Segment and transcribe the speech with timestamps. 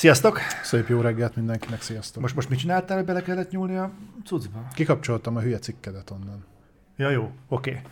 [0.00, 0.40] Sziasztok!
[0.62, 2.22] Szép jó reggelt mindenkinek, sziasztok!
[2.22, 3.90] Most, most mit csináltál, hogy bele kellett nyúlni a
[4.24, 4.66] cuccba?
[4.74, 6.44] Kikapcsoltam a hülye cikkedet onnan.
[6.96, 7.70] Ja, jó, oké.
[7.70, 7.82] Okay.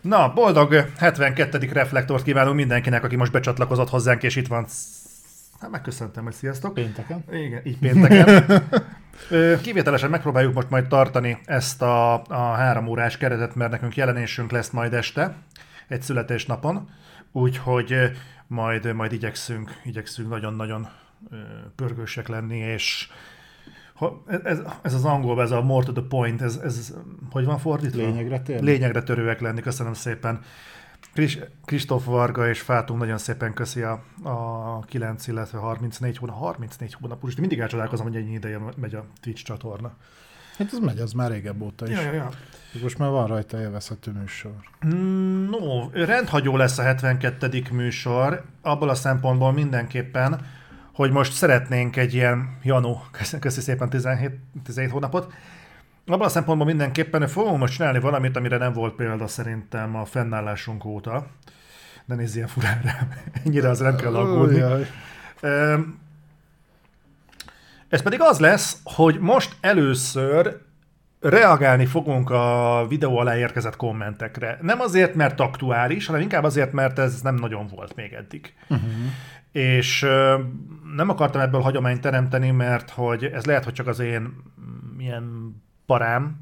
[0.00, 1.68] Na, boldog 72.
[1.72, 4.66] reflektort kívánunk mindenkinek, aki most becsatlakozott hozzánk, és itt van.
[5.60, 6.74] Hát megköszöntem, hogy sziasztok.
[6.74, 7.24] Pénteken?
[7.30, 8.62] Igen, így pénteken.
[9.62, 14.70] Kivételesen megpróbáljuk most majd tartani ezt a, a három órás keretet, mert nekünk jelenésünk lesz
[14.70, 15.34] majd este,
[15.88, 16.88] egy születésnapon,
[17.32, 17.94] úgyhogy
[18.46, 20.88] majd, majd igyekszünk, igyekszünk nagyon-nagyon
[21.76, 23.08] pörgősek lenni, és
[23.94, 26.94] ha, ez, ez az angol, ez a more to the point, ez, ez
[27.30, 28.02] hogy van fordítva?
[28.02, 28.66] Lényegre térni?
[28.66, 30.40] Lényegre törőek lenni, köszönöm szépen.
[31.12, 36.94] Kris, Kristóf Varga és Fátunk nagyon szépen köszi a, a 9, illetve 34 hónap, 34
[37.00, 39.92] hónap, úgyhogy mindig elcsodálkozom, hogy ennyi ideje megy a Twitch csatorna.
[40.58, 41.96] Hát ez megy, az már régebb óta is.
[41.96, 42.30] Ja, ja, ja.
[42.82, 44.52] Most már van rajta élvezhető műsor.
[44.86, 47.62] Mm, No, rendhagyó lesz a 72.
[47.72, 50.46] műsor, abból a szempontból mindenképpen,
[50.94, 53.02] hogy most szeretnénk egy ilyen, Janó,
[53.40, 54.30] köszi, szépen 17,
[54.64, 55.32] 17 hónapot,
[56.06, 60.84] abban a szempontból mindenképpen fogunk most csinálni valamit, amire nem volt példa szerintem a fennállásunk
[60.84, 61.26] óta.
[62.04, 63.12] Ne nézz ilyen furán rám,
[63.44, 64.62] ennyire az nem kell aggódni.
[67.88, 70.60] Ez pedig az lesz, hogy most először
[71.20, 74.58] reagálni fogunk a videó alá érkezett kommentekre.
[74.60, 78.54] Nem azért, mert aktuális, hanem inkább azért, mert ez nem nagyon volt még eddig.
[78.68, 78.90] Uh-huh.
[79.52, 80.00] És
[80.96, 85.56] nem akartam ebből hagyományt teremteni, mert hogy ez lehet, hogy csak az én mm, ilyen
[85.86, 86.38] parám,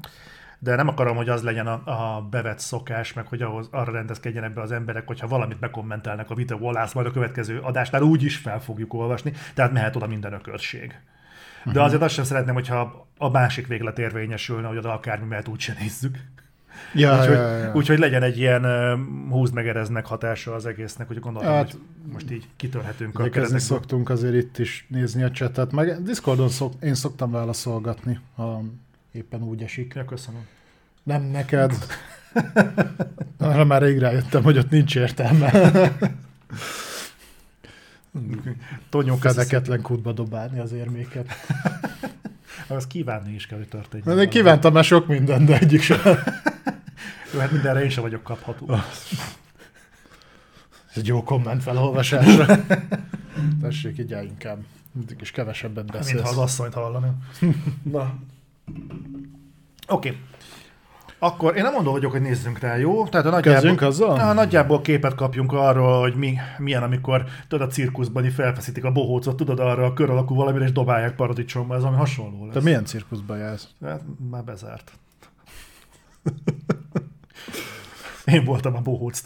[0.59, 1.81] de nem akarom, hogy az legyen a,
[2.15, 6.35] a bevett szokás, meg hogy ahhoz, arra rendezkedjenek be az emberek, hogyha valamit bekommentelnek a
[6.35, 10.33] videó alá, majd a következő adásnál úgy is fel fogjuk olvasni, tehát mehet oda minden
[10.33, 10.87] ökörség.
[10.89, 11.83] De uh-huh.
[11.83, 16.17] azért azt sem szeretném, hogyha a másik véglet érvényesülne, hogy oda akármi mehet, úgyse nézzük.
[16.93, 17.71] Ja, úgyhogy, ja, ja.
[17.73, 21.79] úgyhogy legyen egy ilyen uh, húzd meg, hatása az egésznek, hogy gondolom, Hát, hogy
[22.11, 23.59] most így kitörhetünk a keretekből.
[23.59, 28.63] szoktunk azért itt is nézni a csetet, meg Discordon szok, én szoktam válaszolgatni, ha
[29.11, 29.93] éppen úgy esik.
[29.95, 30.41] Ja, köszönöm.
[31.03, 31.73] Nem neked.
[33.37, 35.51] Arra már rég rájöttem, hogy ott nincs értelme.
[38.89, 41.27] Tonyó, Fedeketlen kútba dobálni az érméket.
[42.67, 44.19] Az kívánni is kell, hogy történjen.
[44.19, 45.97] Én kívántam már sok mindent, de egyik sem.
[47.33, 48.71] Jó, hát mindenre én sem vagyok kapható.
[50.91, 52.45] Ez egy jó komment felolvasásra.
[53.61, 54.57] Tessék, így inkább.
[54.91, 56.29] Mindig is kevesebbet Mintha beszélsz.
[56.29, 57.17] az asszonyt hallanám.
[57.91, 58.13] Na.
[59.87, 60.09] Oké.
[60.09, 60.21] Okay.
[61.23, 63.07] Akkor én nem mondom vagyok, hogy nézzünk rá, jó?
[63.07, 64.17] Tehát a nagyjából, azzal?
[64.17, 68.91] Na, nagyjából képet kapjunk arról, hogy mi, milyen, amikor tudod, a cirkuszban így felfeszítik a
[68.91, 72.53] bohócot, tudod, arra a kör alakú valamire, és dobálják paradicsomba, ez ami hasonló lesz.
[72.53, 73.67] Te milyen cirkuszba jársz?
[73.81, 74.91] Hát, már bezárt.
[78.31, 79.23] Én voltam a bohóc.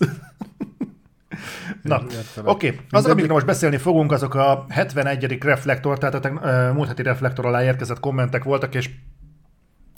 [1.81, 2.01] Na,
[2.43, 2.67] oké.
[2.67, 2.79] Okay.
[2.89, 5.37] Az, amikről most beszélni fogunk, azok a 71.
[5.43, 8.89] reflektor, tehát a múlt heti reflektor alá érkezett kommentek voltak, és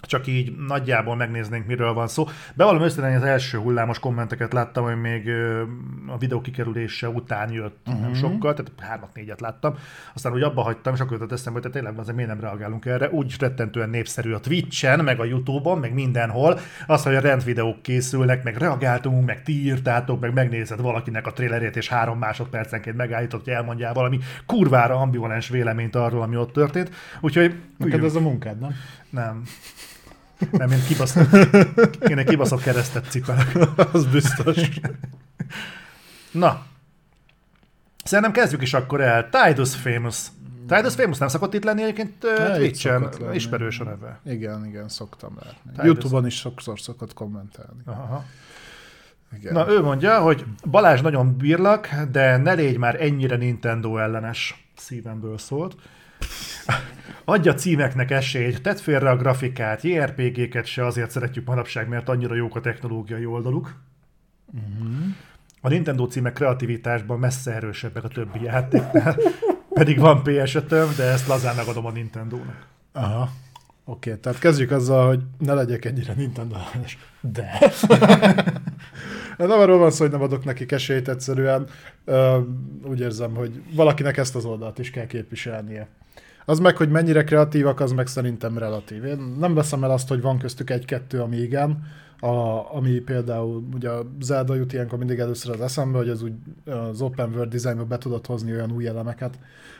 [0.01, 2.27] csak így nagyjából megnéznénk, miről van szó.
[2.53, 5.29] Bevallom őszintén, az első hullámos kommenteket láttam, hogy még
[6.07, 8.01] a videó kikerülése után jött uh-huh.
[8.01, 9.75] nem sokkal, tehát hármat, négyet láttam.
[10.13, 13.09] Aztán úgy abba hagytam, és akkor jutott eszembe, hogy tényleg azért miért nem reagálunk erre.
[13.09, 16.59] Úgy rettentően népszerű a Twitch-en, meg a Youtube-on, meg mindenhol.
[16.87, 21.75] Az, hogy a rendvideók készülnek, meg reagáltunk, meg ti írtátok, meg megnézed valakinek a trailerét,
[21.75, 26.91] és három másodpercenként megállított, hogy elmondjál valami kurvára ambivalens véleményt arról, ami ott történt.
[27.21, 28.75] Úgyhogy Neked ez a munkád, nem?
[29.09, 29.43] Nem.
[30.51, 31.33] Nem, én kibaszott,
[32.09, 33.57] én egy kibaszott keresztet cipelek.
[33.93, 34.57] az biztos.
[36.31, 36.65] Na.
[38.03, 39.29] Szerintem kezdjük is akkor el.
[39.29, 40.25] Tidus Famous.
[40.67, 43.09] Tidus Famous nem szokott itt lenni egyébként uh, Twitch-en.
[43.33, 44.19] Ismerős a neve.
[44.25, 45.71] Igen, igen, szoktam látni.
[45.71, 45.85] Tidus.
[45.85, 47.81] Youtube-on is sokszor szokott kommentálni.
[47.85, 48.25] Aha.
[49.37, 49.53] Igen.
[49.53, 54.69] Na, ő mondja, hogy Balázs nagyon bírlak, de ne légy már ennyire Nintendo ellenes.
[54.75, 55.75] Szívemből szólt.
[57.29, 62.55] Adja címeknek esélyt, tedd félre a grafikát, JRPG-ket se azért szeretjük manapság, mert annyira jók
[62.55, 63.75] a technológiai oldaluk.
[65.61, 69.17] A Nintendo címek kreativitásban messze erősebbek a többi játéknál,
[69.79, 70.57] pedig van ps
[70.97, 72.67] de ezt lazán megadom a Nintendo-nak.
[72.91, 73.21] Aha.
[73.85, 76.97] Oké, okay, tehát kezdjük azzal, hogy ne legyek ennyire Nintendo ellenes.
[77.21, 77.59] De.
[79.47, 81.67] nem arról van szó, hogy nem adok neki esélyt egyszerűen.
[82.83, 85.87] Úgy érzem, hogy valakinek ezt az oldalt is kell képviselnie.
[86.49, 89.05] Az meg, hogy mennyire kreatívak, az meg szerintem relatív.
[89.05, 91.83] Én nem veszem el azt, hogy van köztük egy-kettő, ami igen,
[92.19, 92.27] a,
[92.75, 96.33] ami például ugye a Zelda jut ilyenkor mindig először az eszembe, hogy az, úgy,
[96.65, 99.39] az open world designba be tudott hozni olyan új elemeket,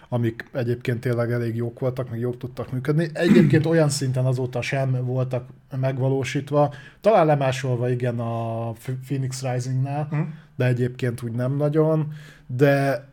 [0.10, 3.10] amik egyébként tényleg elég jók voltak, meg jók tudtak működni.
[3.14, 5.46] Egyébként olyan szinten azóta sem voltak
[5.80, 6.74] megvalósítva.
[7.02, 8.72] Talán lemásolva igen a
[9.06, 10.20] Phoenix Risingnál, Hm?
[10.56, 12.14] de egyébként úgy nem nagyon.
[12.48, 13.06] De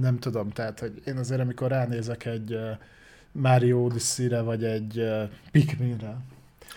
[0.00, 2.58] nem tudom, tehát, hogy én azért, amikor ránézek egy
[3.32, 5.04] Mario Odyssey-re, vagy egy
[5.50, 6.16] Pikminre,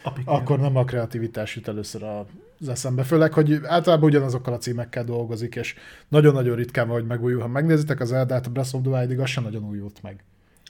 [0.03, 0.35] a Pikmin.
[0.35, 3.03] akkor nem a kreativitás jut először az eszembe.
[3.03, 5.75] Főleg, hogy általában ugyanazokkal a címekkel dolgozik, és
[6.07, 7.41] nagyon-nagyon ritkán van, hogy megújul.
[7.41, 10.23] Ha megnézitek az Eldát, a Breath of the Wild-ig, az sem nagyon újult meg.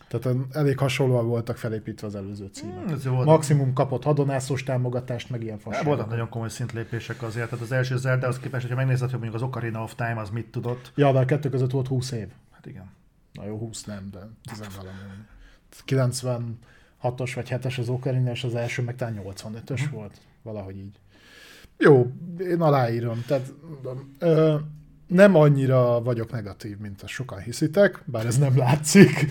[0.09, 3.01] Tehát elég hasonlóan voltak felépítve az előző címek.
[3.01, 5.87] Hmm, Maximum kapott hadonászós támogatást, meg ilyen fasságokat.
[5.87, 7.49] Voltak nagyon komoly szintlépések azért.
[7.49, 10.29] Tehát az első Zelda, az képest, hogyha megnézed, hogy mondjuk az Ocarina of Time az
[10.29, 10.91] mit tudott.
[10.95, 12.27] Ja, de a kettő között volt 20 év.
[12.51, 12.91] Hát igen.
[13.33, 14.97] Na jó, 20 nem, de 10 valami.
[15.87, 19.91] 96-os vagy 7-es az Ocarina, és az első meg talán 85-ös hmm.
[19.91, 20.21] volt.
[20.41, 20.99] Valahogy így.
[21.77, 23.23] Jó, én aláírom.
[23.27, 23.53] Tehát,
[24.19, 24.55] ö,
[25.09, 29.25] nem annyira vagyok negatív, mint azt sokan hiszitek, bár ez nem látszik.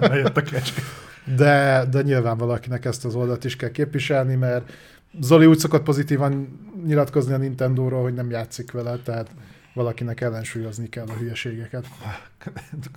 [0.00, 0.80] Bejött a kecske.
[1.36, 4.72] De, de nyilván valakinek ezt az oldalt is kell képviselni, mert
[5.20, 9.30] Zoli úgy szokott pozitívan nyilatkozni a Nintendo-ról, hogy nem játszik vele, tehát
[9.74, 11.86] valakinek ellensúlyozni kell a hülyeségeket.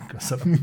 [0.07, 0.59] Köszönöm.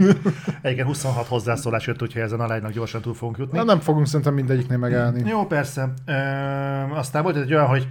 [0.62, 3.58] Egyébként 26 hozzászólás jött, úgyhogy ezen a lánynak gyorsan túl fogunk jutni.
[3.58, 5.28] Na, nem fogunk szerintem mindegyiknél megállni.
[5.28, 5.92] Jó, persze.
[6.04, 7.88] E, aztán volt egy olyan, hogy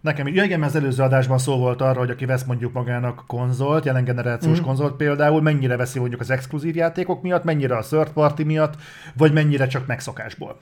[0.00, 3.84] Nekem, ja igen, az előző adásban szó volt arra, hogy aki vesz mondjuk magának konzolt,
[3.84, 4.62] jelen generációs mm.
[4.62, 8.74] konzolt például, mennyire veszi mondjuk az exkluzív játékok miatt, mennyire a third party miatt,
[9.14, 10.58] vagy mennyire csak megszokásból.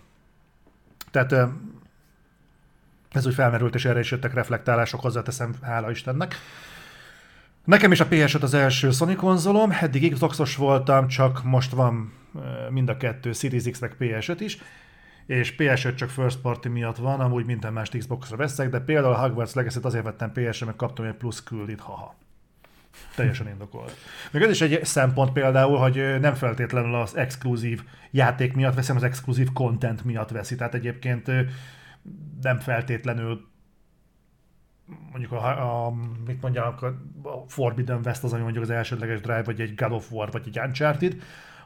[1.11, 1.32] Tehát
[3.11, 6.35] ez úgy felmerült, és erre is jöttek reflektálások, hozzáteszem, hála Istennek.
[7.64, 12.12] Nekem is a ps az első Sony konzolom, eddig Xboxos voltam, csak most van
[12.70, 14.58] mind a kettő Series X meg PS5 is,
[15.29, 19.21] és PS5 csak first party miatt van, amúgy minden más Xbox-ra veszek, de például a
[19.21, 22.15] Hogwarts legacy azért vettem PS-re, mert kaptam egy plusz küldit, haha.
[23.15, 23.97] Teljesen indokolt.
[24.31, 29.03] Még ez is egy szempont például, hogy nem feltétlenül az exkluzív játék miatt veszem, az
[29.03, 30.57] exkluzív content miatt veszi.
[30.57, 31.31] Tehát egyébként
[32.43, 33.49] nem feltétlenül
[35.11, 35.93] mondjuk a, a
[36.27, 36.95] mit mondják, a
[37.49, 40.59] Forbidden West az, ami mondjuk az elsődleges Drive, vagy egy God of War, vagy egy
[40.59, 41.17] Uncharted,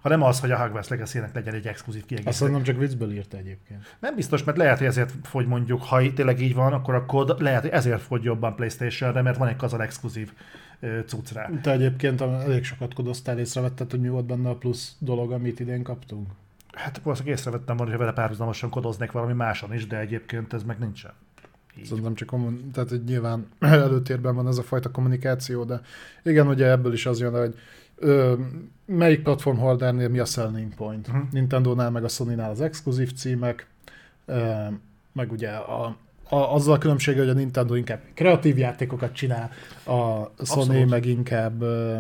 [0.03, 2.41] hanem az, hogy a Hogwarts legacy legyen egy exkluzív kiegészítés.
[2.41, 3.97] Azt nem csak viccből írta egyébként.
[3.99, 7.35] Nem biztos, mert lehet, hogy ezért fogy mondjuk, ha tényleg így van, akkor a kód
[7.39, 10.33] lehet, hogy ezért fogy jobban PlayStation-re, mert van egy kazan exkluzív
[11.07, 11.51] cucc rá.
[11.63, 15.83] Te egyébként elég sokat kodoztál, észrevetted, hogy mi volt benne a plusz dolog, amit idén
[15.83, 16.29] kaptunk?
[16.73, 20.79] Hát valószínűleg észrevettem volna, hogy vele párhuzamosan kodoznék valami máson is, de egyébként ez meg
[20.79, 21.13] nincsen.
[21.79, 21.85] Így.
[21.85, 25.81] Szerintem csak kommun- tehát hogy nyilván előtérben van ez a fajta kommunikáció, de
[26.23, 27.55] igen, ugye ebből is az jön, hogy
[28.03, 28.35] ö,
[28.87, 31.09] melyik platform holdernél mi a selling point.
[31.09, 31.23] Uh-huh.
[31.31, 33.67] Nintendo-nál meg a Sony-nál az exkluzív címek,
[34.27, 34.65] ö,
[35.13, 35.97] meg ugye a,
[36.29, 39.51] a, azzal a különbség, hogy a Nintendo inkább kreatív játékokat csinál,
[39.85, 40.91] a Sony Abszolút.
[40.91, 41.99] meg inkább ö,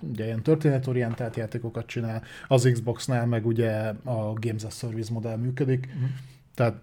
[0.00, 3.70] ugye ilyen történetorientált játékokat csinál, az Xbox-nál meg ugye
[4.04, 6.08] a Games as Service modell működik, uh-huh.
[6.54, 6.74] tehát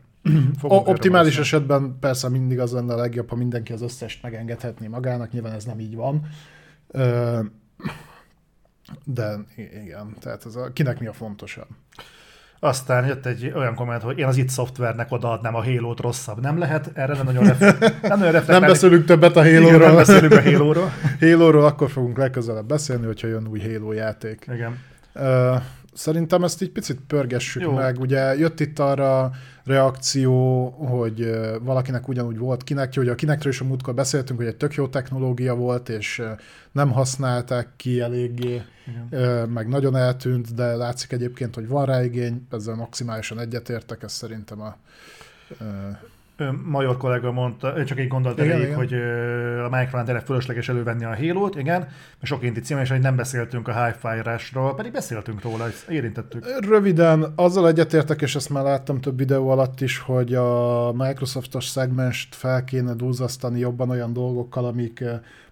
[0.61, 5.53] optimális esetben persze mindig az lenne a legjobb, ha mindenki az összest megengedhetné magának, nyilván
[5.53, 6.27] ez nem így van.
[6.87, 7.39] Ö,
[9.03, 9.35] de
[9.83, 11.67] igen, tehát ez a, kinek mi a fontosabb.
[12.59, 16.41] Aztán jött egy olyan komment, hogy én az itt szoftvernek odaadnám a Halo-t rosszabb.
[16.41, 19.77] Nem lehet, erre nem nagyon, ref- nem nagyon Nem beszélünk többet a Halo-ról.
[19.87, 20.91] nem beszélünk a Halo-ról.
[21.19, 24.45] Halo-ról akkor fogunk legközelebb beszélni, hogyha jön új Halo játék.
[24.53, 24.79] Igen.
[25.13, 25.61] Uh,
[25.95, 27.71] szerintem ezt így picit pörgessük Jó.
[27.71, 27.99] meg.
[27.99, 29.31] Ugye jött itt arra
[29.63, 31.29] reakció, hogy
[31.61, 34.87] valakinek ugyanúgy volt kinekje, hogy a kinekről is a múltkor beszéltünk, hogy egy tök jó
[34.87, 36.21] technológia volt, és
[36.71, 39.49] nem használták ki eléggé, Igen.
[39.49, 44.61] meg nagyon eltűnt, de látszik egyébként, hogy van rá igény, ezzel maximálisan egyetértek, ez szerintem
[44.61, 44.77] a
[46.65, 48.77] Major kollega mondta, csak egy gondolat igen, elég, igen.
[48.77, 48.93] hogy
[49.65, 53.15] a Minecraft erre fölösleges elővenni a Halo-t, igen, mert sok inti cím, és hogy nem
[53.15, 56.45] beszéltünk a Hi-Fi Rush-ról, pedig beszéltünk róla, érintettük.
[56.69, 62.35] Röviden, azzal egyetértek, és ezt már láttam több videó alatt is, hogy a Microsoftos szegmest
[62.35, 65.03] fel kéne dúzasztani jobban olyan dolgokkal, amik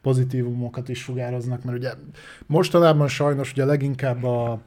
[0.02, 1.92] pozitívumokat is sugároznak, mert ugye
[2.46, 4.62] mostanában sajnos ugye leginkább a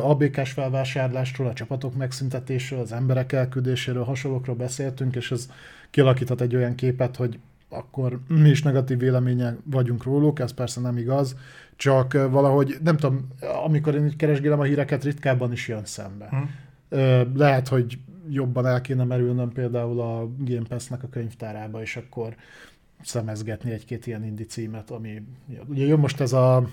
[0.00, 5.50] ABK-s felvásárlásról, a csapatok megszüntetésről, az emberek elküldéséről, hasonlókról beszéltünk, és ez
[5.90, 10.96] kialakíthat egy olyan képet, hogy akkor mi is negatív véleménye vagyunk róluk, ez persze nem
[10.96, 11.36] igaz,
[11.76, 13.28] csak valahogy, nem tudom,
[13.64, 16.28] amikor én így keresgélem a híreket, ritkábban is jön szembe.
[16.28, 17.34] Hmm.
[17.34, 17.98] Lehet, hogy
[18.30, 22.34] jobban el kéne merülnöm például a Game Pass-nek a könyvtárába, és akkor
[23.02, 25.22] szemezgetni egy-két ilyen indi címet, ami
[25.66, 26.68] ugye jön most ez a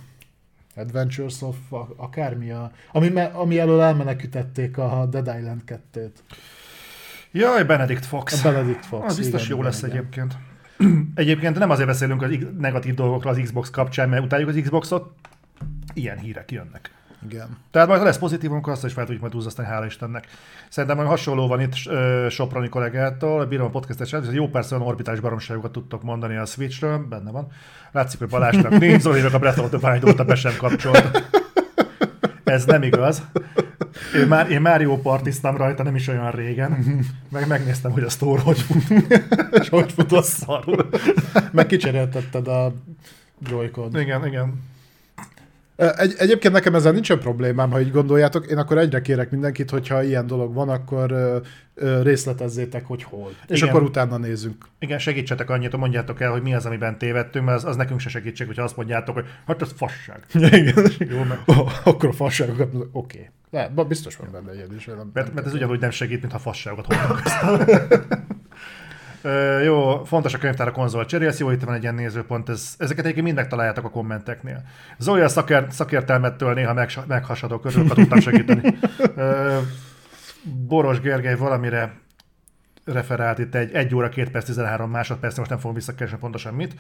[0.76, 1.56] Adventures of
[1.96, 5.62] akármi, a, ami, ami elől elmenekítették a Dead Island
[5.94, 6.12] 2-t.
[7.32, 8.46] Jaj, Benedict Fox.
[8.46, 9.06] A Benedict Fox.
[9.06, 9.92] Az biztos igen, jó lesz igen.
[9.92, 10.38] egyébként.
[11.16, 15.14] Egyébként nem azért beszélünk az negatív dolgokról az Xbox kapcsán, mert utáljuk az Xboxot,
[15.94, 16.92] ilyen hírek jönnek.
[17.26, 17.58] Igen.
[17.72, 20.28] Tehát majd ha lesz pozitívum, akkor azt is fel tudjuk majd duzzasztani, hála Istennek.
[20.70, 24.88] Szerintem majd hasonló van itt uh, Soproni kollégától, bírom a podcastet sem, jó persze olyan
[24.88, 27.48] orbitális baromságokat tudtok mondani a Switchről, benne van.
[27.92, 31.24] Látszik, hogy Balázsnak nincs, Zolinak a Breath of the Wild be sem kapcsolt.
[32.44, 33.24] Ez nem igaz.
[34.16, 38.42] Én, már, én Mario partiztam rajta nem is olyan régen, meg megnéztem, hogy a store
[38.42, 38.84] hogy fut,
[39.62, 40.90] és hogy fut a szarul.
[41.52, 42.74] Meg kicseréltetted a
[43.50, 44.74] joy Igen, igen.
[45.76, 48.46] Egy, egyébként nekem ezzel nincsen problémám, ha így gondoljátok.
[48.46, 51.38] Én akkor egyre kérek mindenkit, hogyha ilyen dolog van, akkor ö,
[51.74, 53.30] ö, részletezzétek, hogy hol.
[53.30, 53.46] Igen.
[53.48, 54.66] És akkor utána nézzünk.
[54.80, 58.10] Igen, segítsetek annyit, mondjátok el, hogy mi az, amiben tévedtünk, mert az, az nekünk se
[58.10, 60.20] segítség, hogyha azt mondjátok, hogy hát ez fasság.
[60.34, 60.92] Igen.
[61.10, 61.42] Jó, mert...
[61.84, 62.88] akkor a fasságokat, oké.
[62.92, 63.30] Okay.
[63.52, 64.90] Lehet, biztos van benne ilyen is.
[65.14, 66.96] Mert, mert ez ugyanúgy nem segít, mintha fasságokat
[69.64, 73.04] jó, fontos a könyvtár a konzol cserélsz, jó, itt van egy ilyen nézőpont, ez, ezeket
[73.04, 74.64] egyébként mind megtaláljátok a kommenteknél.
[74.98, 78.78] Zoli a szakért, szakértelmettől néha meg, meghasadok, körül tudtam segíteni.
[80.68, 81.94] Boros Gergely valamire
[82.86, 86.76] referált itt egy 1 óra 2 perc 13 másodperc, most nem fogom visszakeresni pontosan mit.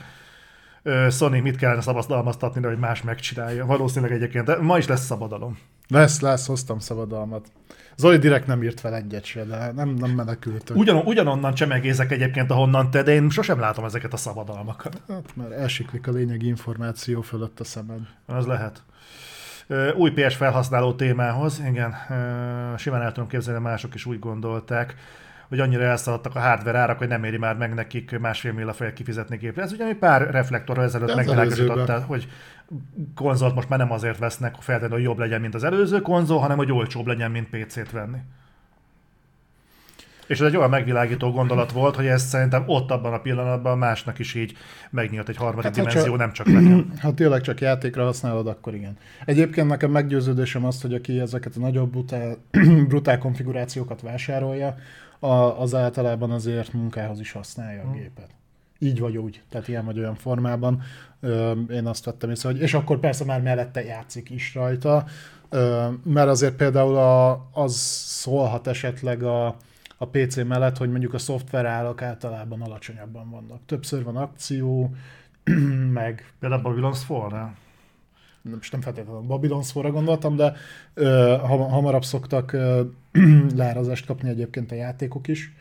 [1.09, 3.65] Sony mit kellene szabadalmaztatni, hogy más megcsinálja.
[3.65, 5.57] Valószínűleg egyébként, de ma is lesz szabadalom.
[5.87, 7.47] Lesz, lesz, hoztam szabadalmat.
[7.95, 10.77] Zoli direkt nem írt fel egyet se, de nem, nem menekültök.
[10.77, 15.01] Ugyan, ugyanonnan csemegézek egyébként, ahonnan te, de én sosem látom ezeket a szabadalmakat.
[15.07, 17.99] Hát, mert elsiklik a lényegi információ fölött a szemed.
[18.25, 18.83] Az lehet.
[19.95, 21.95] Új PS felhasználó témához, igen,
[22.77, 24.95] simán el tudom képzelni, mások is úgy gondolták,
[25.47, 28.93] hogy annyira elszaladtak a hardware árak, hogy nem éri már meg nekik másfél millió fejet
[28.93, 29.61] kifizetni gépre.
[29.61, 32.27] Ez ugye pár reflektorra ezelőtt megvilágosította, hogy
[33.15, 36.57] konzolt most már nem azért vesznek feltétlenül, hogy jobb legyen, mint az előző konzol, hanem
[36.57, 38.17] hogy olcsóbb legyen, mint PC-t venni.
[40.27, 44.19] És ez egy olyan megvilágító gondolat volt, hogy ez szerintem ott abban a pillanatban másnak
[44.19, 44.57] is így
[44.89, 46.93] megnyílt egy harmadik hát, dimenzió, csak, nem csak nekem.
[47.01, 48.97] Ha tényleg csak játékra használod, akkor igen.
[49.25, 52.37] Egyébként nekem meggyőződésem azt, hogy aki ezeket a nagyobb brutál,
[52.87, 54.75] brutál konfigurációkat vásárolja,
[55.19, 57.93] a, az általában azért munkához is használja a hmm.
[57.93, 58.29] gépet.
[58.79, 60.81] Így vagy úgy, tehát ilyen vagy olyan formában.
[61.19, 65.05] Ö, én azt vettem észre, hogy és akkor persze már mellette játszik is rajta,
[65.49, 69.55] ö, mert azért például a, az szólhat esetleg a,
[69.97, 73.59] a PC mellett, hogy mondjuk a szoftver állak általában alacsonyabban vannak.
[73.65, 74.95] Többször van akció,
[75.99, 76.33] meg...
[76.39, 77.55] Például Babylon's Fall,
[78.51, 80.53] most nem feltétlenül Babylon's Fall-ra gondoltam, de
[80.93, 82.81] ö, hamarabb szoktak ö,
[83.55, 85.53] leárazást kapni egyébként a játékok is,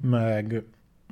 [0.00, 0.62] meg,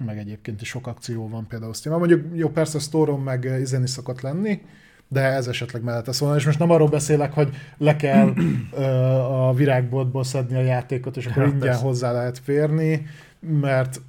[0.04, 1.98] meg egyébként is sok akció van például Steam.
[1.98, 4.62] Mondjuk jó, persze Store-on meg izeni szokott lenni,
[5.08, 6.37] de ez esetleg mellette szólna.
[6.37, 8.32] És most nem arról beszélek, hogy le kell
[8.72, 8.82] ö,
[9.20, 11.84] a virágboltból szedni a játékot, és akkor hát ingyen persze.
[11.84, 13.06] hozzá lehet férni,
[13.40, 14.00] mert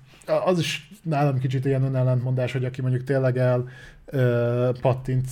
[0.45, 3.67] az is nálam kicsit ilyen önellentmondás, hogy aki mondjuk tényleg el
[4.05, 5.27] ö, pattint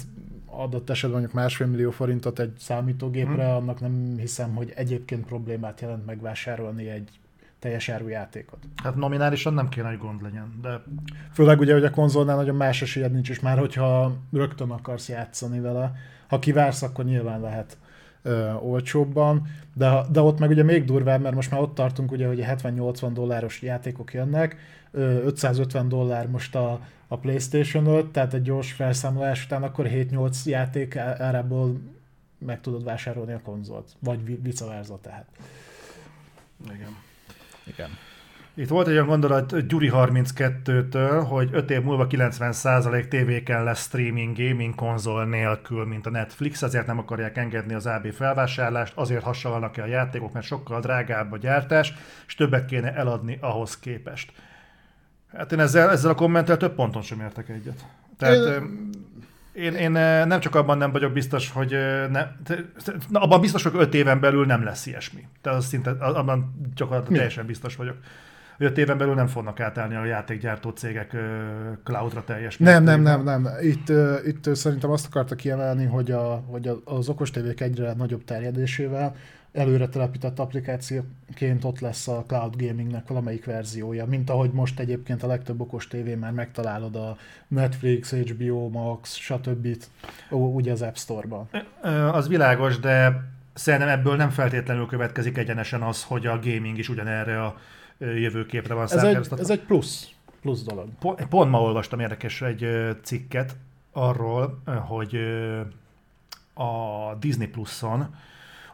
[0.57, 3.55] adott esetben mondjuk másfél millió forintot egy számítógépre, hmm.
[3.55, 7.09] annak nem hiszem, hogy egyébként problémát jelent megvásárolni egy
[7.59, 8.59] teljes játékot.
[8.83, 10.81] Hát nominálisan nem kéne, hogy gond legyen, de...
[11.33, 15.59] Főleg ugye, hogy a konzolnál nagyon más esélyed nincs, és már hogyha rögtön akarsz játszani
[15.59, 15.93] vele,
[16.27, 17.77] ha kivársz, akkor nyilván lehet
[18.21, 22.27] ö, olcsóbban, de, de ott meg ugye még durvább, mert most már ott tartunk ugye,
[22.27, 24.55] hogy 70-80 dolláros játékok jönnek,
[24.91, 30.43] ö, 550 dollár most a, a Playstation 5, tehát egy gyors felszámolás után akkor 7-8
[30.43, 31.79] játék árából
[32.37, 35.25] meg tudod vásárolni a konzolt, vagy vice versa tehát.
[36.65, 36.95] Igen.
[37.63, 37.89] Igen.
[38.57, 44.37] Itt volt egy olyan gondolat Gyuri 32-től, hogy 5 év múlva 90% tévéken lesz streaming
[44.37, 49.71] gaming konzol nélkül, mint a Netflix, ezért nem akarják engedni az AB felvásárlást, azért hasonlanak
[49.71, 51.93] ki a játékok, mert sokkal drágább a gyártás,
[52.27, 54.31] és többet kéne eladni ahhoz képest.
[55.33, 57.85] Hát én ezzel, ezzel a kommenttel több ponton sem értek egyet.
[58.17, 58.61] Tehát
[59.53, 59.91] én, én
[60.27, 61.71] nem csak abban nem vagyok biztos, hogy
[62.09, 62.27] ne,
[63.11, 65.27] abban biztos, hogy öt éven belül nem lesz ilyesmi.
[65.41, 67.97] Tehát az szinte, abban gyakorlatilag teljesen biztos vagyok.
[68.57, 71.15] Hogy öt éven belül nem fognak átállni a játékgyártó cégek
[71.83, 73.47] cloudra teljes Nem, nem, nem, nem.
[73.61, 73.89] Itt,
[74.25, 79.15] itt szerintem azt akarta kiemelni, hogy, a, hogy az okostévék egyre nagyobb terjedésével
[79.57, 85.27] előre telepített applikációként ott lesz a cloud gamingnek valamelyik verziója, mint ahogy most egyébként a
[85.27, 89.67] legtöbb okos tévé már megtalálod a Netflix, HBO Max, stb.
[90.29, 91.49] ugye az App Store-ban.
[92.11, 93.23] Az világos, de
[93.53, 97.57] szerintem ebből nem feltétlenül következik egyenesen az, hogy a gaming is ugyanerre a
[97.99, 100.09] jövőképre van ez egy, ez egy plusz,
[100.41, 100.89] plusz dolog.
[101.29, 102.67] Pont ma olvastam érdekes egy
[103.03, 103.55] cikket
[103.91, 105.15] arról, hogy
[106.53, 108.15] a Disney Plus-on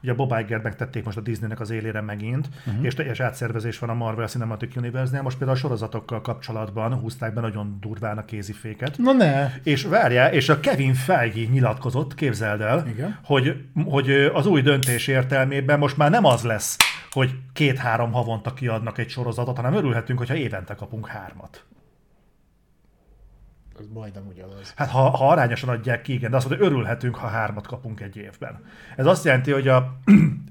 [0.03, 2.85] ugye Bob Iger megtették most a Disneynek az élére megint, uh-huh.
[2.85, 7.41] és teljes átszervezés van a Marvel Cinematic Universe-nél, most például a sorozatokkal kapcsolatban húzták be
[7.41, 8.97] nagyon durván a kéziféket.
[8.97, 9.51] Na ne!
[9.63, 13.19] És várjál, és a Kevin Feige nyilatkozott, képzeld el, Igen.
[13.23, 16.77] hogy, hogy az új döntés értelmében most már nem az lesz,
[17.13, 21.65] hogy két-három havonta kiadnak egy sorozatot, hanem örülhetünk, hogyha évente kapunk hármat.
[23.79, 24.73] Ez majdnem ugyanaz.
[24.75, 27.99] Hát ha, ha arányosan adják ki, igen, de azt mondja, hogy örülhetünk, ha hármat kapunk
[27.99, 28.65] egy évben.
[28.95, 29.97] Ez azt jelenti, hogy a,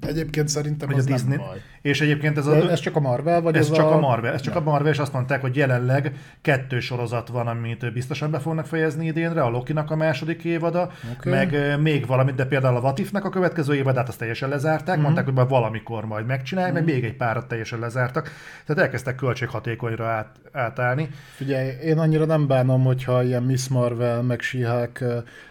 [0.01, 1.61] Egyébként szerintem hogy a az Disney, nem baj.
[1.83, 3.93] És egyébként ez, De a, ez csak a Marvel, vagy ez ez csak a...
[3.93, 7.93] a Marvel, ez csak a Marvel, és azt mondták, hogy jelenleg kettő sorozat van, amit
[7.93, 11.29] biztosan be fognak fejezni idénre, a Loki-nak a második évada, Oké.
[11.29, 15.03] meg még valamit, de például a Vatifnek a következő évadát azt teljesen lezárták, Mhm.
[15.03, 18.31] mondták, hogy már valamikor majd megcsinálják, meg még egy párat teljesen lezártak,
[18.65, 21.09] tehát elkezdtek költséghatékonyra át, átállni.
[21.35, 24.89] Figyelj, én annyira nem bánom, hogyha ilyen Miss Marvel, meg she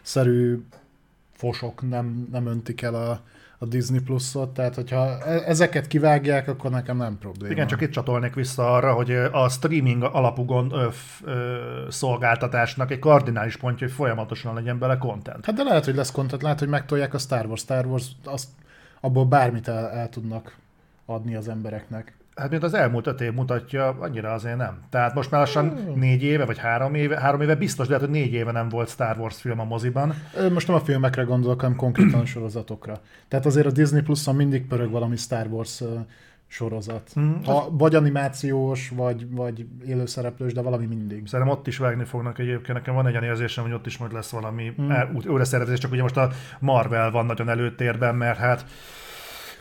[0.03, 0.59] szerű
[1.33, 3.21] fosok nem, nem öntik el a,
[3.63, 7.53] a Disney Plus-ot, tehát hogyha e- ezeket kivágják, akkor nekem nem probléma.
[7.53, 10.89] Igen, csak itt csatolnék vissza arra, hogy a streaming alapú gond, ö,
[11.25, 11.57] ö,
[11.89, 15.45] szolgáltatásnak egy kardinális pontja, hogy folyamatosan legyen bele content.
[15.45, 17.61] Hát de lehet, hogy lesz content, lehet, hogy megtolják a Star Wars.
[17.61, 18.49] Star Wars, azt,
[19.01, 20.57] abból bármit el, el tudnak
[21.07, 22.17] adni az embereknek.
[22.35, 24.79] Hát mint az elmúlt öt év mutatja, annyira azért nem.
[24.91, 28.19] Tehát most már lassan négy éve, vagy három éve, három éve biztos, de lehet, hogy
[28.19, 30.15] négy éve nem volt Star Wars film a moziban.
[30.53, 33.01] Most nem a filmekre gondolok, hanem konkrétan a sorozatokra.
[33.29, 35.83] Tehát azért a Disney Plus-on mindig pörög valami Star Wars
[36.53, 37.11] sorozat.
[37.21, 41.27] Mm, Ha, vagy animációs, vagy, vagy élőszereplős, de valami mindig.
[41.27, 42.79] Szerintem ott is vágni fognak egyébként.
[42.79, 44.85] Nekem van egy olyan érzésem, hogy ott is majd lesz valami Mm.
[44.85, 45.17] mm.
[45.27, 48.65] újraszervezés, csak ugye most a Marvel van nagyon előtérben, mert hát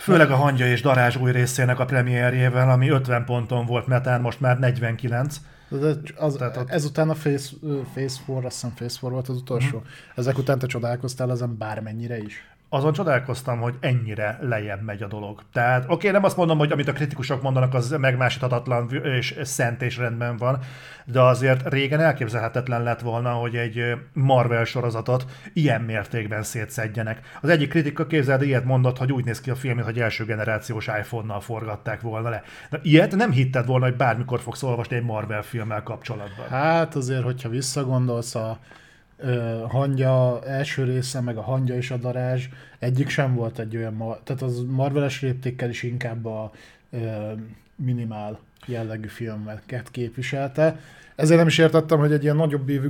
[0.02, 4.40] főleg a Hangya és Darázs új részének a premierjével, ami 50 ponton volt metán, most
[4.40, 5.38] már 49.
[5.70, 7.14] De az, Tehát ott- ezután a
[7.62, 9.78] ö, Phase 4, azt hiszem Phase 4 volt az utolsó.
[9.78, 9.88] Mhm.
[10.16, 12.46] Ezek után te csodálkoztál ezen bármennyire is.
[12.74, 15.44] Azon csodálkoztam, hogy ennyire lejjebb megy a dolog.
[15.54, 19.82] Tehát oké, okay, nem azt mondom, hogy amit a kritikusok mondanak, az megmásíthatatlan és szent
[19.82, 20.60] és rendben van,
[21.06, 27.20] de azért régen elképzelhetetlen lett volna, hogy egy Marvel sorozatot ilyen mértékben szétszedjenek.
[27.42, 30.88] Az egyik kritika képzeld, ilyet mondott, hogy úgy néz ki a film, egy első generációs
[30.88, 32.44] iPhone-nal forgatták volna le.
[32.70, 36.48] Na, ilyet nem hitted volna, hogy bármikor fogsz olvasni egy Marvel filmmel kapcsolatban.
[36.50, 38.60] Hát azért, hogyha visszagondolsz a
[39.68, 42.48] hangya első része, meg a hangya és a darázs,
[42.80, 46.52] egyik sem volt egy olyan, tehát az Marveles léptékkel is inkább a
[47.76, 50.80] minimál jellegű filmeket képviselte.
[51.16, 52.90] Ezért nem is értettem, hogy egy ilyen nagyobb évű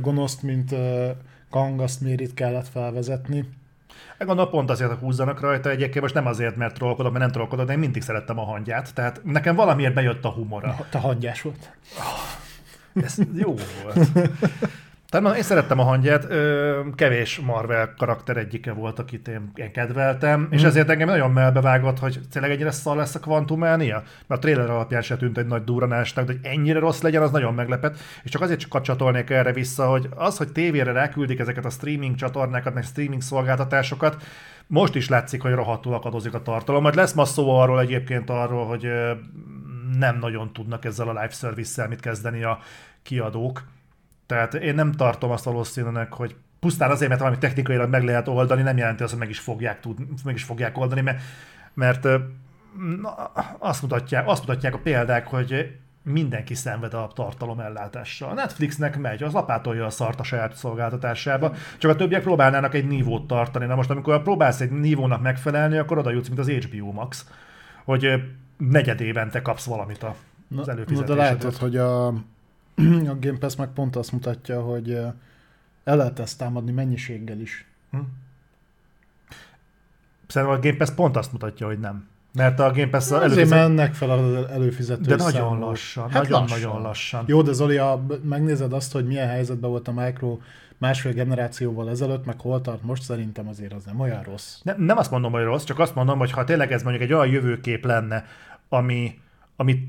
[0.00, 0.74] gonoszt, mint
[1.50, 3.48] Kang, azt miért itt kellett felvezetni.
[4.18, 7.66] Hát Gondolom pont azért, húzzanak rajta egyébként, most nem azért, mert trollkodom, mert nem trollkodom,
[7.66, 8.94] de én mindig szerettem a hangját.
[8.94, 10.86] Tehát nekem valamiért bejött a humora.
[10.90, 11.70] Te hangyás volt.
[12.94, 14.08] Ez jó volt.
[15.10, 19.72] Tehát mondom, én szerettem a hangját, ö, kevés Marvel karakter egyike volt, akit én, én
[19.72, 24.44] kedveltem, és ezért engem nagyon melbevágott, hogy tényleg ennyire szar lesz a Quantumania, mert a
[24.44, 27.98] trailer alapján se tűnt egy nagy duranásnak, de hogy ennyire rossz legyen, az nagyon meglepett,
[28.22, 32.14] és csak azért csak csatolnék erre vissza, hogy az, hogy tévére ráküldik ezeket a streaming
[32.14, 34.22] csatornákat, meg streaming szolgáltatásokat,
[34.66, 36.82] most is látszik, hogy rohadtul akadozik a tartalom.
[36.82, 38.88] Majd lesz ma szó arról egyébként arról, hogy
[39.98, 42.58] nem nagyon tudnak ezzel a live service mit kezdeni a
[43.02, 43.62] kiadók.
[44.30, 48.62] Tehát én nem tartom azt valószínűnek, hogy pusztán azért, mert valami technikailag meg lehet oldani,
[48.62, 51.20] nem jelenti azt, hogy meg is fogják, tud, meg is fogják oldani, mert,
[51.74, 52.08] mert
[53.02, 53.10] na,
[53.58, 58.30] azt, mutatják, azt mutatják a példák, hogy mindenki szenved a tartalom ellátással.
[58.30, 62.86] A Netflixnek megy, az lapátolja a szart a saját szolgáltatásába, csak a többiek próbálnának egy
[62.86, 63.66] nívót tartani.
[63.66, 67.26] Na most, amikor próbálsz egy nívónak megfelelni, akkor oda jutsz, mint az HBO Max,
[67.84, 68.22] hogy
[68.56, 70.14] negyed évente kapsz valamit a,
[70.48, 71.18] Na, az na előfizetésedért.
[71.18, 72.12] de látod, hogy a,
[73.12, 74.90] a Game Pass meg pont azt mutatja, hogy
[75.84, 77.64] el lehet ezt támadni mennyiséggel is.
[80.26, 82.08] Szerintem a Game Pass pont azt mutatja, hogy nem.
[82.34, 83.58] Mert a Game Pass Azért előfizet...
[83.58, 85.60] mennek fel az előfizető De nagyon számok.
[85.60, 86.82] lassan, Hát nagyon-nagyon lassan.
[86.82, 87.24] lassan.
[87.26, 90.38] Jó, de Zoli, b- megnézed azt, hogy milyen helyzetben volt a Micro
[90.78, 94.58] másfél generációval ezelőtt, meg hol tart most, szerintem azért az nem olyan rossz.
[94.62, 97.12] Ne, nem azt mondom, hogy rossz, csak azt mondom, hogy ha tényleg ez mondjuk egy
[97.12, 98.24] olyan jövőkép lenne,
[98.68, 99.18] ami,
[99.56, 99.88] ami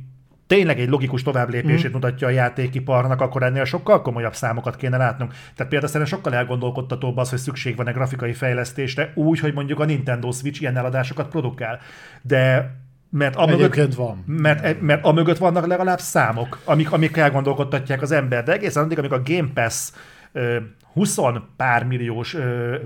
[0.52, 1.94] tényleg egy logikus továbblépését mm.
[1.94, 5.32] mutatja a játékiparnak, akkor ennél sokkal komolyabb számokat kéne látnunk.
[5.32, 9.80] Tehát például szerintem sokkal elgondolkodtatóbb az, hogy szükség van egy grafikai fejlesztésre, úgy, hogy mondjuk
[9.80, 11.80] a Nintendo Switch ilyen eladásokat produkál.
[12.22, 12.72] De
[13.10, 14.24] mert a mögött, van.
[14.28, 18.44] mert, mert a mögött vannak legalább számok, amik, amik elgondolkodtatják az ember.
[18.44, 19.92] De egészen addig, amíg a Game Pass
[20.32, 20.58] ö,
[20.94, 21.18] 20
[21.58, 22.38] pár milliós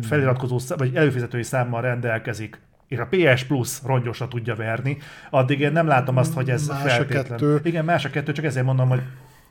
[0.02, 4.98] feliratkozó vagy előfizetői számmal rendelkezik, és a PS Plus rongyosra tudja verni,
[5.30, 7.24] addig én nem látom azt, hogy ez Más a feltétlen.
[7.24, 7.60] kettő.
[7.64, 9.02] Igen, más a kettő, csak ezért mondom, hogy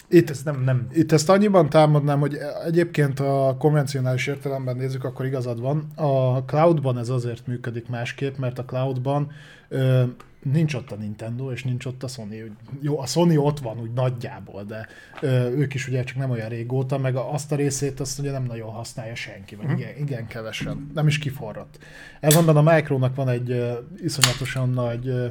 [0.08, 5.26] Itt, Ez nem, nem itt ezt annyiban támadnám, hogy egyébként a konvencionális értelemben nézzük, akkor
[5.26, 5.90] igazad van.
[5.94, 9.30] A cloudban ez azért működik másképp, mert a cloudban
[9.68, 10.02] ö,
[10.42, 12.56] nincs ott a Nintendo, és nincs ott a Sony.
[12.80, 14.86] Jó, a Sony ott van úgy nagyjából, de
[15.20, 18.44] ö, ők is ugye csak nem olyan régóta, meg azt a részét azt ugye nem
[18.44, 20.90] nagyon használja senki, vagy igen, igen kevesen.
[20.94, 21.78] Nem is kiforradt.
[22.20, 25.26] Ellenben a Micronak van egy ö, iszonyatosan nagy ö,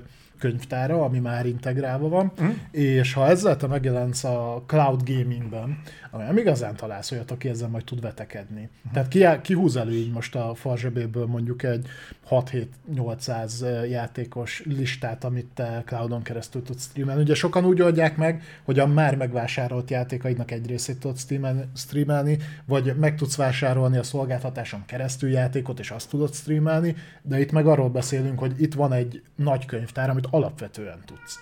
[0.47, 2.49] könyvtára, ami már integrálva van, Mhm.
[2.71, 5.77] és ha ezzel te megjelensz a cloud gamingben,
[6.13, 8.69] ami nem igazán találsz olyat, aki ezzel majd tud vetekedni.
[8.93, 11.87] Tehát ki, kihúz elő így most a farzsebéből mondjuk egy
[12.29, 17.21] 6-7-800 játékos listát, amit te cloudon keresztül tudsz streamelni.
[17.21, 22.95] Ugye sokan úgy oldják meg, hogy a már megvásárolt játékaidnak egy részét streamelni, streamelni, vagy
[22.99, 27.89] meg tudsz vásárolni a szolgáltatáson keresztül játékot, és azt tudod streamelni, de itt meg arról
[27.89, 31.39] beszélünk, hogy itt van egy nagy könyvtár, amit alapvetően tudsz.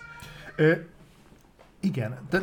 [0.56, 0.74] Ö,
[1.80, 2.40] igen, de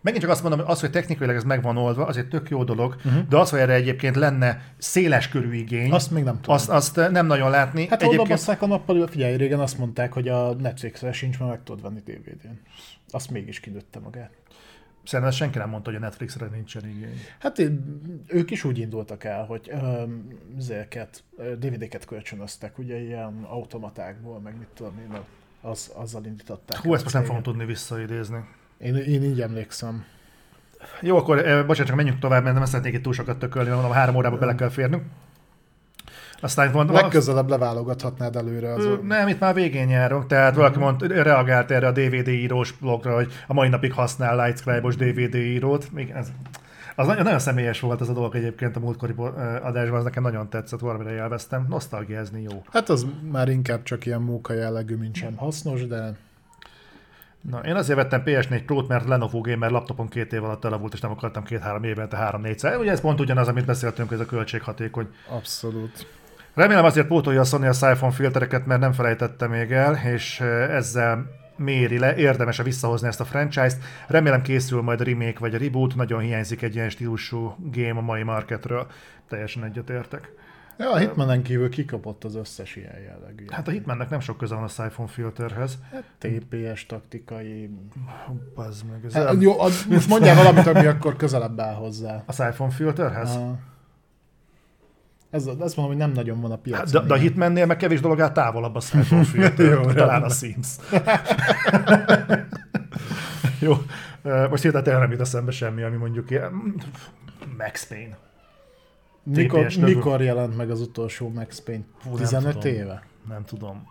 [0.00, 2.50] megint csak azt mondom, hogy az, hogy technikailag ez meg van oldva, az egy tök
[2.50, 3.28] jó dolog, uh-huh.
[3.28, 6.54] de az, hogy erre egyébként lenne széles körű igény, Azt még nem tudom.
[6.54, 7.86] azt, azt nem nagyon látni.
[7.86, 11.82] Hát basszák a nappal, figyelj, régen azt mondták, hogy a Netflixre sincs, mert meg tudod
[11.82, 12.60] venni DVD-n.
[13.10, 14.30] Azt mégis kidőtte magát.
[15.04, 17.20] Szerintem senki nem mondta, hogy a Netflixre nincsen igény.
[17.38, 17.62] Hát
[18.26, 21.24] ők is úgy indultak el, hogy öm, zéket,
[21.58, 25.18] DVD-ket kölcsönöztek, ugye ilyen automatákból, meg mit tudom én,
[25.60, 26.78] az, azzal indították.
[26.78, 28.44] Hú, ezt most nem fogom tudni visszaidézni.
[28.80, 30.04] Én, én így emlékszem.
[31.00, 33.80] Jó, akkor eh, bocsánat, csak menjünk tovább, mert nem szeretnék itt túl sokat tökölni, mert
[33.80, 35.02] mondom, három órába bele kell férnünk.
[36.40, 38.84] Aztán van, Legközelebb leválogathatnád előre az...
[38.84, 43.14] Ö, Nem, itt már végén járunk, tehát valaki mond, reagált erre a DVD írós blogra,
[43.14, 45.92] hogy a mai napig használ Lightscribe-os DVD írót.
[45.92, 46.28] Még ez,
[46.96, 49.22] az nagyon, nagyon személyes volt ez a dolog egyébként a múltkori ö,
[49.62, 51.66] adásban, az nekem nagyon tetszett, valamire élveztem.
[51.68, 52.62] Nosztalgiázni jó.
[52.72, 56.16] Hát az már inkább csak ilyen móka jellegű, mint sem hasznos, de
[57.40, 60.92] Na, én azért vettem PS4 Pro-t, mert Lenovo Gamer laptopon két év alatt tele volt,
[60.92, 62.76] és nem akartam két-három évente három-négyszer.
[62.76, 65.08] Ugye ez pont ugyanaz, amit beszéltünk, ez a költséghatékony.
[65.28, 66.06] abszolút.
[66.54, 70.74] Remélem azért pótolja a Sony a Siphon filtereket, mert nem felejtette még el, és eh,
[70.74, 71.26] ezzel
[71.56, 73.82] méri le, érdemes visszahozni ezt a franchise-t.
[74.06, 78.00] Remélem készül majd a remake vagy a reboot, nagyon hiányzik egy ilyen stílusú game a
[78.00, 78.86] mai marketről.
[79.28, 80.32] Teljesen egyetértek.
[80.80, 83.44] Ja, a Hitmanen kívül kikapott az összes ilyen jellegű.
[83.50, 85.78] Hát a Hitmannek nem sok köze van a Siphon filterhez.
[85.92, 87.70] Hát TPS taktikai...
[88.54, 92.22] Bazd meg, ez Hát, jó, az, most mondjál valamit, ami akkor közelebb áll hozzá.
[92.26, 93.38] a Siphon filterhez?
[95.30, 97.02] Ez, azt mondom, hogy nem nagyon van a Hát, piacon.
[97.02, 100.76] de, de a Hitmannél meg kevés dolog áll távolabb a Siphon filter, talán a Sims.
[103.60, 103.74] Jó,
[104.50, 106.74] most hirtelen nem jut eszembe semmi, ami mondjuk ilyen...
[107.58, 108.16] Max Payne.
[109.36, 111.84] Mikor, mikor jelent meg az utolsó Max Payne?
[112.02, 112.72] Hú, nem 15 tudom.
[112.76, 113.02] éve?
[113.28, 113.86] Nem tudom.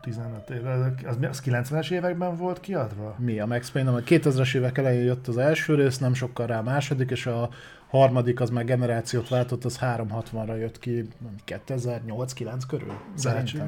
[0.00, 3.14] 15 éve, az, az 90-es években volt kiadva?
[3.18, 3.90] Mi a Max Payne?
[3.90, 7.48] A 2000-es évek elején jött az első rész, nem sokkal rá a második, és a
[7.88, 11.08] harmadik az már generációt váltott, az 360-ra jött ki
[11.46, 12.92] 2008-9 körül.
[13.14, 13.66] Szerintem.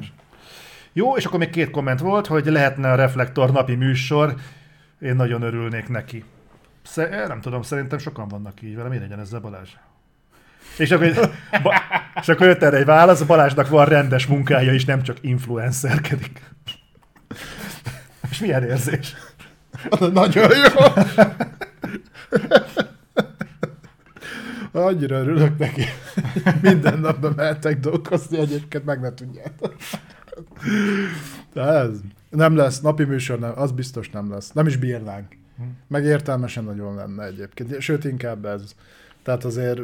[0.93, 4.35] Jó, és akkor még két komment volt, hogy lehetne a Reflektor napi műsor.
[5.01, 6.23] Én nagyon örülnék neki.
[6.83, 8.89] Sze- eh, nem tudom, szerintem sokan vannak így vele.
[8.89, 9.69] Mi legyen ezzel Balázs?
[10.79, 11.29] És akkor,
[11.63, 11.73] ba,
[12.21, 16.41] és akkor jött erre egy válasz, Balázsnak van rendes munkája is, nem csak influencerkedik.
[18.29, 19.15] És milyen érzés?
[20.13, 20.85] Nagyon jó!
[24.71, 25.83] Annyira örülök neki.
[26.61, 29.75] Minden nap bemehetek dolgozni, egyébként meg ne tudjátok.
[31.53, 31.89] De ez
[32.29, 34.51] nem lesz, napi műsor nem, az biztos nem lesz.
[34.51, 35.37] Nem is bírnánk.
[35.87, 37.81] Meg értelmesen nagyon lenne egyébként.
[37.81, 38.75] Sőt, inkább ez.
[39.23, 39.81] Tehát azért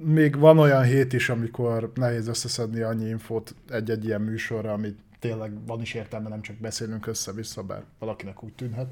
[0.00, 5.66] még van olyan hét is, amikor nehéz összeszedni annyi infót egy-egy ilyen műsorra, amit tényleg
[5.66, 8.90] van is értelme, nem csak beszélünk össze-vissza, bár valakinek úgy tűnhet.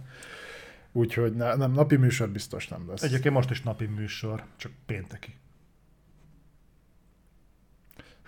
[0.92, 3.02] Úgyhogy ne, nem, napi műsor biztos nem lesz.
[3.02, 5.34] Egyébként most is napi műsor, csak pénteki.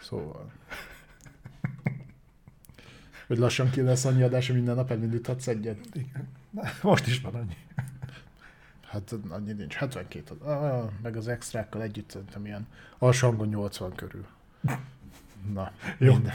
[0.01, 0.53] Szóval.
[3.27, 5.79] Hogy lassan ki lesz annyi adás, hogy minden nap elindíthatsz egyet.
[5.93, 6.29] Igen.
[6.83, 7.57] Most is van annyi.
[8.88, 9.74] Hát annyi nincs.
[9.74, 10.48] 72 ad.
[10.51, 12.66] Ah, meg az extrákkal együtt szerintem ilyen
[12.98, 14.24] alsó hangon 80 körül.
[15.55, 16.12] Na, Jó.
[16.12, 16.35] minden.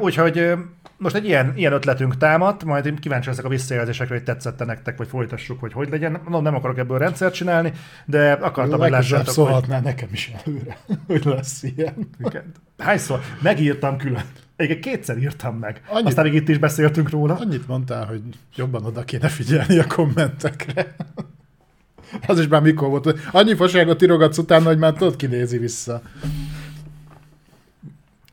[0.00, 0.52] Úgyhogy
[0.96, 4.96] most egy ilyen, ilyen ötletünk támadt, majd én kíváncsi leszek a visszajelzésekre, hogy tetszette nektek,
[4.96, 6.20] vagy folytassuk, vagy hogy legyen.
[6.28, 7.72] No, nem akarok ebből rendszert csinálni,
[8.04, 9.34] de akartam, hogy lássátok, hogy...
[9.34, 12.08] szólhatnál nekem is előre, hogy lesz ilyen.
[12.78, 13.20] Hányszor?
[13.42, 14.24] Megírtam külön.
[14.56, 15.82] Egyébként kétszer írtam meg.
[15.88, 17.34] Annyit- Aztán még itt is beszéltünk róla.
[17.34, 18.22] Annyit mondtál, hogy
[18.54, 20.94] jobban oda kéne figyelni a kommentekre.
[22.26, 23.18] Az is már mikor volt.
[23.32, 26.02] Annyi faságot írogatsz utána, hogy már tudod, kinézi vissza.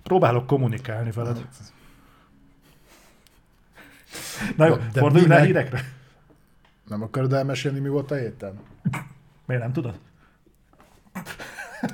[0.04, 1.48] Próbálok kommunikálni veled.
[4.56, 5.84] Na jó, De forduljunk rá hírekre.
[6.88, 8.60] Nem akarod elmesélni, mi volt a héten?
[9.46, 10.00] Miért nem tudod?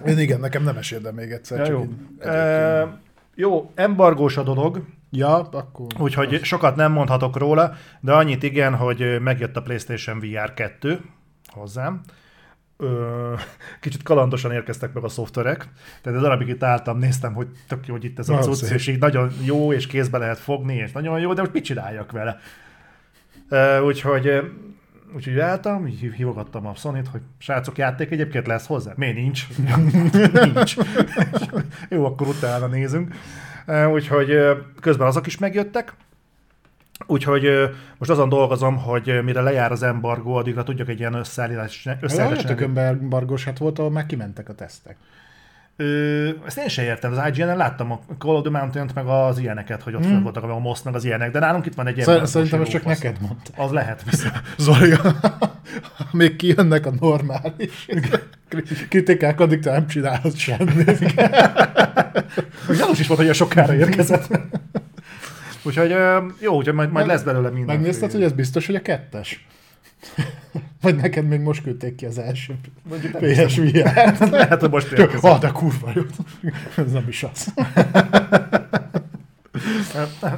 [0.06, 1.58] Én igen, nekem nem esél, de még egyszer.
[1.58, 1.88] Ja, csak jó.
[2.30, 3.00] E,
[3.36, 5.88] jó, embargós a dolog, Ja, akkor...
[6.00, 11.02] úgyhogy sokat nem mondhatok róla, de annyit igen, hogy megjött a PlayStation VR 2
[11.54, 12.02] hozzám.
[12.78, 13.34] Ö,
[13.80, 15.68] kicsit kalandosan érkeztek meg a szoftverek,
[16.02, 18.88] tehát egy darabig itt álltam, néztem, hogy tök jó, hogy itt ez a cucc, és
[18.88, 22.38] így nagyon jó, és kézbe lehet fogni, és nagyon jó, de most mit csináljak vele?
[23.50, 24.42] Ö, úgyhogy
[25.16, 28.94] Úgyhogy álltam, így hív- hívogattam a sony hogy srácok, játék egyébként lesz hozzá?
[28.96, 29.48] Miért nincs?
[30.54, 30.76] nincs.
[31.90, 33.16] Jó, akkor utána nézünk.
[33.92, 34.38] Úgyhogy
[34.80, 35.94] közben azok is megjöttek.
[37.08, 41.98] Úgyhogy most azon dolgozom, hogy mire lejár az embargó, addigra tudjak egy ilyen összeállítás Olyan
[42.02, 44.96] összeállítás embargós, hát volt, ahol már kimentek a tesztek.
[45.76, 49.38] Ö, ezt én sem értem, az IGN-en láttam a Call of the Mountain-t, meg az
[49.38, 50.24] ilyeneket, hogy ott hmm.
[50.24, 52.08] voltak a MOSZ, meg az ilyenek, de nálunk itt van egy ilyen...
[52.08, 53.64] Szer- Szerintem ezt csak neked mondta.
[53.64, 54.04] Az lehet.
[54.58, 54.94] Zoli,
[56.12, 57.86] még kijönnek a normális
[58.90, 61.14] kritikák, addig te nem csinálod semmit.
[62.78, 64.28] Gyanús is volt, hogy olyan sokára érkezett.
[65.64, 65.96] Úgyhogy
[66.40, 67.76] jó, úgyhogy majd, majd lesz belőle minden.
[67.76, 69.46] Megnézted, hogy ez biztos, hogy a kettes?
[70.82, 72.56] Vagy neked még most küldték ki az első
[72.90, 74.30] Mondjuk nem PSVR-t?
[74.30, 75.40] Lehet, hogy most Ah, érkezett.
[75.42, 76.02] de kurva jó.
[76.78, 77.54] Ez nem is az.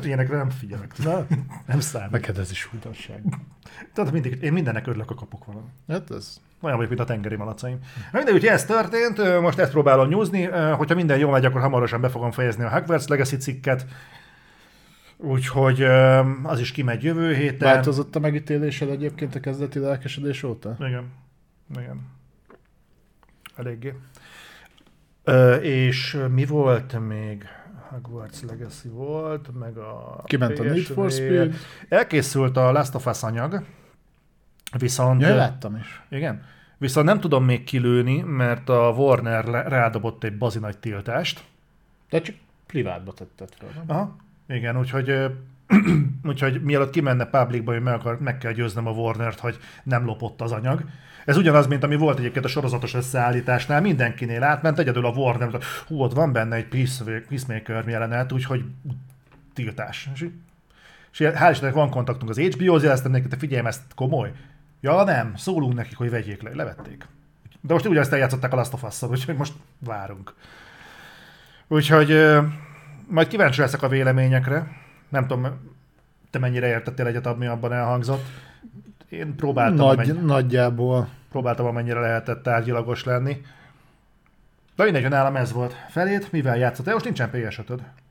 [0.03, 0.93] Ilyenekre nem figyelek.
[1.03, 1.25] Na,
[1.65, 2.11] nem számít.
[2.11, 3.21] Neked ez is újdonság.
[3.93, 5.65] Tehát mindig, én mindennek örülök, ha kapok valami.
[5.87, 6.37] Hát ez...
[6.61, 7.77] Olyan vagyok, mint a tengeri malacaim.
[8.11, 10.43] Mindegy, úgyhogy ez történt, most ezt próbálom nyúzni,
[10.77, 13.85] hogyha minden jól megy, akkor hamarosan be fogom fejezni a Hogwarts Legacy cikket,
[15.17, 15.83] úgyhogy
[16.43, 17.73] az is kimegy jövő héten.
[17.73, 20.75] Változott a megítélésed egyébként a kezdeti lelkesedés óta?
[20.79, 21.11] Igen,
[21.79, 22.07] igen.
[23.55, 23.93] Eléggé.
[25.23, 27.45] Ö, és mi volt még?
[27.89, 31.11] Hogwarts Legacy volt, meg a Kiment a Need for.
[31.11, 31.55] Speed.
[31.89, 33.65] Elkészült a Last of Us anyag,
[34.77, 35.21] viszont...
[35.21, 36.01] Ja, láttam is.
[36.09, 36.43] Igen.
[36.77, 41.43] Viszont nem tudom még kilőni, mert a Warner rádobott egy bazi nagy tiltást.
[42.09, 43.83] De csak privátba tetted fel, nem?
[43.87, 44.15] Aha.
[44.47, 45.31] Igen, úgyhogy,
[46.29, 50.41] úgyhogy mielőtt kimenne publicba, hogy meg, akar, meg kell győznöm a Warnert, hogy nem lopott
[50.41, 50.85] az anyag.
[51.25, 55.63] Ez ugyanaz, mint ami volt egyébként a sorozatos összeállításnál, mindenkinél átment, egyedül a Warner, hogy
[55.87, 58.63] hú, ott van benne egy Peace- Peacemaker jelenet, úgyhogy
[59.53, 60.09] tiltás.
[60.13, 60.29] És,
[61.11, 64.31] és hál' Istennek van kontaktunk az HBO-hoz, jeleztem nekik, te figyelj, ez komoly.
[64.81, 67.07] Ja, nem, szólunk nekik, hogy vegyék le, levették.
[67.61, 70.33] De most ugyanezt eljátszották a Last of Us-szal, úgyhogy most várunk.
[71.67, 72.11] Úgyhogy
[73.07, 74.67] majd kíváncsi leszek a véleményekre.
[75.09, 75.47] Nem tudom,
[76.29, 78.25] te mennyire értettél egyet, ami abban elhangzott.
[79.09, 81.09] Én próbáltam, Nagy, amennyi, nagyjából.
[81.29, 83.41] próbáltam amennyire lehetett tárgyilagos lenni.
[84.75, 85.75] De mindegy, nálam ez volt.
[85.89, 86.85] Felét, mivel játszott?
[86.85, 87.61] Most nincsen ps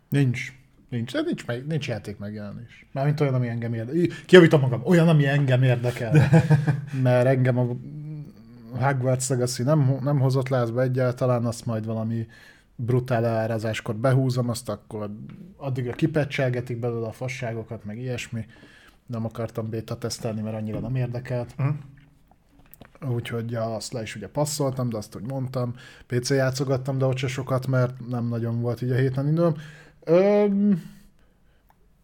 [0.09, 0.53] Nincs.
[0.89, 2.87] Nincs, de nincs, meg, nincs játék megjelenés.
[2.93, 4.17] Mármint olyan, ami engem érdekel.
[4.27, 6.13] Kiavítom magam, olyan, ami engem érdekel.
[7.03, 7.67] Mert engem a
[8.87, 12.27] Hogwarts Legacy nem, nem hozott lázba egyáltalán, azt majd valami
[12.77, 15.11] brutál árazáskor behúzom, azt akkor
[15.57, 18.47] addigra kipecselgetik belőle a fasságokat, meg ilyesmi.
[19.07, 21.57] Nem akartam béta tesztelni, mert annyira nem érdekelt.
[21.57, 21.69] Mhm.
[23.09, 25.75] Úgyhogy ja, azt le is ugye passzoltam, de azt, hogy mondtam.
[26.07, 29.55] PC játszogattam, de ott se sokat, mert nem nagyon volt így a héten időm.
[30.05, 30.83] Öm,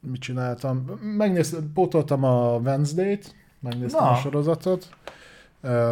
[0.00, 0.84] mit csináltam?
[1.16, 4.10] Megnéztem, pótoltam a Wednesday-t, megnéztem Na.
[4.10, 4.96] a sorozatot,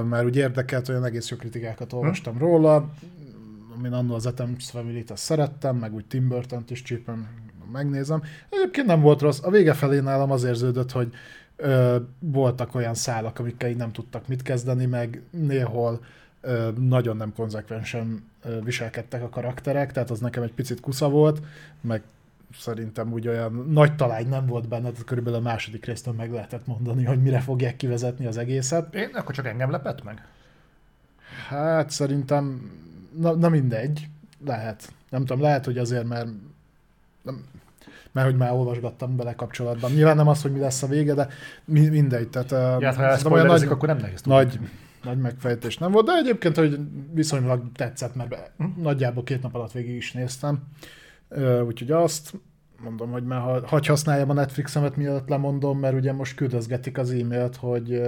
[0.09, 2.39] mert úgy érdekelt, olyan egész jó kritikákat olvastam hm?
[2.39, 2.91] róla,
[3.79, 7.29] amin annól az Addams Family-t azt szerettem, meg úgy Tim Burton-t is csípem,
[7.73, 8.23] megnézem.
[8.51, 9.43] Egyébként nem volt rossz.
[9.43, 11.13] A vége felé nálam az érződött, hogy
[11.57, 16.01] ö, voltak olyan szálak, amikkel így nem tudtak mit kezdeni, meg néhol
[16.41, 21.43] ö, nagyon nem konzekvensen ö, viselkedtek a karakterek, tehát az nekem egy picit kusza volt,
[21.81, 22.03] meg
[22.59, 26.67] szerintem úgy olyan nagy talány nem volt benne, tehát körülbelül a második résztől meg lehetett
[26.67, 28.95] mondani, hogy mire fogják kivezetni az egészet.
[28.95, 30.27] Én, akkor csak engem lepett meg?
[31.49, 32.71] Hát szerintem,
[33.21, 34.09] na, na mindegy,
[34.47, 34.93] lehet.
[35.11, 36.29] Nem tudom, lehet, hogy azért, mert
[37.23, 37.45] nem,
[38.13, 39.91] mert hogy már olvasgattam bele kapcsolatban.
[39.93, 41.29] Nyilván nem az, hogy mi lesz a vége, de
[41.65, 42.29] mi, mindegy.
[42.29, 44.39] Tehát, Ja, hát, ha szerintem elszpoilerezik, akkor nem nehéz tudni.
[44.39, 44.59] nagy,
[45.03, 46.79] nagy megfejtés nem volt, de egyébként, hogy
[47.13, 48.65] viszonylag tetszett, mert be- Hm?
[48.83, 50.63] nagyjából két nap alatt végig is néztem.
[51.67, 52.33] Úgyhogy azt
[52.83, 57.11] mondom, hogy már ha, hagy használjam a Netflixemet, mielőtt lemondom, mert ugye most küldözgetik az
[57.11, 58.03] e-mailt, hogy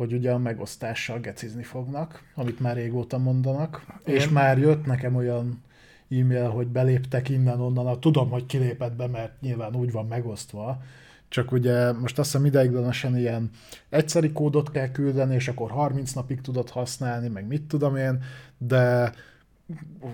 [0.00, 4.14] hogy ugye a megosztással gecizni fognak, amit már régóta mondanak, Igen.
[4.20, 5.62] és már jött nekem olyan
[6.10, 10.82] e-mail, hogy beléptek innen-onnan, tudom, hogy kilépett be, mert nyilván úgy van megosztva,
[11.28, 13.50] csak ugye most azt hiszem ideiglenesen ilyen
[13.88, 18.22] egyszeri kódot kell küldeni, és akkor 30 napig tudod használni, meg mit tudom én,
[18.58, 19.12] de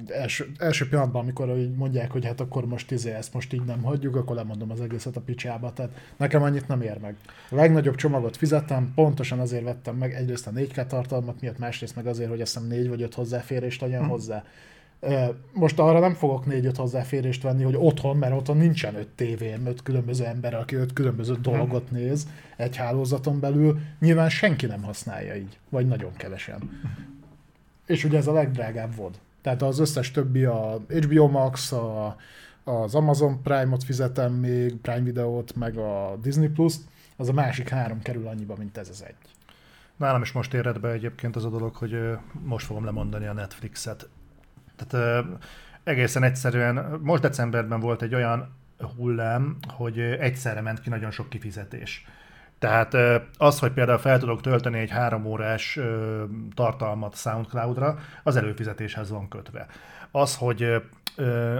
[0.07, 3.83] első, első pillanatban, amikor így mondják, hogy hát akkor most izé, ezt most így nem
[3.83, 5.73] hagyjuk, akkor lemondom az egészet a picsába.
[5.73, 7.17] Tehát nekem annyit nem ér meg.
[7.51, 12.07] A legnagyobb csomagot fizettem, pontosan azért vettem meg egyrészt a 4K tartalmat miatt, másrészt meg
[12.07, 14.09] azért, hogy azt hiszem 4 vagy 5 hozzáférést legyen hmm.
[14.09, 14.45] hozzá.
[15.53, 19.83] Most arra nem fogok 4-5 hozzáférést venni, hogy otthon, mert otthon nincsen 5 tévém, 5
[19.83, 21.43] különböző ember, aki 5 különböző hmm.
[21.43, 23.79] dolgot néz egy hálózaton belül.
[24.01, 26.71] Nyilván senki nem használja így, vagy nagyon kevesen.
[27.87, 29.19] És ugye ez a legdrágább VOD.
[29.47, 32.17] Tehát az összes többi a HBO Max, a,
[32.65, 36.81] az Amazon Prime-ot fizetem még, Prime Videót, meg a Disney Plus-t,
[37.17, 39.15] az a másik három kerül annyiba, mint ez az egy.
[39.97, 41.99] Nálam is most éred be egyébként az a dolog, hogy
[42.43, 44.09] most fogom lemondani a Netflixet.
[44.77, 45.25] Tehát
[45.85, 48.55] egészen egyszerűen, most decemberben volt egy olyan
[48.97, 52.07] hullám, hogy egyszerre ment ki nagyon sok kifizetés.
[52.59, 52.97] Tehát
[53.39, 55.79] az, hogy például fel tudok tölteni egy három órás
[56.55, 59.67] tartalmat SoundCloud-ra, az előfizetéshez van kötve.
[60.11, 60.83] Az, hogy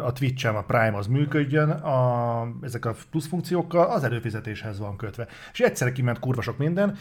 [0.05, 5.27] a Twitch-em, a Prime az működjön, a, ezek a plusz funkciókkal, az előfizetéshez van kötve.
[5.53, 6.97] És egyszerre kiment kurva sok minden,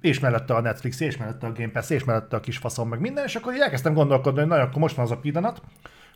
[0.00, 3.00] és mellette a Netflix, és mellette a Game Pass, és mellette a kis faszom, meg
[3.00, 5.62] minden, és akkor elkezdtem gondolkodni, hogy na, akkor most van az a pillanat,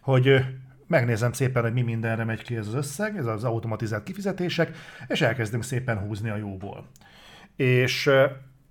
[0.00, 0.44] hogy
[0.86, 4.76] megnézem szépen, hogy mi mindenre megy ki ez az összeg, ez az automatizált kifizetések,
[5.08, 6.86] és elkezdem szépen húzni a jóból.
[7.56, 8.10] És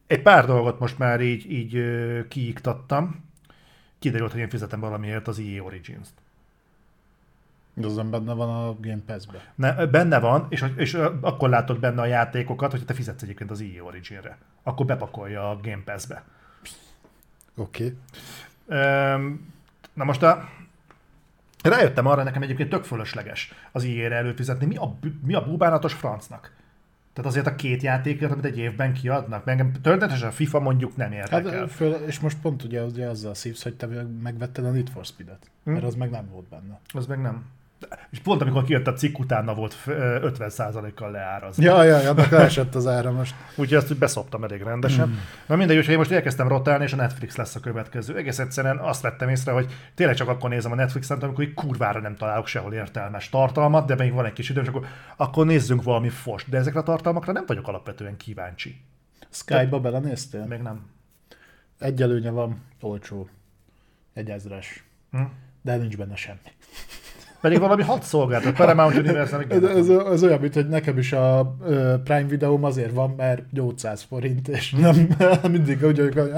[0.08, 1.84] egy pár dolgot most már így, így
[2.28, 3.24] kiiktattam.
[4.00, 6.14] Kiderült, hogy én fizetem valamiért az EA Origins-t.
[7.74, 9.54] De azon benne van a Game Pass-be.
[9.56, 13.62] Ne, benne van, és, és akkor látod benne a játékokat, hogy te fizetsz egyébként az
[13.62, 14.38] EA Origin-re.
[14.64, 16.24] Akkor bepakolja a Game Pass-be.
[17.56, 17.98] Oké.
[18.66, 19.38] Okay.
[19.94, 20.50] Na most a,
[21.70, 24.66] Rájöttem arra, nekem egyébként tök fölösleges az ijére előfizetni.
[24.66, 26.52] Mi a, mi a búbánatos francnak?
[27.14, 31.12] Tehát azért a két játékért, amit egy évben kiadnak, meg történetesen a FIFA mondjuk nem
[31.12, 31.60] érdekel.
[31.60, 33.88] Hát, föl, és most pont ugye, ugye azzal szívsz, hogy te
[34.24, 35.72] megvetted a Need for Speed-et, hm?
[35.72, 36.80] mert az meg nem volt benne.
[36.94, 37.46] Az meg nem.
[38.10, 41.64] És pont amikor kijött a cikk, utána volt 50%-kal leárazva.
[41.64, 43.36] Ja, ja, ja, annak leesett az ára most.
[43.56, 45.08] Úgyhogy azt szoptam elég rendesen.
[45.08, 45.14] Mm.
[45.46, 48.18] Na mindegy, úgyhogy én most elkezdtem rotálni, és a Netflix lesz a következő.
[48.18, 52.00] Egész egyszerűen azt vettem észre, hogy tényleg csak akkor nézem a Netflixet, amikor egy kurvára
[52.00, 55.84] nem találok sehol értelmes tartalmat, de még van egy kis időm, és akkor, akkor nézzünk
[55.84, 56.50] valami fost.
[56.50, 58.82] De ezekre a tartalmakra nem vagyok alapvetően kíváncsi.
[59.30, 60.46] Skype-ba belenéztél?
[60.46, 60.86] Még nem.
[61.80, 63.30] Egy előnye van, olcsó.
[64.14, 64.84] Egy ezres.
[65.12, 65.22] Hm?
[65.62, 66.40] De nincs benne semmi.
[67.46, 69.44] Pedig valami hat szolgáltat, Paramount Universal.
[69.50, 71.56] Ez, ez, ez, olyan, mint hogy nekem is a
[72.04, 75.08] Prime videóm azért van, mert 800 forint, és nem
[75.52, 76.32] mindig úgy, hogy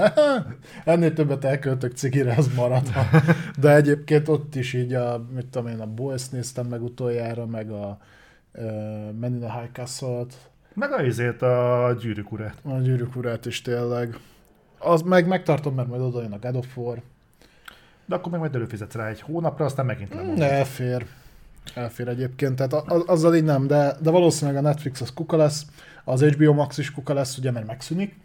[0.84, 2.82] ennél többet elköltök cikire, az marad.
[3.60, 7.70] De egyébként ott is így a, mit tudom én, a Boys néztem meg utoljára, meg
[7.70, 7.98] a
[9.20, 10.34] Men in the High Castle-t.
[10.74, 12.56] Meg a izét, a gyűrűk urát.
[12.62, 14.18] A gyűrűk urát is tényleg.
[14.78, 17.02] Az meg megtartom, mert majd oda jön a God of War
[18.08, 20.40] de akkor meg majd előfizetsz rá egy hónapra, aztán megint lemondod.
[20.40, 21.06] Elfér.
[21.74, 25.66] Elfér egyébként, tehát az, azzal így nem, de, de valószínűleg a Netflix az kuka lesz,
[26.04, 28.16] az HBO Max is kuka lesz, ugye, mert megszűnik.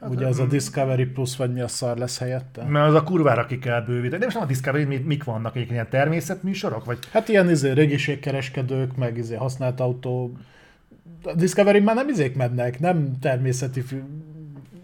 [0.00, 2.64] Hát, ugye az a Discovery Plus, vagy mi a szar lesz helyette?
[2.64, 4.18] Mert az a kurvára ki kell bővíteni.
[4.18, 6.84] De most nem a Discovery, mik vannak, ilyen természetműsorok?
[6.84, 6.98] Vagy?
[7.12, 10.36] Hát ilyen izé, régiségkereskedők, meg izé, használt autó.
[11.24, 13.82] A Discovery már nem izék mennek, nem természeti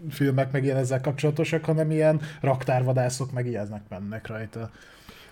[0.09, 4.69] filmek meg ilyen ezzel kapcsolatosak, hanem ilyen raktárvadászok meg ilyenek mennek rajta.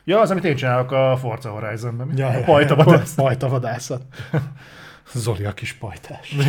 [0.03, 2.12] Ja, az, amit én csinálok a Forza Horizon-ben.
[2.15, 3.15] Ja, a pajtavadászat.
[3.15, 4.01] Pajtavadászat.
[5.13, 6.36] Zoli a kis pajtás.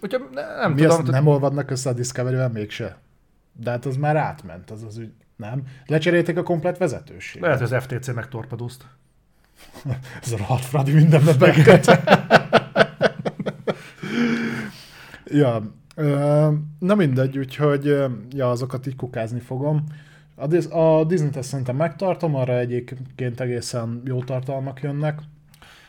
[0.00, 0.98] Hogyha nem Mi tudom.
[0.98, 2.96] Azt nem olvadnak össze a Discovery-vel mégse?
[3.52, 5.12] De hát az már átment, az az ügy.
[5.36, 5.62] Nem?
[5.86, 7.42] Lecserélték a komplet vezetőséget.
[7.42, 8.84] Lehet, hogy az FTC megtorpedózt.
[10.22, 11.32] Ez a rohadt Fradi mindenbe
[15.30, 15.62] Ja,
[16.78, 17.84] na mindegy, úgyhogy
[18.30, 19.84] ja, azokat így kukázni fogom.
[20.70, 25.20] A, Disney-t szerintem megtartom, arra egyébként egészen jó tartalmak jönnek.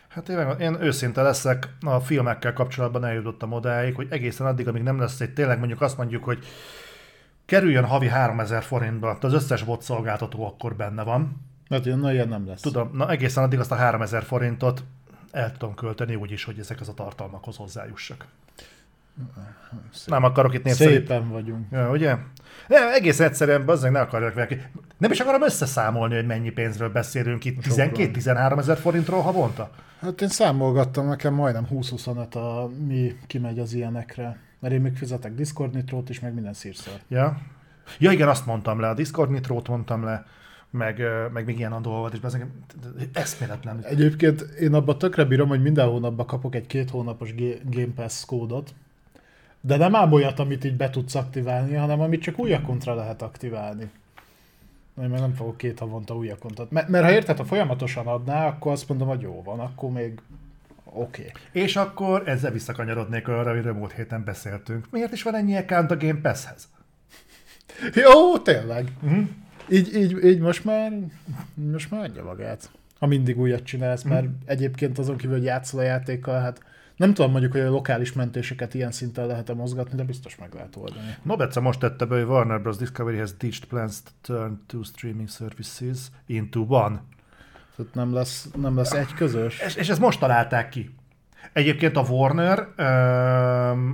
[0.08, 5.00] Hát én, én őszinte leszek, a filmekkel kapcsolatban eljutottam odáig, hogy egészen addig, amíg nem
[5.00, 6.40] lesz egy tényleg mondjuk azt mondjuk, hogy
[7.46, 11.42] kerüljön havi 3000 forintba, az összes bot szolgáltató akkor benne van.
[11.70, 12.62] Hát ilyen, na, ilyen nem lesz.
[12.62, 14.84] Tudom, na egészen addig azt a 3000 forintot
[15.32, 18.26] el tudom költeni úgy is, hogy ezek az a tartalmakhoz hozzájussak.
[19.94, 20.10] Szép.
[20.10, 20.92] Nem akarok itt népszerű.
[20.92, 21.68] Szépen vagyunk.
[21.72, 22.16] Ja, ugye?
[22.68, 24.72] Ne, egész egyszerűen bazdmeg ne akarjak vele.
[24.98, 27.58] Nem is akarom összeszámolni, hogy mennyi pénzről beszélünk itt.
[27.64, 29.70] 12-13 ezer forintról havonta?
[30.02, 34.38] Hát én számolgattam, nekem majdnem 20-25 a mi kimegy az ilyenekre.
[34.60, 36.94] Mert én még fizetek Discord Nitrót is, meg minden szírszor.
[37.08, 37.38] Ja.
[38.00, 40.26] Ja igen, azt mondtam le, a Discord Nitrót mondtam le,
[40.70, 41.02] meg,
[41.34, 42.38] meg még ilyen a dolgot, és ez
[43.14, 43.84] eszméletlen.
[43.84, 47.34] Egyébként én abban tökre bírom, hogy minden hónapban kapok egy két hónapos
[47.70, 48.74] Game Pass kódot,
[49.62, 53.22] De nem ám olyat, amit így be tudsz aktiválni, hanem amit csak új kontra lehet
[53.22, 53.90] aktiválni.
[55.02, 56.72] Én meg nem fogok két havonta új akontot.
[56.72, 60.20] Mert, mert ha érted, ha folyamatosan adná, akkor azt mondom, hogy jó van, akkor még
[60.84, 61.22] oké.
[61.22, 61.64] Okay.
[61.64, 64.88] És akkor ezzel visszakanyarodnék arra, amiről múlt héten beszéltünk.
[64.92, 66.68] Miért is van ennyi account a Game Pass-hez?
[68.04, 68.92] Jó, tényleg.
[69.02, 69.28] Uh-huh.
[69.70, 70.92] Így, így, így most már,
[71.54, 72.70] most már adja magát.
[73.00, 74.38] Ha mindig újat csinálsz, mert uh-huh.
[74.46, 76.62] egyébként azon kívül, hogy játszol a játékkal, hát
[77.00, 80.76] nem tudom mondjuk, hogy a lokális mentéseket ilyen szinten lehet-e mozgatni, de biztos meg lehet
[80.76, 81.16] oldani.
[81.24, 82.78] Nobeca most tette be, hogy Warner Bros.
[82.78, 87.02] Discovery has ditched plans to turn two streaming services into one.
[87.76, 89.60] Tehát nem lesz, nem lesz egy közös.
[89.60, 90.96] És, és ezt most találták ki.
[91.54, 92.68] Egyébként a Warner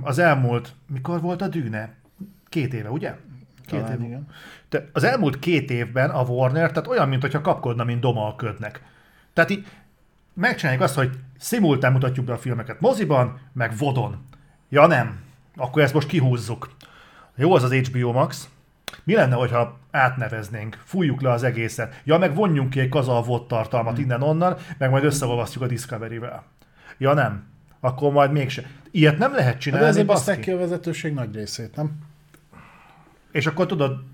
[0.02, 1.94] az elmúlt, mikor volt a dűne?
[2.48, 3.14] Két éve, ugye?
[3.66, 4.04] Két Talán, éve.
[4.04, 4.28] Igen.
[4.68, 8.82] Te az elmúlt két évben a Warner, tehát olyan, mintha kapkodna, mint doma a ködnek.
[9.32, 9.66] Tehát így
[10.34, 14.26] megcsináljuk azt, hogy szimultán mutatjuk be a filmeket moziban, meg vodon.
[14.68, 15.20] Ja nem,
[15.56, 16.70] akkor ezt most kihúzzuk.
[17.36, 18.48] Jó az az HBO Max.
[19.04, 22.00] Mi lenne, hogyha átneveznénk, fújjuk le az egészet.
[22.04, 24.04] Ja, meg vonjunk ki egy kaza a VOD tartalmat hmm.
[24.04, 26.44] innen-onnan, meg majd összeolvasztjuk a Discovery-vel.
[26.98, 27.44] Ja nem,
[27.80, 28.62] akkor majd mégse.
[28.90, 31.98] Ilyet nem lehet csinálni, De ezért baszták ki a vezetőség nagy részét, nem?
[33.32, 34.04] És akkor tudod,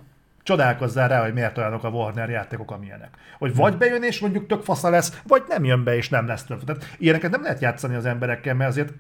[0.43, 3.17] csodálkozzál rá, hogy miért olyanok a Warner játékok, amilyenek.
[3.39, 6.45] Hogy vagy bejön és mondjuk tök fasza lesz, vagy nem jön be és nem lesz
[6.45, 6.65] több.
[6.65, 8.93] Tehát ilyeneket nem lehet játszani az emberekkel, mert azért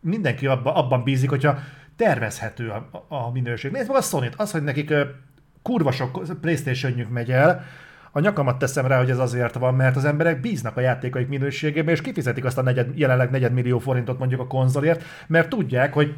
[0.00, 1.58] mindenki abba, abban bízik, hogyha
[1.96, 3.72] tervezhető a, a minőség.
[3.72, 4.94] Nézd meg a sony az, hogy nekik
[5.62, 7.64] kurva sok playstation megy el,
[8.12, 11.94] a nyakamat teszem rá, hogy ez azért van, mert az emberek bíznak a játékaik minőségében,
[11.94, 16.14] és kifizetik azt a negyed, jelenleg negyed millió forintot mondjuk a konzolért, mert tudják, hogy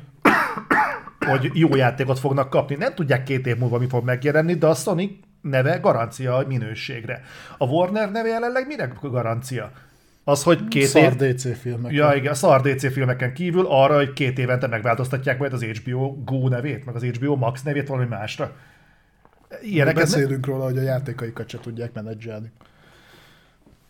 [1.24, 2.74] hogy jó játékot fognak kapni.
[2.74, 7.22] Nem tudják két év múlva mi fog megjelenni, de a Sony neve garancia a minőségre.
[7.58, 9.72] A Warner neve jelenleg mire garancia?
[10.24, 11.34] Az, hogy két szar év...
[11.34, 11.96] DC filmeken.
[11.96, 16.22] Ja, igen, a szar DC filmeken kívül arra, hogy két évente megváltoztatják majd az HBO
[16.24, 18.52] Go nevét, meg az HBO Max nevét valami másra.
[19.62, 20.52] Ilyeneket beszélünk ne...
[20.52, 22.52] róla, hogy a játékaikat se tudják menedzselni.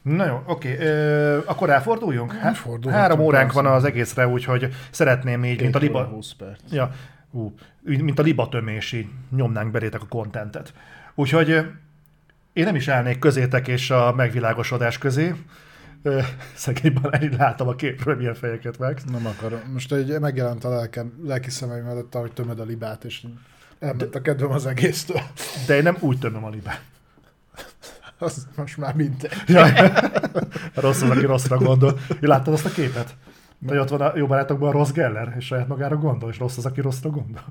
[0.02, 0.76] Na jó, oké.
[0.78, 2.32] Ö, akkor elforduljunk?
[2.32, 6.04] Há- három óránk van az egészre, úgyhogy szeretném így, mint a liba...
[6.04, 6.60] 20 perc.
[6.70, 6.90] Ja,
[7.32, 10.74] ú, mint a libatömési, nyomnánk belétek a kontentet.
[11.14, 11.48] Úgyhogy
[12.52, 15.34] én nem is állnék közétek és a megvilágosodás közé.
[16.54, 19.00] Szegényben én látom a képről, milyen fejeket meg.
[19.10, 19.60] Nem akarom.
[19.72, 23.22] Most egy megjelent a lelkem, lelki szemeim előtt, ahogy tömöd a libát, és
[23.78, 25.20] elment a kedvem az egésztől.
[25.66, 26.82] De én nem úgy tömöm a libát.
[28.18, 29.32] Az most már mindegy.
[29.46, 29.92] Jaj.
[30.74, 31.98] Rossz az, aki rosszra gondol.
[32.20, 33.16] Láttad azt a képet?
[33.66, 36.56] Hogy ott van a jó barátokban a Ross Geller, és saját magára gondol, és rossz
[36.56, 37.44] az, aki rosszra gondol.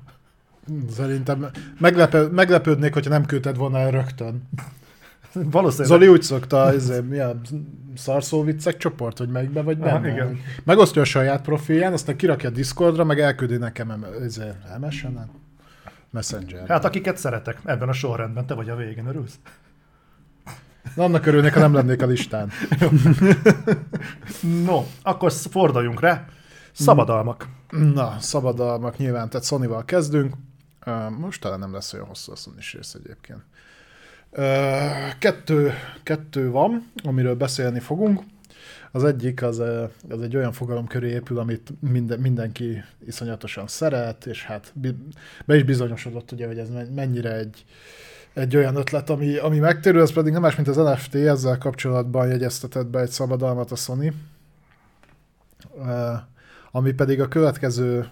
[0.90, 1.46] Szerintem
[1.78, 4.48] meglepő, meglepődnék, hogyha nem küldted volna el rögtön.
[5.32, 5.90] Valószínűleg.
[5.90, 7.40] Zoli úgy szokta, ez, mi a
[7.94, 9.92] szarszó viccek csoport, hogy melyikbe vagy benne.
[9.92, 10.40] Aha, igen.
[10.64, 14.04] Megosztja a saját profilján, aztán kirakja a Discordra, meg elküldi nekem
[14.80, 15.30] MSN-en.
[16.10, 16.68] Messenger.
[16.68, 19.38] Hát akiket szeretek, ebben a sorrendben, te vagy a végén, örülsz?
[20.94, 22.50] Na, annak örülnék, ha nem lennék a listán.
[24.64, 26.24] no, akkor forduljunk rá.
[26.72, 27.48] Szabadalmak.
[27.70, 30.34] Na, szabadalmak nyilván, tehát Sony-val kezdünk.
[31.18, 33.40] Most talán nem lesz olyan hosszú a sony rész egyébként.
[35.18, 35.72] Kettő,
[36.02, 38.22] kettő van, amiről beszélni fogunk.
[38.92, 39.58] Az egyik az,
[40.08, 44.72] az egy olyan fogalom köré épül, amit minden, mindenki iszonyatosan szeret, és hát
[45.44, 47.64] be is bizonyosodott, ugye, hogy ez mennyire egy,
[48.34, 52.28] egy olyan ötlet, ami, ami megtérül, ez pedig nem más, mint az NFT, ezzel kapcsolatban
[52.28, 54.14] jegyeztetett be egy szabadalmat a Sony,
[56.70, 58.08] ami pedig a következő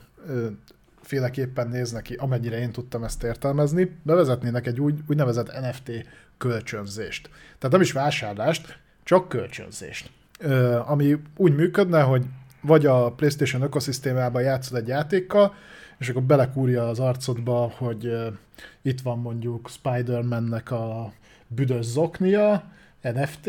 [1.02, 5.90] féleképpen néz neki, amennyire én tudtam ezt értelmezni, bevezetnének egy úgy, úgynevezett NFT
[6.38, 7.28] kölcsönzést.
[7.28, 10.10] Tehát nem is vásárlást, csak kölcsönzést.
[10.86, 12.24] Ami úgy működne, hogy
[12.62, 15.54] vagy a PlayStation ökoszisztémában játszod egy játékkal,
[15.98, 18.12] és akkor belekúrja az arcodba, hogy
[18.82, 21.12] itt van mondjuk Spider-Man-nek a
[21.46, 22.64] büdös zoknia,
[23.02, 23.48] NFT,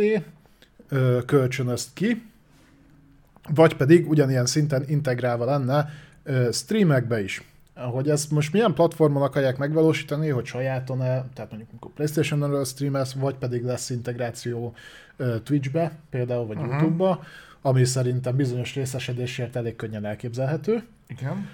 [1.26, 2.30] kölcsönözt ki,
[3.50, 5.90] vagy pedig ugyanilyen szinten integrálva lenne
[6.52, 7.44] streamekbe is.
[7.76, 13.36] Hogy ezt most milyen platformon akarják megvalósítani, hogy sajáton-e, tehát mondjuk amikor Playstation-ről streamesz, vagy
[13.36, 14.74] pedig lesz integráció
[15.44, 16.72] Twitch-be, például, vagy uh-huh.
[16.72, 17.24] YouTube-ba,
[17.62, 20.84] ami szerintem bizonyos részesedésért elég könnyen elképzelhető.
[21.08, 21.50] Igen.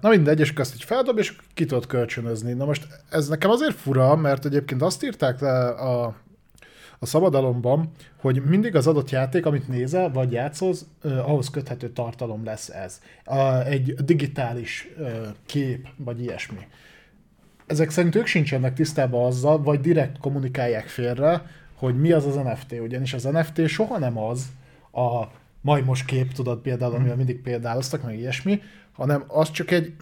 [0.00, 2.52] Na mindegy, és azt így feldob, és ki tudod kölcsönözni.
[2.52, 6.14] Na most ez nekem azért fura, mert egyébként azt írták le a,
[6.98, 7.90] a szabadalomban,
[8.20, 13.00] hogy mindig az adott játék, amit nézel, vagy játszol, ahhoz köthető tartalom lesz ez.
[13.66, 14.88] Egy digitális
[15.46, 16.66] kép, vagy ilyesmi.
[17.66, 22.80] Ezek szerint ők sincsenek tisztában azzal, vagy direkt kommunikálják félre, hogy mi az az NFT,
[22.80, 24.46] ugyanis az NFT soha nem az
[24.92, 25.24] a
[25.60, 28.60] majmos kép, tudod például, amivel mindig példáloztak, meg ilyesmi,
[28.92, 29.94] hanem az csak egy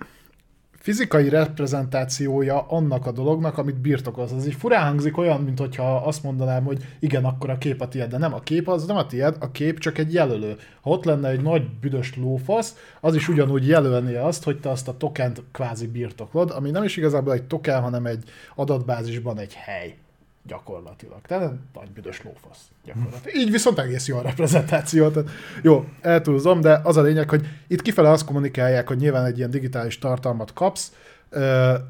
[0.81, 4.33] fizikai reprezentációja annak a dolognak, amit birtokolsz.
[4.33, 7.89] Ez így furán hangzik olyan, mint hogyha azt mondanám, hogy igen, akkor a kép a
[7.89, 10.57] tiéd, de nem, a kép az nem a tiéd, a kép csak egy jelölő.
[10.81, 14.89] Ha ott lenne egy nagy büdös lófasz, az is ugyanúgy jelölné azt, hogy te azt
[14.89, 18.25] a tokent kvázi birtoklod, ami nem is igazából egy token, hanem egy
[18.55, 19.97] adatbázisban egy hely
[20.43, 21.21] gyakorlatilag.
[21.27, 23.37] Tehát nagy büdös lófasz gyakorlatilag.
[23.37, 25.09] Így viszont egész jó a reprezentáció.
[25.09, 25.31] Tehát,
[25.63, 29.51] jó, eltúlzom, de az a lényeg, hogy itt kifele azt kommunikálják, hogy nyilván egy ilyen
[29.51, 30.93] digitális tartalmat kapsz,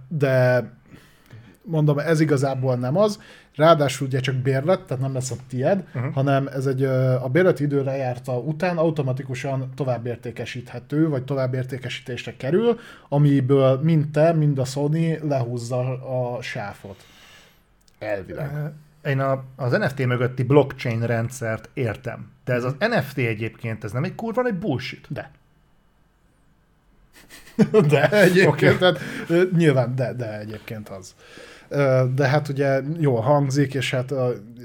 [0.08, 0.64] de
[1.62, 3.20] mondom, ez igazából nem az.
[3.54, 6.12] Ráadásul ugye csak bérlet, tehát nem lesz a tied, uh-huh.
[6.12, 6.82] hanem ez egy
[7.22, 12.78] a bérleti idő lejárta után automatikusan továbbértékesíthető, vagy továbbértékesítésre kerül,
[13.08, 15.78] amiből mind te, mind a Sony lehúzza
[16.36, 17.04] a sáfot.
[18.00, 18.72] Elvileg.
[19.04, 22.30] Én a, az NFT mögötti blockchain rendszert értem.
[22.44, 25.06] De ez az NFT egyébként, ez nem egy kurva egy bullshit?
[25.08, 25.30] De.
[27.88, 28.92] de egyébként, okay.
[28.92, 29.00] tehát,
[29.56, 31.14] nyilván, de, de egyébként az.
[32.14, 34.14] De hát ugye jó hangzik, és hát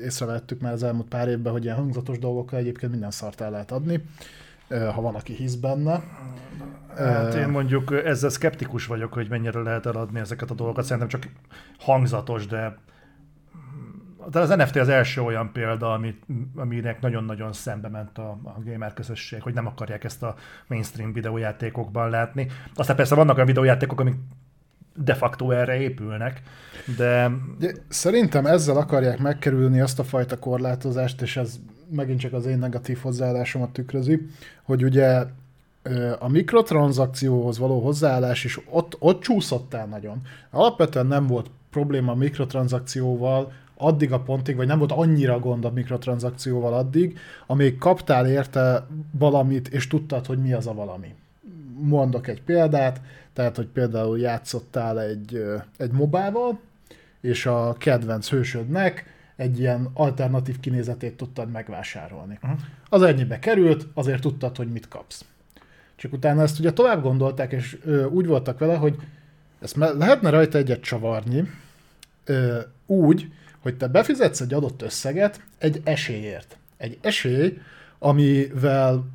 [0.04, 3.72] észrevettük már az elmúlt pár évben, hogy ilyen hangzatos dolgokkal egyébként minden szart el lehet
[3.72, 4.04] adni,
[4.70, 6.04] ha van, aki hisz benne.
[6.98, 10.84] Hát én mondjuk ezzel szkeptikus vagyok, hogy mennyire lehet eladni ezeket a dolgokat.
[10.84, 11.28] Szerintem csak
[11.80, 12.78] hangzatos, de
[14.30, 16.16] de az NFT az első olyan példa, ami,
[16.56, 20.36] aminek nagyon-nagyon szembe ment a, a gamer közösség, hogy nem akarják ezt a
[20.68, 22.48] mainstream videójátékokban látni.
[22.76, 24.16] Aztán persze vannak olyan videójátékok, amik
[24.96, 26.42] de facto erre épülnek,
[26.98, 27.32] de...
[27.60, 27.72] de...
[27.88, 31.60] Szerintem ezzel akarják megkerülni azt a fajta korlátozást, és ez
[31.90, 34.28] megint csak az én negatív hozzáállásomat tükrözi,
[34.64, 35.24] hogy ugye
[36.20, 40.22] a mikrotranszakcióhoz való hozzáállás is ott, ott csúszott el nagyon.
[40.52, 45.72] Alapvetően nem volt probléma a mikrotranszakcióval, addig a pontig, vagy nem volt annyira gond a
[45.72, 47.18] mikrotranszakcióval addig,
[47.48, 51.16] amíg kaptál érte valamit, és tudtad, hogy mi az a valami.
[51.80, 53.02] Mondok egy példát,
[53.34, 55.44] tehát, hogy például játszottál egy,
[55.78, 56.60] egy mobával,
[57.22, 62.40] és a kedvenc hősödnek egy ilyen alternatív kinézetét tudtad megvásárolni.
[62.44, 62.60] Uh-huh.
[62.90, 65.26] Az ennyibe került, azért tudtad, hogy mit kapsz.
[65.96, 68.96] Csak utána ezt ugye tovább gondolták, és ö, úgy voltak vele, hogy
[69.60, 71.50] ezt lehetne rajta egyet csavarni,
[72.26, 73.32] ö, úgy,
[73.66, 76.58] hogy te befizetsz egy adott összeget egy esélyért.
[76.78, 77.58] Egy esély,
[78.00, 79.06] amivel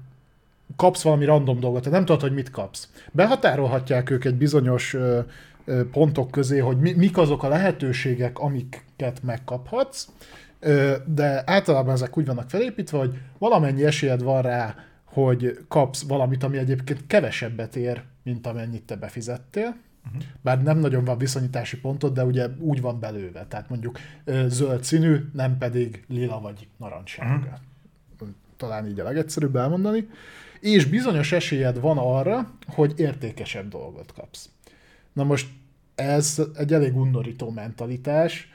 [0.77, 2.89] kapsz valami random dolgot, te nem tudod, hogy mit kapsz.
[3.13, 5.21] Behatárolhatják ők egy bizonyos ö,
[5.65, 10.09] ö, pontok közé, hogy mi, mik azok a lehetőségek, amiket megkaphatsz,
[10.61, 14.75] ö, de általában ezek úgy vannak felépítve, hogy valamennyi esélyed van rá,
[15.05, 19.77] hogy kapsz valamit, ami egyébként kevesebbet ér, mint amennyit te befizettél,
[20.07, 20.23] Uh-huh.
[20.41, 23.47] Bár nem nagyon van viszonyítási pontod, de ugye úgy van belőve.
[23.47, 23.99] Tehát mondjuk
[24.47, 27.35] zöld színű, nem pedig lila vagy narancssárga.
[27.35, 27.59] Uh-huh.
[28.57, 30.09] Talán így a legegyszerűbb elmondani.
[30.61, 34.49] És bizonyos esélyed van arra, hogy értékesebb dolgot kapsz.
[35.13, 35.49] Na most
[35.95, 38.49] ez egy elég undorító mentalitás,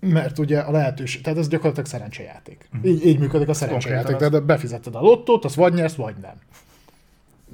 [0.00, 2.68] mert ugye a lehetőség, tehát ez gyakorlatilag szerencsejáték.
[2.72, 2.90] Uh-huh.
[2.90, 6.34] Így, így működik a szerencsejáték, tehát befizetted a lottót, az vagy nyersz, vagy nem.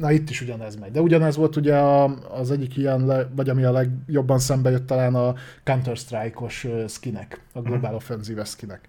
[0.02, 0.90] Na itt is ugyanez megy.
[0.90, 1.76] De ugyanez volt ugye
[2.30, 5.34] az egyik ilyen, vagy ami a legjobban szembe jött talán a
[5.64, 7.68] Counter-Strike-os skinek, a mhm.
[7.68, 7.94] Global mm.
[7.94, 8.88] Offensive skinek.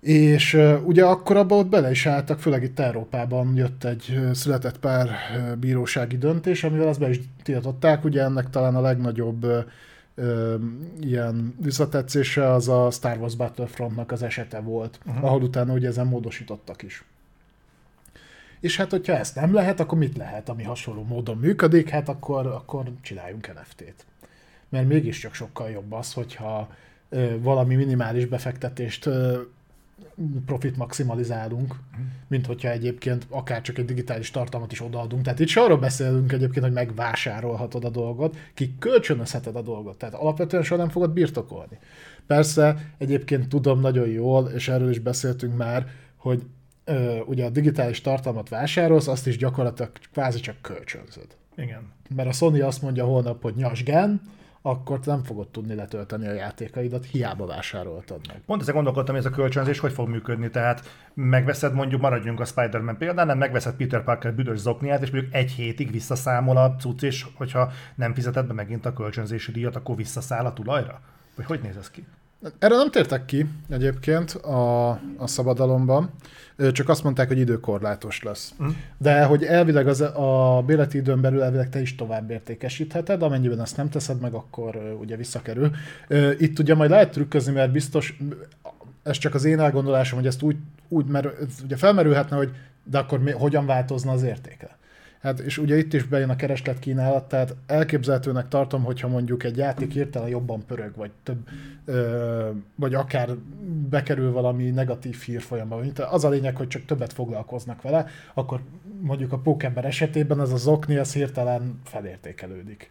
[0.00, 4.78] És uh, ugye akkor abba ott bele is álltak, főleg itt Európában jött egy született
[4.78, 5.10] pár
[5.60, 10.54] bírósági döntés, amivel azt be is tiltották, ugye ennek talán a legnagyobb uh,
[11.00, 15.24] ilyen visszatetszése az a Star Wars Battlefrontnak az esete volt, uh-huh.
[15.24, 17.04] ahol utána ugye ezen módosítottak is.
[18.60, 21.88] És hát, hogyha ezt nem lehet, akkor mit lehet, ami hasonló módon működik?
[21.88, 24.06] Hát akkor, akkor csináljunk NFT-t.
[24.68, 26.68] Mert mégiscsak sokkal jobb az, hogyha
[27.38, 29.08] valami minimális befektetést
[30.46, 31.74] profit maximalizálunk,
[32.28, 35.22] mint hogyha egyébként akár csak egy digitális tartalmat is odaadunk.
[35.22, 39.98] Tehát itt arról beszélünk egyébként, hogy megvásárolhatod a dolgot, ki kölcsönözheted a dolgot.
[39.98, 41.78] Tehát alapvetően soha nem fogod birtokolni.
[42.26, 45.86] Persze egyébként tudom nagyon jól, és erről is beszéltünk már,
[46.16, 46.42] hogy
[46.88, 51.26] ö, ugye a digitális tartalmat vásárolsz, azt is gyakorlatilag kvázi csak kölcsönzöd.
[51.56, 51.92] Igen.
[52.16, 54.20] Mert a Sony azt mondja holnap, hogy nyasgán,
[54.62, 58.40] akkor nem fogod tudni letölteni a játékaidat, hiába vásároltad meg.
[58.46, 60.50] Pont ezzel gondolkodtam, hogy ez a kölcsönzés hogy fog működni.
[60.50, 60.82] Tehát
[61.14, 65.90] megveszed, mondjuk maradjunk a Spider-Man példánál, megveszed Peter Parker büdös zokniát, és mondjuk egy hétig
[65.90, 70.52] visszaszámol a cucc, és hogyha nem fizeted be megint a kölcsönzési díjat, akkor visszaszáll a
[70.52, 71.00] tulajra?
[71.36, 72.06] Vagy hogy néz ez ki?
[72.58, 76.10] Erre nem tértek ki egyébként a, a szabadalomban,
[76.72, 78.54] csak azt mondták, hogy időkorlátos lesz.
[78.62, 78.68] Mm.
[78.98, 83.76] De hogy elvileg az, a béleti időn belül elvileg te is tovább értékesítheted, amennyiben azt
[83.76, 85.70] nem teszed meg, akkor ugye visszakerül.
[86.38, 88.18] Itt ugye majd lehet trükközni, mert biztos
[89.02, 90.56] ez csak az én elgondolásom, hogy ezt úgy,
[90.88, 91.28] úgy mert
[91.64, 92.50] ugye felmerülhetne, hogy
[92.84, 94.77] de akkor mi, hogyan változna az értéke?
[95.20, 99.56] Hát, és ugye itt is bejön a kereslet kínálat, tehát elképzelhetőnek tartom, hogyha mondjuk egy
[99.56, 101.48] játék hirtelen jobban pörög, vagy több,
[101.84, 103.28] ö, vagy akár
[103.88, 108.60] bekerül valami negatív hírfolyamba, az a lényeg, hogy csak többet foglalkoznak vele, akkor
[109.00, 112.90] mondjuk a pókember esetében ez az okni, az hirtelen felértékelődik.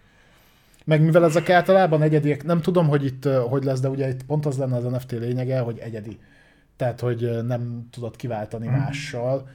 [0.86, 4.46] Meg mivel ezek általában egyediek, nem tudom, hogy itt hogy lesz, de ugye itt pont
[4.46, 6.20] az lenne az NFT lényege, hogy egyedi.
[6.76, 8.78] Tehát, hogy nem tudod kiváltani hmm.
[8.78, 9.50] mással.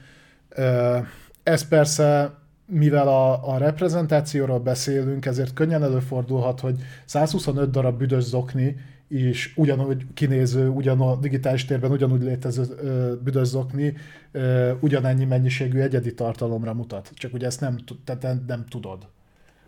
[1.43, 2.41] Ez persze
[2.73, 8.75] mivel a, a reprezentációról beszélünk, ezért könnyen előfordulhat, hogy 125 darab büdös zokni
[9.07, 13.93] és ugyanúgy kinéző, ugyan digitális térben ugyanúgy létező ö, büdös zokni
[14.31, 17.11] ö, ugyanennyi mennyiségű egyedi tartalomra mutat.
[17.13, 19.07] Csak ugye ezt nem, tehát nem tudod,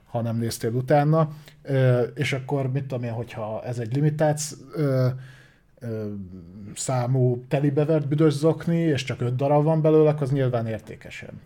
[0.06, 1.30] ha nem néztél utána.
[1.62, 4.42] Ö, és akkor mit tudom én, hogyha ez egy limitált
[4.76, 5.08] ö,
[6.76, 11.42] számú telibevert büdös zokni, és csak öt darab van belőle, az nyilván értékesen.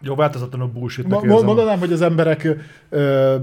[0.00, 2.48] Jó, változatlanul bullshit Ma, mondanám, hogy az emberek
[2.88, 3.36] ö,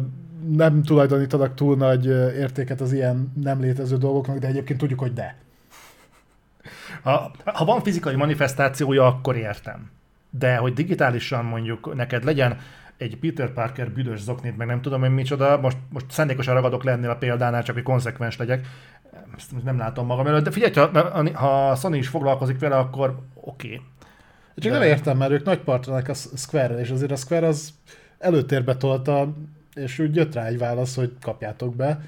[0.49, 2.05] nem tulajdonítanak túl nagy
[2.37, 5.35] értéket az ilyen nem létező dolgoknak, de egyébként tudjuk, hogy de.
[7.03, 9.89] Ha, ha van fizikai manifestációja, akkor értem.
[10.29, 12.57] De hogy digitálisan mondjuk neked legyen
[12.97, 17.09] egy Peter Parker büdös zoknit, meg nem tudom én micsoda, most, most szándékosan ragadok lennél
[17.09, 18.67] a példánál, csak hogy konzekvens legyek,
[19.37, 23.67] ezt nem látom magam előtt, de figyelj, ha, ha Sony is foglalkozik vele, akkor oké.
[23.67, 23.81] Okay
[24.55, 24.77] csak de...
[24.77, 27.73] nem értem, mert ők nagy partnerek a square és azért a Square az
[28.19, 29.33] előtérbe tolta,
[29.73, 32.01] és úgy jött rá egy válasz, hogy kapjátok be.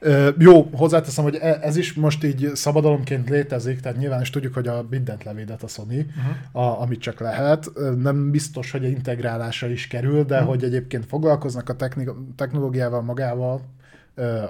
[0.00, 4.54] Ö, jó, hozzáteszem, hogy e- ez is most így szabadalomként létezik, tehát nyilván is tudjuk,
[4.54, 6.64] hogy a mindent levédett a Sony, uh-huh.
[6.64, 7.70] a, amit csak lehet.
[7.96, 10.48] Nem biztos, hogy a integrálása is kerül, de uh-huh.
[10.48, 11.76] hogy egyébként foglalkoznak a
[12.36, 13.60] technológiával magával,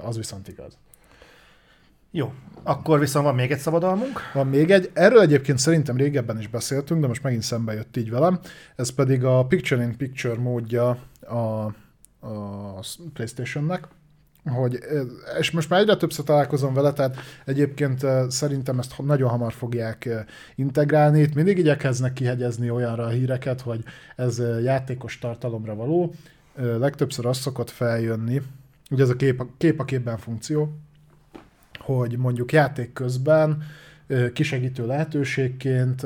[0.03, 0.77] az viszont igaz.
[2.11, 2.33] Jó,
[2.63, 4.19] akkor viszont van még egy szabadalmunk?
[4.33, 4.89] Van még egy.
[4.93, 8.39] Erről egyébként szerintem régebben is beszéltünk, de most megint szembe jött így velem.
[8.75, 11.35] Ez pedig a Picture-in-Picture módja a,
[12.27, 12.83] a
[13.13, 13.87] PlayStation-nek
[14.43, 14.79] hogy,
[15.39, 20.09] és most már egyre többször találkozom vele, tehát egyébként szerintem ezt nagyon hamar fogják
[20.55, 21.19] integrálni.
[21.19, 23.83] Itt mindig igyekeznek kihegyezni olyanra a híreket, hogy
[24.15, 26.13] ez játékos tartalomra való.
[26.55, 28.41] Legtöbbször az szokott feljönni,
[28.91, 30.77] ugye ez a kép, kép a képben funkció,
[31.95, 33.63] hogy mondjuk játék közben
[34.33, 36.05] kisegítő lehetőségként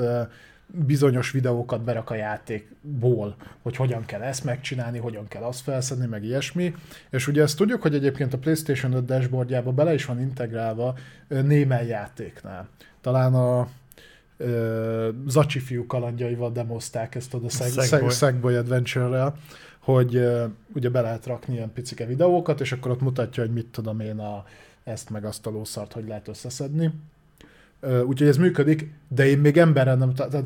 [0.67, 6.23] bizonyos videókat berak a játékból, hogy hogyan kell ezt megcsinálni, hogyan kell azt felszedni, meg
[6.23, 6.75] ilyesmi.
[7.09, 10.95] És ugye ezt tudjuk, hogy egyébként a PlayStation 5 dashboardjába bele is van integrálva
[11.27, 12.67] némely játéknál.
[13.01, 13.67] Talán a
[15.27, 19.35] Zacsi fiú kalandjaival demozták ezt a Sackboy, Sackboy Adventure-rel,
[19.79, 20.27] hogy
[20.73, 24.19] ugye be lehet rakni ilyen picike videókat, és akkor ott mutatja, hogy mit tudom én
[24.19, 24.45] a
[24.83, 26.91] ezt meg azt a lószart, hogy lehet összeszedni.
[28.05, 30.13] Úgyhogy ez működik, de én még emberren nem...
[30.13, 30.43] Tehát,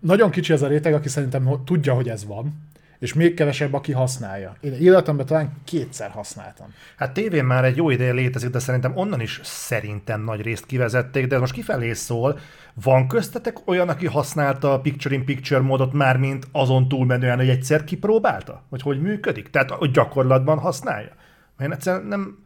[0.00, 2.66] nagyon kicsi ez a réteg, aki szerintem tudja, hogy ez van,
[2.98, 4.56] és még kevesebb, aki használja.
[4.60, 6.66] Én életemben talán kétszer használtam.
[6.96, 11.26] Hát tévén már egy jó ideje létezik, de szerintem onnan is szerintem nagy részt kivezették,
[11.26, 12.38] de most kifelé szól,
[12.82, 18.62] van köztetek olyan, aki használta a picture-in-picture módot már, mint azon túlmenően, hogy egyszer kipróbálta?
[18.68, 19.50] Hogy hogy működik?
[19.50, 21.12] Tehát, hogy gyakorlatban használja?
[21.56, 22.38] Mert egyszerűen nem,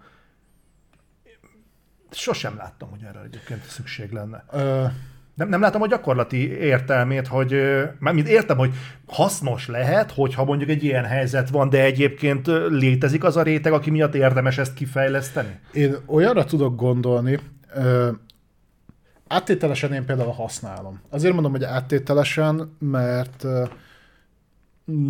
[2.12, 4.44] Sosem láttam, hogy erre egyébként szükség lenne.
[4.52, 4.84] Ö...
[5.34, 7.62] Nem, nem látom a gyakorlati értelmét, hogy
[7.98, 8.74] mint értem, hogy
[9.06, 13.90] hasznos lehet, hogyha mondjuk egy ilyen helyzet van, de egyébként létezik az a réteg, aki
[13.90, 15.58] miatt érdemes ezt kifejleszteni?
[15.72, 17.38] Én olyanra tudok gondolni,
[17.74, 18.10] ö,
[19.26, 21.00] áttételesen én például használom.
[21.10, 23.44] Azért mondom, hogy áttételesen, mert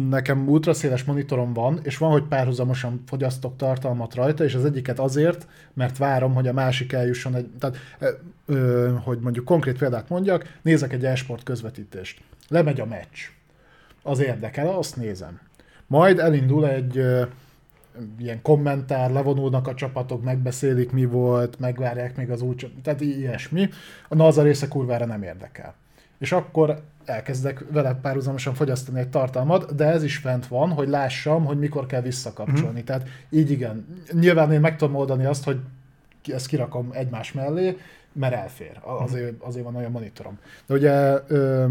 [0.08, 5.46] nekem ultraszéles monitorom van, és van, hogy párhuzamosan fogyasztok tartalmat rajta, és az egyiket azért,
[5.72, 7.76] mert várom, hogy a másik eljusson egy, tehát,
[8.46, 12.20] ö, hogy mondjuk konkrét példát mondjak, nézek egy esport közvetítést.
[12.48, 13.18] Lemegy a meccs.
[14.02, 15.40] Az érdekel, azt nézem.
[15.86, 17.22] Majd elindul egy ö,
[18.18, 23.68] ilyen kommentár, levonulnak a csapatok, megbeszélik mi volt, megvárják még az új tehát ilyesmi.
[24.08, 25.74] Na az a része kurvára nem érdekel.
[26.18, 31.44] És akkor elkezdek vele párhuzamosan fogyasztani egy tartalmat, de ez is fent van, hogy lássam,
[31.44, 32.80] hogy mikor kell visszakapcsolni.
[32.80, 32.84] Mm.
[32.84, 34.03] Tehát így igen.
[34.12, 35.61] Nyilván én meg tudom oldani azt, hogy
[36.26, 37.78] ezt kirakom egymás mellé,
[38.12, 38.80] mert elfér.
[38.80, 40.38] Azért, azért van olyan monitorom.
[40.66, 41.66] De ugye ö,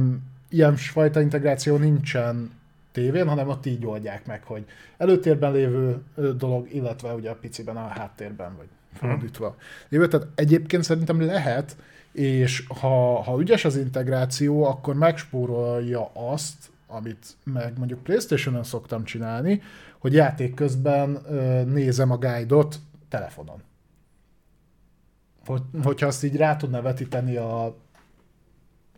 [0.49, 2.51] ilyen fajta integráció nincsen
[2.91, 4.65] tévén, hanem ott így oldják meg, hogy
[4.97, 6.01] előtérben lévő
[6.37, 9.55] dolog, illetve ugye a piciben a háttérben, vagy fordítva.
[9.95, 10.03] Mm.
[10.03, 11.75] Tehát egyébként szerintem lehet,
[12.11, 19.61] és ha, ha ügyes az integráció, akkor megspórolja azt, amit meg mondjuk Playstation-on szoktam csinálni,
[19.99, 21.09] hogy játék közben
[21.67, 23.61] nézem a guide-ot telefonon.
[25.45, 27.75] hogy, hogyha azt így rá tudna vetíteni a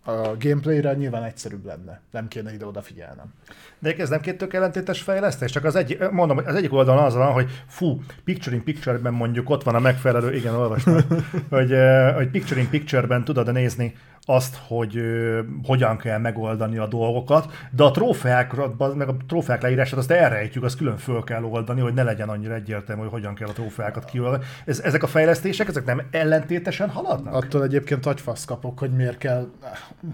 [0.06, 2.02] a gameplayre nyilván egyszerűbb lenne.
[2.12, 3.34] Nem kéne ide odafigyelnem.
[3.80, 5.52] De ez nem két tök ellentétes fejlesztés?
[5.52, 9.50] Csak az egy, mondom, az egyik oldalon az van, hogy fú, picture in picture-ben mondjuk
[9.50, 10.94] ott van a megfelelő, igen, olvastam,
[11.50, 11.74] hogy,
[12.16, 13.96] hogy picture in picture-ben tudod nézni
[14.26, 20.00] azt, hogy uh, hogyan kell megoldani a dolgokat, de a trófeákra, meg a trófeák leírását
[20.00, 23.48] azt elrejtjük, azt külön föl kell oldani, hogy ne legyen annyira egyértelmű, hogy hogyan kell
[23.48, 24.44] a trófeákat kioldani.
[24.66, 27.34] Ez, ezek a fejlesztések, ezek nem ellentétesen haladnak?
[27.34, 29.48] Attól egyébként agyfasz kapok, hogy miért kell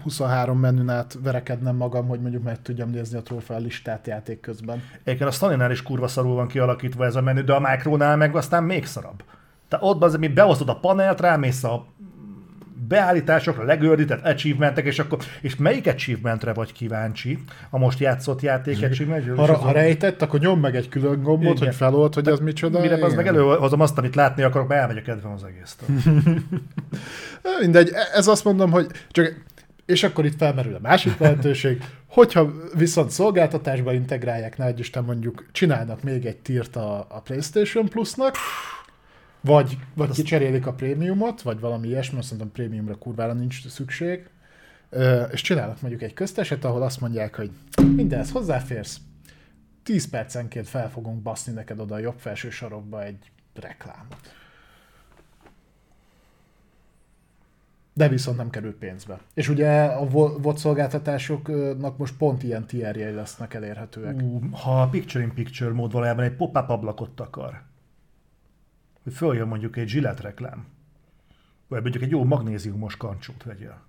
[0.02, 4.82] 23 menün át verekednem magam, hogy mondjuk meg tudjam nézni a trófea listát játék közben.
[5.04, 8.36] Egyébként a Staninál is kurva szarul van kialakítva ez a menü, de a Micronál meg
[8.36, 9.22] aztán még szarabb.
[9.68, 11.86] Tehát ott az, ami beosztod a panelt, rámész a
[12.90, 17.38] beállításokra, legördített achievementek, és akkor, és melyik achievementre vagy kíváncsi
[17.70, 19.36] a most játszott játék achievement?
[19.36, 21.66] Ha, ha rejtett, akkor nyom meg egy külön gombot, Igen.
[21.66, 22.80] hogy felold, hogy az micsoda.
[22.80, 25.76] Mire az meg előhozom azt, amit látni akarok, mert elmegy a kedvem az egész.
[27.60, 29.34] Mindegy, ez azt mondom, hogy csak
[29.86, 36.02] és akkor itt felmerül a másik lehetőség, hogyha viszont szolgáltatásba integrálják, ne Isten mondjuk csinálnak
[36.02, 38.36] még egy tírt a, a PlayStation Plusnak,
[39.40, 44.28] vagy, vagy kicserélik a prémiumot, vagy valami ilyesmi, azt mondom, prémiumra kurvára nincs szükség,
[45.30, 47.50] és csinálnak mondjuk egy közteset, ahol azt mondják, hogy
[47.94, 49.00] mindenhez hozzáférsz,
[49.82, 54.34] 10 percenként fel fogunk baszni neked oda a jobb felső sarokba egy reklámot.
[57.92, 59.20] De viszont nem kerül pénzbe.
[59.34, 64.16] És ugye a VOD szolgáltatásoknak most pont ilyen tier lesznek elérhetőek.
[64.22, 67.62] Uh, ha a picture-in-picture mód valójában egy pop-up ablakot akar,
[69.02, 70.66] hogy följön mondjuk egy zsillet reklám,
[71.68, 73.80] vagy mondjuk egy jó magnéziumos kancsót vegyél.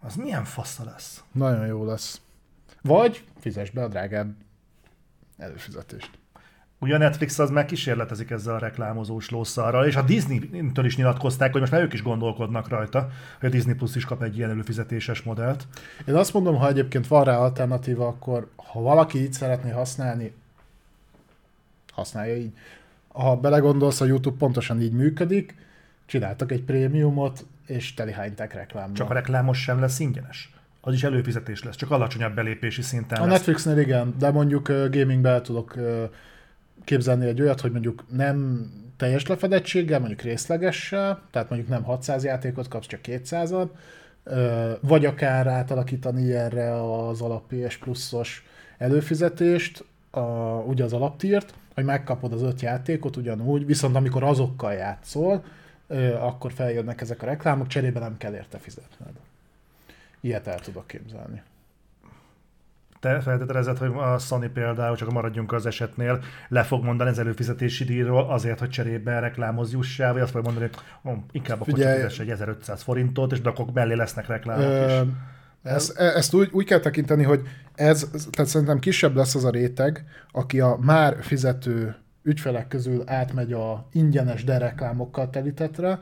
[0.00, 1.24] Az milyen fassa lesz?
[1.32, 2.20] Nagyon jó lesz.
[2.82, 4.34] Vagy fizes be a drágább
[5.36, 6.10] előfizetést.
[6.78, 11.52] Ugye a Netflix az már kísérletezik ezzel a reklámozós lószarral, és a Disney-től is nyilatkozták,
[11.52, 14.50] hogy most már ők is gondolkodnak rajta, hogy a Disney Plus is kap egy ilyen
[14.50, 15.66] előfizetéses modellt.
[16.06, 20.34] Én azt mondom, ha egyébként van rá alternatíva, akkor ha valaki így szeretné használni,
[21.92, 22.52] használja így
[23.20, 25.54] ha belegondolsz, a YouTube pontosan így működik,
[26.06, 28.96] csináltak egy prémiumot, és telihányták reklámba.
[28.96, 30.52] Csak a reklámos sem lesz ingyenes.
[30.80, 33.32] Az is előfizetés lesz, csak alacsonyabb belépési szinten A lesz.
[33.32, 35.74] Netflixnél igen, de mondjuk gamingbe el tudok
[36.84, 38.66] képzelni egy olyat, hogy mondjuk nem
[38.96, 43.68] teljes lefedettséggel, mondjuk részlegessel, tehát mondjuk nem 600 játékot kapsz, csak 200-at,
[44.24, 48.44] uh, vagy akár átalakítani erre az alap PS Plus-os
[48.78, 50.20] előfizetést, a,
[50.66, 55.44] ugye az alaptírt, hogy megkapod az öt játékot ugyanúgy, viszont amikor azokkal játszol,
[56.20, 59.12] akkor feljönnek ezek a reklámok, cserébe nem kell érte fizetned.
[60.20, 61.42] Ilyet el tudok képzelni.
[63.00, 67.84] Te feltételezed, hogy a Sony például, csak maradjunk az esetnél, le fog mondani az előfizetési
[67.84, 72.08] díjról azért, hogy cserébe reklámoz jussál, vagy azt fog mondani, hogy oh, inkább akkor Figyelj,
[72.08, 75.12] csak egy 1500 forintot, és de akkor mellé lesznek reklámok is.
[75.62, 77.40] Ez, e, ezt úgy, úgy kell tekinteni, hogy
[77.74, 83.52] ez, tehát szerintem kisebb lesz az a réteg, aki a már fizető ügyfelek közül átmegy
[83.52, 85.98] a ingyenes dereklámokkal telítetre,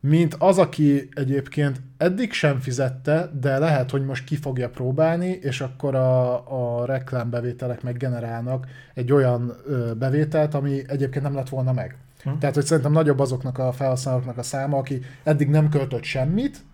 [0.00, 5.60] mint az, aki egyébként eddig sem fizette, de lehet, hogy most ki fogja próbálni, és
[5.60, 11.96] akkor a, a reklámbevételek meggenerálnak egy olyan ö, bevételt, ami egyébként nem lett volna meg.
[12.22, 12.30] Hm.
[12.38, 16.64] Tehát, hogy szerintem nagyobb azoknak a felhasználóknak a száma, aki eddig nem költött semmit,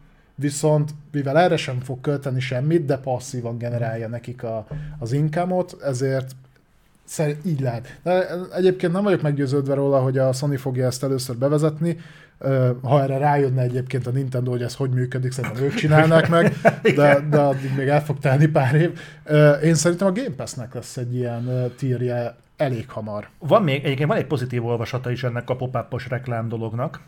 [0.40, 4.66] viszont mivel erre sem fog költeni semmit, de passzívan generálja nekik a,
[4.98, 6.34] az income-ot, ezért
[7.44, 7.98] így lehet.
[8.02, 11.96] De egyébként nem vagyok meggyőződve róla, hogy a Sony fogja ezt először bevezetni.
[12.82, 16.54] Ha erre rájönne egyébként a Nintendo, hogy ez hogy működik, szerintem ők csinálnák meg,
[16.96, 19.00] de, de addig még el fog telni pár év.
[19.62, 23.28] Én szerintem a Game Pass-nek lesz egy ilyen tírje elég hamar.
[23.38, 27.00] Van még, egyébként van egy pozitív olvasata is ennek a pop reklám dolognak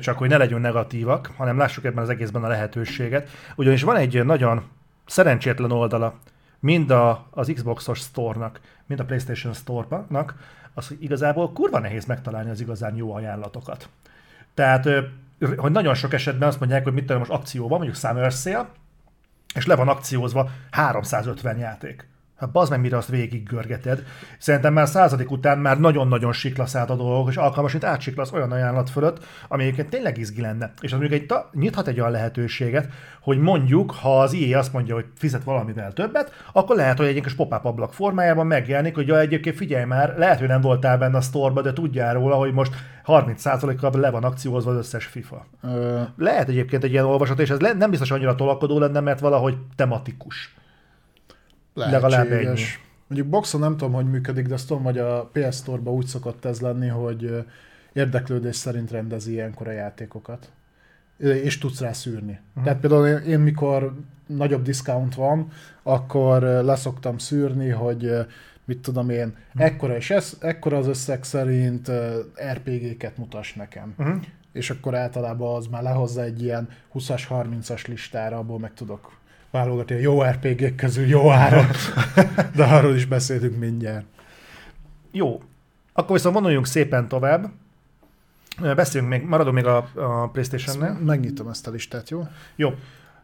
[0.00, 3.28] csak hogy ne legyünk negatívak, hanem lássuk ebben az egészben a lehetőséget.
[3.56, 4.62] Ugyanis van egy nagyon
[5.06, 6.14] szerencsétlen oldala,
[6.60, 10.34] mind a, az Xbox-os Store-nak, mind a PlayStation Store-nak,
[10.74, 13.88] az, hogy igazából kurva nehéz megtalálni az igazán jó ajánlatokat.
[14.54, 14.88] Tehát,
[15.56, 18.68] hogy nagyon sok esetben azt mondják, hogy mit tudom, most akció van, mondjuk Summer Sale,
[19.54, 22.08] és le van akciózva 350 játék.
[22.38, 24.02] Hát bazd meg, mire azt végig görgeted.
[24.38, 28.90] Szerintem már századik után már nagyon-nagyon siklasz át a dolgok, és alkalmasint átsiklasz olyan ajánlat
[28.90, 30.72] fölött, ami egyébként tényleg izgi lenne.
[30.80, 32.88] És az mondjuk egy, ta, nyithat egy olyan lehetőséget,
[33.20, 37.22] hogy mondjuk, ha az IE azt mondja, hogy fizet valamivel többet, akkor lehet, hogy egy
[37.22, 41.16] kis pop-up ablak formájában megjelenik, hogy ja, egyébként figyelj már, lehet, hogy nem voltál benne
[41.16, 42.74] a sztorba, de tudjál róla, hogy most
[43.06, 45.46] 30%-kal le van akciózva az összes FIFA.
[45.62, 46.00] Ö...
[46.16, 50.54] Lehet egyébként egy ilyen olvasat, és ez nem biztos annyira tolakodó lenne, mert valahogy tematikus.
[51.74, 52.60] Legalább ennyi.
[53.06, 56.44] Mondjuk boxon nem tudom, hogy működik, de azt tudom, hogy a PS Store-ban úgy szokott
[56.44, 57.44] ez lenni, hogy
[57.92, 60.52] érdeklődés szerint rendezi ilyenkor a játékokat.
[61.16, 62.40] És tudsz rá szűrni.
[62.48, 62.64] Uh-huh.
[62.64, 63.94] Tehát például én, én mikor
[64.26, 65.48] nagyobb discount van,
[65.82, 68.10] akkor leszoktam szűrni, hogy
[68.64, 69.64] mit tudom én, uh-huh.
[69.64, 71.90] ekkora, és ez, ekkora az összeg szerint
[72.52, 73.94] RPG-ket mutass nekem.
[73.98, 74.22] Uh-huh.
[74.52, 79.12] És akkor általában az már lehozza egy ilyen 20-as, 30-as listára, abból meg tudok
[79.54, 81.66] válogatni a jó RPG-k közül jó ára.
[82.56, 84.04] De arról is beszélünk mindjárt.
[85.10, 85.42] Jó.
[85.92, 87.50] Akkor viszont vonuljunk szépen tovább.
[88.60, 90.98] Beszéljünk még, maradunk még a, a Playstation-nél.
[91.04, 92.26] Megnyitom ezt a listát, jó?
[92.56, 92.74] Jó.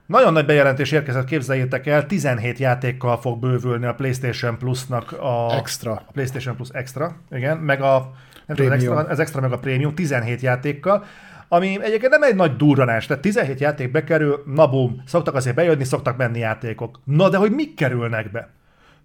[0.07, 5.55] Nagyon nagy bejelentés érkezett, képzeljétek el, 17 játékkal fog bővülni a PlayStation Plus-nak a...
[5.57, 6.03] Extra.
[6.12, 8.12] PlayStation Plus Extra, igen, meg a...
[8.47, 11.05] Nem tudom, extra, az extra meg a Premium, 17 játékkal
[11.53, 15.85] ami egyébként nem egy nagy durranás, tehát 17 játék bekerül, na bum, szoktak azért bejönni,
[15.85, 17.01] szoktak menni játékok.
[17.05, 18.49] Na de hogy mik kerülnek be?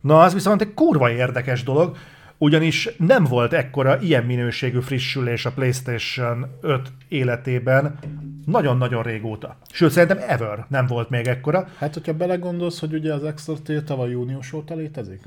[0.01, 1.97] Na az viszont egy kurva érdekes dolog,
[2.37, 7.97] ugyanis nem volt ekkora ilyen minőségű frissülés a PlayStation 5 életében
[8.45, 9.57] nagyon-nagyon régóta.
[9.71, 11.67] Sőt, szerintem ever nem volt még ekkora.
[11.77, 15.21] Hát, hogyha belegondolsz, hogy ugye az Extra Tail tavaly június óta létezik?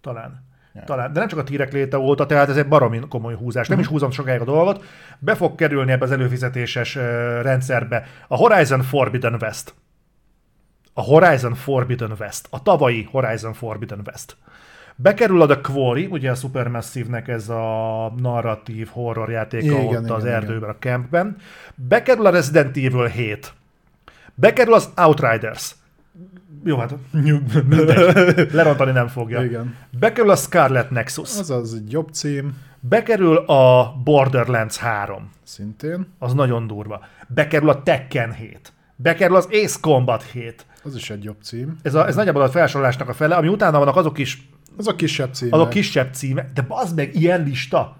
[0.00, 0.51] Talán.
[0.74, 0.84] Ja.
[0.84, 3.68] Talán, de nem csak a tírek léte óta, tehát ez egy baromi komoly húzás.
[3.68, 4.84] Nem is húzom sokáig a dolgot.
[5.18, 7.02] Be fog kerülni ebbe az előfizetéses uh,
[7.42, 9.74] rendszerbe a Horizon Forbidden West.
[10.94, 12.46] A Horizon Forbidden West.
[12.50, 14.36] A tavalyi Horizon Forbidden West.
[14.96, 20.10] Bekerül a The Quarry, ugye a Supermassive-nek ez a narratív horror játéka igen, ott igen,
[20.10, 20.70] az igen, erdőben, igen.
[20.70, 21.36] a campben.
[21.74, 23.52] Bekerül a Resident Evil 7.
[24.34, 25.74] Bekerül az Outriders.
[26.64, 26.94] Jó, hát
[27.68, 28.52] mindegy.
[28.52, 29.44] Lerontani nem fogja.
[29.44, 29.74] Igen.
[29.98, 31.38] Bekerül a Scarlet Nexus.
[31.38, 32.56] Az az egy jobb cím.
[32.80, 35.30] Bekerül a Borderlands 3.
[35.42, 36.06] Szintén.
[36.18, 37.04] Az nagyon durva.
[37.28, 38.72] Bekerül a Tekken 7.
[38.96, 40.66] Bekerül az Ace Combat 7.
[40.84, 41.76] Az is egy jobb cím.
[41.82, 44.94] Ez, a, ez nagyjából a felsorolásnak a fele, ami utána vannak azok is az a
[44.94, 45.56] kisebb címe.
[45.56, 46.46] Az a kisebb címe.
[46.54, 47.96] De az meg ilyen lista.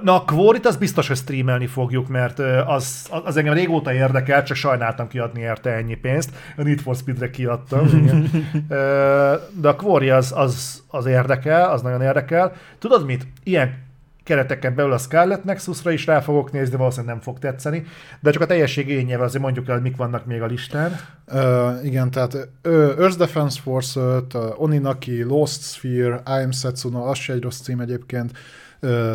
[0.00, 4.56] Na, a Quarit az biztos, hogy streamelni fogjuk, mert az, az engem régóta érdekel, csak
[4.56, 6.30] sajnáltam kiadni érte ennyi pénzt.
[6.56, 7.88] A Need for Speed-re kiadtam.
[9.60, 12.52] De a Quarry az, az, az érdekel, az nagyon érdekel.
[12.78, 13.26] Tudod mit?
[13.42, 13.90] Ilyen
[14.24, 17.84] kereteken belül a Scarlet Nexusra is rá fogok nézni, valószínűleg nem fog tetszeni,
[18.20, 20.96] de csak a teljesség igényével azért mondjuk el, mik vannak még a listán.
[21.32, 27.18] Uh, igen, tehát Earth Defense Force 5, uh, Oninaki, Lost Sphere, I Am Setsuna, az
[27.18, 28.30] se egy rossz cím egyébként,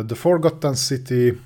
[0.06, 1.40] The Forgotten City,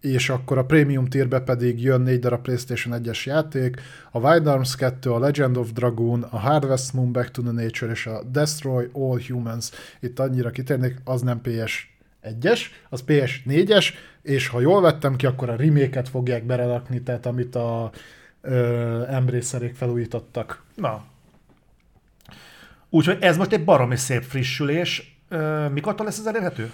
[0.00, 4.74] és akkor a Premium tírbe pedig jön négy darab PlayStation 1-es játék, a Wild Arms
[4.74, 8.88] 2, a Legend of Dragoon, a Harvest Moon Back to the Nature és a Destroy
[8.92, 9.70] All Humans.
[10.00, 13.86] Itt annyira kitérnék, az nem PS 1-es, az PS4-es,
[14.22, 17.90] és ha jól vettem ki, akkor a remake fogják berelakni, tehát amit a
[19.08, 20.62] Embracerék felújítottak.
[20.74, 21.04] Na.
[22.90, 25.20] Úgyhogy ez most egy baromi szép frissülés.
[25.72, 26.72] Mikor lesz ez elérhető?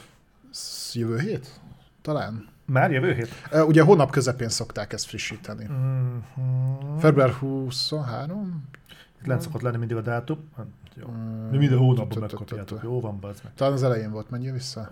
[0.95, 1.61] Jövő hét?
[2.03, 2.49] Talán.
[2.65, 3.29] Már jövő hét?
[3.67, 5.65] Ugye hónap közepén szokták ezt frissíteni.
[5.65, 6.97] Mm-hmm.
[6.99, 8.69] Február 23?
[9.25, 10.51] Lent szokott lenni mindig a dátum.
[10.57, 11.07] Hát, jó.
[11.09, 12.83] Mm, Mi minden hónapban megkapjátok.
[12.83, 13.55] Jó van, bazd meg.
[13.55, 14.91] Talán az elején volt, menjél vissza.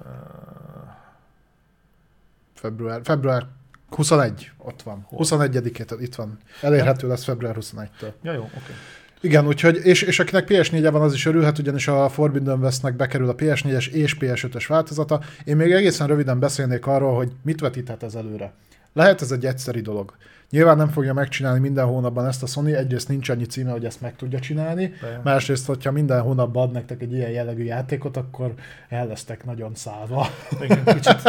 [2.55, 3.47] Február, február
[3.89, 5.07] 21, ott van.
[5.11, 6.39] 21-et itt van.
[6.61, 8.13] Elérhető lesz február 21-től.
[8.23, 8.57] Ja, jó, oké.
[8.57, 8.75] Okay.
[9.23, 13.29] Igen, úgyhogy, és, és akinek PS4-e van, az is örülhet, ugyanis a Forbidden Westnek bekerül
[13.29, 15.21] a PS4-es és PS5-ös változata.
[15.45, 18.53] Én még egészen röviden beszélnék arról, hogy mit vetíthet ez előre.
[18.93, 20.15] Lehet ez egy egyszeri dolog.
[20.51, 24.01] Nyilván nem fogja megcsinálni minden hónapban ezt a Sony, egyrészt nincs annyi címe, hogy ezt
[24.01, 25.21] meg tudja csinálni, De.
[25.25, 28.55] másrészt, hogyha minden hónapban ad nektek egy ilyen jellegű játékot, akkor
[28.89, 30.27] el lesztek nagyon szállva.
[30.63, 31.23] Igen, kicsit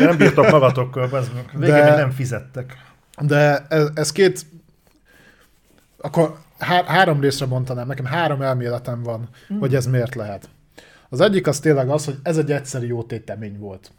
[0.00, 1.08] nem bírtok magatokkal,
[1.52, 1.84] végén De...
[1.84, 2.76] még nem fizettek.
[3.20, 4.46] De ez, ez két,
[5.96, 9.58] akkor há- három részre bontanám, nekem három elméletem van, mm.
[9.58, 10.48] hogy ez miért lehet.
[11.08, 13.90] Az egyik az tényleg az, hogy ez egy egyszerű jó tétemény volt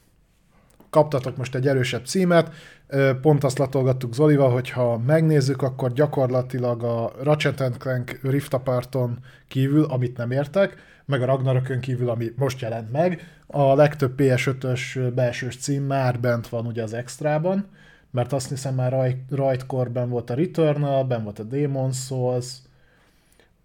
[0.89, 2.51] kaptatok most egy erősebb címet,
[3.21, 9.83] pont azt latolgattuk Zolival, hogy ha megnézzük, akkor gyakorlatilag a Ratchet Clank Rift Aparton kívül,
[9.83, 15.57] amit nem értek, meg a Ragnarökön kívül, ami most jelent meg, a legtöbb PS5-ös belsős
[15.57, 17.65] cím már bent van ugye az extrában,
[18.11, 22.47] mert azt hiszem már rajtkor volt a Returnal, ben volt a Demon's Souls,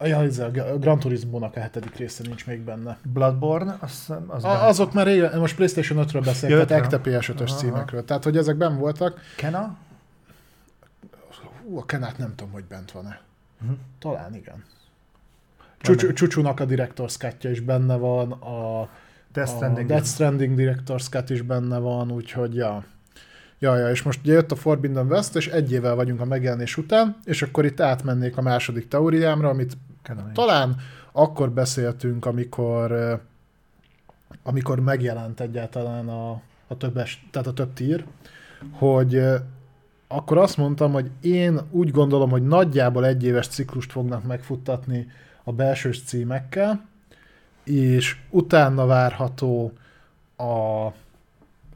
[0.04, 2.98] Ja, ez a Gran Turismo-nak a hetedik része nincs még benne.
[3.12, 3.76] Bloodborne?
[3.80, 8.04] Az, az a, azok már régen, most PlayStation 5-ről beszélek, tehát ekte PS5-ös címekről.
[8.04, 9.20] Tehát, hogy ezek benn voltak.
[9.36, 9.76] Kena?
[11.62, 13.20] Hú, a Kenát nem tudom, hogy bent van-e.
[13.62, 13.76] Uh-huh.
[13.98, 14.64] Talán igen.
[16.14, 18.88] Csúcsúnak a Director's cut is benne van, a
[19.32, 22.84] Death Stranding, a Death Stranding Director's Cut is benne van, úgyhogy ja.
[23.62, 26.76] Ja, ja, és most ugye jött a Forbidden West, és egy évvel vagyunk a megjelenés
[26.76, 30.76] után, és akkor itt átmennék a második teóriámra, amit Kenem talán
[31.12, 33.20] akkor beszéltünk, amikor
[34.42, 36.30] amikor megjelent egyáltalán a,
[36.66, 38.04] a többes, tehát a több tír,
[38.70, 39.22] hogy
[40.08, 45.06] akkor azt mondtam, hogy én úgy gondolom, hogy nagyjából egy éves ciklust fognak megfuttatni
[45.44, 46.86] a belsős címekkel,
[47.64, 49.72] és utána várható
[50.36, 50.86] a,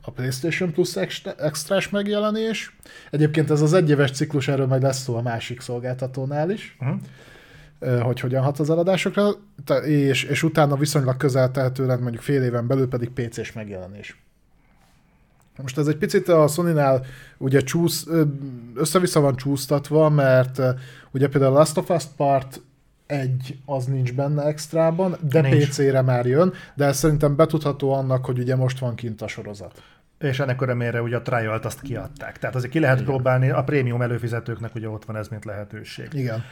[0.07, 0.97] a PlayStation Plus
[1.37, 2.77] extrás megjelenés.
[3.11, 8.03] Egyébként ez az egyéves ciklus, erről majd lesz szó a másik szolgáltatónál is, uh-huh.
[8.03, 9.31] hogy hogyan hat az eladásokra,
[9.85, 14.21] és, és utána viszonylag közel tehetőleg mondjuk fél éven belül pedig PC-s megjelenés.
[15.63, 17.05] Most ez egy picit a Sony-nál
[17.39, 18.07] ugye csúsz,
[18.75, 20.61] össze-vissza van csúsztatva, mert
[21.11, 22.61] ugye például a Last of Us Part
[23.07, 25.69] egy az nincs benne extrában, de nincs.
[25.69, 29.83] PC-re már jön, de ez szerintem betudható annak, hogy ugye most van kint a sorozat.
[30.19, 32.39] És ennek örömére ugye a trial azt kiadták.
[32.39, 33.09] Tehát azért ki lehet Igen.
[33.09, 36.09] próbálni, a prémium előfizetőknek ugye ott van ez, mint lehetőség.
[36.13, 36.45] Igen.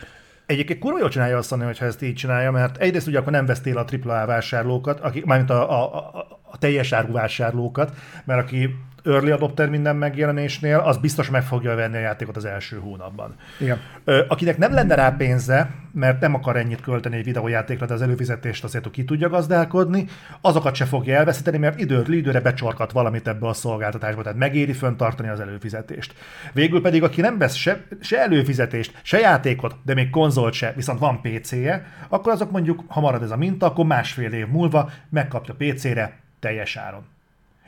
[0.47, 3.47] Egyébként kurva jól csinálja azt mondani, hogyha ezt így csinálja, mert egyrészt ugye akkor nem
[3.47, 8.77] vesztél a AAA vásárlókat, akik, mármint a, a, a, a teljes áru vásárlókat, mert aki
[9.05, 13.35] early adopter minden megjelenésnél, az biztos meg fogja venni a játékot az első hónapban.
[13.61, 13.79] Igen.
[14.29, 18.65] Akinek nem lenne rá pénze, mert nem akar ennyit költeni egy videójátékra, de az előfizetést
[18.65, 20.07] azért ki tudja gazdálkodni,
[20.41, 25.29] azokat se fogja elveszíteni, mert időről időre becsorkat valamit ebbe a szolgáltatásba, tehát megéri föntartani
[25.29, 26.15] az előfizetést.
[26.53, 30.99] Végül pedig, aki nem vesz se, se előfizetést, se játékot, de még konzolt se, viszont
[30.99, 35.55] van PC-je, akkor azok mondjuk, ha marad ez a minta, akkor másfél év múlva megkapja
[35.55, 37.14] PC-re teljes áron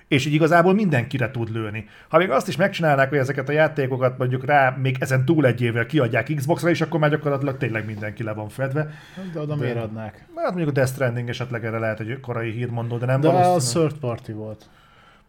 [0.09, 1.89] és így igazából mindenkire tud lőni.
[2.09, 5.61] Ha még azt is megcsinálnák, hogy ezeket a játékokat mondjuk rá még ezen túl egy
[5.61, 8.91] évvel kiadják Xbox-ra, és akkor már gyakorlatilag tényleg mindenki le van fedve.
[9.33, 10.27] De oda de, miért adnák?
[10.37, 13.57] Hát mondjuk a Death Stranding esetleg erre lehet, hogy korai hírmondó, de nem De a
[13.57, 14.69] third party volt.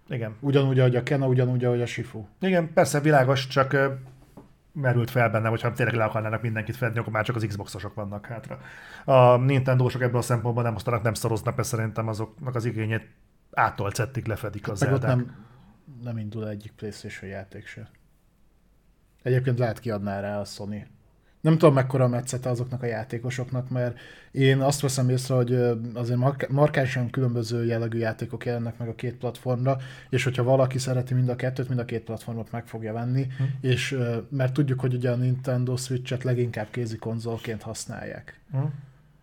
[0.09, 0.35] Igen.
[0.39, 2.25] Ugyanúgy, ahogy a Kena, ugyanúgy, ahogy a Shifu.
[2.39, 3.77] Igen, persze világos, csak
[4.71, 7.93] merült fel bennem, hogy ha tényleg le akarnának mindenkit fedni, akkor már csak az Xboxosok
[7.93, 8.59] vannak hátra.
[9.05, 13.07] A Nintendo-sok ebből a szempontból nem osztanak, nem szoroznak be szerintem azoknak az igényét
[13.57, 15.35] ától cettig lefedik az Meg ott nem,
[16.03, 17.89] nem indul egyik PlayStation játék se.
[19.23, 20.87] Egyébként lehet kiadná rá a Sony.
[21.41, 23.99] Nem tudom, mekkora metszete azoknak a játékosoknak, mert
[24.31, 25.53] én azt veszem észre, hogy
[25.93, 29.77] azért markánsan különböző jellegű játékok jelennek meg a két platformra,
[30.09, 33.43] és hogyha valaki szereti mind a kettőt, mind a két platformot meg fogja venni, hm.
[33.61, 33.97] és
[34.29, 38.39] mert tudjuk, hogy ugye a Nintendo Switch-et leginkább kézi konzolként használják.
[38.51, 38.57] Hm.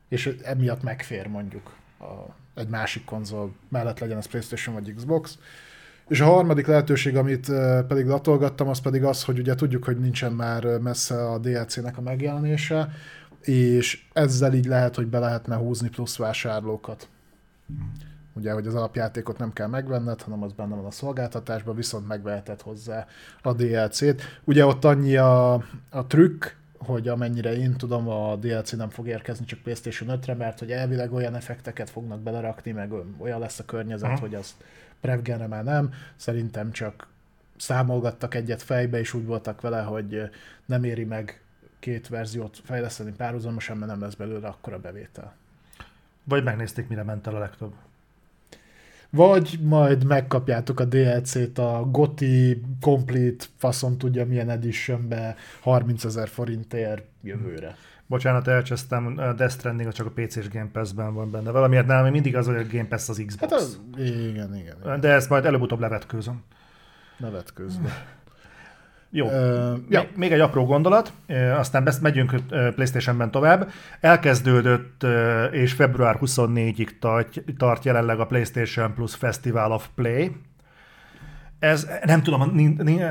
[0.08, 5.38] És emiatt megfér mondjuk a egy másik konzol mellett legyen az PlayStation vagy Xbox.
[6.08, 7.52] És a harmadik lehetőség, amit
[7.88, 12.00] pedig latolgattam, az pedig az, hogy ugye tudjuk, hogy nincsen már messze a DLC-nek a
[12.00, 12.90] megjelenése,
[13.40, 17.08] és ezzel így lehet, hogy be lehetne húzni plusz vásárlókat.
[18.32, 22.60] Ugye, hogy az alapjátékot nem kell megvenned, hanem az benne van a szolgáltatásban, viszont megveheted
[22.60, 23.06] hozzá
[23.42, 24.22] a DLC-t.
[24.44, 25.52] Ugye ott annyi a,
[25.90, 26.44] a trükk,
[26.84, 31.12] hogy amennyire én tudom, a DLC nem fog érkezni csak PlayStation 5-re, mert hogy elvileg
[31.12, 34.20] olyan effekteket fognak belerakni, meg olyan lesz a környezet, uh-huh.
[34.20, 34.54] hogy az
[35.00, 35.92] Prevgenre már nem.
[36.16, 37.06] Szerintem csak
[37.56, 40.30] számolgattak egyet fejbe, és úgy voltak vele, hogy
[40.66, 41.40] nem éri meg
[41.78, 45.34] két verziót fejleszteni párhuzamosan, mert nem lesz belőle akkora bevétel.
[46.24, 47.72] Vagy megnézték, mire ment el a legtöbb.
[49.14, 57.04] Vagy majd megkapjátok a DLC-t a GOTI Complete faszon tudja milyen editionbe 30 ezer forintért
[57.22, 57.76] jövőre.
[58.06, 61.50] Bocsánat, elcsesztem, Death Stranding csak a PC-s Game Pass-ben van benne.
[61.50, 63.52] Valamiért nálam mindig az, hogy a Game Pass az Xbox.
[63.52, 65.00] Hát az, igen, igen, igen.
[65.00, 66.42] De ezt majd előbb-utóbb levetkőzöm.
[67.16, 68.06] Levetkőzve.
[69.16, 69.26] Jó.
[69.26, 69.32] Uh,
[69.88, 70.00] ja.
[70.00, 73.70] még, még egy apró gondolat, uh, aztán best megyünk uh, PlayStation-ben tovább.
[74.00, 80.36] Elkezdődött, uh, és február 24-ig tart, tart jelenleg a PlayStation Plus Festival of Play.
[81.58, 82.46] Ez, nem tudom, a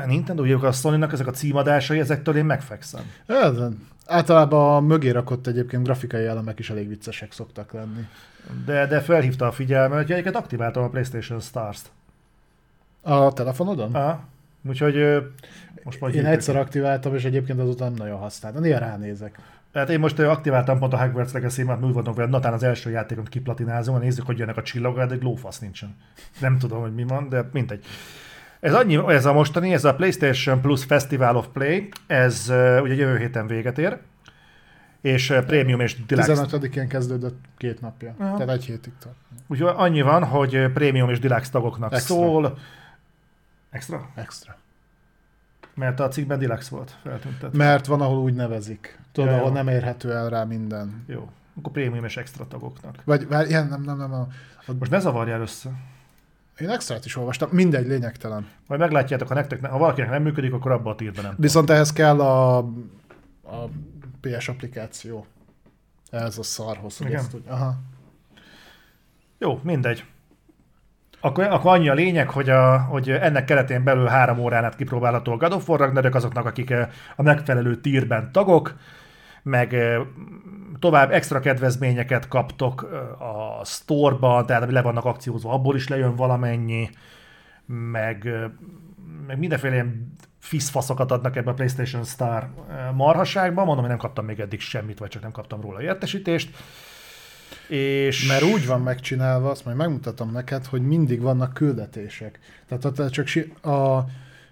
[0.06, 3.02] Nintendo, a sony ezek a címadásai, ezektől én megfekszem.
[3.26, 3.54] Ez,
[4.06, 8.06] általában a mögé rakott egyébként grafikai elemek is elég viccesek szoktak lenni.
[8.64, 11.90] De, de felhívta a figyelmet, hogy egyiket aktiváltam a PlayStation Stars-t.
[13.02, 13.94] A telefonodon?
[13.94, 14.32] Aha.
[14.68, 15.22] Úgyhogy
[15.82, 18.62] most majd Én egyszer aktiváltam, és egyébként azután nem nagyon használtam.
[18.62, 19.38] Néha ránézek.
[19.74, 22.90] Hát én most aktiváltam pont a Hogwarts legacy mert úgy voltam hogy natán az első
[22.90, 25.96] játékot kiplatinázom, nézzük, hogy jönnek a csillagok, de egy lófasz nincsen.
[26.40, 27.84] Nem tudom, hogy mi van, de mindegy.
[28.60, 32.94] Ez, annyi, ez a mostani, ez a PlayStation Plus Festival of Play, ez uh, ugye
[32.94, 33.98] jövő héten véget ér,
[35.00, 36.46] és uh, Premium és Deluxe.
[36.60, 38.36] 15-én kezdődött két napja, Aha.
[38.36, 39.16] tehát egy hétig tart.
[39.46, 42.14] Úgyhogy annyi van, hogy Premium és Deluxe tagoknak Extra.
[42.14, 42.58] szól.
[43.74, 44.10] Extra?
[44.14, 44.56] Extra.
[45.74, 47.52] Mert a cikkben Deluxe volt feltüntet.
[47.52, 48.98] Mert van, ahol úgy nevezik.
[49.12, 51.04] Tudod, ja, ahol nem érhető el rá minden.
[51.06, 51.30] Jó.
[51.58, 53.02] Akkor prémium és extra tagoknak.
[53.04, 54.12] Vagy, vagy ilyen, nem, nem, nem.
[54.12, 54.26] A,
[54.66, 54.72] a...
[54.78, 55.70] Most ne zavarjál össze.
[56.58, 58.48] Én extrát is olvastam, mindegy, lényegtelen.
[58.66, 61.34] Majd meglátjátok, ha, nektek, ha valakinek nem működik, akkor abba a tírben nem.
[61.38, 62.56] Viszont ehhez kell a,
[63.42, 63.68] a
[64.20, 65.26] PS applikáció.
[66.10, 67.18] Ez a szarhoz, hogy Igen.
[67.18, 67.44] ezt úgy.
[67.46, 67.76] Aha.
[69.38, 70.04] Jó, mindegy.
[71.24, 75.32] Akkor, akkor annyi a lényeg, hogy, a, hogy ennek keretén belül három órán át kipróbálható
[75.32, 78.74] a God of War azoknak, akik eh, a megfelelő tírben tagok,
[79.42, 80.00] meg eh,
[80.78, 83.22] tovább extra kedvezményeket kaptok eh,
[83.58, 86.90] a store-ban, tehát le vannak akciózva, abból is lejön valamennyi,
[87.66, 88.28] meg,
[89.26, 92.48] meg mindenféle ilyen fiszfaszokat adnak ebbe a PlayStation Star
[92.94, 93.64] marhaságba.
[93.64, 96.56] Mondom, hogy nem kaptam még eddig semmit, vagy csak nem kaptam róla értesítést.
[97.68, 98.26] És...
[98.26, 102.38] Mert úgy van megcsinálva, azt majd megmutatom neked, hogy mindig vannak küldetések.
[102.68, 104.04] Tehát ha csak, si- a,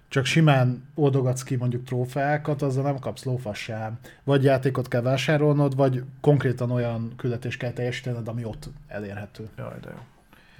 [0.07, 3.99] csak simán oldogatsz ki mondjuk trófeákat, azzal nem kapsz lófasz sem.
[4.23, 9.49] Vagy játékot kell vásárolnod, vagy konkrétan olyan küldetést kell teljesítened, ami ott elérhető.
[9.57, 9.97] Jaj, de jó.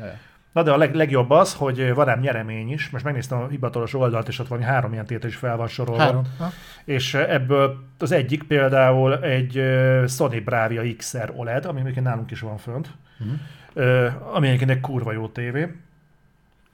[0.05, 0.19] Ja.
[0.53, 2.89] Na de a leg, legjobb az, hogy van ám nyeremény is.
[2.89, 6.01] Most megnéztem a hivatalos oldalt, és ott van három ilyen tétel is fel van sorolva.
[6.01, 6.23] Három.
[6.37, 6.51] Ha?
[6.83, 9.61] És ebből az egyik például egy
[10.07, 12.89] Sony Bravia XR OLED, ami még nálunk is van fönt,
[13.19, 14.35] uh-huh.
[14.35, 15.61] ami egyébként egy kurva jó tévé.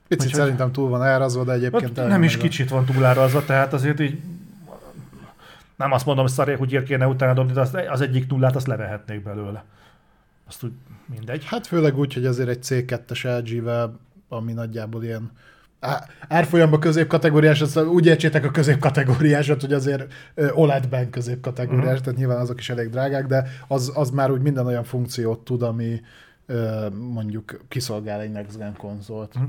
[0.07, 3.73] Picit Úgyhogy- szerintem túl van árazva, de egyébként Hát nem is kicsit van túlárazva, tehát
[3.73, 4.19] azért így
[5.75, 8.67] nem azt mondom, hogy szaré, hogy kéne utána dobni, de az, az egyik nullát azt
[8.67, 9.63] levehetnék belőle.
[10.49, 10.71] Azt úgy
[11.05, 11.45] mindegy.
[11.45, 15.31] Hát főleg úgy, hogy azért egy C2-es LG-vel, ami nagyjából ilyen
[16.27, 20.13] árfolyamba középkategóriás, azt úgy értsétek a középkategóriásat, hogy azért
[20.51, 22.03] OLED-ben középkategóriás, uh-huh.
[22.03, 25.61] tehát nyilván azok is elég drágák, de az, az már úgy minden olyan funkciót tud,
[25.61, 26.01] ami
[26.93, 29.35] mondjuk kiszolgál egy Next Gen konzolt.
[29.35, 29.43] Mhm.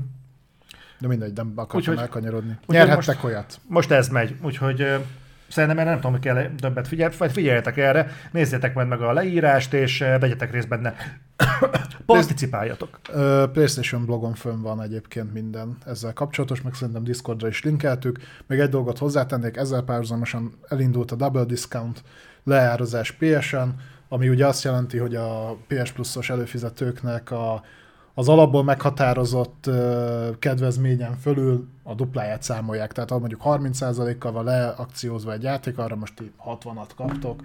[0.99, 2.57] De mindegy, nem akartam Úgyhogy- elkanyarodni.
[2.67, 3.59] Nyerhettek most- olyat.
[3.67, 4.85] Most ez megy, úgyhogy
[5.51, 9.13] szerintem erre nem tudom, hogy kell többet figyelni, vagy figyeljetek erre, nézzétek majd meg a
[9.13, 10.95] leírást, és ö, vegyetek részt benne.
[12.05, 12.99] Participáljatok.
[13.53, 18.19] PlayStation blogon fönn van egyébként minden ezzel kapcsolatos, meg szerintem Discordra is linkeltük.
[18.47, 22.03] Még egy dolgot hozzátennék, ezzel párhuzamosan elindult a Double Discount
[22.43, 23.67] leárazás PSN,
[24.09, 27.63] ami ugye azt jelenti, hogy a PS Plus-os előfizetőknek a,
[28.13, 29.69] az alapból meghatározott
[30.39, 32.91] kedvezményen fölül a dupláját számolják.
[32.91, 37.41] Tehát ahol mondjuk 30%-kal van leakciózva egy játék, arra most így 60-at kaptok.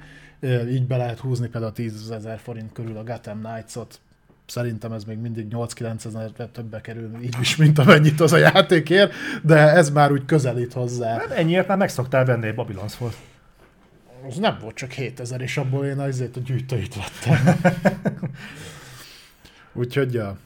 [0.69, 4.01] Így be lehet húzni például 10 ezer forint körül a Gotham Knights-ot.
[4.47, 9.13] Szerintem ez még mindig 8-9 ezerre többe kerül így is, mint amennyit az a játékért,
[9.43, 11.19] de ez már úgy közelít hozzá.
[11.19, 13.11] Hát ennyiért már megszoktál venni egy Babylon's Fall.
[14.29, 17.61] Az nem volt csak 7000, és abból én azért a gyűjtőit vettem.
[19.73, 20.37] Úgyhogy, ja.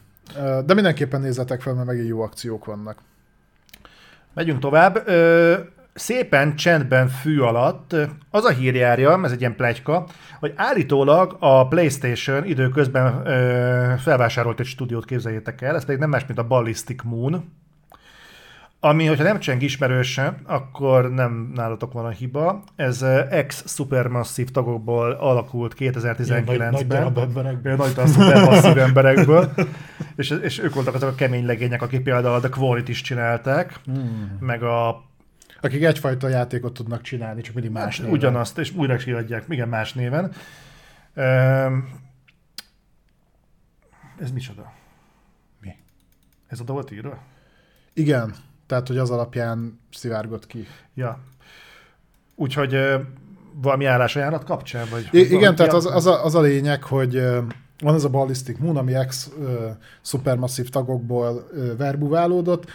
[0.65, 2.99] De mindenképpen nézzetek fel, mert megint jó akciók vannak.
[4.33, 5.09] Megyünk tovább.
[5.93, 7.95] Szépen csendben fű alatt
[8.29, 10.05] az a hír járja, ez egy ilyen plegyka,
[10.39, 13.23] hogy állítólag a PlayStation időközben
[13.97, 17.51] felvásárolt egy stúdiót, képzeljétek el, ez pedig nem más, mint a Ballistic Moon,
[18.83, 22.63] ami, hogyha nem cseng ismerőse, akkor nem nálatok van a hiba.
[22.75, 27.01] Ez ö, ex-supermasszív tagokból alakult 2019-ben.
[27.13, 27.75] emberekben.
[27.75, 29.53] Nagy a szupermasszív emberekből.
[30.15, 34.37] És, és ők voltak azok a kemény legények, akik például a The Quality-t csinálták, Hmm.
[34.39, 35.09] meg a
[35.63, 38.13] Akik egyfajta játékot tudnak csinálni, csak mindig más néven.
[38.13, 40.31] ugyanazt, és újra is kiadják, igen, más néven.
[41.15, 41.89] Um,
[44.19, 44.71] ez micsoda?
[45.59, 45.75] Mi?
[46.47, 47.17] Ez oda volt írva?
[47.93, 48.33] Igen,
[48.71, 50.67] tehát hogy az alapján szivárgott ki.
[50.93, 51.19] Ja.
[52.35, 52.77] Úgyhogy
[53.61, 54.87] valami állásajánlat kapcsán?
[54.91, 57.21] Vagy I- igen, valami- tehát az, az, a, az a lényeg, hogy
[57.79, 59.67] van ez a Ballistic Moon, ami ex ö,
[60.01, 62.65] supermasszív tagokból ö, verbuválódott.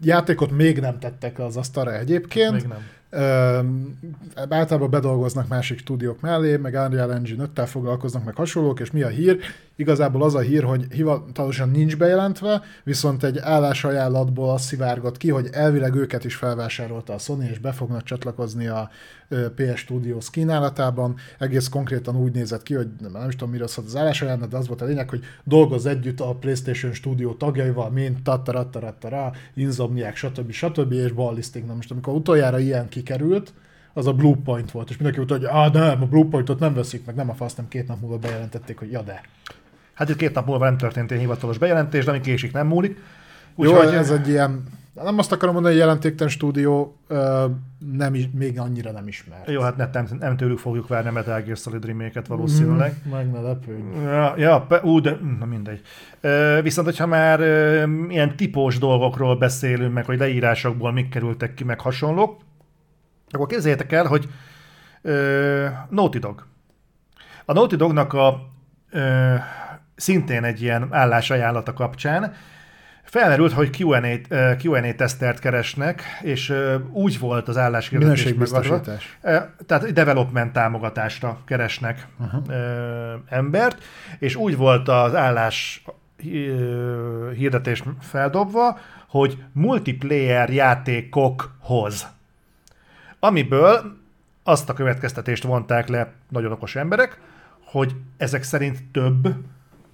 [0.00, 2.52] Játékot még nem tettek az asztalra egyébként.
[2.52, 2.78] Még nem.
[3.10, 3.58] Ö,
[4.48, 9.08] általában bedolgoznak másik stúdiók mellé, meg Unreal Engine 5-tel foglalkoznak, meg hasonlók, és mi a
[9.08, 9.38] hír?
[9.76, 15.48] Igazából az a hír, hogy hivatalosan nincs bejelentve, viszont egy állásajánlatból az szivárgott ki, hogy
[15.52, 18.90] elvileg őket is felvásárolta a Sony, és be fognak csatlakozni a
[19.28, 21.14] PS Studios kínálatában.
[21.38, 24.56] Egész konkrétan úgy nézett ki, hogy nem, nem is tudom, miről szólt az állásajánlat, de
[24.56, 30.50] az volt a lényeg, hogy dolgoz együtt a PlayStation Studio tagjaival, mint tattarattarattara, Insomniac, stb.
[30.50, 30.92] stb.
[30.92, 31.66] és Ballistic.
[31.66, 33.52] Na most amikor utoljára ilyen kikerült,
[33.94, 36.74] az a Blue Point volt, és mindenki mondta, hogy ah, nem, a Blue Pointot nem
[36.74, 39.20] veszik meg, nem a fasz, nem két nap múlva bejelentették, hogy ja de.
[40.02, 42.98] Hát itt két nap múlva nem történt egy hivatalos bejelentés, de ami késik, nem múlik.
[43.56, 44.62] Jó, Úgyhogy ez egy ilyen,
[44.94, 46.96] nem azt akarom mondani, hogy jelentéktelen stúdió,
[47.96, 49.50] nem, még annyira nem ismert.
[49.50, 52.94] Jó, hát nem, nem, nem tőlük fogjuk várni a Metal Gear Solid remake valószínűleg.
[53.08, 53.82] Mm, meg ne lepődj.
[54.04, 55.80] Ja, ja pe, ú, de na mindegy.
[56.20, 61.64] Ö, viszont, hogyha már ö, ilyen tipós dolgokról beszélünk, meg hogy leírásokból mik kerültek ki,
[61.64, 62.40] meg hasonlók,
[63.30, 64.28] akkor képzeljétek el, hogy
[65.02, 66.46] ö, Naughty Dog.
[67.44, 68.50] A Naughty Dognak a
[68.90, 69.34] ö,
[69.96, 72.34] szintén egy ilyen állásajánlata kapcsán
[73.12, 76.52] felmerült, hogy Q&A, Q&A tesztert keresnek, és
[76.92, 78.80] úgy volt az álláshirdetés megadva,
[79.66, 82.42] Tehát development támogatásra keresnek uh-huh.
[83.28, 83.82] embert,
[84.18, 85.84] és úgy volt az állás
[87.36, 88.78] hirdetés feldobva,
[89.08, 92.06] hogy multiplayer játékokhoz.
[93.18, 93.96] Amiből
[94.42, 97.20] azt a következtetést vonták le nagyon okos emberek,
[97.64, 99.28] hogy ezek szerint több,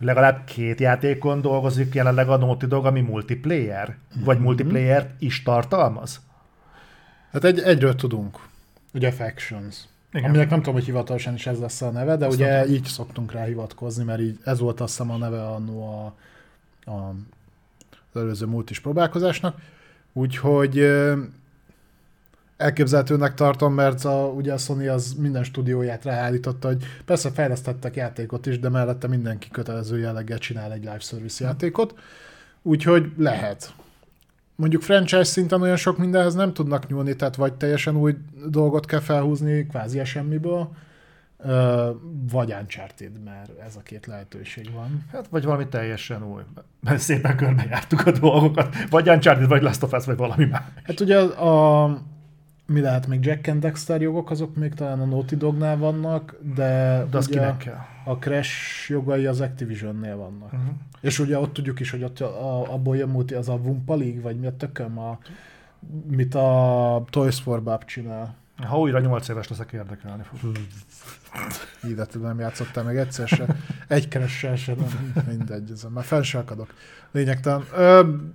[0.01, 4.45] legalább két játékon dolgozik jelenleg a Naughty Dog, ami multiplayer, vagy Mhm.
[4.45, 6.21] multiplayer is tartalmaz.
[7.33, 8.39] Hát egy, egyről tudunk.
[8.95, 9.77] Ugye Factions.
[10.13, 10.29] Igen.
[10.29, 12.85] Aminek nem tudom, hogy hivatalosan is ez lesz a neve, de Azt ugye nem így
[12.85, 16.15] szoktunk rá hivatkozni, mert így ez volt azt hiszem a neve annó a,
[16.91, 17.15] a,
[18.13, 19.57] az előző múlt is próbálkozásnak.
[20.13, 20.79] Úgyhogy
[22.59, 28.47] elképzelhetőnek tartom, mert a, ugye a Sony az minden stúdióját ráállította, hogy persze fejlesztettek játékot
[28.47, 31.95] is, de mellette mindenki kötelező jelleggel csinál egy live service játékot.
[32.63, 33.73] Úgyhogy lehet.
[34.57, 38.15] Mondjuk franchise szinten olyan sok mindenhez nem tudnak nyúlni, tehát vagy teljesen új
[38.47, 40.71] dolgot kell felhúzni, kvázi semmiből,
[42.31, 45.05] vagy Uncharted, mert ez a két lehetőség van.
[45.13, 46.43] Hát, vagy valami teljesen új.
[46.81, 48.77] Mert szépen körbejártuk a dolgokat.
[48.91, 50.63] Vagy Uncharted, vagy Last of Us, vagy valami más.
[50.85, 51.85] Hát ugye a
[52.69, 57.05] mi lehet még Jack and Dexter jogok, azok még talán a Naughty Dognál vannak, de,
[57.11, 57.79] De az kinek kell?
[58.05, 60.53] a Crash jogai az Activisionnél vannak.
[60.53, 60.69] Uh-huh.
[61.01, 64.21] És ugye ott tudjuk is, hogy ott a, abból jön multi, az a Wumpa League,
[64.21, 65.19] vagy mi a tököm, a,
[66.11, 68.35] mit a Toys for Bob csinál.
[68.67, 70.57] Ha újra 8 éves leszek, érdekelni fog.
[71.83, 73.47] Hidet nem játszottál meg egyszer se.
[73.89, 76.75] Egy keressel se, nem, mindegy, ezen már fel se akadok.
[77.11, 77.65] Lényegtelen.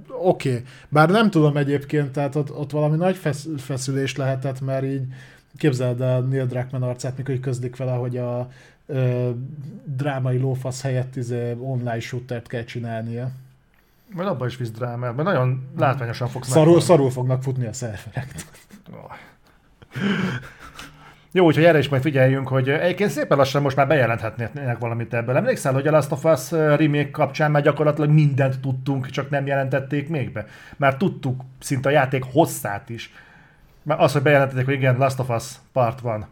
[0.08, 0.64] Oké, okay.
[0.90, 5.06] bár nem tudom egyébként, tehát ott, ott valami nagy fesz, feszülés lehetett, mert így
[5.58, 8.50] képzeld el Neil Druckmann arcát, mikor közlik vele, hogy a
[8.86, 9.30] ö,
[9.86, 13.32] drámai lófasz helyett izé, online shootert kell csinálnia.
[14.14, 16.86] Majd abban is visz drámát, mert nagyon látványosan fogsz Szarul, meghalni.
[16.86, 18.34] szarul fognak futni a szerverek.
[21.32, 25.36] Jó, úgyhogy erre is majd figyeljünk, hogy egyébként szépen lassan most már bejelenthetnének valamit ebből.
[25.36, 30.10] Emlékszel, hogy a Last of Us remake kapcsán már gyakorlatilag mindent tudtunk, csak nem jelentették
[30.10, 30.46] még be.
[30.78, 33.14] Már tudtuk szinte a játék hosszát is.
[33.84, 36.28] Már az, hogy bejelentették, hogy igen, Last of Us part van,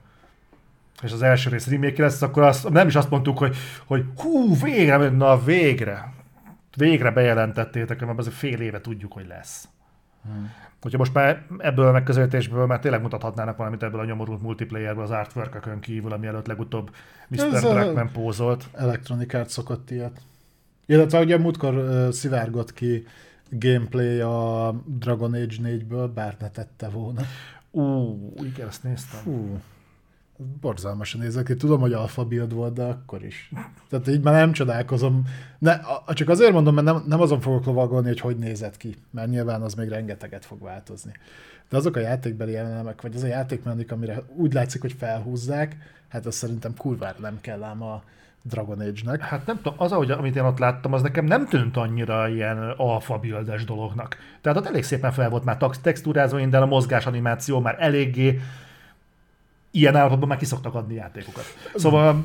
[1.02, 3.56] és az első rész remake lesz, akkor azt, nem is azt mondtuk, hogy,
[3.86, 6.14] hogy hú, végre, na végre.
[6.76, 9.68] Végre bejelentettétek, mert azért fél éve tudjuk, hogy lesz.
[10.82, 15.12] Hogyha most már ebből a megközelítésből már tényleg mutathatnának valamit ebből a nyomorult multiplayerből az
[15.12, 16.92] artwork kívül, ami előtt legutóbb
[17.28, 17.40] Mr.
[17.40, 18.68] Ez Druckmann pózolt.
[18.74, 20.22] Electronic Arts szokott ilyet.
[20.86, 23.06] Illetve ugye múltkor uh, szivárgott ki
[23.50, 27.22] gameplay a Dragon Age 4-ből, bár ne tette volna.
[27.72, 29.20] Ú, igen, ezt néztem.
[29.20, 29.60] Fú,
[30.62, 31.56] borzalmasan nézek ki.
[31.56, 33.52] Tudom, hogy alfa build volt, de akkor is.
[33.90, 35.24] Tehát így már nem csodálkozom.
[35.60, 38.96] Ne, a, csak azért mondom, mert nem, nem azon fogok lovagolni, hogy hogy nézett ki,
[39.12, 41.12] mert nyilván az még rengeteget fog változni.
[41.70, 45.78] De azok a játékbeli elemek, vagy az a játékmechanik, amire úgy látszik, hogy felhúzzák,
[46.08, 48.04] hát az szerintem kurvára nem kell ám a
[48.42, 49.22] Dragon Age-nek.
[49.22, 52.58] Hát nem tudom, az, ahogy, amit én ott láttam, az nekem nem tűnt annyira ilyen
[52.78, 53.20] alfa
[53.66, 54.18] dolognak.
[54.42, 58.40] Tehát ott elég szépen fel volt már textúrázva, minden a mozgás animáció már eléggé
[59.72, 61.44] ilyen állapotban már kiszoktak adni játékokat.
[61.76, 62.24] Szóval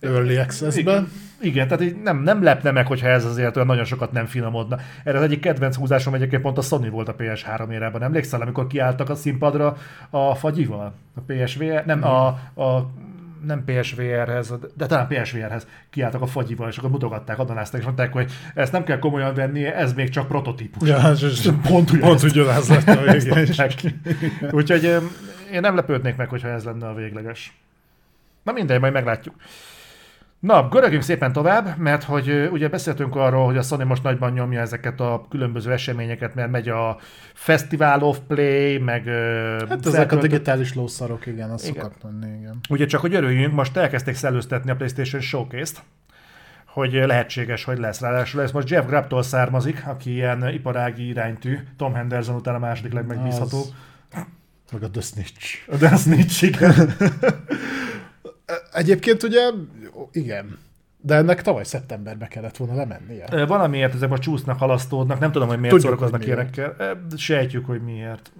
[0.00, 1.08] Early Access-ben.
[1.40, 4.78] Igen, tehát így nem, nem lepne meg, hogyha ez azért olyan nagyon sokat nem finomodna.
[5.04, 8.02] Erre az egyik kedvenc húzásom egyébként pont a Sony volt a PS3 érában.
[8.02, 9.76] Emlékszel, amikor kiálltak a színpadra
[10.10, 10.94] a fagyival?
[11.14, 11.82] A PSVR?
[11.86, 12.26] Nem, a,
[12.62, 12.90] a
[13.46, 18.32] nem PSVR-hez, de talán PSVR-hez kiálltak a fagyival, és akkor mutogatták, adonázták, és mondták, hogy
[18.54, 20.88] ezt nem kell komolyan venni, ez még csak prototípus.
[20.88, 22.68] Ja, és, Pont ugyanezt.
[22.68, 24.00] pont lett a végén.
[24.50, 24.96] Úgyhogy
[25.52, 27.60] én nem lepődnék meg, hogyha ez lenne a végleges.
[28.42, 29.34] Na mindegy, majd meglátjuk.
[30.40, 34.60] Na, görögjünk szépen tovább, mert hogy ugye beszéltünk arról, hogy a Sony most nagyban nyomja
[34.60, 36.98] ezeket a különböző eseményeket, mert megy a
[37.34, 39.04] Festival of Play, meg...
[39.68, 41.82] Hát ezek a digitális lószarok, igen, az Igen.
[41.82, 42.60] szokott lenni, igen.
[42.68, 45.82] Ugye csak, hogy örüljünk, most elkezdték szellőztetni a PlayStation Showcase-t,
[46.66, 48.00] hogy lehetséges, hogy lesz.
[48.00, 52.92] Ráadásul ez most Jeff Grapptól származik, aki ilyen iparági iránytű, Tom Henderson után a második
[52.92, 53.58] legmegbízható.
[53.58, 53.74] Az-
[54.72, 55.78] Meg a The Snitch.
[55.78, 56.96] De az nincs, igen.
[58.72, 59.50] Egyébként ugye,
[60.12, 60.58] igen,
[61.00, 63.46] de ennek tavaly szeptemberbe kellett volna lemennie.
[63.46, 66.56] Valamiért ezek most csúsznak, halasztódnak, nem tudom, hogy miért Tudjuk, szórakoznak hogy miért.
[66.56, 67.02] ilyenekkel.
[67.16, 68.32] Sejtjük, hogy miért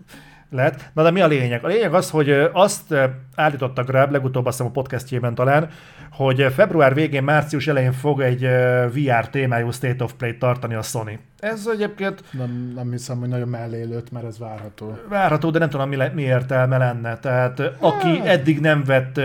[0.51, 0.90] lett.
[0.93, 1.64] Na de mi a lényeg?
[1.64, 2.94] A lényeg az, hogy azt
[3.35, 5.68] állította Grab, legutóbb azt hiszem a podcastjében talán,
[6.10, 8.47] hogy február végén, március elején fog egy
[8.93, 11.18] VR témájú State of Play tartani a Sony.
[11.39, 14.98] Ez egyébként Nem, nem hiszem, hogy nagyon mellé lőtt, mert ez várható.
[15.09, 17.18] várható, de nem tudom, mi, le, mi értelme lenne.
[17.18, 19.20] Tehát ö, aki eddig nem vett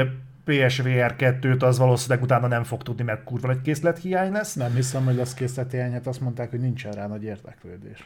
[0.45, 4.53] PSVR 2-t, az valószínűleg utána nem fog tudni, mert kurva egy készlethiány lesz.
[4.53, 8.03] Nem hiszem, hogy lesz készleti hát azt mondták, hogy nincsen rá nagy érdeklődés.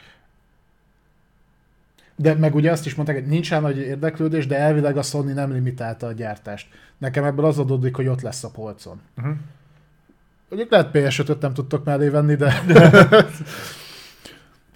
[2.22, 5.34] De meg ugye azt is mondták, hogy nincs rá nagy érdeklődés, de elvileg a Sony
[5.34, 6.68] nem limitálta a gyártást.
[6.98, 9.02] Nekem ebből az adódik, hogy ott lesz a polcon.
[9.18, 9.36] Uh-huh.
[10.50, 12.64] Mondjuk lehet PS5-öt nem tudtok mellé venni, de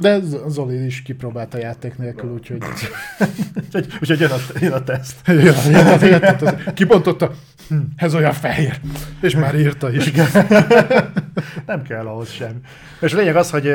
[0.04, 2.58] De Zoli is kipróbálta játék nélkül, úgyhogy...
[3.64, 5.28] úgyhogy, úgyhogy jön, a, jön a teszt.
[5.28, 5.38] jön,
[5.72, 6.74] jön, a, jön a teszt.
[6.74, 7.32] Kibontotta,
[7.68, 8.80] hm, ez olyan fehér.
[9.22, 10.12] És már írta is.
[11.66, 12.62] Nem kell ahhoz sem.
[13.02, 13.68] És a lényeg az, hogy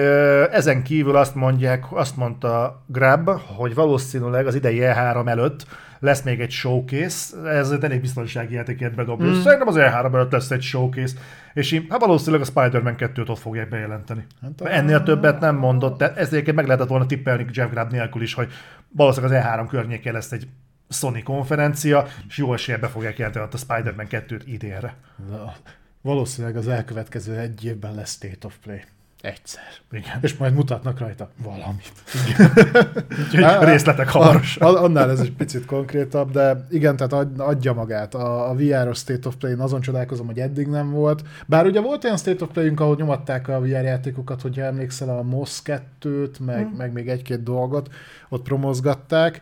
[0.52, 5.66] ezen kívül azt mondják, azt mondta Grab, hogy valószínűleg az idei E3 előtt
[5.98, 9.28] lesz még egy showcase, ez egy elég biztonsági játékért bedobni.
[9.28, 9.40] Mm.
[9.40, 11.16] Szerintem az E3 előtt lesz egy showcase,
[11.54, 14.26] és én, hát valószínűleg a Spider-Man 2-t ott fogják bejelenteni.
[14.42, 14.72] Hát a...
[14.72, 18.52] Ennél többet nem mondott, de ezért meg lehetett volna tippelni Jeff Grab nélkül is, hogy
[18.88, 20.48] valószínűleg az E3 környékén lesz egy
[20.88, 24.94] Sony konferencia, és jó esélye be fogják jelenteni a Spider-Man 2-t idénre.
[25.30, 25.54] Na,
[26.00, 28.80] valószínűleg az elkövetkező egy évben lesz State of Play.
[29.20, 29.62] Egyszer.
[29.90, 30.18] Igen.
[30.20, 31.92] És majd mutatnak rajta valamit.
[33.20, 34.76] Úgyhogy részletek hamarosan.
[34.76, 38.14] Annál ez egy picit konkrétabb, de igen, tehát adja magát.
[38.14, 41.22] A, a VR-os State of Play-n azon csodálkozom, hogy eddig nem volt.
[41.46, 45.22] Bár ugye volt olyan State of Play-ünk, ahol nyomatták a VR játékokat, hogyha emlékszel a
[45.22, 46.76] MOS 2-t, meg, hmm.
[46.76, 47.88] meg még egy-két dolgot,
[48.28, 49.40] ott promozgatták.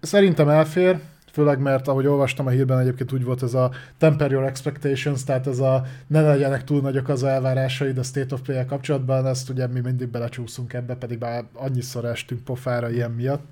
[0.00, 0.98] Szerintem elfér,
[1.32, 5.46] főleg mert ahogy olvastam a hírben egyébként úgy volt ez a temper your expectations, tehát
[5.46, 9.66] ez a ne legyenek túl nagyok az elvárásaid a State of play kapcsolatban, ezt ugye
[9.66, 13.44] mi mindig belecsúszunk ebbe, pedig már annyiszor estünk pofára ilyen miatt.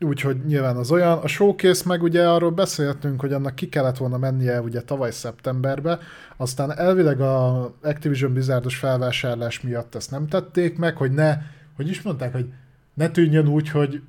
[0.00, 1.18] Úgyhogy nyilván az olyan.
[1.18, 5.98] A showcase meg ugye arról beszéltünk, hogy annak ki kellett volna mennie ugye tavaly szeptemberbe,
[6.36, 11.38] aztán elvileg a Activision Blizzardos felvásárlás miatt ezt nem tették meg, hogy ne,
[11.76, 12.52] hogy is mondták, hogy
[12.94, 14.02] ne tűnjön úgy, hogy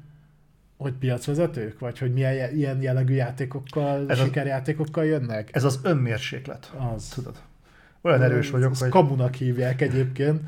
[0.77, 1.79] hogy piacvezetők?
[1.79, 5.55] Vagy hogy milyen ilyen jellegű játékokkal, ez sikerjátékokkal jönnek?
[5.55, 6.73] Ez az önmérséklet.
[6.95, 7.07] Az.
[7.07, 7.41] Tudod.
[8.01, 8.89] Olyan erős vagyok, ezt hogy...
[8.89, 10.41] kamunak hívják egyébként.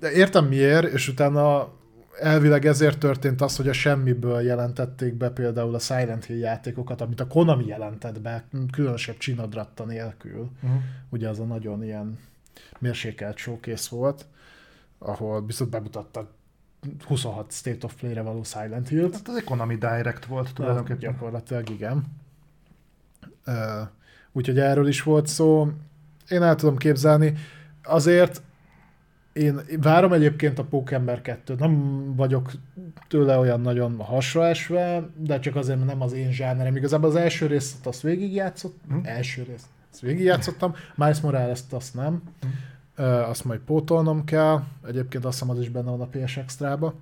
[0.00, 1.72] De értem miért, és utána
[2.20, 7.20] elvileg ezért történt az, hogy a semmiből jelentették be például a Silent Hill játékokat, amit
[7.20, 10.50] a Konami jelentett be, különösebb csinadratta nélkül.
[10.62, 10.80] Uh-huh.
[11.08, 12.18] Ugye az a nagyon ilyen
[12.78, 14.26] mérsékelt showcase volt,
[14.98, 16.30] ahol viszont bemutattak
[17.06, 19.08] 26 State of Play-re való Silent Hill.
[19.12, 20.98] Hát az Economy Direct volt tulajdonképpen.
[20.98, 22.04] Gyakorlatilag igen.
[23.46, 23.88] Uh,
[24.32, 25.68] úgyhogy erről is volt szó.
[26.28, 27.34] Én el tudom képzelni.
[27.82, 28.42] Azért
[29.32, 32.50] én várom egyébként a Pókember 2 Nem vagyok
[33.08, 36.76] tőle olyan nagyon hasraesve, de csak azért, mert nem az én zsánerem.
[36.76, 38.98] Igazából az első részt azt végigjátszott, hm?
[39.02, 42.22] első részt azt végigjátszottam, Miles Morales-t azt nem.
[42.40, 42.48] Hm
[43.02, 46.94] azt majd pótolnom kell, egyébként azt hiszem az is benne van a PS Extra-ba,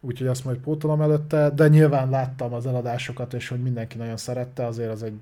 [0.00, 4.66] úgyhogy azt majd pótolom előtte, de nyilván láttam az eladásokat, és hogy mindenki nagyon szerette,
[4.66, 5.20] azért az egy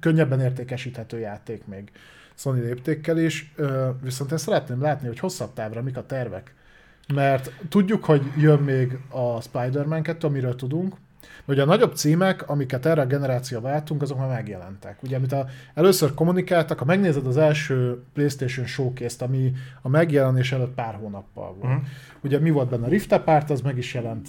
[0.00, 1.90] könnyebben értékesíthető játék még
[2.34, 3.54] Sony léptékkel is,
[4.02, 6.54] viszont én szeretném látni, hogy hosszabb távra mik a tervek.
[7.14, 10.96] Mert tudjuk, hogy jön még a Spider-Man 2, amiről tudunk,
[11.46, 15.02] Ugye a nagyobb címek, amiket erre a generáció váltunk, azok már megjelentek.
[15.02, 19.52] Ugye, amit a, először kommunikáltak, ha megnézed az első PlayStation showcase ami
[19.82, 21.72] a megjelenés előtt pár hónappal volt.
[21.72, 21.86] Uh-huh.
[22.22, 22.86] Ugye mi volt benne?
[22.86, 24.28] A Rift Apart, az meg is jelent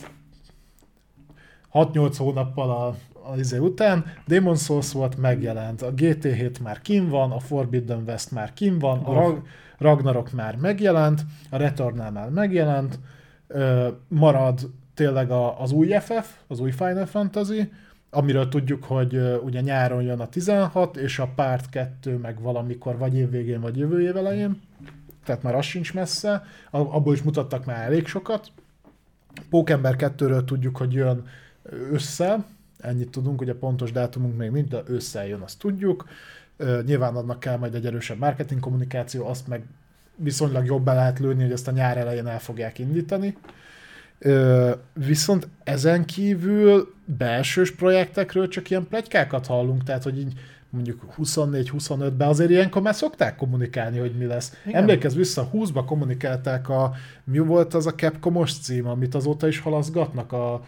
[1.73, 2.95] 6-8 hónappal a,
[3.31, 8.31] az izé után, Demon Souls volt, megjelent, a GT7 már kim van, a Forbidden West
[8.31, 9.41] már kim van, a Rag-
[9.77, 12.99] Ragnarok már megjelent, a Returnal már megjelent,
[14.07, 17.72] marad tényleg a, az új FF, az új Final Fantasy,
[18.10, 23.15] amiről tudjuk, hogy ugye nyáron jön a 16, és a Part 2 meg valamikor vagy
[23.15, 24.61] évvégén, vagy jövő év elején,
[25.26, 28.52] tehát már az sincs messze, abból is mutattak már elég sokat.
[29.49, 31.26] Pókember 2-ről tudjuk, hogy jön
[31.91, 32.45] össze,
[32.80, 36.07] ennyit tudunk, ugye pontos dátumunk még nincs, de ősszel jön, azt tudjuk.
[36.86, 39.64] Nyilván annak kell majd egy erősebb marketing kommunikáció, azt meg
[40.15, 43.38] viszonylag jobban lehet lőni, hogy ezt a nyár elején el fogják indítani.
[44.19, 50.34] Ö, viszont ezen kívül belsős projektekről csak ilyen plegykákat hallunk, tehát hogy így
[50.69, 54.57] mondjuk 24-25-ben azért ilyenkor már szokták kommunikálni, hogy mi lesz.
[54.65, 54.81] Igen.
[54.81, 60.31] Emlékezz vissza, 20-ba kommunikálták a, mi volt az a Capcomos cím, amit azóta is halaszgatnak
[60.31, 60.61] a...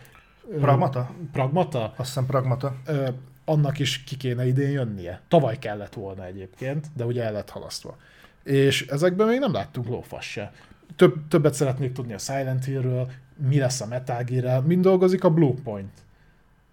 [0.59, 1.11] Pragmata?
[1.31, 1.83] Pragmata?
[1.83, 2.75] Azt hiszem Pragmata.
[2.85, 3.07] Ö,
[3.45, 5.21] annak is ki kéne idén jönnie.
[5.27, 7.97] Tavaly kellett volna egyébként, de ugye el lett halasztva.
[8.43, 10.51] És ezekben még nem láttunk lófasz se.
[10.95, 13.11] Több, többet szeretnék tudni a Silent Hillről,
[13.47, 15.91] mi lesz a Metal gear mind dolgozik a Bluepoint.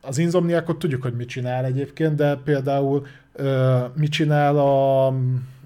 [0.00, 5.06] Az Insomniacot tudjuk, hogy mit csinál egyébként, de például uh, mit csinál a,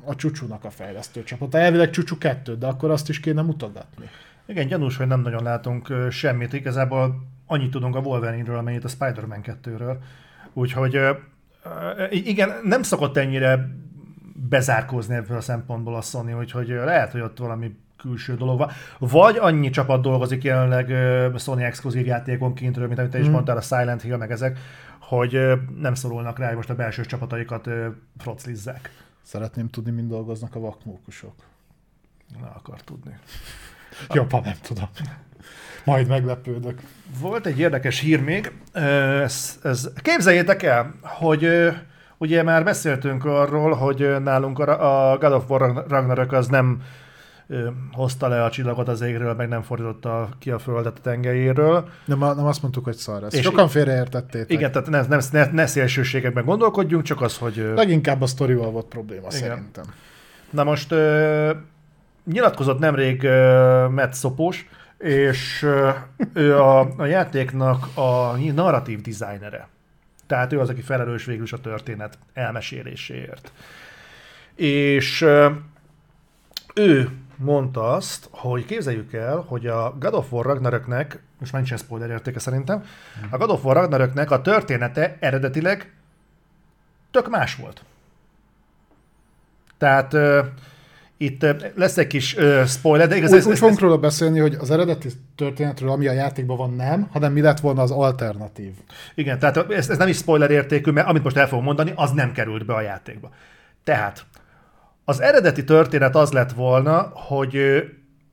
[0.04, 1.54] a Csúcsúnak a fejlesztő csapat.
[1.54, 4.08] Elvileg Csúcsú kettő, de akkor azt is kéne mutogatni.
[4.46, 6.52] Igen, gyanús, hogy nem nagyon látunk semmit.
[6.52, 9.96] Igazából annyit tudunk a Wolverine-ről, amennyit a Spider-Man 2-ről.
[10.52, 10.98] Úgyhogy
[12.10, 13.68] igen, nem szokott ennyire
[14.48, 18.70] bezárkózni ebből a szempontból a Sony, úgyhogy lehet, hogy ott valami külső dolog van.
[18.98, 20.94] Vagy annyi csapat dolgozik jelenleg
[21.38, 23.30] Sony exkluzív játékon kintről, mint amit te is mm.
[23.30, 24.58] mondtál, a Silent Hill, meg ezek,
[25.00, 25.38] hogy
[25.76, 27.68] nem szorulnak rá, hogy most a belső csapataikat
[28.18, 28.90] froclizzák.
[29.22, 31.34] Szeretném tudni, mind dolgoznak a vakmókusok.
[32.40, 33.18] Na, akar tudni.
[34.14, 34.88] Jobban nem tudom.
[35.84, 36.80] Majd meglepődök.
[37.20, 38.52] Volt egy érdekes hír még.
[38.72, 41.48] Ez, ez, képzeljétek el, hogy
[42.18, 46.82] ugye már beszéltünk arról, hogy nálunk a, a God of War Ragnarök az nem
[47.92, 51.88] hozta le a csillagot az égről, meg nem fordította ki a földet a tengelyéről.
[52.04, 53.26] Nem, nem azt mondtuk, hogy szar.
[53.30, 54.50] És sokan félreértettétek.
[54.50, 57.72] Igen, tehát ne, ne, ne, ne szélsőségekben gondolkodjunk, csak az, hogy...
[57.74, 59.40] Leginkább a sztorival volt probléma igen.
[59.40, 59.84] szerintem.
[60.50, 61.50] Na most ö,
[62.24, 64.68] nyilatkozott nemrég ö, Matt Szopós,
[64.98, 65.90] és ö,
[66.32, 69.68] ő a, a játéknak a narratív designere.
[70.26, 73.52] Tehát ő az, aki felelős végül is a történet elmeséléséért.
[74.54, 75.48] És ö,
[76.74, 77.10] ő
[77.40, 82.10] mondta azt, hogy képzeljük el, hogy a God of War Ragnaröknek, most már nincsen spoiler
[82.10, 82.84] értéke szerintem,
[83.30, 85.92] a God of War Ragnaröknek a története eredetileg
[87.10, 87.84] tök más volt.
[89.78, 90.46] Tehát uh,
[91.16, 93.30] itt uh, lesz egy kis uh, spoiler, de igaz...
[93.30, 97.08] Úgy, ez, úgy fogunk róla beszélni, hogy az eredeti történetről, ami a játékban van, nem,
[97.12, 98.72] hanem mi lett volna az alternatív.
[99.14, 102.10] Igen, tehát ez, ez nem is spoiler értékű, mert amit most el fogom mondani, az
[102.10, 103.30] nem került be a játékba.
[103.84, 104.26] Tehát
[105.10, 107.56] az eredeti történet az lett volna, hogy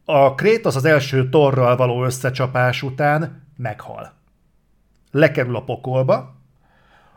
[0.05, 4.11] a Kratos az első torral való összecsapás után meghal.
[5.11, 6.35] Lekerül a pokolba,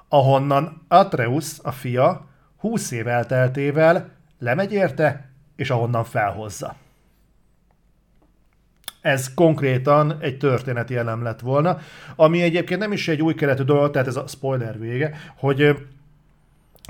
[0.09, 6.74] ahonnan Atreus, a fia, húsz év elteltével lemegy érte, és ahonnan felhozza.
[9.01, 11.78] Ez konkrétan egy történeti elem lett volna,
[12.16, 15.77] ami egyébként nem is egy új keletű dolog, tehát ez a spoiler vége, hogy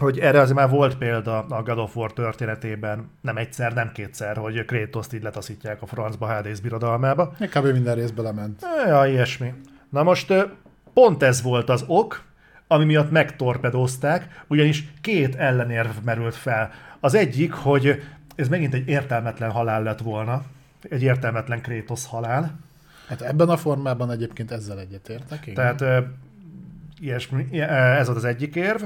[0.00, 4.36] hogy erre azért már volt példa a God of War történetében, nem egyszer, nem kétszer,
[4.36, 7.32] hogy Kratos-t így letaszítják a francba Hades birodalmába.
[7.38, 7.66] Kb.
[7.66, 8.62] minden részbe lement.
[8.86, 9.54] Ja, ilyesmi.
[9.90, 10.34] Na most
[10.94, 12.22] pont ez volt az ok,
[12.66, 16.70] ami miatt megtorpedozták, ugyanis két ellenérv merült fel.
[17.00, 18.02] Az egyik, hogy
[18.34, 20.42] ez megint egy értelmetlen halál lett volna,
[20.88, 22.58] egy értelmetlen Kratos halál.
[23.08, 25.46] Hát ebben a formában egyébként ezzel egyetértek.
[25.46, 25.54] Igen.
[25.54, 26.04] Tehát
[27.00, 28.82] ilyesmi, ez volt az egyik érv.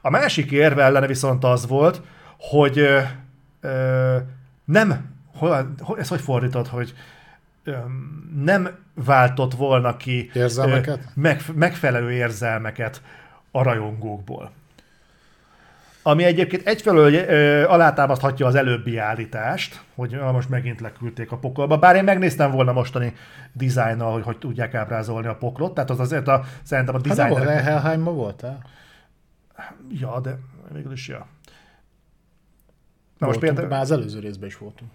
[0.00, 2.02] A másik érve ellene viszont az volt,
[2.38, 3.00] hogy ö,
[3.60, 4.16] ö,
[4.64, 6.94] nem, hol, ez hogy fordított, hogy
[7.64, 7.72] ö,
[8.44, 10.98] nem váltott volna ki érzelmeket?
[10.98, 13.02] Ö, meg, megfelelő érzelmeket
[13.50, 14.50] a rajongókból.
[16.02, 21.78] Ami egyébként egyfelől ö, alátámaszthatja az előbbi állítást, hogy ah, most megint leküldték a pokolba,
[21.78, 23.14] bár én megnéztem volna mostani
[23.52, 27.34] dizájnnal, hogy hogy tudják ábrázolni a poklot, tehát az azért a, szerintem a dizájn...
[27.34, 27.58] Hát nem volt,
[28.14, 28.58] voltál?
[29.88, 30.38] Ja, de
[30.72, 31.26] végül is, ja.
[33.18, 33.68] Na most például...
[33.68, 34.90] Már az előző részben is voltunk.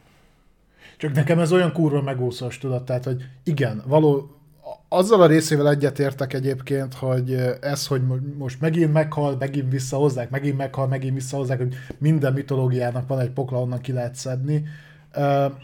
[0.98, 4.36] Csak nekem ez olyan kurva megúszós tudat, tehát, hogy igen, való,
[4.88, 8.02] azzal a részével egyetértek egyébként, hogy ez, hogy
[8.38, 13.62] most megint meghal, megint visszahozzák, megint meghal, megint visszahozzák, hogy minden mitológiának van egy pokla,
[13.62, 14.64] onnan ki lehet szedni.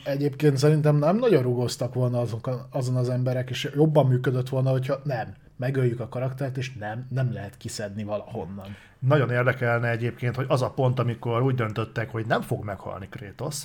[0.04, 5.02] Egyébként szerintem nem nagyon rugoztak volna azok, azon az emberek, és jobban működött volna, hogyha
[5.04, 8.76] nem megöljük a karaktert, és nem, nem lehet kiszedni valahonnan.
[9.00, 13.64] Nagyon érdekelne egyébként, hogy az a pont, amikor úgy döntöttek, hogy nem fog meghalni Kratos,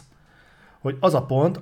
[0.78, 1.60] hogy az a pont,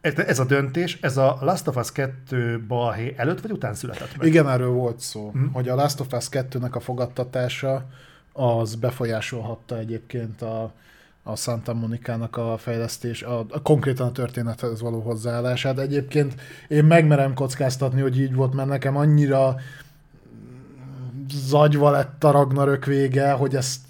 [0.00, 4.26] ez a döntés, ez a Last of Us 2 balhé előtt vagy után született meg?
[4.26, 5.46] Igen, erről volt szó, mm.
[5.52, 7.86] hogy a Last of Us 2-nek a fogadtatása
[8.32, 10.72] az befolyásolhatta egyébként a,
[11.30, 15.78] a Santa Monica-nak a fejlesztés, a, a konkrétan a történethez való hozzáállását.
[15.78, 16.34] Egyébként
[16.68, 19.56] én megmerem kockáztatni, hogy így volt, mert nekem annyira
[21.32, 23.80] zagyva lett a Ragnarök vége, hogy ezt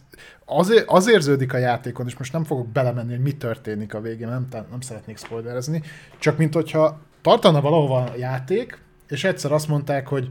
[0.44, 4.28] azért, az érződik a játékon, és most nem fogok belemenni, hogy mi történik a végén,
[4.28, 5.82] nem, nem szeretnék spoilerezni,
[6.18, 10.30] csak mint hogyha tartana valahova a játék, és egyszer azt mondták, hogy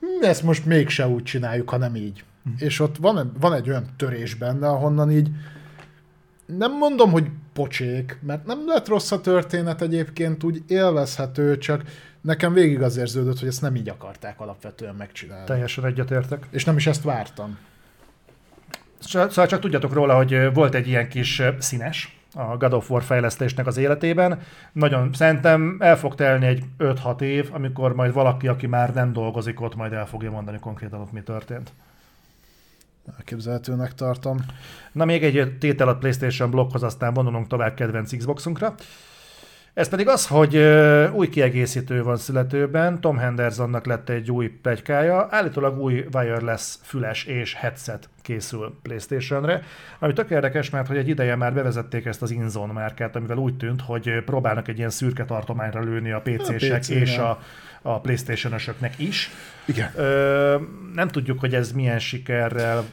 [0.00, 2.24] hm, ezt most mégse úgy csináljuk, hanem így.
[2.48, 2.52] Mm.
[2.58, 5.30] És ott van, van egy olyan törés benne, ahonnan így
[6.56, 11.82] nem mondom, hogy pocsék, mert nem lett rossz a történet egyébként, úgy élvezhető, csak
[12.20, 15.46] nekem végig az érződött, hogy ezt nem így akarták alapvetően megcsinálni.
[15.46, 16.46] Teljesen egyetértek.
[16.50, 17.58] És nem is ezt vártam.
[18.98, 23.66] Szóval csak tudjatok róla, hogy volt egy ilyen kis színes a God of War fejlesztésnek
[23.66, 24.40] az életében.
[24.72, 29.60] Nagyon szerintem el fog telni egy 5-6 év, amikor majd valaki, aki már nem dolgozik
[29.60, 31.72] ott, majd el fogja mondani konkrétan ott mi történt.
[33.16, 34.38] Elképzelhetőnek tartom.
[34.92, 38.74] Na még egy tétel a PlayStation blokkhoz, aztán vonulunk tovább kedvenc Xboxunkra.
[39.78, 40.56] Ez pedig az, hogy
[41.12, 47.54] új kiegészítő van születőben, Tom Hendersonnak lett egy új plegykája, állítólag új wireless füles és
[47.54, 49.62] headset készül PlayStation-re,
[49.98, 53.56] ami tök érdekes, mert hogy egy ideje már bevezették ezt az Inzone márkát, amivel úgy
[53.56, 57.00] tűnt, hogy próbálnak egy ilyen szürke tartományra lőni a PC-sek PC-re.
[57.00, 57.38] és a,
[57.82, 59.30] a PlayStation-ösöknek is.
[59.64, 59.90] Igen.
[59.96, 60.56] Ö,
[60.94, 62.84] nem tudjuk, hogy ez milyen sikerrel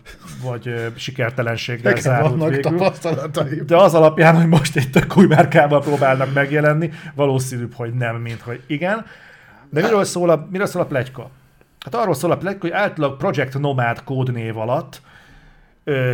[0.43, 3.65] vagy ö, sikertelenséggel Nekem zárult vannak végül.
[3.65, 8.41] De az alapján, hogy most egy tök új márkával próbálnak megjelenni, valószínűbb, hogy nem, mint
[8.41, 9.05] hogy igen.
[9.69, 11.29] De miről szól a, miről szól a pletyka?
[11.79, 15.01] Hát arról szól a pletyka, hogy általában Project Nomad kódnév alatt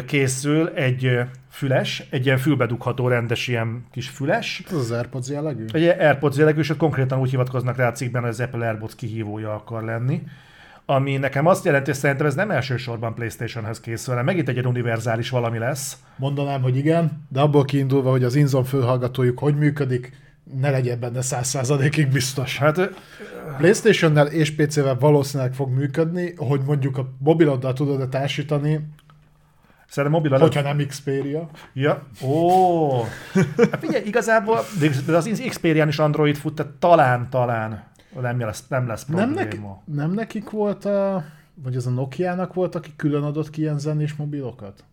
[0.05, 1.19] készül egy
[1.49, 5.65] füles, egy ilyen fülbedugható rendes ilyen kis füles, Ez az AirPods jellegű?
[5.73, 8.95] egy AirPods jellegű, és ott konkrétan úgy hivatkoznak rá a cikkben, hogy az Apple AirPods
[8.95, 10.21] kihívója akar lenni.
[10.85, 15.29] Ami nekem azt jelenti, hogy szerintem ez nem elsősorban PlayStation-hez készül, hanem megint egy univerzális
[15.29, 15.97] valami lesz.
[16.15, 20.11] Mondanám, hogy igen, de abból kiindulva, hogy az Inzon fölhallgatójuk hogy működik,
[20.59, 22.57] ne legyen benne 100%-ig biztos.
[22.57, 22.89] Hát
[23.57, 28.79] PlayStation-nel és PC-vel valószínűleg fog működni, hogy mondjuk a mobiloddal tudod társítani,
[29.91, 30.53] szerintem mobil alatt...
[30.53, 31.49] hogyha nem Xperia.
[31.73, 33.01] Ja, ó.
[33.71, 34.59] Hát figyelj, igazából,
[35.05, 37.83] de az Xperia-n is Android fut, tehát talán, talán
[38.21, 39.83] nem lesz, nem lesz Nem, probléma.
[39.85, 41.23] neki, nem nekik volt a,
[41.63, 44.83] vagy az a Nokia-nak volt, aki külön adott ki ilyen zenés mobilokat?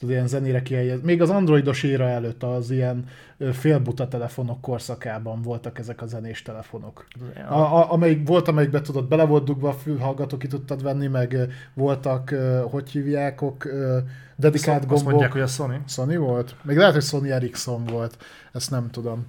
[0.00, 1.00] Tudod, ilyen zenére kihelyez.
[1.02, 3.04] Még az androidos éra előtt az ilyen
[3.52, 7.06] félbuta telefonok korszakában voltak ezek a zenés telefonok.
[7.48, 11.36] A, a, amelyik volt, amelyikbe tudod, bele volt dugva a fülhallgató, ki tudtad venni, meg
[11.74, 12.34] voltak,
[12.70, 13.98] hogy hívják, ok, ö,
[14.36, 15.10] dedikált Azt gombok.
[15.10, 15.82] mondják, hogy a Sony.
[15.86, 16.54] Sony volt?
[16.62, 18.24] Még lehet, hogy Sony Ericsson volt.
[18.52, 19.26] Ezt nem tudom.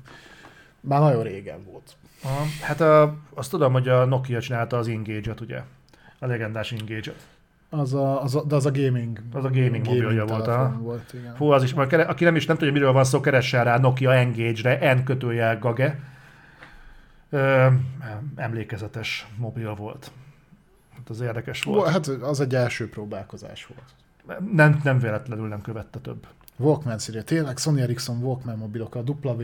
[0.80, 1.96] Már nagyon régen volt.
[2.24, 2.44] Aha.
[2.62, 5.62] Hát a, azt tudom, hogy a Nokia csinálta az Engage-et, ugye?
[6.20, 7.28] A legendás Engage-et.
[7.74, 9.22] Az a, az a, de az a gaming.
[9.34, 10.78] Az a gaming mobilja volt, aha.
[10.80, 11.36] volt igen.
[11.36, 13.78] Hú, az is, majd kere- aki nem is nem tudja, miről van szó, keressen rá
[13.78, 16.00] Nokia Engage-re, N kötőjel Gage.
[17.30, 17.68] Ö,
[18.36, 20.12] emlékezetes mobil volt.
[20.96, 21.90] Hát az érdekes volt.
[21.90, 24.42] Hát az egy első próbálkozás volt.
[24.54, 26.28] Nem, nem véletlenül nem követte több.
[26.58, 27.24] Walkman széria.
[27.24, 29.44] Tényleg Sony Ericsson Walkman mobilok a W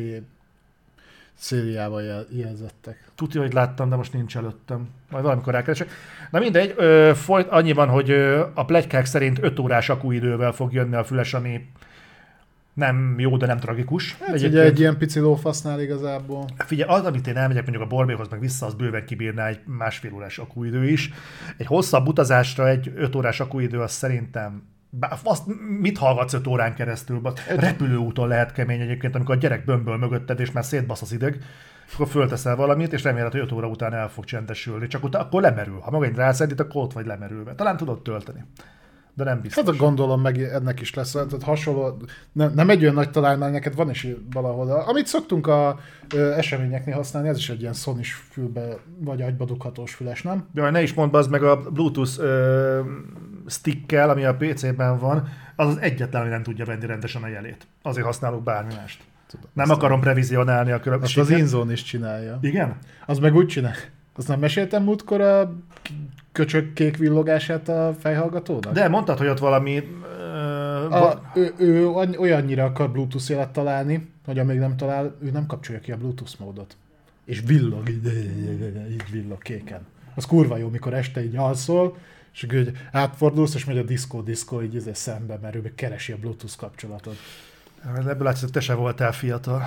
[1.38, 3.03] szériával jel- jelzettek.
[3.15, 4.88] Tudja, hogy láttam, de most nincs előttem.
[5.09, 5.89] Majd valamikor rákeresek.
[6.31, 10.73] Na mindegy, ö, folyt, annyi van, hogy ö, a plegykák szerint 5 órás akuidővel fog
[10.73, 11.68] jönni a füles, ami
[12.73, 14.18] nem jó, de nem tragikus.
[14.19, 16.45] Hát ugye egy ilyen pici lófasznál igazából.
[16.57, 20.14] Figyelj, az, amit én elmegyek mondjuk a Borbéhoz, meg vissza, az bőven kibírná egy másfél
[20.14, 21.11] órás akuidő is.
[21.57, 24.64] Egy hosszabb utazásra egy 5 órás akuidő, az szerintem
[25.23, 25.43] azt
[25.80, 27.19] mit hallgatsz 5 órán keresztül?
[27.19, 27.47] Bas?
[27.47, 31.43] Repülőúton lehet kemény egyébként, amikor a gyerek bömböl mögötted, és már szétbasz az ideg,
[31.93, 34.88] akkor fölteszel valamit, és reméled, hogy 5 óra után el fog csendesülni.
[34.88, 35.80] Csak utána, akkor lemerül.
[35.80, 37.55] Ha magad rászedít, akkor ott vagy lemerülve.
[37.55, 38.45] Talán tudod tölteni.
[39.18, 39.65] De nem biztos.
[39.65, 42.01] Hát gondolom meg ennek is lesz, tehát hasonló,
[42.31, 44.69] nem, nem egy olyan nagy találmány, neked van is valahol.
[44.72, 45.80] Amit szoktunk a
[46.15, 50.47] ö, eseményeknél használni, ez is egy ilyen sony fülbe, vagy agyba dughatós füles, nem?
[50.53, 52.81] Jaj, ne is mondd, az meg a Bluetooth ö,
[53.48, 57.68] stickkel, ami a PC-ben van, az az egyetlen, ami nem tudja venni rendesen a jelét.
[57.82, 59.03] Azért használok bármi mást.
[59.28, 61.40] Tudom, Nem akarom previzionálni a Azt az különbséget.
[61.40, 62.38] Inzone is csinálja.
[62.41, 62.78] Igen?
[63.06, 63.74] Az meg úgy csinál.
[64.15, 65.53] Azt nem meséltem múltkor a
[66.32, 68.74] köcsök kék villogását a fejhallgatónak?
[68.74, 69.84] De mondtad, hogy ott valami...
[70.03, 71.88] Ö, A, ő, ő
[72.18, 76.40] olyannyira akar Bluetooth jelet találni, hogy amíg nem talál, ő nem kapcsolja ki a Bluetooth
[76.40, 76.78] módot.
[77.26, 78.06] És villog, így,
[78.91, 79.86] így villog kéken.
[80.15, 81.98] Az kurva jó, mikor este így alszol,
[82.38, 86.11] és így átfordulsz, és megy a diszkó, diszkó így izé szembe, mert ő meg keresi
[86.11, 87.18] a Bluetooth kapcsolatot.
[87.97, 89.64] Ebből látszik, hogy te se voltál fiatal.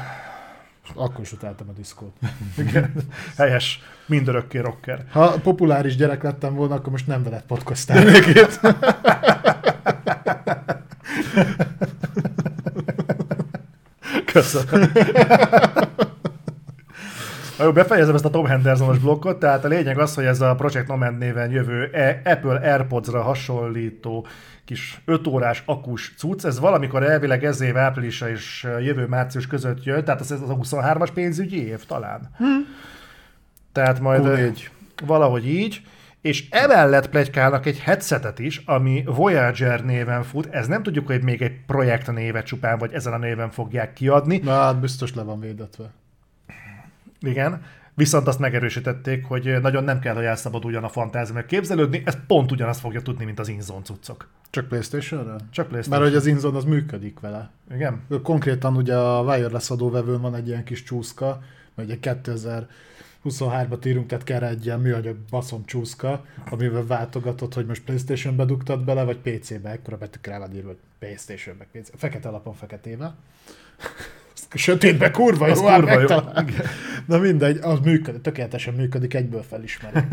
[0.95, 2.17] Akkor is utáltam a diszkót.
[2.67, 2.93] Igen.
[3.37, 3.81] Helyes.
[4.07, 5.05] Mindörökké rocker.
[5.11, 8.61] Ha populáris gyerek lettem volna, akkor most nem veled podcastálnék itt.
[14.33, 14.93] Köszönöm.
[17.61, 20.55] Na jó, befejezem ezt a Tom Hendersonos blokkot, tehát a lényeg az, hogy ez a
[20.55, 24.27] Project Nomad néven jövő e- Apple AirPods-ra hasonlító
[24.65, 29.85] kis 5 órás akus cucc, ez valamikor elvileg ez év áprilisa és jövő március között
[29.85, 32.31] jön, tehát ez ez a 23-as pénzügyi év talán.
[33.73, 34.59] Tehát majd Q4.
[35.07, 35.83] valahogy így,
[36.21, 41.43] és emellett plegykálnak egy headsetet is, ami Voyager néven fut, ez nem tudjuk, hogy még
[41.43, 45.41] egy projekt néve csupán, vagy ezen a néven fogják kiadni, Na hát biztos le van
[45.41, 45.91] védetve.
[47.21, 47.63] Igen,
[47.95, 52.53] viszont azt megerősítették, hogy nagyon nem kell, hogy elszabaduljon a fantázia meg képzelődni, ez pont
[52.53, 54.29] ugyanazt fogja tudni, mint az Inzone cuccok.
[54.51, 55.37] Csak Playstation-re?
[55.51, 56.01] Csak PlayStation.
[56.01, 57.51] Mert hogy az Inzone az működik vele.
[57.75, 58.03] Igen?
[58.23, 61.43] Konkrétan ugye a wireless adóvevőn van egy ilyen kis csúszka,
[61.75, 61.99] vagy egy
[63.23, 68.85] 2023-at írunk, tehát kell egy ilyen műanyag baszom csúszka, amivel váltogatod, hogy most Playstation-be dugtad
[68.85, 71.91] bele, vagy PC-be, ekkora betűk rá van írva, hogy Playstation-be, PC.
[71.97, 73.17] Fekete alapon feketével.
[74.55, 75.99] Sötétbe kurva jó, Az ám kurva jó.
[75.99, 76.45] megtalál.
[77.07, 79.99] Na mindegy, az működik, tökéletesen működik, egyből felismeri.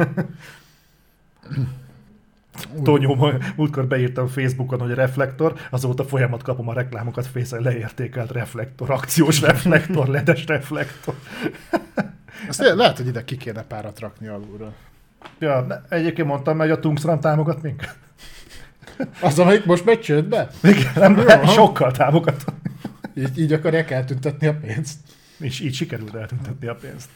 [2.84, 9.42] Tonyó, múltkor beírtam Facebookon, hogy reflektor, azóta folyamat kapom a reklámokat, Face leértékelt reflektor, akciós
[9.42, 11.14] reflektor, ledes reflektor.
[12.50, 14.74] Azt le- lehet, hogy ide ki kéne párat rakni alulra.
[15.40, 17.96] Ja, ne- egyébként mondtam, hogy a Tungsram támogat minket.
[19.22, 20.48] Az, amelyik most megy csődbe?
[20.64, 21.46] Igen, nem, Jó.
[21.46, 22.46] sokkal támogat.
[23.18, 24.98] Így, így akarják eltüntetni a pénzt.
[25.40, 27.10] És így sikerült eltüntetni a pénzt.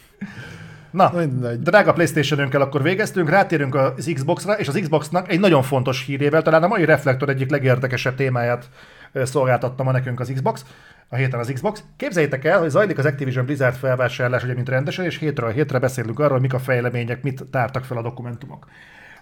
[0.91, 1.59] Na, Mindegy.
[1.59, 6.63] drága Playstation-önkkel akkor végeztünk, rátérünk az Xbox-ra, és az Xbox-nak egy nagyon fontos hírével, talán
[6.63, 8.69] a mai Reflektor egyik legérdekesebb témáját
[9.13, 10.65] szolgáltatta ma nekünk az Xbox,
[11.07, 11.83] a héten az Xbox.
[11.97, 16.19] Képzeljétek el, hogy zajlik az Activision Blizzard felvásárlás, ugye, mint rendesen, és hétről hétre beszélünk
[16.19, 18.67] arról, mik a fejlemények, mit tártak fel a dokumentumok.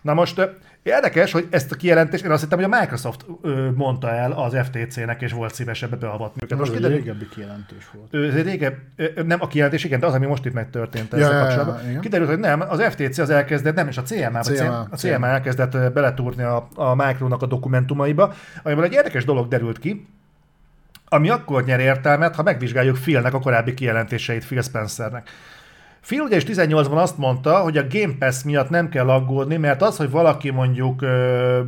[0.02, 0.50] Na most
[0.84, 3.26] érdekes, hogy ezt a kijelentést, én azt hittem, hogy a Microsoft
[3.76, 6.52] mondta el az FTC-nek, és volt szíves ebbe beavatni őket.
[6.52, 8.26] Ez Most kiderül, régebbi kijelentés volt.
[8.26, 8.76] Ez egy régebb,
[9.26, 11.90] nem a kijelentés, igen, de az, ami most itt megtörtént ezzel Ja, ja, ja, kapcsolatban.
[11.90, 12.02] igen.
[12.02, 15.74] Kiderült, hogy nem, az FTC az elkezdett, nem is a CMA, CMA, a CMA elkezdett
[15.74, 20.08] ö, beletúrni a, a Micronak a dokumentumaiba, amiből egy érdekes dolog derült ki,
[21.06, 25.30] ami akkor nyer értelmet, ha megvizsgáljuk Philnek a korábbi kijelentéseit Phil Spencernek.
[26.02, 29.82] Phil ugye is 18-ban azt mondta, hogy a Game Pass miatt nem kell aggódni, mert
[29.82, 31.62] az, hogy valaki mondjuk ö,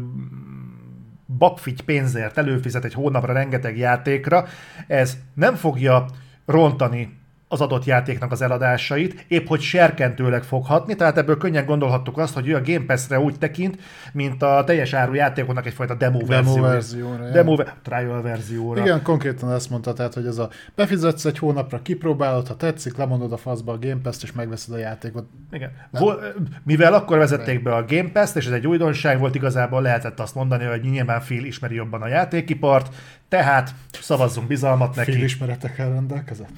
[1.38, 4.46] bakfigy pénzért előfizet egy hónapra rengeteg játékra,
[4.88, 6.06] ez nem fogja
[6.46, 7.21] rontani
[7.52, 12.34] az adott játéknak az eladásait, épp hogy serkentőleg fog hatni, tehát ebből könnyen gondolhattuk azt,
[12.34, 13.78] hogy ő a Game Pass-re úgy tekint,
[14.14, 16.62] mint a teljes áru játékoknak egyfajta demo, Demo verzió.
[16.62, 17.30] verzióra.
[17.30, 18.82] Demo ve- trial verzióra.
[18.82, 23.32] Igen, konkrétan ezt mondta, tehát, hogy ez a befizetsz egy hónapra, kipróbálod, ha tetszik, lemondod
[23.32, 25.26] a faszba a Game Pass-t, és megveszed a játékot.
[25.52, 25.72] Igen.
[25.92, 26.34] Vol-
[26.64, 30.36] mivel akkor vezették be a Game Pass-t, és ez egy újdonság volt, igazából lehetett azt
[30.36, 32.96] mondani, hogy nyilván Phil ismeri jobban a játékipart,
[33.30, 35.12] tehát szavazzunk bizalmat neki.
[35.12, 36.50] Fél ismeretekkel rendelkezett.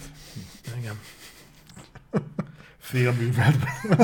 [0.77, 0.99] Igen.
[2.87, 3.97] Phil művelt be.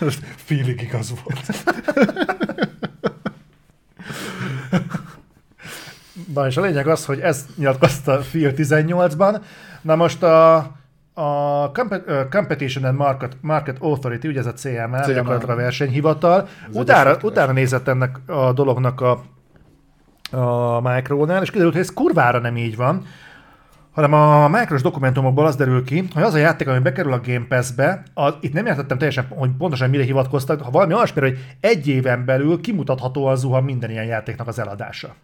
[0.46, 1.66] Félig igaz volt.
[6.34, 9.40] Na és a lényeg az, hogy ezt nyilatkozta Phil 18-ban.
[9.82, 10.56] Na most a,
[11.14, 11.70] a
[12.30, 15.12] Competition and Market, Market Authority, ugye ez a CMA, CMA.
[15.12, 19.22] gyakorlatilag a versenyhivatal, Az utána, utána nézett ennek a dolognak a,
[20.36, 23.06] a Micronál, és kiderült, hogy ez kurvára nem így van,
[24.00, 27.44] hanem a Micros dokumentumokból az derül ki, hogy az a játék, ami bekerül a Game
[27.48, 31.88] Pass-be, az, itt nem értettem teljesen, hogy pontosan mire hivatkoztak, ha valami olyasmire, hogy egy
[31.88, 35.14] éven belül kimutathatóan zuhan minden ilyen játéknak az eladása.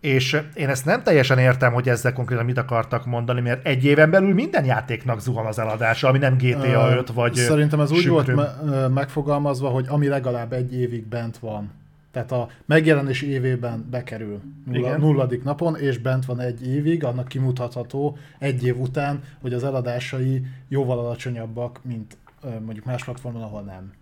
[0.00, 4.10] És én ezt nem teljesen értem, hogy ezzel konkrétan mit akartak mondani, mert egy éven
[4.10, 8.26] belül minden játéknak zuhan az eladása, ami nem GTA 5 vagy Szerintem ez úgy volt
[8.26, 8.46] Sükrüm.
[8.64, 11.70] me- megfogalmazva, hogy ami legalább egy évig bent van.
[12.14, 15.00] Tehát a megjelenés évében bekerül nulla, Igen.
[15.00, 20.42] nulladik napon, és bent van egy évig, annak kimutatható egy év után, hogy az eladásai
[20.68, 22.16] jóval alacsonyabbak, mint
[22.64, 23.92] mondjuk más platformon, ahol nem.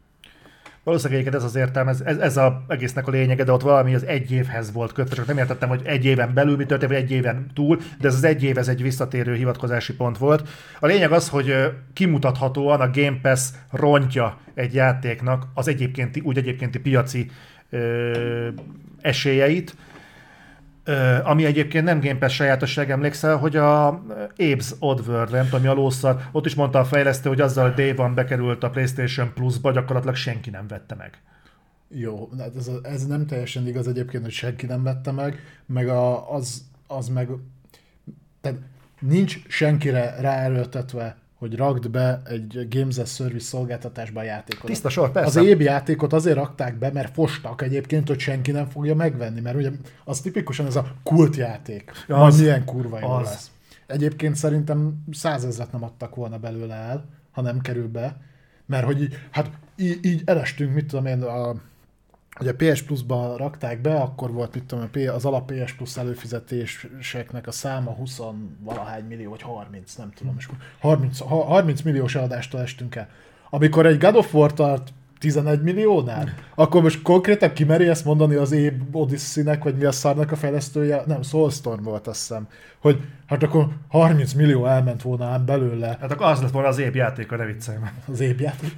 [0.84, 4.04] Valószínűleg ez az értelme, ez, ez, ez a egésznek a lényege, de ott valami az
[4.04, 7.10] egy évhez volt kötve, csak nem értettem, hogy egy éven belül mi történt, vagy egy
[7.10, 10.48] éven túl, de ez az egy év, ez egy visszatérő hivatkozási pont volt.
[10.80, 11.54] A lényeg az, hogy
[11.92, 17.30] kimutathatóan a Game Pass rontja egy játéknak az egyébkénti, úgy egyébkénti piaci
[19.00, 19.76] esélyeit,
[21.22, 24.02] ami egyébként nem Game Pass sajátosság, emlékszel, hogy a
[24.36, 27.94] Abe's Oddworld, nem tudom, a lószar, ott is mondta a fejlesztő, hogy azzal a Day
[27.96, 31.20] One bekerült a PlayStation Plus-ba, gyakorlatilag senki nem vette meg.
[31.88, 36.34] Jó, hát ez, ez nem teljesen igaz egyébként, hogy senki nem vette meg, meg a,
[36.34, 37.28] az, az meg,
[38.40, 38.58] tehát
[39.00, 44.64] nincs senkire ráerőltetve, hogy rakd be egy Games as Service szolgáltatásba a játékot.
[44.66, 45.40] Tiszta sor, persze.
[45.40, 49.56] Az éb játékot azért rakták be, mert fostak egyébként, hogy senki nem fogja megvenni, mert
[49.56, 49.70] ugye
[50.04, 51.90] az tipikusan ez a kult játék.
[52.08, 53.24] Ja, az- milyen kurva jó az.
[53.26, 53.50] lesz.
[53.86, 58.16] Egyébként szerintem százezret nem adtak volna belőle el, ha nem kerül be,
[58.66, 61.54] mert hogy így, hát így, így elestünk, mit tudom én, a,
[62.34, 67.50] a PS Plus-ba rakták be, akkor volt, mit tudom, az alap PS Plus előfizetéseknek a
[67.52, 68.20] száma 20
[68.60, 73.08] valahány millió, vagy 30, nem tudom, és akkor 30, ha- 30 milliós eladástól estünk el.
[73.50, 78.52] Amikor egy God of War tart 11 milliónál, akkor most konkrétan kimeri ezt mondani az
[78.52, 82.48] Abe Odyssey-nek, vagy mi a szarnak a fejlesztője, nem, Soulstorm volt azt hiszem,
[82.78, 86.78] hogy hát akkor 30 millió elment volna ám belőle Hát akkor az lett volna az
[86.78, 87.92] épp játéka, ne viccelj már.
[88.12, 88.74] az ébjáték.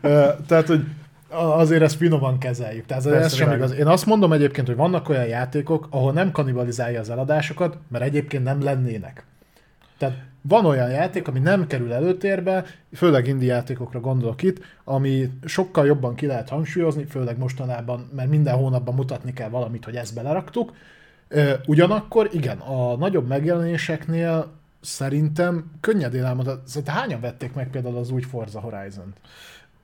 [0.00, 0.84] Ö, Tehát, hogy
[1.34, 2.86] azért ezt finoman kezeljük.
[2.86, 3.72] Tehát ez sem igaz.
[3.72, 8.44] Én azt mondom egyébként, hogy vannak olyan játékok, ahol nem kanibalizálja az eladásokat, mert egyébként
[8.44, 9.24] nem lennének.
[9.98, 10.16] Tehát
[10.48, 16.14] van olyan játék, ami nem kerül előtérbe, főleg indie játékokra gondolok itt, ami sokkal jobban
[16.14, 20.72] ki lehet hangsúlyozni, főleg mostanában, mert minden hónapban mutatni kell valamit, hogy ezt beleraktuk.
[21.66, 28.22] Ugyanakkor igen, a nagyobb megjelenéseknél szerintem könnyedén elmondhat, szerintem hányan vették meg például az új
[28.22, 29.16] Forza Horizon-t?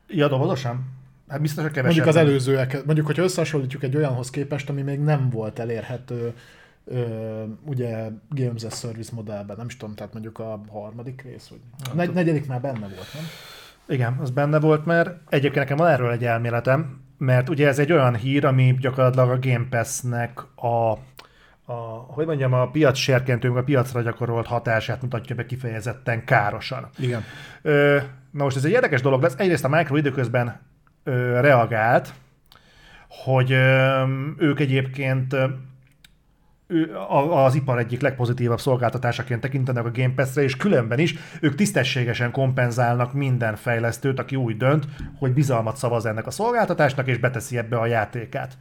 [0.09, 0.99] Ja, dobozosan?
[1.31, 2.07] Hát biztos, hogy Mondjuk kevesebb.
[2.07, 6.33] az előzőek, mondjuk, hogyha összehasonlítjuk egy olyanhoz képest, ami még nem volt elérhető
[6.85, 11.59] ö, ugye Games as Service modellben, nem is tudom, tehát mondjuk a harmadik rész, vagy
[11.93, 13.25] a negy, negyedik már benne volt, nem?
[13.89, 17.93] Igen, az benne volt, mert egyébként nekem van erről egy elméletem, mert ugye ez egy
[17.93, 20.91] olyan hír, ami gyakorlatilag a Game Pass-nek a,
[21.73, 21.73] a
[22.09, 26.89] hogy mondjam, a piac serkentőnk, a piacra gyakorolt hatását mutatja be kifejezetten károsan.
[26.99, 27.25] Igen.
[27.63, 27.99] Ö,
[28.31, 29.35] na most ez egy érdekes dolog lesz.
[29.37, 30.61] Egyrészt a Micro időközben
[31.05, 32.15] ö, reagált,
[33.09, 34.03] hogy ö,
[34.39, 35.37] ők egyébként
[37.31, 43.13] az ipar egyik legpozitívabb szolgáltatásaként tekintenek a Game Pass-re, és különben is ők tisztességesen kompenzálnak
[43.13, 44.85] minden fejlesztőt, aki úgy dönt,
[45.19, 48.59] hogy bizalmat szavaz ennek a szolgáltatásnak, és beteszi ebbe a játékát.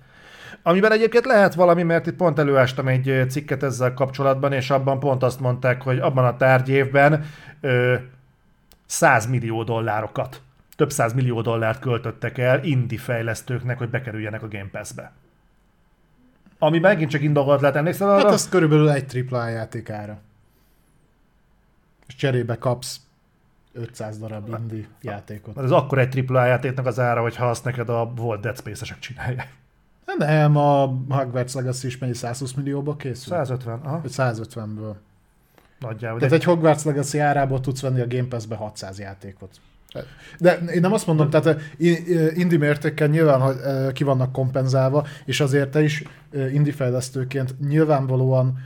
[0.63, 5.23] Amiben egyébként lehet valami, mert itt pont előástam egy cikket ezzel kapcsolatban, és abban pont
[5.23, 7.25] azt mondták, hogy abban a tárgyévben
[7.61, 7.95] ö,
[8.85, 10.41] 100 millió dollárokat,
[10.79, 15.11] több 100 millió dollárt költöttek el indie fejlesztőknek, hogy bekerüljenek a Game Pass-be.
[16.59, 18.23] Ami megint csak indokolt lehet, emlékszel arra?
[18.23, 20.19] Hát ez körülbelül egy AAA játékára.
[22.07, 22.99] És cserébe kapsz
[23.73, 25.57] 500 darab indie játékot.
[25.57, 29.55] Ez akkor egy AAA játéknak az ára, hogyha azt neked a volt Dead Space-esek csinálják.
[30.17, 33.33] Nem, a Hogwarts Legacy is mennyi 120 millióba készül?
[33.33, 34.95] 150, aha, Vagy 150-ből.
[35.79, 36.19] nagyjából.
[36.19, 39.59] Tehát egy Hogwarts Legacy árából tudsz venni a Game Pass-be 600 játékot.
[40.39, 45.05] De én nem azt mondom, tehát i- indie mértékkel nyilván hogy, eh, ki vannak kompenzálva,
[45.25, 48.57] és azért te is eh, indie fejlesztőként nyilvánvalóan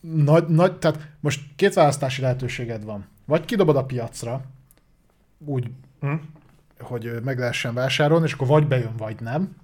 [0.00, 3.06] nagy, nagy, tehát most két választási lehetőséged van.
[3.24, 4.44] Vagy kidobod a piacra,
[5.38, 5.70] úgy,
[6.00, 6.12] Hm?
[6.80, 9.56] hogy meg lehessen vásárolni, és akkor vagy bejön, vagy nem.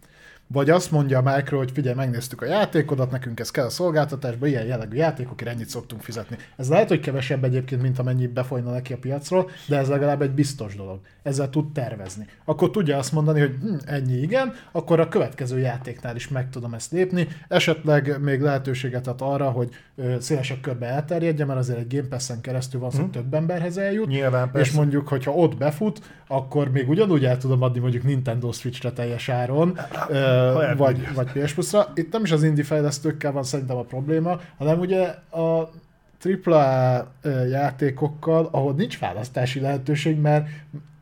[0.52, 4.47] Vagy azt mondja a Micro, hogy figyelj, megnéztük a játékodat, nekünk ez kell a szolgáltatásba,
[4.47, 6.36] ilyen jellegű játékokért ennyit szoktunk fizetni.
[6.56, 10.31] Ez lehet, hogy kevesebb egyébként, mint amennyi befolyna neki a piacról, de ez legalább egy
[10.31, 11.01] biztos dolog.
[11.22, 12.27] Ezzel tud tervezni.
[12.44, 16.74] Akkor tudja azt mondani, hogy hm, ennyi igen, akkor a következő játéknál is meg tudom
[16.74, 17.28] ezt lépni.
[17.48, 19.68] Esetleg még lehetőséget ad arra, hogy
[20.18, 24.06] szélesebb körbe elterjedjen, mert azért egy Game Pass-en keresztül van, hogy több emberhez eljut.
[24.06, 24.77] Nyilván És persze.
[24.77, 29.78] mondjuk, hogyha ott befut, akkor még ugyanúgy el tudom adni mondjuk Nintendo Switch-re teljes áron,
[30.41, 30.79] ö, elmegyünk.
[30.79, 31.93] vagy, vagy PS Plus-ra.
[31.95, 35.71] Itt nem is az indie fejlesztőkkel van szerintem a probléma, hanem ugye a
[36.45, 37.07] AAA
[37.49, 40.49] játékokkal, ahol nincs választási lehetőség, mert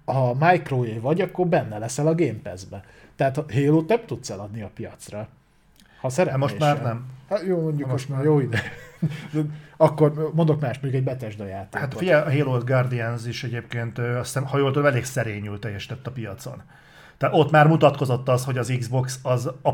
[0.04, 2.84] ha microé vagy, akkor benne leszel a Game Pass-be.
[3.16, 5.28] Tehát a halo nem tudsz eladni a piacra.
[6.00, 7.06] Ha szeretnél most már nem.
[7.28, 8.62] Hát jó, mondjuk Most most már jó ide.
[9.32, 9.40] De
[9.76, 11.80] Akkor mondok más, mondjuk egy Bethesda játék.
[11.80, 16.06] Hát figyelj, a Halo Guardians is egyébként, azt hiszem, ha jól tudom, elég szerényül teljesített
[16.06, 16.62] a piacon.
[17.18, 19.70] Tehát ott már mutatkozott az, hogy az Xbox az a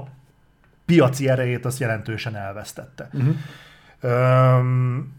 [0.84, 3.08] piaci erejét azt jelentősen elvesztette.
[3.12, 3.34] Uh-huh.
[4.00, 5.12] Öm,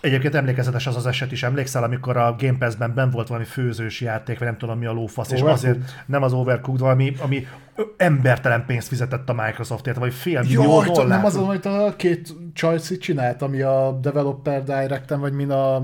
[0.00, 4.00] egyébként emlékezetes az az eset is, emlékszel, amikor a Game Pass-ben ben volt valami főzős
[4.00, 7.46] játék, vagy nem tudom mi a lófasz, és azért nem az Overcooked, valami, ami
[7.96, 11.06] embertelen pénzt fizetett a Microsoftért, vagy fél millió dollár.
[11.06, 15.82] nem az, amit a két Chelsea csinált, ami a Developer Direct-en, vagy min a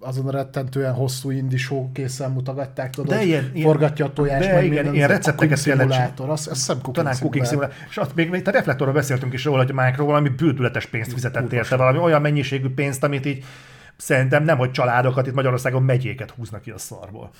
[0.00, 4.54] azon a rettentően hosszú indie showcase-en mutogatták, tudod, De ilyen- ilyen- forgatja a tojást, de
[4.54, 7.76] meg igen, minden, ilyen recepteket kellett azt, azt hiszem Talán cooking szimulátor.
[7.88, 11.52] És azt még, még a reflektorról beszéltünk is róla, hogy Micro valami bődületes pénzt fizetett
[11.52, 13.44] érte, valami olyan mennyiségű pénzt, amit így
[13.96, 17.30] szerintem nem, hogy családokat, itt Magyarországon megyéket húznak ki a szarból.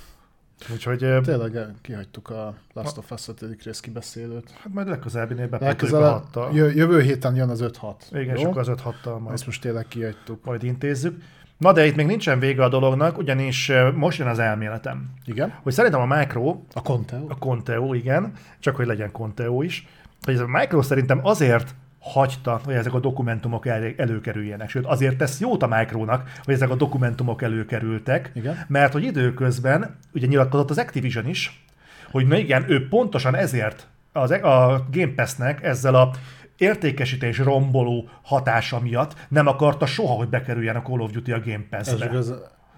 [0.73, 3.63] Úgyhogy Tényleg kihagytuk a Last of Us 5.
[3.65, 4.51] rész kibeszélőt.
[4.63, 6.55] hát majd legközelebbinél bepótoljuk a Legközelebb, hattal.
[6.55, 7.95] jö, jövő héten jön az 5-6.
[8.13, 8.49] Igen, és jó?
[8.49, 10.45] akkor az 5 6 majd, Azt most tényleg kihagytuk.
[10.45, 11.23] majd intézzük.
[11.59, 15.11] Na de itt még nincsen vége a dolognak, ugyanis most jön az elméletem.
[15.25, 15.55] Igen?
[15.63, 17.27] Hogy szerintem a Micro A Conteo?
[17.29, 19.87] A Conteo, igen, csak hogy legyen Conteo is.
[20.23, 24.69] Hogy ez a Micro szerintem azért hagyta, hogy ezek a dokumentumok el, előkerüljenek.
[24.71, 28.65] Sőt, azért tesz jót a Micronak, hogy ezek a dokumentumok előkerültek, Igen.
[28.69, 31.65] mert hogy időközben, ugye nyilatkozott az Activision is,
[32.11, 36.11] hogy na igen, ő pontosan ezért az, a Game Pass-nek ezzel a
[36.59, 41.67] értékesítés romboló hatása miatt nem akarta soha, hogy bekerüljen a Call of Duty a Game
[41.71, 42.17] Ez, Pass-be.
[42.17, 42.33] ez,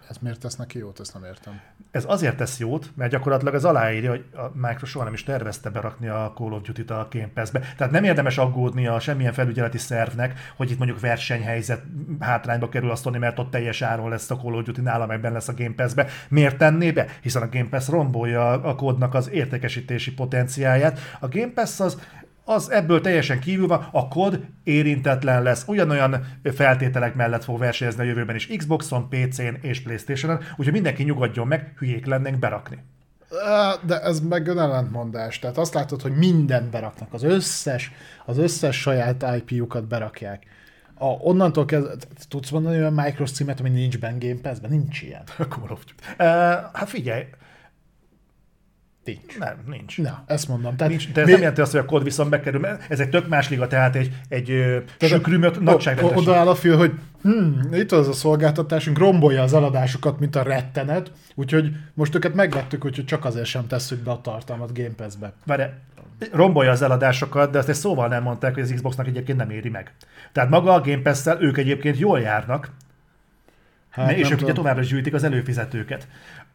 [0.08, 1.60] ez miért tesz neki jót, ezt nem értem.
[1.90, 5.70] Ez azért tesz jót, mert gyakorlatilag az aláírja, hogy a Microsoft soha nem is tervezte
[5.70, 7.60] berakni a Call of Duty-t a Game Pass-be.
[7.76, 11.82] Tehát nem érdemes aggódni a semmilyen felügyeleti szervnek, hogy itt mondjuk versenyhelyzet
[12.20, 15.34] hátrányba kerül azt mert ott teljes áron lesz a Call of Duty, nála meg benne
[15.34, 16.06] lesz a Game Pass-be.
[16.28, 17.06] Miért tenné be?
[17.22, 20.98] Hiszen a Game Pass rombolja a kódnak az értékesítési potenciáját.
[21.20, 21.98] A Game Pass az
[22.50, 26.24] az ebből teljesen kívül van, a kod érintetlen lesz, ugyanolyan
[26.54, 31.74] feltételek mellett fog versenyezni a jövőben is Xboxon, PC-n és Playstation-on, úgyhogy mindenki nyugodjon meg,
[31.78, 32.78] hülyék lennénk berakni.
[33.86, 35.38] De ez meg ellentmondás.
[35.38, 37.12] Tehát azt látod, hogy mindent beraknak.
[37.12, 37.92] Az összes,
[38.26, 40.46] az összes saját IP-jukat berakják.
[40.94, 41.92] A, onnantól kezdve,
[42.28, 44.70] tudsz mondani olyan Microsoft címet, ami nincs benne Game Pass-ben?
[44.70, 45.22] Nincs ilyen.
[45.52, 45.94] Call of Duty.
[46.10, 46.26] Uh,
[46.72, 47.24] hát figyelj,
[49.18, 49.38] Nincs.
[49.38, 49.98] Nem, nincs.
[49.98, 50.76] Na, ezt mondom.
[50.76, 53.00] Tehát Nincs, de ez mi- nem jelenti azt, hogy a kód viszont bekerül, mert ez
[53.00, 56.28] egy tök más liga, tehát egy, egy ö, sükrűmött O- nagyságrendesség.
[56.28, 56.92] Oda áll a fül, hogy
[57.22, 62.84] hm, itt az a szolgáltatásunk, rombolja az eladásokat, mint a rettenet, úgyhogy most őket megvettük,
[62.84, 65.32] úgyhogy csak azért sem tesszük be a tartalmat Game Pass-be.
[65.46, 65.62] Várj,
[66.32, 69.68] rombolja az eladásokat, de azt egy szóval nem mondták, hogy az Xboxnak egyébként nem éri
[69.68, 69.92] meg.
[70.32, 72.70] Tehát maga a Game Pass-szel ők egyébként jól járnak,
[73.90, 76.08] hát, és ők ugye továbbra gyűjtik az előfizetőket.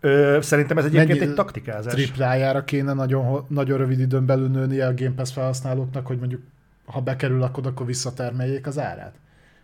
[0.06, 1.94] Ö, szerintem ez egyébként Mennyi- egy taktikázás.
[1.94, 6.42] triplájára kéne nagyon, nagyon rövid időn belül nőnie a Game Pass felhasználóknak, hogy mondjuk
[6.86, 9.14] ha bekerül, akkor, akkor visszatermeljék az árát.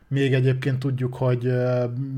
[0.08, 1.54] Még egyébként tudjuk, hogy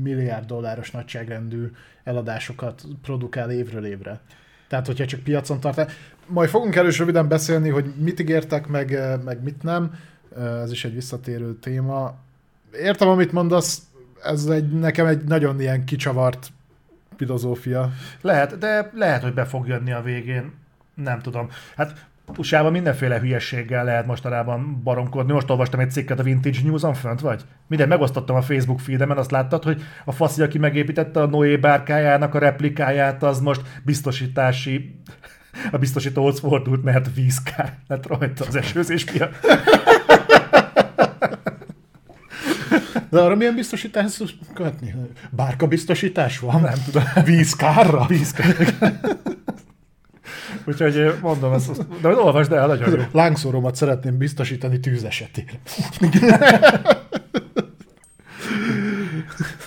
[0.02, 1.70] milliárd dolláros nagyságrendű
[2.04, 4.20] eladásokat produkál évről évre.
[4.68, 5.92] Tehát, hogyha csak piacon tart.
[6.26, 9.94] Majd fogunk is röviden beszélni, hogy mit ígértek, meg, meg mit nem.
[10.36, 12.14] Ez is egy visszatérő téma.
[12.82, 13.82] Értem, amit mondasz,
[14.22, 16.52] ez egy, nekem egy nagyon ilyen kicsavart
[17.16, 17.90] filozófia.
[18.20, 20.52] Lehet, de lehet, hogy be fog jönni a végén.
[20.94, 21.48] Nem tudom.
[21.76, 25.32] Hát USA-ban mindenféle hülyességgel lehet mostanában baromkodni.
[25.32, 27.42] Most olvastam egy cikket a Vintage News-on fönt vagy?
[27.66, 32.34] Minden megosztottam a Facebook feedemen, azt láttad, hogy a faszi, aki megépítette a Noé bárkájának
[32.34, 35.00] a replikáját, az most biztosítási
[35.70, 39.34] a biztosítóhoz fordult, mert vízkár lett rajta az esőzés miatt.
[43.10, 44.22] De arra milyen biztosítás
[44.54, 44.94] kötni?
[45.30, 46.60] Bárka biztosítás van?
[46.60, 47.02] Nem tudom.
[47.24, 48.06] Vízkárra?
[48.06, 48.56] Vízkár.
[50.66, 53.02] Úgyhogy mondom, ezt, de olvasd el, nagyon jó.
[53.12, 55.44] Lángszóromat szeretném biztosítani tűz esetén.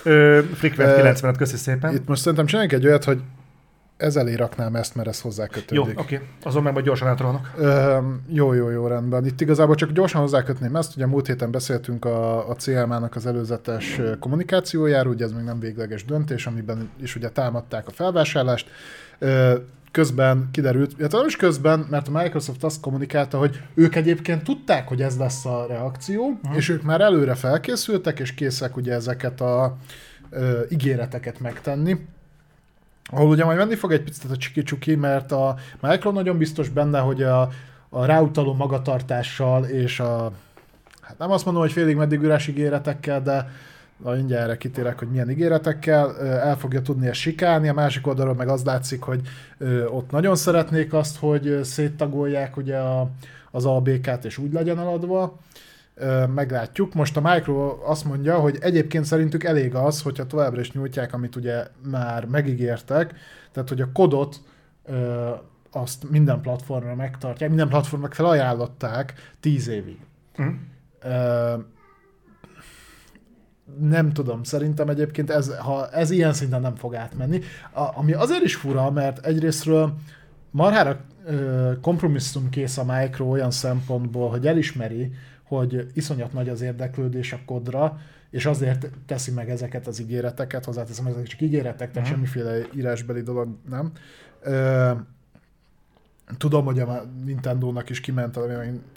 [0.03, 1.93] Ö, 90-et, köszi szépen.
[1.93, 3.22] Itt most szerintem csináljunk egy olyat, hogy
[3.98, 6.22] ez elé raknám ezt, mert ez hozzá Jó, oké.
[6.44, 7.53] Azon meg majd gyorsan átrolnak.
[7.57, 9.26] Öm, jó, jó, jó, rendben.
[9.26, 14.02] Itt igazából csak gyorsan hozzákötném ezt, ugye múlt héten beszéltünk a, a CLMA-nak az előzetes
[14.19, 18.69] kommunikációjáról, ugye ez még nem végleges döntés, amiben is ugye támadták a felvásárlást.
[19.19, 19.56] Ö,
[19.91, 24.88] Közben kiderült, illetve nem is közben, mert a Microsoft azt kommunikálta, hogy ők egyébként tudták,
[24.88, 26.57] hogy ez lesz a reakció, uh-huh.
[26.57, 29.78] és ők már előre felkészültek, és készek ugye ezeket a
[30.30, 31.98] ö, ígéreteket megtenni
[33.09, 36.99] ahol ugye majd menni fog egy picit a csiki-csuki, mert a Micro nagyon biztos benne,
[36.99, 37.49] hogy a,
[37.89, 40.31] a ráutaló magatartással és a,
[41.01, 43.49] hát nem azt mondom, hogy félig meddig üres ígéretekkel, de
[44.03, 48.35] na, mindjárt erre kitérek, hogy milyen ígéretekkel el fogja tudni ezt sikálni, a másik oldalról
[48.35, 49.21] meg az látszik, hogy
[49.89, 53.09] ott nagyon szeretnék azt, hogy széttagolják ugye a,
[53.51, 55.38] az ABK-t és úgy legyen eladva,
[56.34, 56.94] meglátjuk.
[56.94, 61.36] Most a Micro azt mondja, hogy egyébként szerintük elég az, hogyha továbbra is nyújtják, amit
[61.36, 63.14] ugye már megígértek,
[63.52, 64.41] tehát hogy a kodot
[65.72, 69.99] azt minden platformra megtartják, minden platformnak felajánlották 10 évig.
[71.02, 71.53] Ö,
[73.80, 77.41] nem tudom, szerintem egyébként ez, ha ez ilyen szinten nem fog átmenni.
[77.72, 79.94] A, ami azért is fura, mert egyrésztről
[80.52, 85.11] marhára ö, kompromisszumkész a Micro olyan szempontból, hogy elismeri,
[85.48, 87.99] hogy iszonyat nagy az érdeklődés a kodra,
[88.30, 92.18] és azért teszi meg ezeket az ígéreteket, hozzáteszem, ezek csak ígéretek, tehát Mhm.
[92.18, 93.91] semmiféle írásbeli dolog nem.
[94.41, 94.91] Ö,
[96.38, 98.40] tudom, hogy a Nintendo-nak is kiment,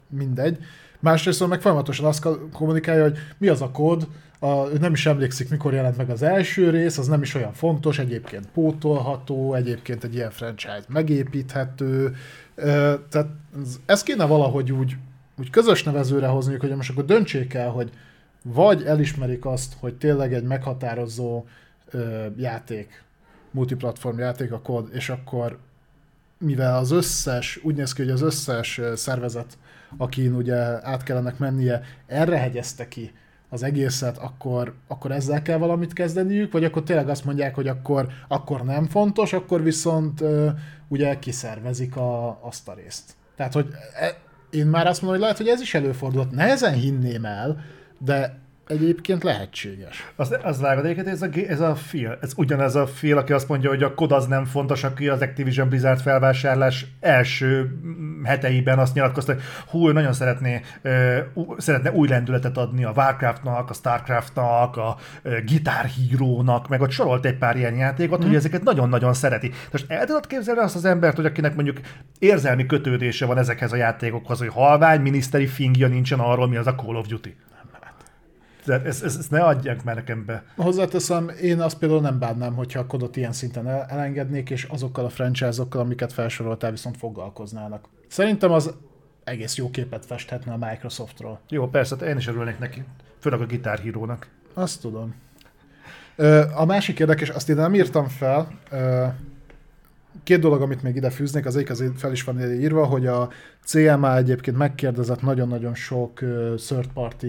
[0.09, 0.59] mindegy.
[1.01, 4.09] Másrészt meg folyamatosan azt kommunikálja, hogy mi az a kód,
[4.39, 7.53] a, ő nem is emlékszik, mikor jelent meg az első rész, az nem is olyan
[7.53, 12.15] fontos, egyébként pótolható, egyébként egy ilyen franchise megépíthető,
[12.55, 13.29] Ö, tehát
[13.61, 14.97] ez- ezt kéne valahogy úgy,
[15.41, 17.91] úgy közös nevezőre hozniuk, hogy most akkor döntsék el, hogy
[18.43, 21.45] vagy elismerik azt, hogy tényleg egy meghatározó
[21.91, 23.03] ö, játék,
[23.51, 25.59] multiplatform játék a kód, és akkor
[26.39, 29.59] mivel az összes, úgy néz ki, hogy az összes szervezet,
[29.97, 30.57] akin ugye
[30.89, 33.13] át kellenek mennie, erre hegyezte ki
[33.49, 38.09] az egészet, akkor, akkor ezzel kell valamit kezdeniük, vagy akkor tényleg azt mondják, hogy akkor,
[38.29, 40.49] akkor nem fontos, akkor viszont ö,
[40.89, 43.13] ugye kiszervezik a, azt a részt.
[43.37, 44.17] Tehát, hogy e,
[44.51, 46.31] én már azt mondom, hogy lehet, hogy ez is előfordult.
[46.31, 47.65] Nehezen hinném el,
[47.99, 48.40] de
[48.71, 50.13] egyébként lehetséges.
[50.17, 53.49] Az, az vágod egyébként, ez a, ez a Phil, ez ugyanez a Phil, aki azt
[53.49, 58.79] mondja, hogy a kod az nem fontos, aki az Activision Blizzard felvásárlás első mm, heteiben
[58.79, 60.61] azt nyilatkozta, hogy hú, ő nagyon szeretné,
[61.35, 66.91] ú- szeretne új lendületet adni a Warcraftnak, a Starcraftnak, a ö, Guitar Hero-nak, meg ott
[66.91, 68.27] sorolt egy pár ilyen játékot, mm.
[68.27, 69.51] hogy ezeket nagyon-nagyon szereti.
[69.73, 71.81] Most el tudod képzelni azt az embert, hogy akinek mondjuk
[72.19, 76.75] érzelmi kötődése van ezekhez a játékokhoz, hogy halvány miniszteri fingja nincsen arról, mi az a
[76.75, 77.37] Call of Duty.
[78.71, 80.45] Tehát ezt, ezt, ezt ne adják már nekem be.
[80.57, 85.05] Hozzáteszem, én azt például nem bánnám, hogyha a kodot ilyen szinten el- elengednék, és azokkal
[85.05, 87.89] a franchise-okkal, amiket felsoroltál, viszont foglalkoznának.
[88.09, 88.75] Szerintem az
[89.25, 91.41] egész jó képet festhetne a Microsoftról.
[91.49, 92.85] Jó, persze, hát én is örülnék neki.
[93.19, 94.29] Főleg a gitárhírónak.
[94.55, 95.15] Azt tudom.
[96.55, 98.49] A másik érdekes, azt én nem írtam fel,
[100.23, 103.29] két dolog, amit még ide fűznék, az egyik azért fel is van írva, hogy a
[103.65, 106.19] CMA egyébként megkérdezett nagyon-nagyon sok
[106.57, 107.27] third party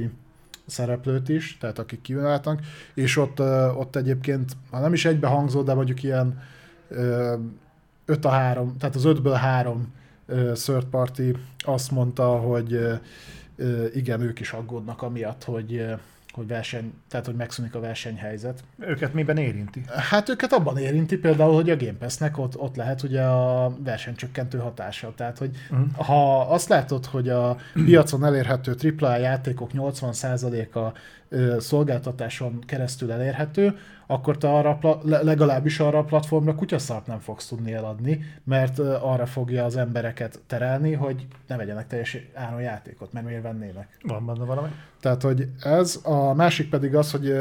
[0.71, 2.59] szereplőt is, tehát akik kívüláltak,
[2.93, 3.39] és ott,
[3.75, 6.41] ott egyébként, ha nem is egybe hangzó, de mondjuk ilyen
[6.89, 7.33] uh,
[8.05, 9.93] 5 a 3, tehát az 5-ből 3
[10.27, 11.21] uh, third party
[11.57, 12.79] azt mondta, hogy
[13.93, 15.85] igen, ők is aggódnak amiatt, hogy
[16.33, 18.63] hogy verseny, tehát hogy megszűnik a versenyhelyzet.
[18.79, 19.83] Őket miben érinti?
[19.87, 24.57] Hát őket abban érinti például, hogy a Game Pass-nek ott, ott lehet ugye a versenycsökkentő
[24.57, 25.13] hatása.
[25.15, 26.05] Tehát, hogy uh-huh.
[26.05, 30.97] ha azt látod, hogy a piacon elérhető AAA játékok 80%-a
[31.59, 33.77] szolgáltatáson keresztül elérhető,
[34.07, 39.65] akkor te arra, legalábbis arra a platformra kutyaszart nem fogsz tudni eladni, mert arra fogja
[39.65, 43.97] az embereket terelni, hogy ne vegyenek teljes áron játékot, mert miért vennének.
[44.01, 44.69] Van benne valami.
[44.99, 47.33] Tehát, hogy ez, a másik pedig az, hogy,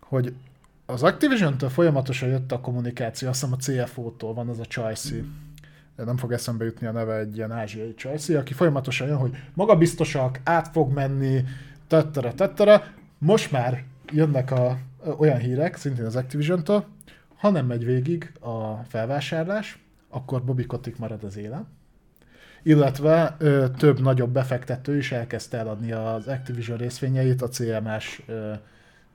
[0.00, 0.34] hogy
[0.86, 5.20] az Activision-től folyamatosan jött a kommunikáció, azt hiszem a CFO-tól van az a Chelsea,
[5.96, 10.40] nem fog eszembe jutni a neve egy ilyen ázsiai Chelsea, aki folyamatosan jön, hogy magabiztosak,
[10.44, 11.44] át fog menni,
[11.86, 12.84] tettera, tettera.
[13.24, 14.78] Most már jönnek a,
[15.18, 16.84] olyan hírek, szintén az Activision-től,
[17.36, 19.78] ha nem megy végig a felvásárlás,
[20.08, 21.66] akkor Bobby Kotick marad az élen.
[22.62, 28.52] Illetve ö, több nagyobb befektető is elkezdte eladni az Activision részvényeit a CMS ö,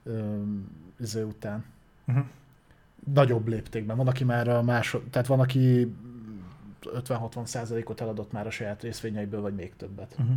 [0.02, 0.42] ö,
[1.00, 1.64] izé után.
[2.06, 2.24] Uh-huh.
[3.12, 3.96] Nagyobb léptékben.
[3.96, 5.94] Van, aki már a másod, tehát van, aki
[6.82, 10.16] 50-60 százalékot eladott már a saját részvényeiből, vagy még többet.
[10.18, 10.36] Uh-huh.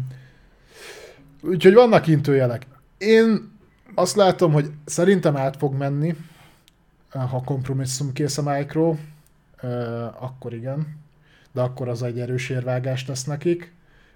[1.41, 2.67] Úgyhogy vannak intőjelek.
[2.97, 3.59] Én
[3.95, 6.15] azt látom, hogy szerintem át fog menni,
[7.09, 8.95] ha kompromisszum kész a Micro,
[10.19, 10.99] akkor igen,
[11.51, 13.73] de akkor az egy erős érvágást tesz nekik,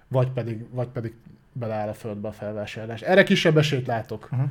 [0.08, 1.14] vagy pedig, vagy pedig
[1.52, 3.00] beleáll a földbe a felvásárlás.
[3.02, 4.28] Erre kisebb esélyt látok.
[4.32, 4.48] Uh-huh.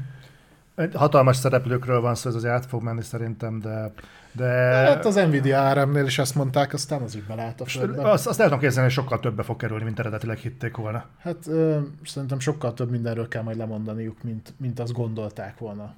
[0.93, 3.91] Hatalmas szereplőkről van szó, ez az át fog menni szerintem, de...
[4.31, 4.45] de...
[4.45, 8.09] Hát az Nvidia ARM-nél is ezt mondták, aztán az is belállt a földbe.
[8.09, 11.05] Azt, azt tudom képzelni, hogy sokkal többe fog kerülni, mint eredetileg hitték volna.
[11.19, 15.93] Hát ö, szerintem sokkal több mindenről kell majd lemondaniuk, mint, mint azt gondolták volna.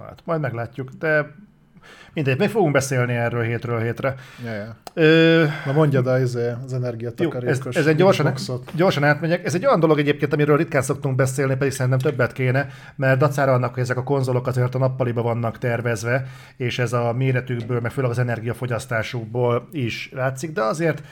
[0.00, 1.34] Hát, majd meglátjuk, de
[2.12, 4.14] Mindegy, még fogunk beszélni erről hétről hétre.
[4.44, 4.76] Ja, ja.
[4.94, 5.44] Ö...
[5.66, 8.32] Na mondja, de ez az energiatakarékos ez, ez egy gyorsan,
[8.72, 9.44] gyorsan átmegyek.
[9.44, 13.52] Ez egy olyan dolog egyébként, amiről ritkán szoktunk beszélni, pedig szerintem többet kéne, mert dacára
[13.52, 16.26] annak, hogy ezek a konzolok azért a nappaliba vannak tervezve,
[16.56, 21.02] és ez a méretükből, meg főleg az energiafogyasztásukból is látszik, de azért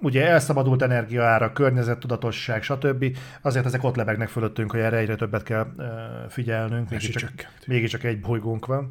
[0.00, 3.16] ugye elszabadult energiaára, környezettudatosság, stb.
[3.42, 5.66] Azért ezek ott lebegnek fölöttünk, hogy erre egyre többet kell
[6.28, 7.30] figyelnünk, mégiscsak,
[7.66, 8.88] mégiscsak egy bolygónk van.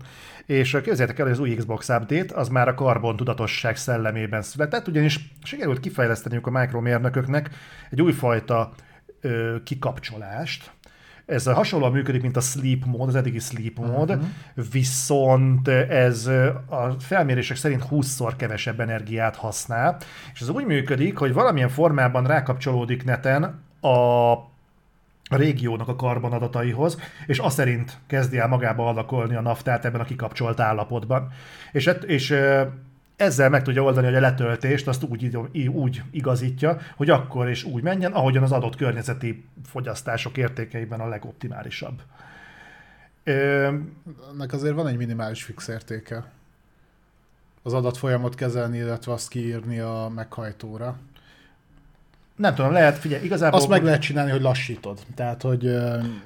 [0.47, 4.87] És képzeljétek el, hogy az új Xbox Update az már a karbon tudatosság szellemében született,
[4.87, 7.49] ugyanis sikerült kifejleszteniük a mikromérnököknek
[7.89, 8.73] egy újfajta
[9.21, 10.71] ö, kikapcsolást,
[11.27, 14.25] ez hasonlóan működik, mint a sleep mód, az eddigi sleep mód, uh-huh.
[14.71, 16.27] viszont ez
[16.65, 19.97] a felmérések szerint 20-szor kevesebb energiát használ,
[20.33, 23.43] és ez úgy működik, hogy valamilyen formában rákapcsolódik neten
[23.81, 24.35] a
[25.29, 30.05] a régiónak a karbonadataihoz, és azt szerint kezdi el magába alakolni a naftát ebben a
[30.05, 31.31] kikapcsolt állapotban.
[31.71, 32.35] És, és
[33.15, 35.37] ezzel meg tudja oldani, hogy a letöltést azt úgy,
[35.67, 42.01] úgy igazítja, hogy akkor is úgy menjen, ahogyan az adott környezeti fogyasztások értékeiben a legoptimálisabb.
[43.23, 46.31] Ennek azért van egy minimális fix értéke.
[47.63, 50.97] Az adatfolyamot kezelni, illetve azt kiírni a meghajtóra.
[52.37, 53.59] Nem tudom, lehet, figyelj, igazából...
[53.59, 54.99] Azt meg lehet csinálni, hogy lassítod.
[55.15, 55.59] Tehát, hogy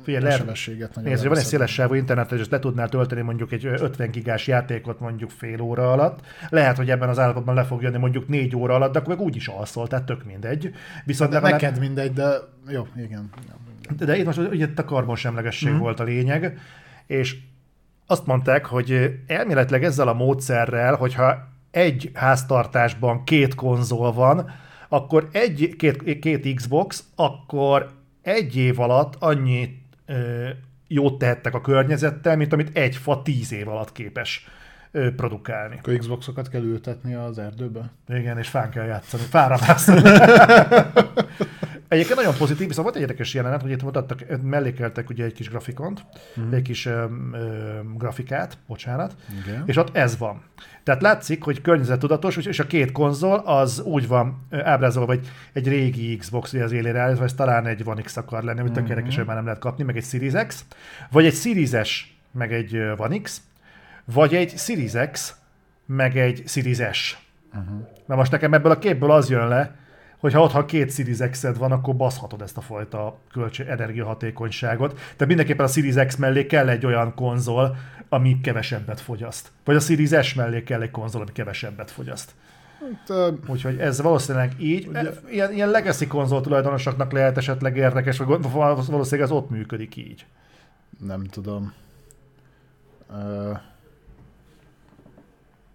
[0.03, 3.51] figyelj, lehet, sebességet nagyon nézd, van egy széles sávú internet, és le tudnál tölteni mondjuk
[3.51, 6.19] egy 50 gigás játékot mondjuk fél óra alatt.
[6.49, 9.25] Lehet, hogy ebben az állapotban le fog jönni mondjuk 4 óra alatt, de akkor meg
[9.25, 10.73] úgy is alszol, tehát tök mindegy.
[11.05, 11.61] Viszont de legalább...
[11.61, 12.33] neked mindegy, de
[12.67, 13.29] jó, igen.
[13.97, 15.77] De, de itt most ugye a karbonsemlegesség mm.
[15.77, 16.59] volt a lényeg,
[17.07, 17.37] és
[18.07, 24.51] azt mondták, hogy elméletileg ezzel a módszerrel, hogyha egy háztartásban két konzol van,
[24.93, 27.89] akkor egy, két, két Xbox, akkor
[28.21, 30.49] egy év alatt annyi ö,
[30.87, 34.47] jót tehettek a környezettel, mint amit egy fa tíz év alatt képes
[34.91, 35.77] ö, produkálni.
[35.77, 37.91] Akkor Xboxokat kell ültetni az erdőbe?
[38.07, 39.57] Igen, és fán kell játszani, fára
[41.91, 45.49] Egyébként nagyon pozitív, viszont volt egy érdekes jelenet, hogy itt mutattak, mellékeltek ugye egy kis
[45.49, 46.05] grafikont,
[46.39, 46.53] mm.
[46.53, 49.15] egy kis ö, ö, grafikát, bocsánat,
[49.45, 49.63] Igen.
[49.65, 50.41] és ott ez van.
[50.83, 56.17] Tehát látszik, hogy környezettudatos, és a két konzol az úgy van ábrázolva, hogy egy régi
[56.17, 58.89] Xbox ugye az élére áll, vagy talán egy One X akar lenni, amit mm-hmm.
[58.89, 60.65] érdekes, hogy már nem lehet kapni, meg egy Series X,
[61.11, 63.41] vagy egy Series S, meg egy One X,
[64.05, 65.35] vagy egy Series X,
[65.85, 67.17] meg egy Series S.
[67.53, 67.87] Uh-huh.
[68.05, 69.75] Na most nekem ebből a képből az jön le,
[70.21, 74.99] hogyha ott, ha két Series x van, akkor baszhatod ezt a fajta költség energiahatékonyságot.
[75.17, 77.75] De mindenképpen a Series X mellé kell egy olyan konzol,
[78.09, 79.51] ami kevesebbet fogyaszt.
[79.63, 82.31] Vagy a Series S mellé kell egy konzol, ami kevesebbet fogyaszt.
[82.79, 84.87] Hát, Úgyhogy ez valószínűleg így.
[84.87, 90.25] Ugye, ilyen, ilyen legacy konzol tulajdonosoknak lehet esetleg érdekes, vagy valószínűleg ez ott működik így.
[91.05, 91.73] Nem tudom.
[93.09, 93.57] Uh,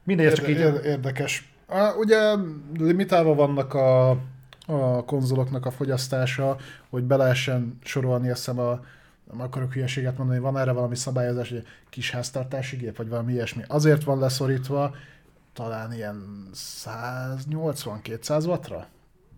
[0.05, 0.59] Mindegy, csak így...
[0.85, 1.49] Érdekes.
[1.99, 2.35] Ugye
[2.79, 4.19] limitálva vannak a,
[4.67, 6.57] a konzoloknak a fogyasztása,
[6.91, 8.81] hogy be lehessen sorolni, azt hiszem a
[9.31, 13.63] nem akarok hülyeséget mondani, van erre valami szabályozás, hogy kis háztartási gép, vagy valami ilyesmi.
[13.69, 14.95] Azért van leszorítva,
[15.53, 18.87] talán ilyen 180-200 wattra?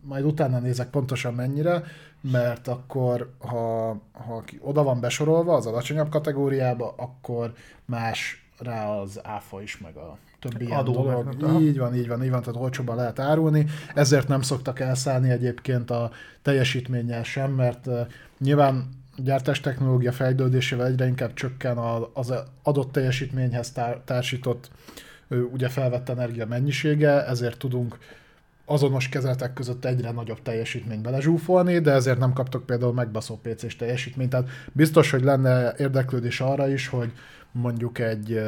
[0.01, 1.83] Majd utána nézek pontosan mennyire,
[2.21, 7.53] mert akkor, ha, ha oda van besorolva az alacsonyabb kategóriába, akkor
[7.85, 11.61] más rá az áfa is, meg a többi ilyen Adó dolog.
[11.61, 13.67] így van, így van, így van, tehát olcsóban lehet árulni.
[13.95, 16.11] Ezért nem szoktak elszállni egyébként a
[16.43, 18.01] teljesítménnyel sem, mert uh,
[18.39, 21.79] nyilván gyártás technológia fejlődésével egyre inkább csökken
[22.13, 23.73] az adott teljesítményhez
[24.05, 24.71] társított
[25.53, 27.99] ugye felvett energia mennyisége, ezért tudunk
[28.65, 34.31] azonos kezeltek között egyre nagyobb teljesítményt belezsúfolni, de ezért nem kaptok például megbaszó PC-s teljesítményt.
[34.31, 37.13] Tehát biztos, hogy lenne érdeklődés arra is, hogy
[37.53, 38.41] mondjuk egy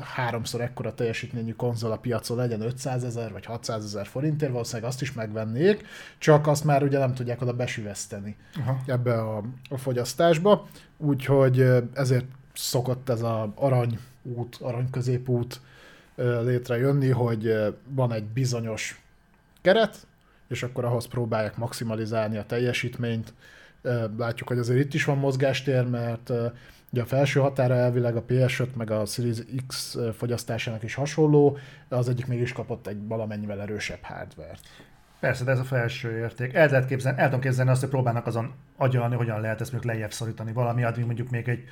[0.00, 5.02] háromszor ekkora teljesítményű konzol a piacon legyen 500 ezer vagy 600 ezer forintért, valószínűleg azt
[5.02, 5.86] is megvennék,
[6.18, 8.80] csak azt már ugye nem tudják oda besüveszteni Aha.
[8.86, 10.66] ebbe a, a fogyasztásba,
[10.96, 11.60] úgyhogy
[11.94, 15.60] ezért szokott ez a arany út, arany középút
[16.42, 17.54] létrejönni, hogy
[17.88, 19.02] van egy bizonyos
[19.62, 20.06] keret,
[20.48, 23.34] és akkor ahhoz próbálják maximalizálni a teljesítményt.
[24.16, 26.32] Látjuk, hogy azért itt is van mozgástér, mert
[26.92, 31.58] ugye a felső határa elvileg a PS5 meg a Series X fogyasztásának is hasonló,
[31.88, 34.56] de az egyik mégis kapott egy valamennyivel erősebb hardware
[35.20, 36.54] Persze, de ez a felső érték.
[36.54, 39.92] El lehet képzelni, el tudom képzelni azt, hogy próbálnak azon agyalni, hogyan lehet ezt mondjuk
[39.92, 41.64] lejjebb szorítani valami, addig mondjuk még egy,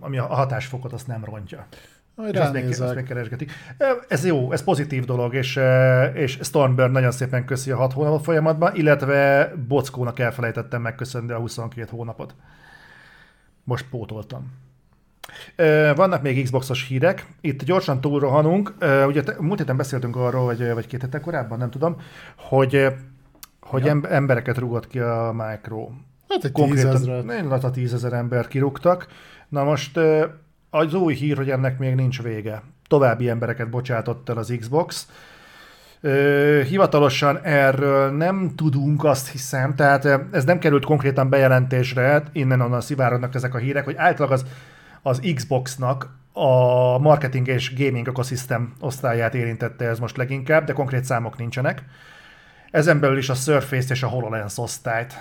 [0.00, 1.66] ami a hatásfokot azt nem rontja.
[2.14, 3.52] Majd azt még, azt még keresgetik.
[4.08, 5.60] Ez jó, ez pozitív dolog, és,
[6.14, 11.88] és Stormburn nagyon szépen köszi a 6 hónapot folyamatban, illetve Bockónak elfelejtettem megköszönni a 22
[11.90, 12.34] hónapot.
[13.66, 14.52] Most pótoltam.
[15.94, 17.26] Vannak még Xboxos hírek.
[17.40, 18.74] Itt gyorsan túlrohanunk.
[19.06, 21.96] Ugye múlt héten beszéltünk arról, vagy, vagy két héten korábban, nem tudom,
[22.36, 22.86] hogy,
[23.60, 24.00] hogy ja.
[24.08, 25.88] embereket rúgott ki a Micro.
[26.28, 27.24] Hát egy tízezer.
[27.24, 29.06] Nem, a tízezer ember kirúgtak.
[29.48, 29.98] Na most
[30.70, 32.62] az új hír, hogy ennek még nincs vége.
[32.88, 35.08] További embereket bocsátott el az Xbox.
[36.68, 43.34] Hivatalosan erről nem tudunk, azt hiszem, tehát ez nem került konkrétan bejelentésre, innen onnan szivárognak
[43.34, 44.46] ezek a hírek, hogy általában az,
[45.02, 51.38] az Xboxnak a marketing és gaming ecosystem osztályát érintette ez most leginkább, de konkrét számok
[51.38, 51.82] nincsenek.
[52.70, 55.14] Ezen belül is a Surface és a HoloLens osztályt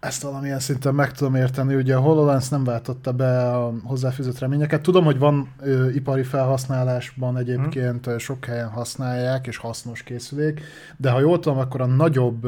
[0.00, 4.82] ezt valamilyen szinten meg tudom érteni, ugye a HoloLens nem váltotta be a hozzáfűzött reményeket.
[4.82, 8.18] Tudom, hogy van ö, ipari felhasználásban egyébként hmm.
[8.18, 10.60] sok helyen használják, és hasznos készülék,
[10.96, 12.44] de ha jól tudom, akkor a nagyobb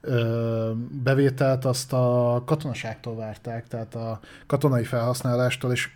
[0.00, 0.70] ö,
[1.02, 5.88] bevételt azt a katonaságtól várták, tehát a katonai felhasználástól, és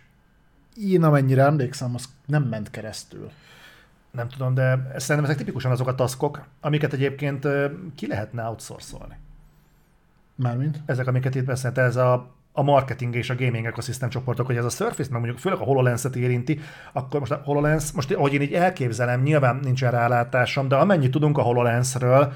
[0.81, 3.31] én amennyire emlékszem, az nem ment keresztül.
[4.11, 7.47] Nem tudom, de szerintem ezek tipikusan azok a taskok, amiket egyébként
[7.95, 9.17] ki lehetne outsourcolni.
[10.35, 10.81] Mármint?
[10.85, 14.65] Ezek, amiket itt beszélt, ez a, a marketing és a gaming ecosystem csoportok, hogy ez
[14.65, 16.59] a Surface, meg mondjuk főleg a HoloLens-et érinti,
[16.93, 21.37] akkor most a HoloLens, most ahogy én így elképzelem, nyilván nincsen rálátásom, de amennyit tudunk
[21.37, 22.33] a HoloLensről,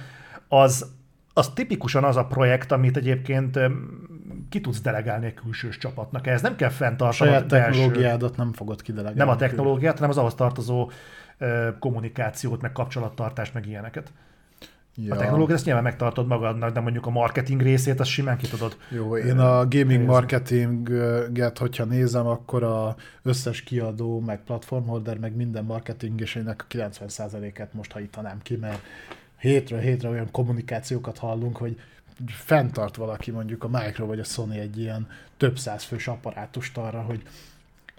[0.48, 0.92] az,
[1.34, 3.60] az tipikusan az a projekt, amit egyébként
[4.50, 6.28] ki tudsz delegálni egy külsős csapatnak.
[6.28, 7.30] Ez nem kell fenntartani.
[7.30, 9.20] Saját technológiádat nem fogod kidelegálni.
[9.20, 10.92] Nem a technológiát, hanem az ahhoz tartozó
[11.80, 14.12] kommunikációt, meg kapcsolattartást, meg ilyeneket.
[15.04, 15.16] Ja.
[15.16, 18.78] A technológiát ezt nyilván megtartod magadnak, de mondjuk a marketing részét azt simán ki tudod.
[18.90, 25.64] Jó, én a gaming marketinget, hogyha nézem, akkor a összes kiadó, meg platformholder, meg minden
[25.64, 28.82] marketingesének a 90%-et most hajítanám ki, mert
[29.38, 31.80] hétről hétre olyan kommunikációkat hallunk, hogy
[32.28, 35.08] fenntart valaki mondjuk a Micro vagy a Sony egy ilyen
[35.38, 37.22] több száz fős apparátust arra, hogy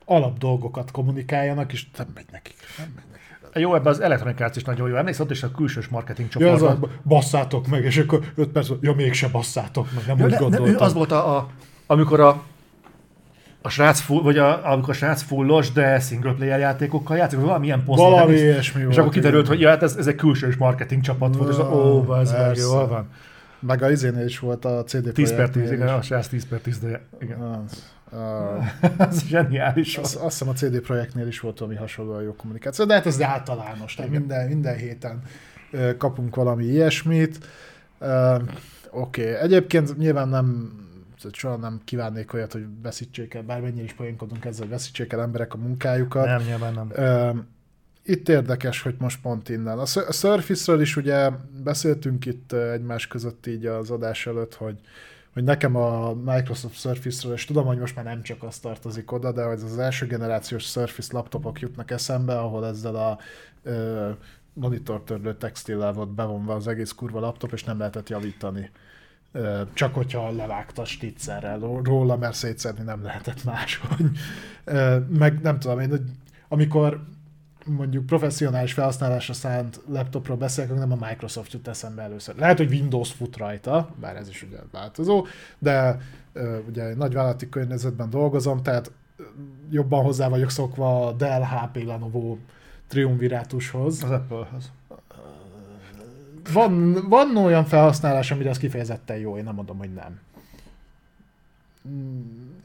[0.05, 2.57] alap dolgokat kommunikáljanak, és nem megy nekik.
[2.79, 3.10] Nem megy nekik.
[3.55, 4.97] Jó, ebben az elektronikát is nagyon jó.
[4.97, 6.61] Emlékszel, ott is a külsős marketing csoport.
[6.61, 10.35] Ja, a, basszátok meg, és akkor 5 perc, ja mégse basszátok meg, nem ja, úgy
[10.35, 10.83] gondoltam.
[10.85, 11.49] az volt a, a
[11.87, 12.43] amikor a
[13.63, 17.85] a srác full, vagy a, amikor a srác fullos, de single player játékokkal játszik, valamilyen
[17.85, 17.99] poszt.
[17.99, 21.51] Valami ilyesmi És akkor kiderült, hogy ja, hát ez, ez egy külsős marketing csapat volt,
[21.51, 23.09] és ó, ez meg jól van.
[23.59, 26.59] Meg a izénél is volt a CD 10 per 10, igen, a srác 10 per
[26.59, 27.41] 10, de igen.
[27.41, 27.93] Az.
[28.13, 28.67] Uh,
[29.09, 29.97] ez zseniális.
[29.97, 33.23] Az, azt hiszem a CD Projektnél is volt valami hasonló jó kommunikáció, de hát ez
[33.23, 35.23] általános, tehát minden, minden héten
[35.99, 37.39] kapunk valami ilyesmit.
[38.91, 39.35] Oké, okay.
[39.35, 40.79] egyébként nyilván nem
[41.33, 45.55] soha nem kívánnék olyat, hogy veszítsék el, bármennyire is poénkodunk ezzel, hogy veszítsék el emberek
[45.55, 46.25] a munkájukat.
[46.25, 47.49] Nem, nyilván nem.
[48.05, 49.79] Itt érdekes, hogy most pont innen.
[49.79, 51.31] A Surface-ről is ugye
[51.65, 54.79] beszéltünk itt egymás között így az adás előtt, hogy,
[55.33, 59.33] hogy nekem a Microsoft Surface-ről, és tudom, hogy most már nem csak az tartozik oda,
[59.33, 63.19] de hogy az első generációs Surface laptopok jutnak eszembe, ahol ezzel a
[63.63, 64.11] ö,
[64.53, 68.71] monitortörlő textillel volt bevonva az egész kurva laptop, és nem lehetett javítani.
[69.33, 74.11] Ö, csak hogyha levágta stitzerrel róla, mert szétszedni nem lehetett máshogy.
[74.65, 76.17] Ö, meg nem tudom én,
[76.49, 77.05] amikor
[77.67, 82.37] mondjuk professzionális felhasználásra szánt laptopról beszélek, nem a Microsoft jut eszembe először.
[82.37, 85.27] Lehet, hogy Windows fut rajta, bár ez is ugye változó,
[85.59, 86.01] de
[86.69, 88.93] ugye egy nagy vállalati környezetben dolgozom, tehát
[89.71, 92.37] jobban hozzá vagyok szokva a Dell HP Lenovo
[92.87, 94.03] triumvirátushoz.
[94.03, 94.71] Az Apple-hoz.
[96.53, 100.21] Van, van olyan felhasználás, amire az kifejezetten jó, én nem mondom, hogy nem.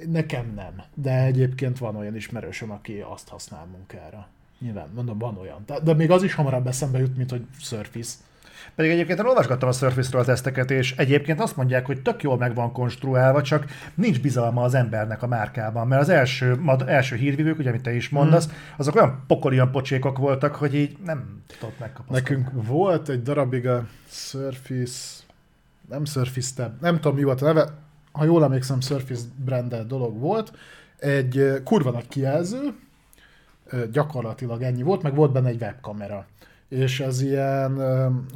[0.06, 4.28] Nekem nem, de egyébként van olyan ismerősöm, aki azt használ munkára.
[4.60, 5.66] Nyilván, mondom, van olyan.
[5.84, 8.16] De még az is hamarabb eszembe jut, mint hogy Surface.
[8.76, 12.38] Pedig egyébként én olvasgattam a Surface-ről a teszteket, és egyébként azt mondják, hogy tök jól
[12.38, 17.16] meg van konstruálva, csak nincs bizalma az embernek a márkában, mert az első, az első
[17.16, 18.56] hírvívők, ugye, amit te is mondasz, hmm.
[18.78, 22.20] azok olyan pokolian pocsékok voltak, hogy így nem tudott megkapasztani.
[22.20, 25.24] Nekünk volt egy darabig a Surface,
[25.90, 27.70] nem Surface Tab, nem tudom mi volt a neve,
[28.12, 30.54] ha jól emlékszem, Surface branded dolog volt,
[30.98, 32.74] egy kurva nagy kijelző,
[33.92, 36.26] gyakorlatilag ennyi volt, meg volt benne egy webkamera.
[36.70, 37.82] És ez ilyen,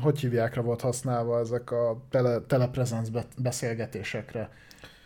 [0.01, 4.49] hogy hívjákra volt használva ezek a tele, telepresence beszélgetésekre.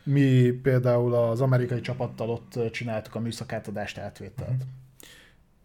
[0.04, 4.64] Mi például az amerikai csapattal ott csináltuk a műszakátadást átvételt.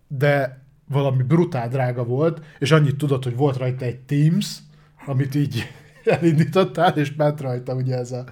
[0.06, 4.58] De valami brutál drága volt, és annyit tudod, hogy volt rajta egy Teams,
[5.06, 5.62] amit így
[6.04, 8.24] elindítottál, és ment rajta ugye ez a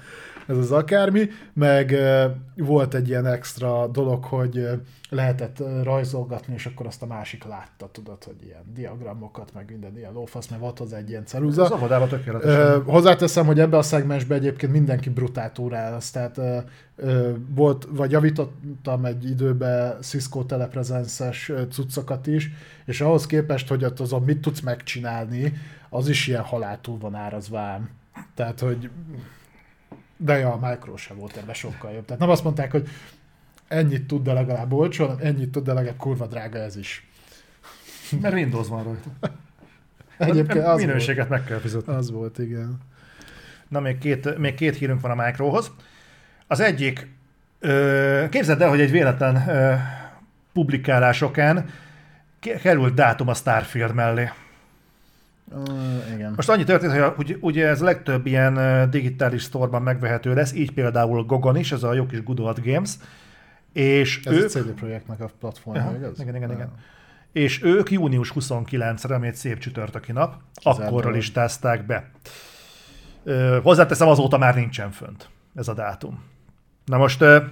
[0.46, 1.96] ez az akármi, meg
[2.56, 4.68] volt egy ilyen extra dolog, hogy
[5.10, 10.12] lehetett rajzolgatni, és akkor azt a másik látta, tudod, hogy ilyen diagramokat, meg minden ilyen
[10.12, 11.64] lófasz, mert volt hozzá egy ilyen ceruza.
[11.64, 12.82] Ez a tökéletes.
[12.84, 16.38] Hozzáteszem, hogy ebbe a szegmensbe egyébként mindenki brutál túrálasz, tehát
[16.96, 22.50] ö, volt, vagy javítottam egy időbe Cisco teleprezenszes cuccokat is,
[22.84, 25.52] és ahhoz képest, hogy ott azon mit tudsz megcsinálni,
[25.88, 27.80] az is ilyen haláltúl van árazva
[28.34, 28.90] Tehát, hogy
[30.16, 32.04] de ja, a Micro sem volt ebben sokkal jobb.
[32.04, 32.88] Tehát nem azt mondták, hogy
[33.68, 37.08] ennyit tud, de legalább olcsó, hanem ennyit tud, de legalább kurva drága ez is.
[38.20, 39.10] Mert Windows van rajta.
[40.18, 41.40] Egyébként az Minőséget volt.
[41.40, 41.92] meg kell fizetni.
[41.92, 42.78] Az volt, igen.
[43.68, 45.70] Na, még két, még két hírünk van a Microhoz.
[46.46, 47.08] Az egyik,
[47.58, 49.74] ö, képzeld el, hogy egy véletlen ö,
[50.52, 51.68] publikálásokán
[52.62, 54.30] került dátum a Starfield mellé.
[55.50, 56.32] Uh, igen.
[56.36, 61.24] Most annyi történt, hogy, hogy ugye ez legtöbb ilyen digitális sztorban megvehető lesz, így például
[61.24, 62.90] Gogon is, ez a jó kis Good Old Games.
[63.72, 64.44] És ez ők...
[64.44, 66.20] a CD Projektnek a platform, Aha, igaz?
[66.20, 66.72] Igen, igen, igen.
[67.32, 72.10] És ők június 29-re, ami egy szép csütörtöki nap, akkorra listázták be.
[73.24, 76.24] Ö, hozzáteszem, azóta már nincsen fönt ez a dátum.
[76.84, 77.44] Na most ö,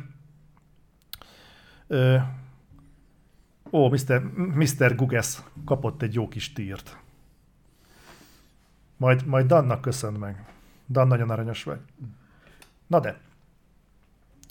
[1.87, 2.17] ö,
[3.71, 4.23] ó, Mr.
[4.37, 4.95] Mr.
[4.95, 6.97] Guges kapott egy jó kis tírt.
[8.97, 10.45] Majd, majd Dannak köszön meg.
[10.89, 11.79] Dan nagyon aranyos vagy.
[12.87, 13.17] Na de,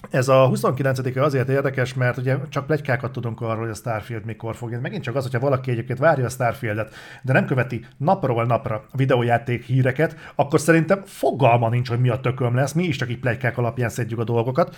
[0.10, 4.56] ez a 29-e azért érdekes, mert ugye csak plegykákat tudunk arról, hogy a Starfield mikor
[4.56, 4.80] fog.
[4.82, 9.64] Megint csak az, hogyha valaki egyébként várja a Starfieldet, de nem követi napról napra videójáték
[9.64, 12.72] híreket, akkor szerintem fogalma nincs, hogy mi a tököm lesz.
[12.72, 14.76] Mi is csak így plegykák alapján szedjük a dolgokat.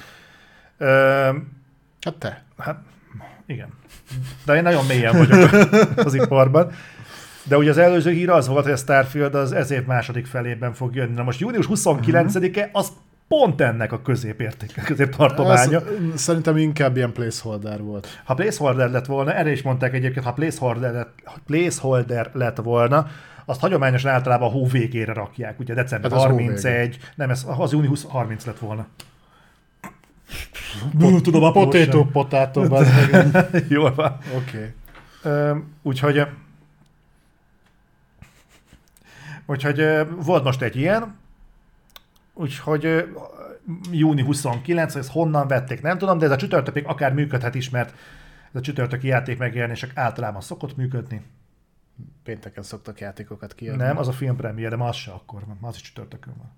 [0.78, 0.88] Ö,
[2.02, 2.44] hát te.
[2.58, 2.80] Hát,
[3.46, 3.70] igen.
[4.46, 5.52] De én nagyon mélyen vagyok
[5.96, 6.72] az iparban.
[7.48, 10.74] De ugye az előző hír az volt, hogy a Starfield az ez év második felében
[10.74, 11.14] fog jönni.
[11.14, 12.92] Na most június 29-e az
[13.28, 15.82] pont ennek a középértéke, középtartománya.
[16.14, 18.22] Ez szerintem inkább ilyen placeholder volt.
[18.24, 21.14] Ha placeholder lett volna, erre is mondták egyébként, ha placeholder lett,
[21.46, 23.08] placeholder lett volna,
[23.46, 28.04] azt hagyományosan általában a hó végére rakják, ugye december hát 31, nem, ez az június
[28.04, 28.88] 30 lett volna.
[31.22, 32.68] Tudom, a potato, potato,
[33.68, 34.18] Jól van.
[34.36, 34.74] Oké.
[35.24, 35.62] Okay.
[35.82, 36.28] Úgyhogy
[39.46, 41.18] Úgyhogy volt most egy ilyen,
[42.34, 43.14] úgyhogy
[43.92, 47.90] júni 29, ezt honnan vették, nem tudom, de ez a csütörtökig akár működhet is, mert
[48.48, 51.22] ez a csütörtöki játék megjelenések általában szokott működni.
[52.24, 53.84] Pénteken szoktak játékokat kiadni.
[53.84, 56.52] Nem, az a premier, de az se akkor van, az is csütörtökön van.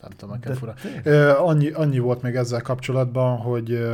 [0.00, 0.74] Nem tudom, neked fura.
[1.04, 3.86] Uh, annyi, annyi volt még ezzel kapcsolatban, hogy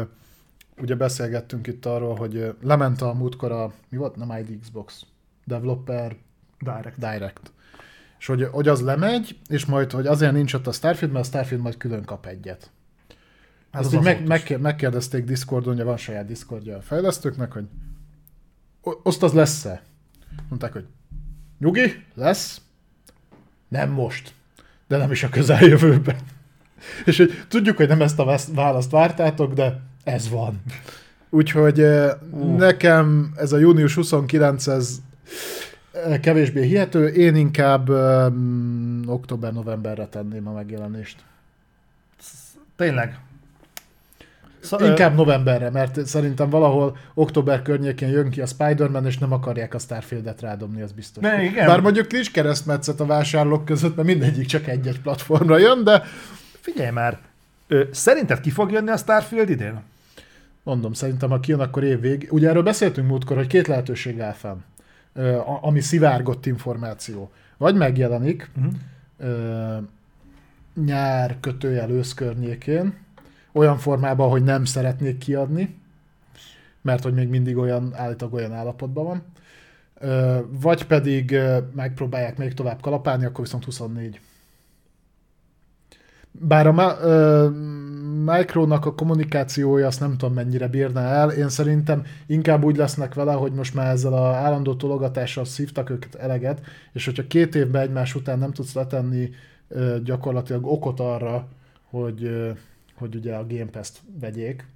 [0.81, 4.17] ugye beszélgettünk itt arról, hogy lement a múltkor a, mi volt?
[4.17, 5.07] Nem ID Xbox
[5.45, 6.17] Developer
[6.63, 6.99] Direct.
[6.99, 7.53] Direct.
[8.19, 11.29] És hogy, hogy az lemegy, és majd, hogy azért nincs ott a Starfield, mert a
[11.29, 12.71] Starfield majd külön kap egyet.
[13.73, 17.53] Hát Ezt az így az meg, meg, megkérdezték Discordon, ugye van saját Discordja a fejlesztőknek,
[17.53, 17.65] hogy
[18.83, 19.83] "O- azt az lesz-e?
[20.49, 20.85] Mondták, hogy
[21.59, 22.61] nyugi, lesz,
[23.69, 24.35] nem most,
[24.89, 26.17] de nem is a közeljövőben.
[27.05, 30.63] És hogy tudjuk, hogy nem ezt a választ vártátok, de ez van.
[31.31, 32.57] Úgyhogy uh.
[32.57, 35.01] nekem ez a június 29, ez
[36.21, 41.17] kevésbé hihető, én inkább um, október-novemberre tenném a megjelenést.
[42.77, 43.19] Tényleg.
[44.61, 49.75] Szó, Inkább novemberre, mert szerintem valahol október környékén jön ki a Spider-Man, és nem akarják
[49.75, 51.23] a Starfieldet rádobni, az biztos.
[51.23, 51.67] Ne, igen.
[51.67, 56.03] Bár mondjuk nincs keresztmetszet a vásárlók között, mert mindegyik csak egy-egy platformra jön, de
[56.61, 57.19] Figyelj már,
[57.69, 59.81] ö, szerinted ki fog jönni a Starfield idén?
[60.63, 62.29] mondom, szerintem ha kijön, akkor évvég.
[62.31, 64.57] Ugye erről beszéltünk múltkor, hogy két lehetőség áll fenn,
[65.61, 67.31] ami szivárgott információ.
[67.57, 69.85] Vagy megjelenik Uh-huh.
[70.75, 72.95] nyár kötőjel ősz környékén,
[73.53, 75.79] olyan formában, hogy nem szeretnék kiadni,
[76.81, 79.23] mert hogy még mindig olyan, állítólag olyan állapotban van.
[80.61, 81.39] Vagy pedig
[81.75, 84.21] megpróbálják még tovább kalapálni, akkor viszont 24.
[86.33, 86.97] Bár a Ma-
[88.25, 93.33] Micronak a kommunikációja azt nem tudom mennyire bírna el, én szerintem inkább úgy lesznek vele,
[93.33, 96.61] hogy most már ezzel a állandó tologatással szívtak őket eleget,
[96.93, 99.31] és hogyha két évben egymás után nem tudsz letenni
[100.05, 101.49] gyakorlatilag okot arra,
[101.91, 102.51] hogy,
[102.95, 104.67] hogy ugye a Game Pass-t vegyék.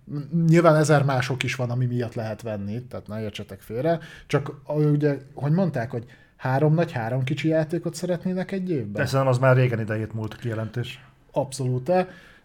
[0.47, 5.19] Nyilván ezer mások is van, ami miatt lehet venni, tehát ne értsetek félre, csak ugye,
[5.35, 6.05] hogy mondták, hogy
[6.37, 9.09] három nagy, három kicsi játékot szeretnének egy évben?
[9.13, 11.06] De az már régen idejét múlt kijelentés.
[11.37, 11.93] Abszolút.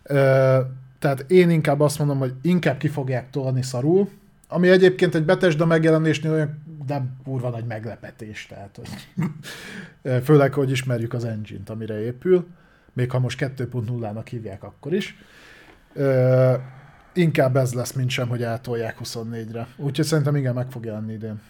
[0.03, 0.59] Ö,
[0.99, 4.09] Tehát én inkább azt mondom, hogy inkább ki fogják tolni szarul,
[4.47, 8.89] ami egyébként egy Bethesda megjelenésnél olyan nem kurva nagy meglepetés, tehát hogy
[10.25, 12.47] főleg, hogy ismerjük az engine-t, amire épül,
[12.93, 15.17] még ha most 2.0-nak hívják akkor is.
[15.93, 16.53] Ö,
[17.13, 19.67] inkább ez lesz, mint sem, hogy átolják 24-re.
[19.77, 21.41] Úgyhogy szerintem igen, meg fog jelenni idén.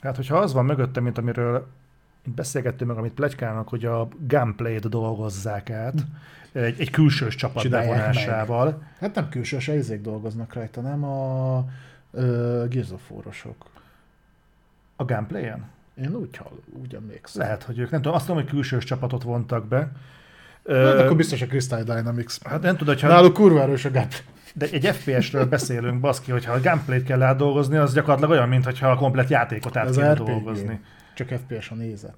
[0.00, 1.66] Hát, hogyha az van mögötte, mint amiről
[2.24, 5.94] beszélgettünk meg, amit plegykálnak, hogy a gameplay-t dolgozzák át,
[6.52, 8.82] egy, egy külsős csapat Csinálják bevonásával.
[9.00, 11.64] Hát nem külsős izék dolgoznak rajta, nem a
[12.10, 13.66] ö, Gears of War-osok.
[14.96, 15.64] A gameplay-en?
[16.02, 17.42] Én úgy, hall, úgy emlékszem.
[17.42, 19.92] Lehet, hogy ők, nem tudom, azt tudom, hogy külsős csapatot vontak be.
[20.68, 22.42] Hát akkor biztos a Crystal Dynamics.
[22.42, 24.20] hát nem tudod, hogyha Náluk kurva erős a gameplay.
[24.54, 28.96] de egy FPS-ről beszélünk, baszki, hogyha a gameplay-t kell átdolgozni, az gyakorlatilag olyan, mintha a
[28.96, 30.80] komplet játékot át kéne dolgozni.
[31.14, 32.16] Csak FPS a nézet.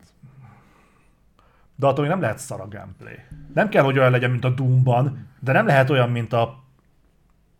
[1.76, 3.18] De attól még nem lehet szar a gameplay.
[3.54, 6.64] Nem kell, hogy olyan legyen, mint a Doom-ban, de nem lehet olyan, mint a...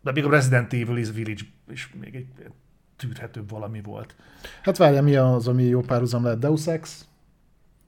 [0.01, 2.27] De még a Resident Evil is Village is még egy
[2.95, 4.15] tűrhetőbb valami volt.
[4.61, 6.39] Hát várja, mi az, ami jó párhuzam lehet?
[6.39, 7.05] Deus Ex?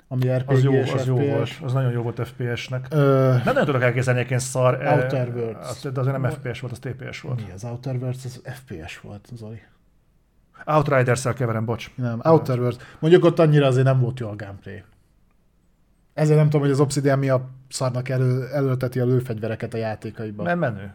[0.08, 1.28] Ami RPG Az jó, az jó FPS.
[1.30, 1.50] volt.
[1.62, 2.88] Az nagyon jó volt FPS-nek.
[2.90, 4.82] Ö, Nem nagyon tudok elképzelni egyébként szar...
[4.86, 5.70] eh, Outer Worlds.
[5.70, 7.46] azt- De azért nem FPS volt, az TPS volt.
[7.46, 8.26] mi az Outer Worlds?
[8.26, 9.62] Az FPS volt, Zoli.
[10.66, 11.92] Outriders-szel keverem, bocs.
[11.96, 12.78] Nem, Outer Worlds.
[13.00, 14.84] Mondjuk ott annyira azért nem volt jó a gameplay.
[16.14, 20.46] Ezért nem tudom, hogy az Obsidian mi a szarnak elő, előteti a lőfegyvereket a játékaiban.
[20.46, 20.94] Nem menő.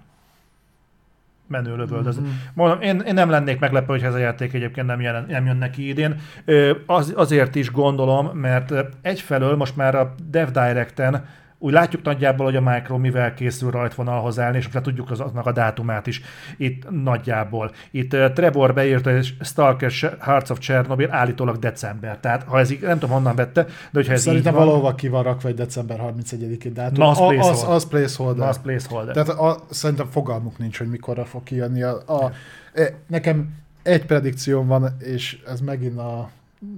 [1.46, 2.16] Menő lövöldöz.
[2.16, 2.26] Mhm.
[2.54, 5.56] Mondom, én, én nem lennék meglepő, hogy ez a játék egyébként nem, jelen, nem jön
[5.56, 6.20] neki idén.
[6.86, 8.72] Az, azért is gondolom, mert
[9.02, 11.24] egyfelől most már a Dev Direct-en
[11.64, 15.46] úgy látjuk nagyjából, hogy a Micro mivel készül rajtvonalhoz állni, és akkor tudjuk az, aznak
[15.46, 16.22] a dátumát is
[16.56, 17.70] itt nagyjából.
[17.90, 22.18] Itt uh, Trevor beírta, és Stalker Hearts of Chernobyl állítólag december.
[22.18, 24.94] Tehát ha ez így, nem tudom honnan vette, de hogyha ez Szerintem így van, valahova
[24.94, 27.04] ki van rakva egy december 31-i dátum.
[27.04, 27.74] Na, az A- az, placeholder.
[27.74, 28.48] az placeholder.
[28.48, 29.14] az placeholder.
[29.14, 31.82] Tehát a, szerintem fogalmuk nincs, hogy mikorra fog kijönni.
[31.82, 32.32] A, a,
[32.72, 36.30] e, nekem egy predikcióm van, és ez megint a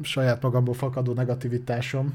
[0.03, 2.15] saját magamból fakadó negativitásom,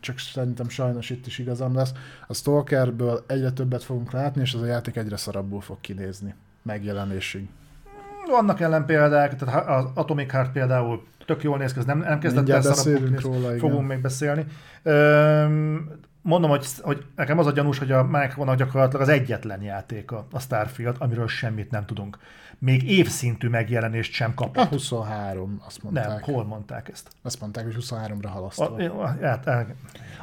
[0.00, 1.92] csak szerintem sajnos itt is igazam lesz.
[2.26, 7.48] A Stalkerből egyre többet fogunk látni, és az a játék egyre szarabbul fog kinézni megjelenésig.
[8.30, 12.48] Vannak ellenpéldák, tehát az Atomic Heart például tök jól néz ki, ez nem, nem kezdett
[12.48, 13.58] el szarabbul róla, igen.
[13.58, 14.46] fogunk még beszélni.
[14.82, 15.90] Öm,
[16.22, 20.40] mondom, hogy, hogy nekem az a gyanús, hogy a Micronak gyakorlatilag az egyetlen játéka a
[20.40, 22.18] Starfield, amiről semmit nem tudunk.
[22.62, 24.68] Még évszintű megjelenést sem A kapott.
[24.68, 26.06] 23, azt mondták.
[26.08, 27.08] Nem, hol mondták ezt?
[27.22, 29.06] Azt mondták, hogy 23-ra A, halasztva.
[29.22, 29.66] hát, á,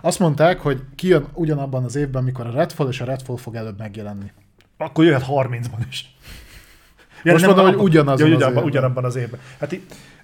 [0.02, 3.78] Azt mondták, hogy kijön ugyanabban az évben, amikor a Redfall, és a Redfall fog előbb
[3.78, 4.32] megjelenni.
[4.78, 6.16] akkor jöhet 30-ban is.
[7.24, 8.64] Most nem, mondom, hogy ugyanazon ja, az ugyanabban, évben.
[8.64, 9.40] ugyanabban az évben.
[9.60, 9.76] Hát,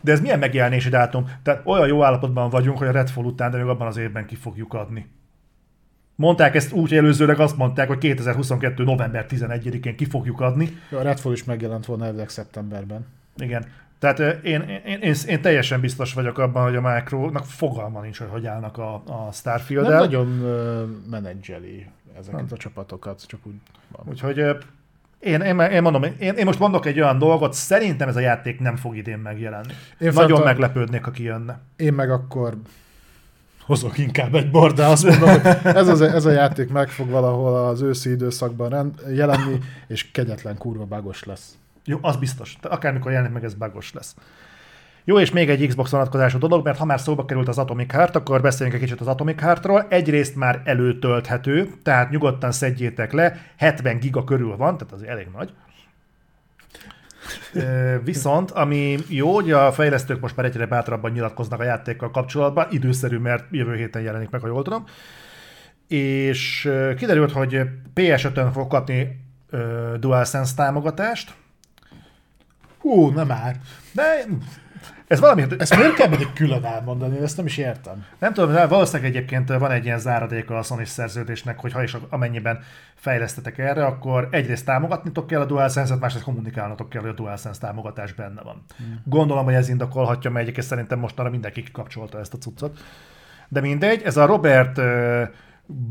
[0.02, 1.30] de ez milyen megjelenési dátum?
[1.44, 4.36] Tehát olyan jó állapotban vagyunk, hogy a Redfall után, de még abban az évben ki
[4.36, 5.10] fogjuk adni.
[6.16, 8.84] Mondták ezt úgy előzőleg, azt mondták, hogy 2022.
[8.84, 10.78] november 11-én ki fogjuk adni.
[10.92, 13.06] A Redfall is megjelent volna elvileg szeptemberben.
[13.38, 13.66] Igen.
[14.00, 18.28] Tehát én, én, én, én teljesen biztos vagyok abban, hogy a Micronak fogalma nincs, hogy
[18.30, 21.88] hogy állnak a, a starfield Nem nagyon uh, menedzseli
[22.18, 22.48] ezeket nem.
[22.52, 23.54] a csapatokat, csak úgy
[23.92, 24.06] van.
[24.10, 24.38] Úgyhogy
[25.20, 28.60] én, én, én mondom, én, én most mondok egy olyan dolgot, szerintem ez a játék
[28.60, 29.74] nem fog idén megjelenni.
[30.00, 30.44] Én Nagyon a...
[30.44, 31.60] meglepődnék, ha kijönne.
[31.76, 32.58] Én meg akkor
[33.66, 37.10] hozok inkább egy bort, de azt mondom, hogy ez, az, ez a játék meg fog
[37.10, 41.58] valahol az őszi időszakban rend, jelenni, és kegyetlen kurva bagos lesz.
[41.86, 42.58] Jó, az biztos.
[42.62, 44.16] Akármikor jelenik meg, ez bagos lesz.
[45.06, 48.16] Jó, és még egy Xbox vonatkozású dolog, mert ha már szóba került az Atomic Heart,
[48.16, 49.86] akkor beszéljünk egy kicsit az Atomic Heartról.
[49.90, 55.54] Egyrészt már előtölthető, tehát nyugodtan szedjétek le, 70 giga körül van, tehát az elég nagy.
[58.04, 63.18] Viszont, ami jó, hogy a fejlesztők most már egyre bátrabban nyilatkoznak a játékkal kapcsolatban, időszerű,
[63.18, 64.86] mert jövő héten jelenik meg, ha jól tudom.
[65.88, 67.62] És kiderült, hogy
[67.96, 69.22] PS5-ön fog kapni
[70.00, 71.34] DualSense támogatást.
[72.80, 73.56] Hú, nem már.
[73.92, 74.26] De
[75.14, 75.46] ez valami...
[75.58, 77.18] Ezt miért kell mindig külön elmondani?
[77.18, 78.06] Ezt nem is értem.
[78.20, 81.98] Nem tudom, de valószínűleg egyébként van egy ilyen záradéka a Sony szerződésnek, hogy ha is
[82.10, 82.60] amennyiben
[82.96, 88.14] fejlesztetek erre, akkor egyrészt támogatnitok kell a DualSense-et, másrészt kommunikálnatok kell, hogy a DualSense támogatás
[88.14, 88.64] benne van.
[88.78, 89.02] Hmm.
[89.06, 92.80] Gondolom, hogy ez indokolhatja, mert egyébként szerintem mostanra mindenki kikapcsolta ezt a cuccot.
[93.48, 94.82] De mindegy, ez a Robert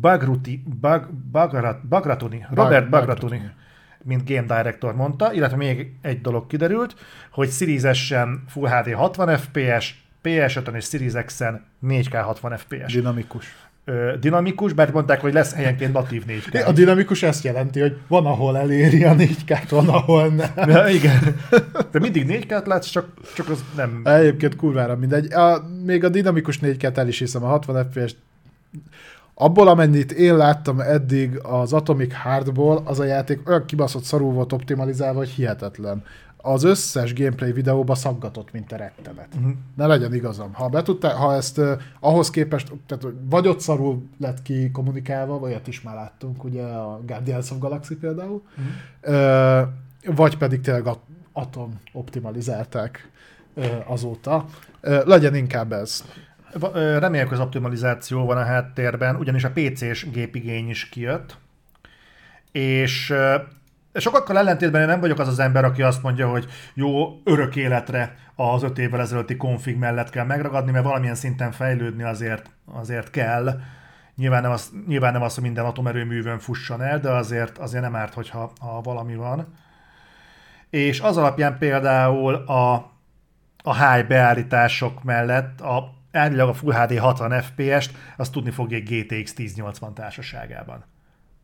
[0.01, 3.37] Bagruti, Bag, Bagrat, Bagratuni, Robert Bag, Bagratuni.
[3.37, 3.61] Bagratuni
[4.05, 6.95] mint Game Director mondta, illetve még egy dolog kiderült,
[7.31, 12.93] hogy Series S-en Full HD 60 FPS, PS5-ön és Series X-en 4K 60 FPS.
[12.93, 13.57] Dinamikus.
[14.21, 16.67] Dinamikus, bár mondták, hogy lesz helyenként natív 4K.
[16.67, 20.69] A dinamikus ezt jelenti, hogy van, ahol eléri a 4K-t, van, ahol nem.
[20.69, 21.37] Ja, igen.
[21.91, 24.01] De mindig 4K-t látsz, csak, csak az nem...
[24.05, 25.33] Egyébként kurvára mindegy.
[25.33, 28.15] A, még a dinamikus 4K-t el is hiszem, a 60 FPS
[29.43, 34.53] abból, amennyit én láttam eddig az Atomic Heartból, az a játék olyan kibaszott szarul volt
[34.53, 36.05] optimalizálva, hogy hihetetlen.
[36.37, 39.29] Az összes gameplay videóba szaggatott, mint a rettenet.
[39.37, 39.53] Uh-huh.
[39.77, 40.53] Ne legyen igazam.
[40.53, 41.71] Ha, betudta, ha ezt uh,
[42.01, 46.63] ahhoz képest, tehát vagy ott szarul lett ki kommunikálva, vagy olyat is már láttunk, ugye
[46.63, 48.43] a Guardians of Galaxy például,
[49.03, 49.63] uh-huh.
[49.63, 50.87] uh, vagy pedig tényleg
[51.33, 53.11] atom optimalizálták
[53.55, 54.45] uh, azóta.
[54.83, 56.05] Uh, legyen inkább ez.
[56.73, 61.37] Reméljük, az optimalizáció van a háttérben, ugyanis a PC-s gépigény is kijött,
[62.53, 63.15] és
[63.95, 68.17] sokakkal ellentétben én nem vagyok az az ember, aki azt mondja, hogy jó, örök életre
[68.35, 73.61] az öt évvel ezelőtti konfig mellett kell megragadni, mert valamilyen szinten fejlődni azért, azért kell.
[74.17, 77.97] Nyilván nem, az, nyilván nem az, hogy minden atomerőművön fusson el, de azért, azért nem
[77.97, 79.55] árt, hogyha ha valami van.
[80.71, 82.75] És az alapján például a,
[83.63, 88.89] a high beállítások mellett a elvileg a Full HD 60 FPS-t, azt tudni fogja egy
[88.89, 90.85] GTX 1080 társaságában.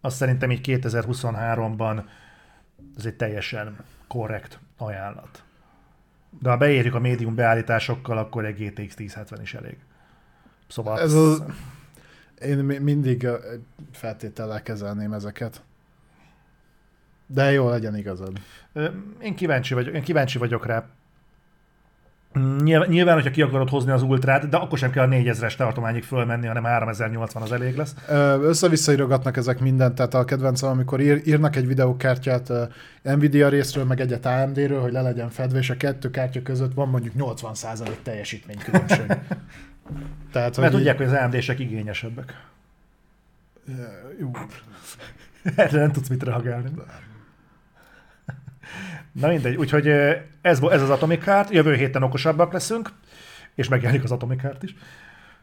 [0.01, 2.03] Azt szerintem így 2023-ban
[2.97, 3.77] ez egy teljesen
[4.09, 5.43] korrekt ajánlat.
[6.41, 9.77] De ha beérjük a médium beállításokkal, akkor egy GTX 1070 is elég.
[10.69, 11.01] Szóval...
[11.01, 11.43] Ez az...
[12.41, 13.29] Én mindig
[13.93, 15.63] feltétellel kezelném ezeket.
[17.27, 18.41] De jó, legyen igazad.
[19.21, 20.87] Én kíváncsi vagyok, én kíváncsi vagyok rá.
[22.35, 26.03] Nyilván, nyilván, hogyha ki akarod hozni az ultrát, de akkor sem kell a 4000-es tartományig
[26.03, 27.95] fölmenni, hanem 3080 az elég lesz.
[28.41, 32.53] Össze-vissza írogatnak ezek mindent, tehát a kedvencem, amikor ír, írnak egy videókártyát
[33.03, 36.89] Nvidia részről, meg egyet AMD-ről, hogy le legyen fedve, és a kettő kártya között van
[36.89, 39.07] mondjuk 80% teljesítménykülönbség.
[40.33, 42.47] tehát, Mert tudják, hogy az AMD-sek igényesebbek.
[44.21, 44.31] Jó.
[45.57, 46.71] Erre nem tudsz mit reagálni.
[49.21, 49.89] Na mindegy, úgyhogy
[50.41, 52.91] ez, ez az Atomic Heart, jövő héten okosabbak leszünk,
[53.55, 54.75] és megjelenik az Atomic Heart is.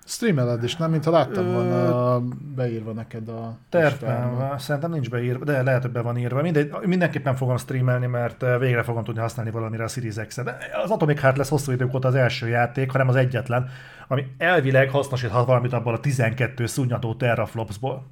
[0.07, 0.91] Streameled is, nem?
[0.91, 2.19] Mintha láttam volna
[2.55, 3.57] beírva neked a...
[3.69, 6.41] Tervben szerintem nincs beírva, de lehet, hogy be van írva.
[6.41, 10.55] Mindegy, mindenképpen fogom streamelni, mert végre fogom tudni használni valamire a Series x -et.
[10.83, 13.69] Az Atomic Heart lesz hosszú idők óta az első játék, hanem az egyetlen,
[14.07, 18.07] ami elvileg hasznosíthat valamit abból a 12 szúnyató teraflopsból.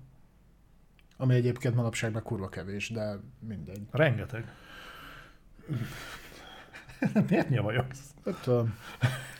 [1.18, 3.81] Ami egyébként manapságban kurva kevés, de mindegy.
[3.91, 4.45] Rengeteg.
[7.30, 7.99] Miért nyavajogsz?
[8.26, 8.49] Hát,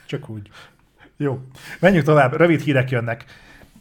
[0.06, 0.50] csak úgy.
[1.18, 1.42] Jó.
[1.80, 2.34] Menjünk tovább.
[2.34, 3.26] Rövid hírek jönnek.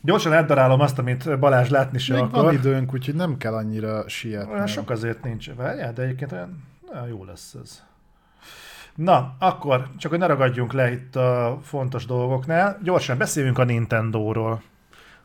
[0.02, 2.44] Gyorsan eldarálom azt, amit Balázs látni se Még akar.
[2.44, 4.52] van időnk, úgyhogy nem kell annyira sietni.
[4.52, 5.51] Olyan sok azért nincs.
[5.51, 7.82] Várjál, de egyébként olyan, olyan jó lesz ez.
[8.94, 12.78] Na, akkor csak hogy ne ragadjunk le itt a fontos dolgoknál.
[12.82, 14.62] Gyorsan beszéljünk a Nintendo-ról.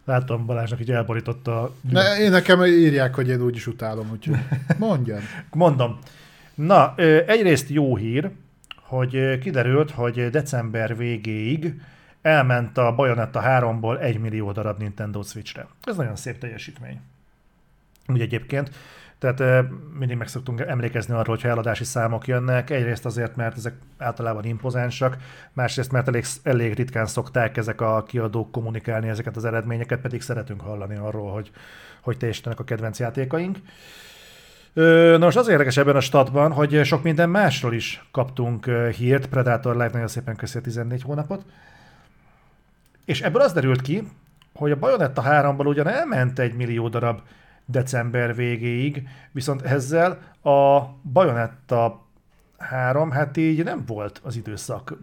[0.05, 1.71] Látom Balázsnak így elborította a...
[1.91, 4.37] Ne, én nekem írják, hogy én úgyis utálom, úgyhogy
[4.77, 5.19] mondjam.
[5.51, 5.99] Mondom.
[6.57, 8.31] Na, egyrészt jó hír,
[8.81, 11.81] hogy kiderült, hogy december végéig
[12.21, 15.67] elment a Bayonetta 3-ból 1 millió darab Nintendo Switch-re.
[15.83, 17.01] Ez nagyon szép teljesítmény.
[18.07, 18.71] Úgy egyébként
[19.19, 19.69] Tehát
[19.99, 22.69] mindig meg szoktunk emlékezni arról, hogyha eladási számok jönnek.
[22.69, 25.17] Egyrészt azért, mert ezek általában impozánsak,
[25.53, 30.61] másrészt, mert elég, elég ritkán szokták ezek a kiadók kommunikálni ezeket az eredményeket, pedig szeretünk
[30.61, 31.51] hallani arról, hogy,
[32.01, 33.57] hogy teljesítenek a kedvenc játékaink.
[33.57, 34.06] Ö,
[34.77, 39.27] Na most az érdekes ebben a statban, hogy sok minden másról is kaptunk hírt.
[39.27, 41.45] Predator Live nagyon szépen köszi a 14 hónapot.
[43.05, 44.07] És ebből az derült ki,
[44.53, 47.21] hogy a Bayonetta 3-ból ugyan elment egy millió darab
[47.65, 50.81] december végéig, viszont ezzel a
[51.11, 52.05] Bayonetta
[52.57, 54.97] 3, hát így nem volt az időszak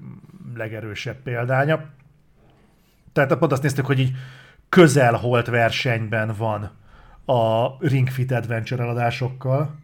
[0.55, 1.85] legerősebb példánya.
[3.13, 4.13] Tehát pont azt néztük, hogy így
[4.69, 6.71] közel holt versenyben van
[7.25, 9.75] a Ring Fit Adventure eladásokkal.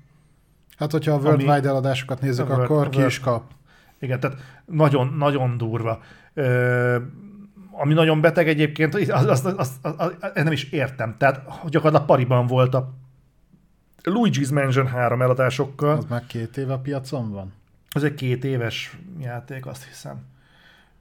[0.76, 3.44] Hát, hogyha a Worldwide eladásokat nézzük, World- akkor a ki World- is kap.
[3.98, 6.00] Igen, tehát nagyon, nagyon durva.
[6.34, 6.96] Ö,
[7.70, 11.14] ami nagyon beteg egyébként, azt, azt, azt, azt, azt nem is értem.
[11.18, 12.92] Tehát gyakorlatilag pariban volt a
[14.02, 15.96] Luigi's Mansion 3 eladásokkal.
[15.96, 17.52] Az már két éve a piacon van.
[17.90, 20.16] Ez egy két éves játék, azt hiszem.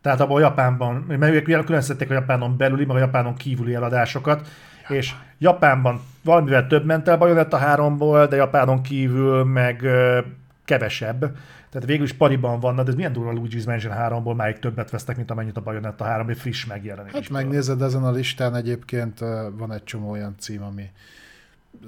[0.02, 3.74] Tehát abban a Japánban, mert ők ugye különböztették a Japánon belüli, meg a Japánon kívüli
[3.76, 4.48] eladásokat,
[4.88, 9.86] és Japánban valamivel több ment el Bayonetta 3-ból, de Japánon kívül meg
[10.66, 11.20] kevesebb.
[11.70, 15.16] Tehát végül is pariban vannak, de ez milyen durva Luigi's Mansion 3-ból máig többet vesztek,
[15.16, 17.12] mint amennyit a Bayonetta 3, egy friss megjelenés.
[17.12, 19.20] Hát megnézed ezen a listán egyébként
[19.58, 20.90] van egy csomó olyan cím, ami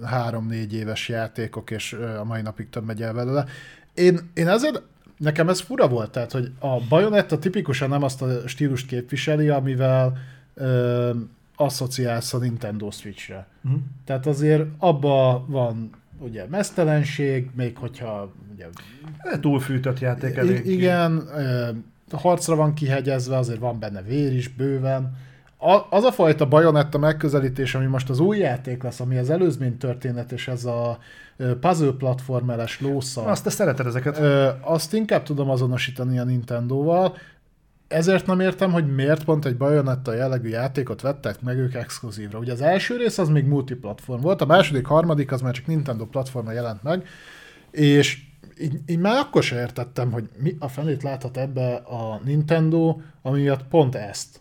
[0.04, 3.46] három-négy éves játékok, és a mai napig több megy el belőle.
[3.94, 4.82] Én, én ezért,
[5.18, 10.18] nekem ez fura volt, tehát, hogy a Bayonetta tipikusan nem azt a stílust képviseli, amivel
[10.54, 11.10] ö,
[11.62, 13.48] asszociálsz a Nintendo Switch-re.
[13.62, 13.76] Mhm.
[14.06, 15.90] Tehát azért abba van
[16.20, 18.66] ugye mesztelenség, még hogyha ugye
[19.42, 20.66] Túlfűtött játék elég.
[20.66, 21.70] igen, ö,
[22.12, 25.18] harcra van kihegyezve, azért van benne vér is bőven.
[25.58, 29.78] A, az a fajta bajonetta megközelítés, ami most az új játék lesz, ami az előzmény
[29.78, 30.98] történet, és ez a
[31.60, 34.20] puzzle platformeles lószal, Azt te szereted ezeket.
[34.20, 37.16] Ö, azt inkább tudom azonosítani a Nintendo-val,
[37.92, 42.40] ezért nem értem, hogy miért pont egy Bayonetta jellegű játékot vettek meg ők exkluzívra.
[42.40, 46.06] Ugye az első rész az még multiplatform volt, a második, harmadik az már csak Nintendo
[46.06, 47.08] platformon jelent meg,
[47.72, 48.18] és
[48.62, 53.42] így, így már akkor se értettem, hogy mi a fenét láthat ebbe a Nintendo, ami
[53.42, 54.40] miatt pont ezt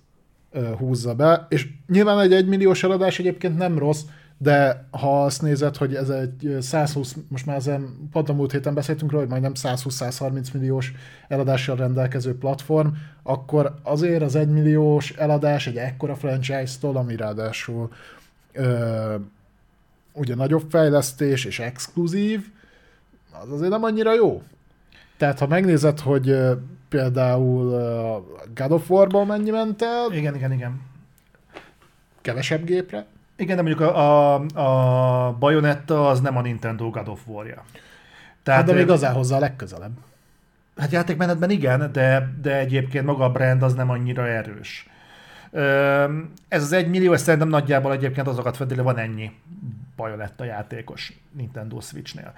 [0.51, 4.03] ö, húzza be, és nyilván egy egymilliós eladás egyébként nem rossz,
[4.43, 8.53] de ha azt nézed, hogy ez egy ö, 120, most már ezen pont a múlt
[8.53, 10.93] héten beszéltünk róla, hogy majdnem 120-130 milliós
[11.29, 12.89] eladással rendelkező platform,
[13.23, 17.93] akkor azért az egymilliós eladás egy ekkora franchise-tól, ami ráadásul
[18.53, 19.15] ö,
[20.13, 22.47] ugye nagyobb fejlesztés és exkluzív,
[23.43, 24.43] az azért nem annyira jó.
[25.17, 26.37] Tehát ha megnézed, hogy
[26.89, 27.71] például
[28.55, 30.81] God of War-ban mennyi ment el, Igen, igen, igen.
[32.21, 33.07] kevesebb gépre,
[33.41, 37.65] Igen, de mondjuk a, a, a Bayonetta az nem a Nintendo God of War-ja.
[38.45, 39.93] hát de még az áll hozzá a legközelebb.
[40.77, 44.89] Hát játékmenetben igen, de, de egyébként maga a brand az nem annyira erős.
[46.49, 49.33] Ez az egy millió, ez szerintem nagyjából egyébként azokat fedi, van ennyi
[49.97, 52.33] Bayonetta játékos Nintendo Switchnél.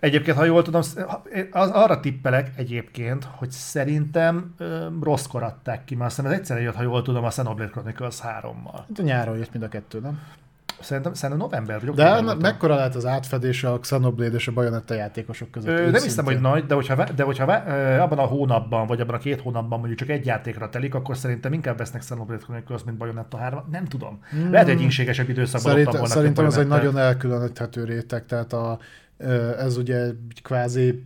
[0.00, 0.80] Egyébként, ha jól tudom,
[1.50, 6.74] az, arra tippelek egyébként, hogy szerintem ö, rosszkor adták ki, mert aztán ez egyszerűen jött,
[6.74, 8.74] ha jól tudom, a Xenoblade Chronicles 3-mal.
[8.74, 10.20] Hát nyáron jött mind a kettő, nem?
[10.82, 14.94] Szerintem, szerintem november vagy De a- mekkora lehet az átfedés a Xenoblade és a Bayonetta
[14.94, 15.78] játékosok között?
[15.78, 19.14] Ö, nem hiszem, hogy nagy, de hogyha, de hogyha ö, abban a hónapban, vagy abban
[19.14, 22.96] a két hónapban mondjuk csak egy játékra telik, akkor szerintem inkább vesznek Xenoblade Chronicles, mint
[22.96, 24.18] Bayonetta 3 Nem tudom.
[24.50, 28.78] Lehet, hogy egy inségesebb időszakban Szerint, volna, szerintem ez egy nagyon elkülöníthető réteg, tehát a,
[29.58, 31.02] ez ugye egy kvázi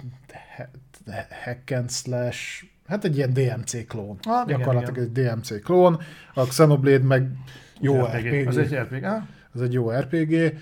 [1.44, 4.18] hack and slash, hát egy ilyen DMC klón.
[4.22, 6.00] Ah, igen, Gyakorlatilag egy DMC klón,
[6.34, 7.30] a Xenoblade meg
[7.80, 8.26] jó RPG.
[8.26, 8.46] RPG.
[8.48, 9.06] Az egy RPG.
[9.56, 10.58] Ez egy jó RPG.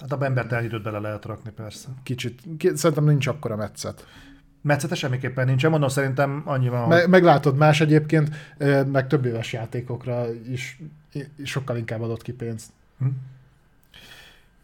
[0.00, 1.88] Hát abban embertelen időt bele lehet rakni, persze.
[2.02, 4.06] Kicsit, ki, szerintem nincs akkora metszet.
[4.62, 5.66] Metszete semmiképpen nincs.
[5.66, 8.30] Mondom, szerintem annyi van, Me, meglátod más egyébként,
[8.92, 10.80] meg több éves játékokra is
[11.44, 12.70] sokkal inkább adott ki pénzt.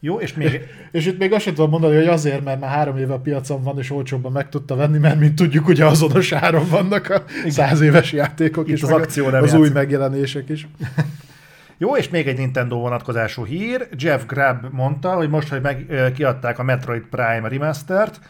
[0.00, 2.96] jó, és még És itt még azt sem tudom mondani, hogy azért, mert már három
[2.96, 6.68] éve a piacon van, és olcsóbban meg tudta venni, mert mint tudjuk, ugye azonos áron
[6.68, 10.66] vannak a száz éves játékok Itt is, az akció nem az új megjelenések is.
[11.78, 13.88] Jó, és még egy Nintendo vonatkozású hír.
[13.96, 18.20] Jeff Grubb mondta, hogy most, hogy meg, kiadták a Metroid Prime Remastert,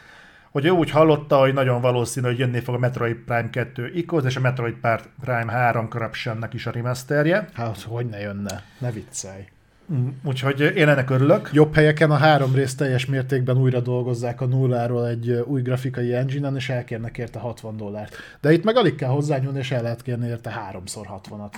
[0.51, 4.25] hogy ő úgy hallotta, hogy nagyon valószínű, hogy jönni fog a Metroid Prime 2 Echoes
[4.25, 4.77] és a Metroid
[5.21, 7.49] Prime 3 Corruptionnek is a remasterje.
[7.53, 9.45] Hát, hogy ne jönne, ne viccelj.
[9.93, 11.51] Mm, Úgyhogy én ennek örülök.
[11.53, 16.51] Jobb helyeken a három részt teljes mértékben újra dolgozzák a nulláról egy új grafikai engine
[16.57, 18.17] és elkérnek érte 60 dollárt.
[18.41, 21.55] De itt meg alig kell hozzányúlni, és el lehet kérni érte háromszor 60-at.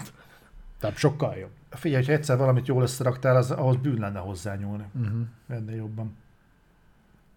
[0.81, 1.51] Tehát sokkal jobb.
[1.75, 4.85] Figyelj, ha egyszer valamit jól összeraktál, az, ahhoz bűn lenne hozzányúlni.
[5.01, 5.21] Uh-huh.
[5.49, 6.17] Ennél jobban.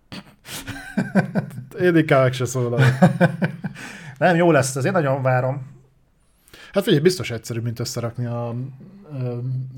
[1.81, 2.81] Én inkább meg se szólalok.
[4.17, 5.75] Nem, jó lesz, ez én nagyon várom.
[6.73, 8.55] Hát figyelj, biztos egyszerű, mint összerakni a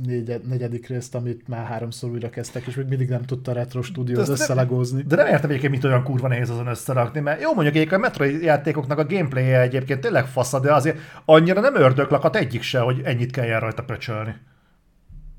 [0.03, 3.81] négy, negyedik részt, amit már háromszor újra kezdtek, és még mindig nem tudta a Retro
[3.81, 5.01] Studios De összelegózni.
[5.01, 8.05] De nem értem egyébként, mit olyan kurva nehéz azon összerakni, mert jó mondjuk egyébként a
[8.05, 13.01] Metroid játékoknak a gameplay egyébként tényleg fasza, de azért annyira nem ördöglakat egyik se, hogy
[13.03, 14.35] ennyit kelljen rajta pöcsölni.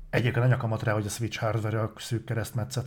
[0.09, 2.85] Egyébként a nyakamat rá, hogy a Switch hardware a szűk keresztmetszet.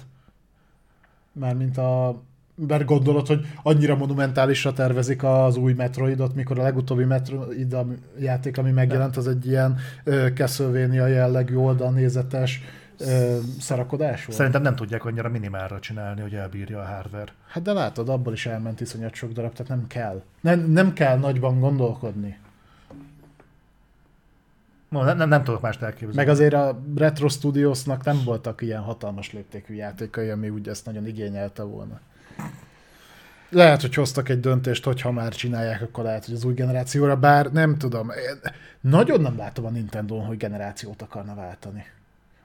[1.32, 2.22] Mármint a...
[2.56, 7.76] Mert gondolod, hogy annyira monumentálisra tervezik az új Metroidot, mikor a legutóbbi Metroid
[8.18, 12.60] játék, ami megjelent, az egy ilyen ö, Castlevania jellegű oldalnézetes
[12.98, 14.39] ö, szarakodás volt.
[14.39, 17.32] Szerintem nem tudják annyira minimálra csinálni, hogy elbírja a hardware.
[17.48, 20.22] Hát de látod, abból is elment iszonyat sok darab, tehát nem kell.
[20.40, 22.39] Nem, nem kell nagyban gondolkodni.
[24.89, 26.16] No, nem, nem, nem tudok mást elképzelni.
[26.16, 31.06] Meg azért a Retro Studiosnak nem voltak ilyen hatalmas léptékű játékai, ami úgy ezt nagyon
[31.06, 32.01] igényelte volna.
[33.51, 37.16] Lehet, hogy hoztak egy döntést, hogy ha már csinálják, akkor lehet, hogy az új generációra,
[37.16, 38.11] bár nem tudom.
[38.11, 38.51] Én
[38.81, 41.85] nagyon nem látom a nintendo hogy generációt akarna váltani.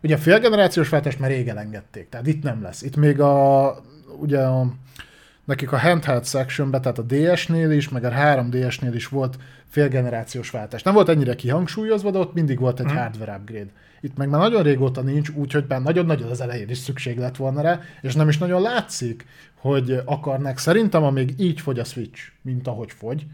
[0.03, 2.81] Ugye a félgenerációs váltást már rég elengedték, tehát itt nem lesz.
[2.81, 3.75] Itt még a,
[4.19, 4.73] ugye a,
[5.45, 9.37] nekik a handheld sectionben, tehát a DS-nél is, meg a 3DS-nél is volt
[9.69, 10.83] félgenerációs váltás.
[10.83, 12.95] Nem volt ennyire kihangsúlyozva, de ott mindig volt egy Mhm.
[12.95, 13.69] hardware upgrade.
[14.01, 17.61] Itt meg már nagyon régóta nincs, úgyhogy már nagyon-nagyon az elején is szükség lett volna
[17.61, 20.57] rá, és nem is nagyon látszik, hogy akarnak.
[20.57, 23.25] Szerintem, amíg így fogy a Switch, mint ahogy fogy,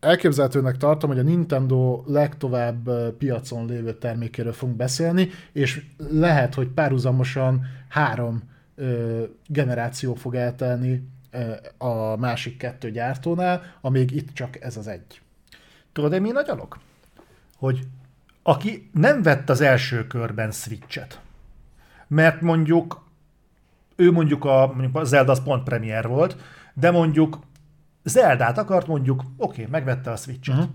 [0.00, 7.66] elképzelhetőnek tartom, hogy a Nintendo legtovább piacon lévő termékéről fogunk beszélni, és lehet, hogy párhuzamosan
[7.88, 8.42] három
[8.74, 15.20] ö, generáció fog eltelni ö, a másik kettő gyártónál, amíg itt csak ez az egy.
[15.92, 16.78] Tudod, én mi nagy alok?
[17.56, 17.86] Hogy
[18.48, 21.20] aki nem vett az első körben Switch-et,
[22.06, 23.06] mert mondjuk
[23.96, 26.36] ő mondjuk a, mondjuk a Zelda az pont premier volt,
[26.74, 27.38] de mondjuk
[28.04, 30.56] Zeldát akart, mondjuk, oké, okay, megvette a Switch-et.
[30.56, 30.70] Uh-huh.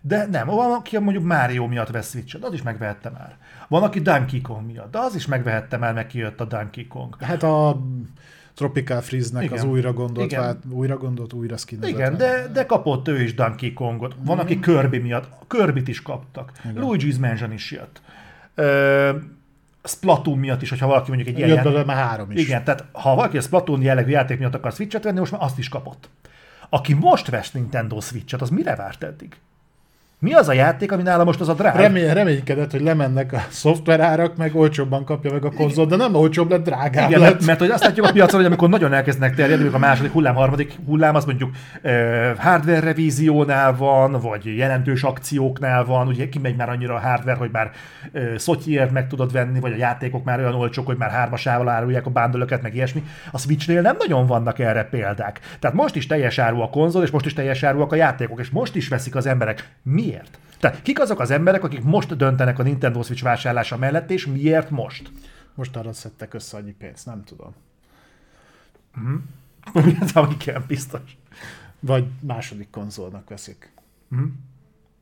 [0.00, 3.36] De nem, van, aki mondjuk Mario miatt vesz Switch-et, az is megvehette már.
[3.68, 7.16] Van, aki Donkey Kong miatt, de az is megvehette már, meg kijött a Donkey Kong.
[7.20, 7.82] Hát a
[8.56, 9.58] Tropical Freeze-nek Igen.
[9.58, 10.40] az újra gondolt, Igen.
[10.40, 11.90] vált, újra gondolt, újra skinezett.
[11.90, 14.14] Igen, de, de kapott ő is Donkey Kongot.
[14.24, 15.28] Van, aki Kirby miatt.
[15.48, 16.52] Kirby-t is kaptak.
[16.74, 18.00] Luigi's Mansion is jött.
[18.54, 19.16] Ö,
[19.84, 22.40] Splatoon miatt is, hogyha valaki mondjuk egy ilyen Jött belőle már három is.
[22.40, 25.58] Igen, tehát ha valaki a Splatoon jellegű játék miatt akar Switch-et venni, most már azt
[25.58, 26.08] is kapott.
[26.68, 29.36] Aki most vesz Nintendo Switch-et, az mire várt eddig?
[30.18, 31.78] Mi az a játék, ami nála most az a drága?
[31.78, 36.50] Remény, reménykedett, hogy lemennek a szoftverárak, meg olcsóbban kapja meg a konzol, de nem olcsóbb
[36.50, 37.32] lett, drágább Igen, lett.
[37.32, 40.12] mert, mert hogy azt látjuk a piacon, hogy amikor nagyon elkezdenek terjedni, mondjuk a második
[40.12, 41.50] hullám, harmadik hullám, az mondjuk
[41.82, 41.92] uh,
[42.38, 47.70] hardware revíziónál van, vagy jelentős akcióknál van, ugye kimegy már annyira a hardware, hogy már
[48.12, 52.06] uh, szotyiért meg tudod venni, vagy a játékok már olyan olcsók, hogy már hármasával árulják
[52.06, 53.02] a bundle meg ilyesmi.
[53.32, 55.40] A Switchnél nem nagyon vannak erre példák.
[55.58, 58.50] Tehát most is teljes áru a konzol, és most is teljes áruak a játékok, és
[58.50, 59.68] most is veszik az emberek.
[60.06, 60.38] Miért?
[60.60, 64.70] Tehát kik azok az emberek, akik most döntenek a Nintendo Switch vásárlása mellett, és miért
[64.70, 65.10] most?
[65.54, 67.54] Most arra szedtek össze annyi pénzt, nem tudom.
[70.06, 71.16] Szóval igen, biztos.
[71.80, 73.72] Vagy második konzolnak veszik.
[74.08, 74.22] Mhm.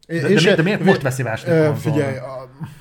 [0.07, 1.79] É- De- én de miért- de miért most veszi második konzolnak?
[1.81, 2.17] Figyelj,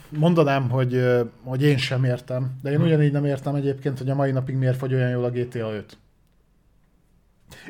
[0.09, 1.05] mondanám, hogy,
[1.43, 4.77] hogy én sem értem, de én ugyanígy nem értem egyébként, hogy a mai napig miért
[4.77, 5.97] fogy olyan jól a GTA 5.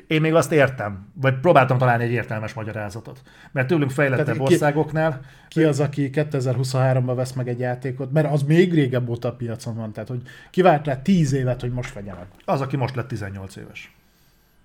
[0.07, 3.21] Én még azt értem, vagy próbáltam találni egy értelmes magyarázatot.
[3.51, 8.31] Mert tőlünk fejlettebb Tehát ki- országoknál, Ki az, aki 2023-ban vesz meg egy játékot, mert
[8.31, 10.21] az még régebb óta a piacon van, tehát hogy
[10.51, 12.25] kivárt rá 10 évet, hogy most vegye meg.
[12.45, 13.95] az, aki most lett 18 éves.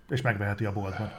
[0.08, 1.10] És megveheti a boltban.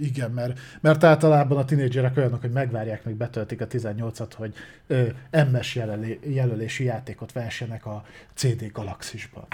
[0.00, 4.54] Igen, mert, mert általában a tinédzserek olyanok, hogy megvárják, meg betöltik a 18-at, hogy
[4.86, 5.06] ö,
[5.52, 9.46] MS jelölé, jelölési játékot versenek a CD Galaxisban.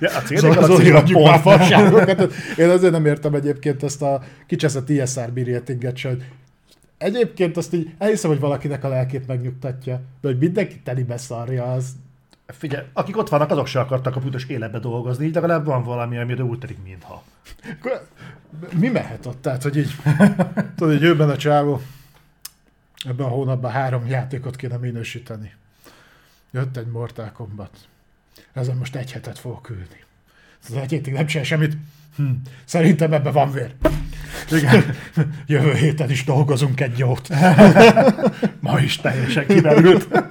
[0.00, 1.56] Ja, a Zoli, Galaxy Zoli, a adjuk már pont.
[1.56, 2.32] fasságokat.
[2.56, 6.24] Én azért nem értem egyébként ezt a kicseszett ISRB ratinget se, hogy
[6.98, 11.84] egyébként azt így elhiszem, hogy valakinek a lelkét megnyugtatja, de hogy mindenki telibe szarja, az
[12.46, 16.18] Figyelj, akik ott vannak, azok se akartak a büdös életbe dolgozni, így legalább van valami,
[16.18, 17.22] amire úgy telik, mintha.
[18.72, 19.42] Mi mehet ott?
[19.42, 19.96] Tehát, hogy így,
[20.76, 21.80] tudod, hogy jövőben a csávó,
[23.04, 25.52] ebben a hónapban három játékot kéne minősíteni.
[26.50, 27.70] Jött egy Mortal Kombat.
[28.52, 30.04] Ezen most egy hetet fogok ülni.
[30.68, 31.76] Az egy hétig nem csinál semmit.
[32.16, 32.30] Hm.
[32.64, 33.74] Szerintem ebben van vér.
[34.50, 34.94] Igen.
[35.46, 37.28] Jövő héten is dolgozunk egy jót.
[38.60, 40.08] Ma is teljesen kimerült.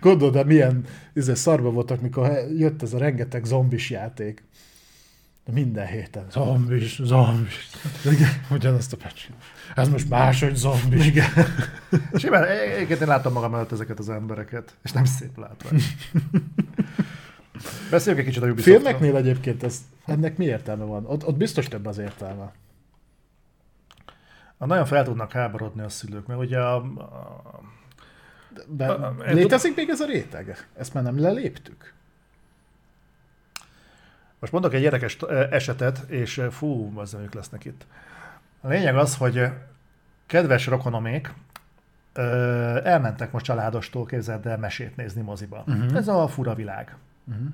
[0.00, 4.42] Gondolod, de milyen izé, szarba voltak, mikor jött ez a rengeteg zombis játék.
[5.44, 6.26] De minden héten.
[6.30, 7.68] Zombis, zombis.
[8.50, 9.32] Ugyanazt a pecsit.
[9.74, 11.06] Ez most máshogy zombis.
[11.06, 11.28] Igen.
[12.20, 15.82] Simán, egyébként én látom magam előtt ezeket az embereket, és nem szép látvány.
[17.90, 18.80] Beszéljünk egy kicsit a Ubisoftról.
[18.80, 21.06] Filmeknél egyébként ez, ennek mi értelme van?
[21.06, 22.52] Ott, ott biztos több az értelme.
[24.58, 27.60] A nagyon fel tudnak háborodni a szülők, mert ugye a, a
[28.66, 30.66] De A- létezik még ez a réteg?
[30.76, 31.92] Ezt már nem leléptük?
[34.38, 37.86] Most mondok egy érdekes eh, esetet, és eh, fú, az ők lesznek itt.
[38.68, 39.48] A lényeg az, hogy
[40.26, 41.34] kedves rokonomék
[42.12, 42.22] ö,
[42.84, 45.64] elmentek most családostól, képzeld el, mesét nézni moziba.
[45.66, 45.96] Uh-huh.
[45.96, 46.96] Ez a fura világ.
[47.28, 47.46] Uh-huh.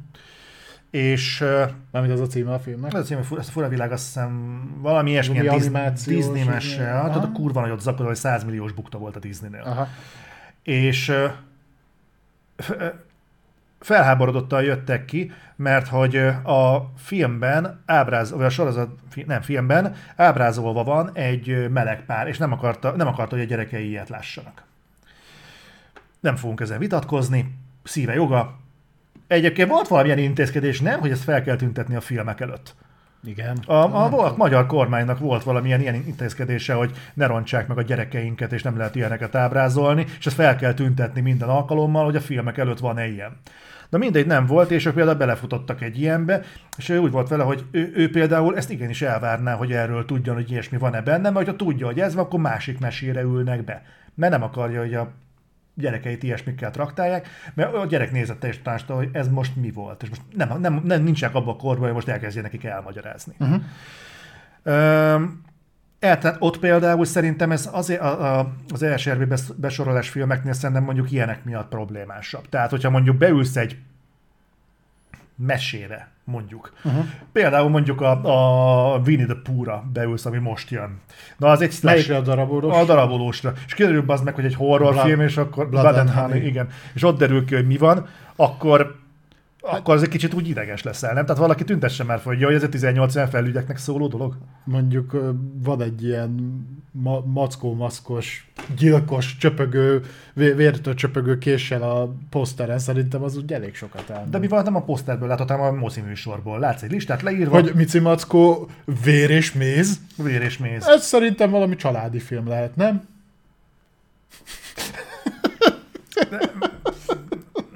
[0.90, 1.44] És
[1.90, 2.92] Mármint az a címe a filmnek?
[2.94, 6.44] ez a cím, ez a fura világ, azt hiszem valami ilyesmilyen Valami Disney, animációs, Disney
[6.44, 6.82] mese.
[6.82, 6.92] ilyen.
[6.92, 9.62] Hát, a kurva nagyot zakod, hogy 100 milliós bukta volt a Disneynél.
[9.62, 9.88] Aha.
[10.62, 11.12] és
[13.84, 18.88] felháborodottan jöttek ki, mert hogy a filmben ábráz, vagy a sorozat,
[19.26, 23.88] nem filmben ábrázolva van egy meleg pár, és nem akarta, nem akarta, hogy a gyerekei
[23.88, 24.62] ilyet lássanak.
[26.20, 28.58] Nem fogunk ezen vitatkozni, szíve joga.
[29.26, 32.74] Egyébként volt valamilyen intézkedés, nem, hogy ezt fel kell tüntetni a filmek előtt.
[33.24, 33.58] Igen.
[33.66, 38.52] A, a, a magyar kormánynak volt valamilyen ilyen intézkedése, hogy ne rontsák meg a gyerekeinket,
[38.52, 42.58] és nem lehet ilyeneket ábrázolni, és ezt fel kell tüntetni minden alkalommal, hogy a filmek
[42.58, 43.36] előtt van-e ilyen.
[43.88, 46.42] Na mindegy, nem volt, és ők például belefutottak egy ilyenbe,
[46.76, 50.34] és ő úgy volt vele, hogy ő, ő például ezt igenis elvárná, hogy erről tudjon,
[50.34, 53.82] hogy ilyesmi van-e benne, mert ha tudja, hogy ez van, akkor másik mesére ülnek be.
[54.14, 55.12] Mert nem akarja, hogy a
[55.74, 60.08] gyerekeit ilyesmikkel traktálják, mert a gyerek nézett teljesen tanásta, hogy ez most mi volt, és
[60.08, 63.34] most nem, nem, nem nincsenek abban a korban, hogy most elkezdje nekik elmagyarázni.
[63.38, 63.62] Uh-huh.
[64.62, 65.42] Öm,
[66.04, 70.84] el, tehát ott például szerintem ez azért a, a, az ESRB bes- besorolás filmeknél szerintem
[70.84, 72.48] mondjuk ilyenek miatt problémásabb.
[72.48, 73.76] Tehát, hogyha mondjuk beülsz egy
[75.36, 76.72] mesére, mondjuk.
[76.84, 77.04] Uh-huh.
[77.32, 78.10] Például mondjuk a,
[78.94, 81.00] a Winnie the Pooh-ra beülsz, ami most jön.
[81.36, 82.76] Na, az egy slash, Melyikre a darabodos?
[82.76, 83.52] a darabolósra.
[83.66, 86.46] És kiderül az meg, hogy egy horrorfilm, és akkor Blood Blood, and Honey, Honey.
[86.46, 86.68] igen.
[86.94, 89.02] És ott derül ki, hogy mi van, akkor
[89.66, 91.24] akkor az egy kicsit úgy ideges leszel, nem?
[91.24, 94.36] Tehát valaki tüntesse már fel, hogy jaj, ez egy 18 éven felügyeknek szóló dolog.
[94.64, 95.16] Mondjuk
[95.62, 100.00] van egy ilyen ma- mackó-maszkos, gyilkos, csöpögő,
[100.34, 104.30] vé- vértől csöpögő késsel a poszteren, szerintem az úgy elég sokat elmond.
[104.30, 106.58] De mi van, nem a poszterből látod, hanem a mozi műsorból.
[106.58, 108.68] Látsz egy listát leírva, Hogy Mici Mackó
[109.04, 110.00] vér és méz?
[110.16, 110.86] vér és méz.
[110.86, 113.02] Ez szerintem valami családi film lehet, nem?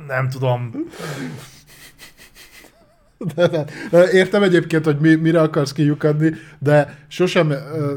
[0.06, 0.70] Nem tudom.
[3.34, 7.48] De, de, értem egyébként, hogy mi, mire akarsz kiukadni, de sosem,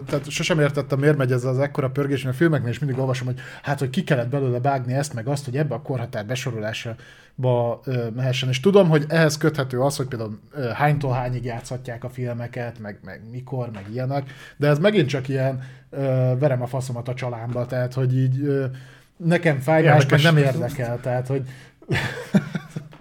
[0.08, 3.28] tehát sosem értettem, miért megy ez az ekkora pörgés, mert a filmeknél is mindig olvasom,
[3.28, 7.82] hogy hát, hogy ki kellett belőle vágni ezt, meg azt, hogy ebbe a korhatár besorolásába
[8.16, 8.50] mehessen.
[8.50, 10.40] És tudom, hogy ehhez köthető az, hogy például
[10.74, 15.64] hánytól hányig játszhatják a filmeket, meg, meg mikor, meg ilyenek, de ez megint csak ilyen
[16.40, 18.68] verem a faszomat a csalámba, tehát, hogy így
[19.18, 21.44] nekem fáj, más meg nem érdekel, tehát, hogy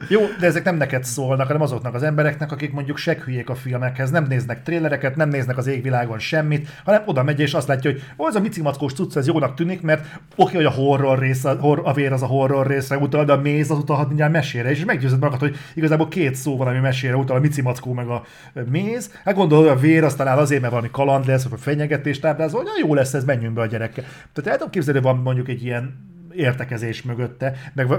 [0.09, 4.11] Jó, de ezek nem neked szólnak, hanem azoknak az embereknek, akik mondjuk seghülyék a filmekhez,
[4.11, 8.03] nem néznek trélereket, nem néznek az égvilágon semmit, hanem oda megy és azt látja, hogy
[8.19, 11.55] ó, ez a micimackós cucc, ez jónak tűnik, mert oké, hogy a horror rész, a,
[11.61, 14.71] hor, a vér az a horror részre utal, de a méz az utalhat mindjárt mesére,
[14.71, 18.23] és meggyőzed magad, hogy igazából két szó van, ami mesére utal, a micimackó meg a
[18.71, 19.21] méz.
[19.25, 22.61] Hát gondolod, hogy a vér az talán azért, mert valami kaland lesz, vagy fenyegetést táblázol,
[22.61, 24.05] hogy na, jó lesz ez, menjünk be a gyerekkel.
[24.33, 26.09] Tehát el tudom képzelni, hogy van mondjuk egy ilyen
[26.41, 27.91] értekezés mögötte, meg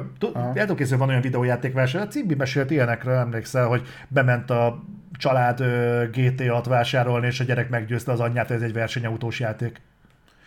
[0.53, 5.63] el tudom van olyan videójátékvásár, a Cimbi mesélt ilyenekről, emlékszel, hogy bement a család
[6.11, 9.81] GTA-t vásárolni, és a gyerek meggyőzte az anyját, hogy ez egy versenyautós játék.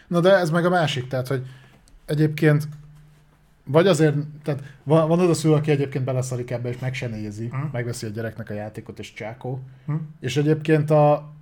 [0.06, 1.42] Na de ez meg a másik, tehát, hogy
[2.06, 2.68] egyébként
[3.66, 7.06] vagy azért, tehát van, van az a szülő, aki egyébként beleszarik ebbe, és meg se
[7.06, 7.60] nézi, Mhm.
[7.72, 9.60] megveszi a gyereknek a játékot, és csákó.
[9.86, 9.94] Hm?
[10.20, 11.33] És egyébként a,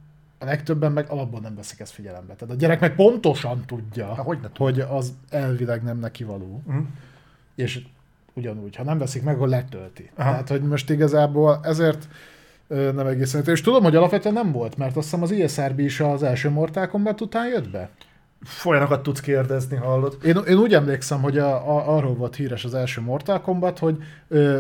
[0.43, 2.35] a legtöbben meg alapból nem veszik ezt figyelembe.
[2.35, 6.63] Tehát a gyerek meg pontosan tudja, Ahogy ne hogy az elvileg nem neki való.
[6.67, 6.79] Hm?
[7.55, 7.83] És
[8.35, 10.11] ugyanúgy, ha nem veszik meg, akkor letölti.
[10.17, 10.31] Aha.
[10.31, 12.09] Tehát, hogy most igazából ezért
[12.69, 13.45] nem egészen.
[13.45, 16.89] És tudom, hogy alapvetően nem volt, mert azt hiszem az ISRB is az első Mortal
[16.89, 17.89] Kombat után jött be.
[18.43, 20.19] Folyanokat tudsz kérdezni, hallod?
[20.25, 23.97] Én, én úgy emlékszem, hogy a, a, arról volt híres az első Mortal Kombat, hogy
[24.29, 24.59] ö,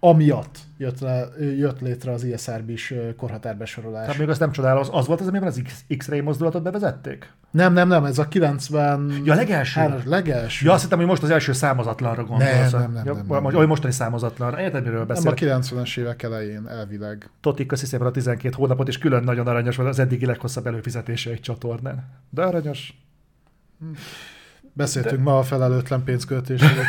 [0.00, 4.04] amiatt jött, le, jött létre az ISRB-s korhatárbesorolás.
[4.04, 5.62] Tehát még azt nem csodálom, az, az volt az, amiben az
[5.96, 7.32] X-ray mozdulatot bevezették?
[7.50, 9.20] Nem, nem, nem, ez a 90...
[9.24, 9.80] Ja, a legelső?
[9.80, 10.66] Háros, legelső.
[10.66, 12.72] Ja, azt hittem, hogy most az első számozatlanra gondolsz.
[12.72, 13.42] Nem, nem, nem, ja, nem, nem.
[13.42, 14.60] Vagy mostani számozatlanra.
[14.60, 15.62] Érted, miről nem a beszélek?
[15.62, 17.30] 90-es évek elején elvileg.
[17.40, 21.30] Toti, köszi szépen a 12 hónapot, és külön nagyon aranyos volt az eddigi leghosszabb előfizetése
[21.30, 22.08] egy csatornán.
[22.30, 22.94] De aranyos.
[24.72, 25.30] Beszéltünk De...
[25.30, 26.70] ma a felelőtlen pénzköltésről.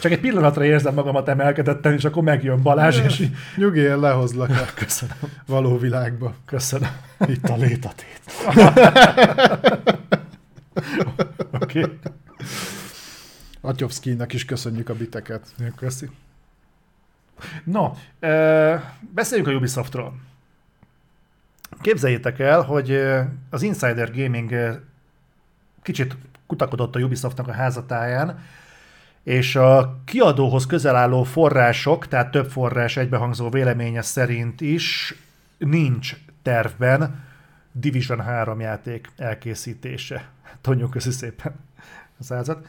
[0.00, 4.50] Csak egy pillanatra érzem magamat emelkedetten, és akkor megjön Balázs, és így- Nyugi, én lehozzlak
[4.50, 5.16] a köszönöm.
[5.46, 6.34] való világba.
[6.44, 6.90] Köszönöm.
[7.26, 8.20] Itt a létatét.
[11.60, 11.82] Oké.
[11.82, 11.98] Okay.
[13.60, 15.54] Atyovszkinak is köszönjük a biteket.
[15.76, 16.10] Köszi.
[17.64, 20.14] No, e, beszéljünk a Ubisoftról.
[21.80, 23.02] Képzeljétek el, hogy
[23.50, 24.80] az Insider Gaming
[25.82, 26.16] kicsit
[26.50, 28.38] kutakodott a Ubisoftnak a házatáján,
[29.22, 35.14] és a kiadóhoz közel álló források, tehát több forrás egybehangzó véleménye szerint is
[35.58, 37.24] nincs tervben
[37.72, 40.28] Division 3 játék elkészítése.
[40.60, 41.54] Tonyo, köszi szépen
[42.18, 42.66] a százat.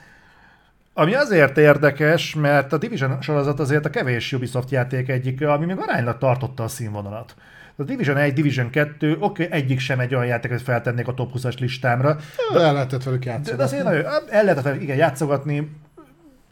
[0.93, 5.77] Ami azért érdekes, mert a Division sorozat azért a kevés Ubisoft játék egyik, ami még
[5.77, 7.35] aránylag tartotta a színvonalat.
[7.81, 11.13] A Division 1, Division 2, oké, okay, egyik sem egy olyan játék, hogy feltennék a
[11.13, 12.17] top 20-as listámra.
[12.53, 13.57] De el lehetett velük játszani.
[13.57, 15.71] De azért nagyon, el lehetett velük igen, játszogatni,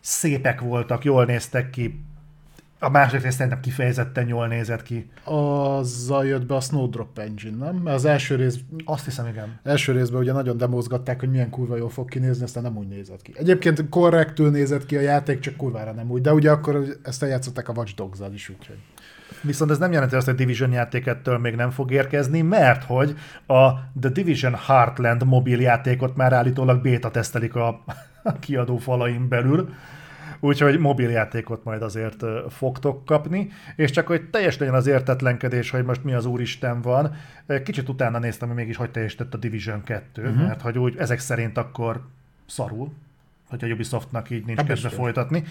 [0.01, 2.03] szépek voltak, jól néztek ki,
[2.81, 5.09] a második rész szerintem kifejezetten jól nézett ki.
[5.23, 7.75] Azzal jött be a Snowdrop Engine, nem?
[7.75, 8.59] Mert az első rész...
[8.85, 9.59] Azt hiszem, igen.
[9.63, 13.21] Első részben ugye nagyon demozgatták, hogy milyen kurva jól fog kinézni, aztán nem úgy nézett
[13.21, 13.33] ki.
[13.35, 17.69] Egyébként korrektül nézett ki a játék, csak kurvára nem úgy, de ugye akkor ezt eljátszották
[17.69, 18.77] a Watch dogs is, úgyhogy...
[19.41, 23.15] Viszont ez nem jelenti azt, hogy Division játék ettől még nem fog érkezni, mert hogy
[23.47, 27.67] a The Division Heartland mobil játékot már állítólag beta tesztelik a,
[28.23, 29.73] a kiadó falain belül,
[30.39, 36.03] úgyhogy mobiljátékot majd azért fogtok kapni, és csak hogy teljes legyen az értetlenkedés, hogy most
[36.03, 37.15] mi az úristen van,
[37.63, 40.37] kicsit utána néztem, hogy mégis hogy teljesített a Division 2, uh-huh.
[40.37, 40.45] Mhm.
[40.45, 42.01] mert hogy úgy ezek szerint akkor
[42.45, 42.93] szarul,
[43.49, 45.43] hogy a Ubisoftnak így nincs kedve folytatni.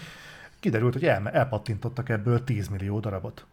[0.59, 3.45] Kiderült, hogy el, elpattintottak ebből 10 millió darabot.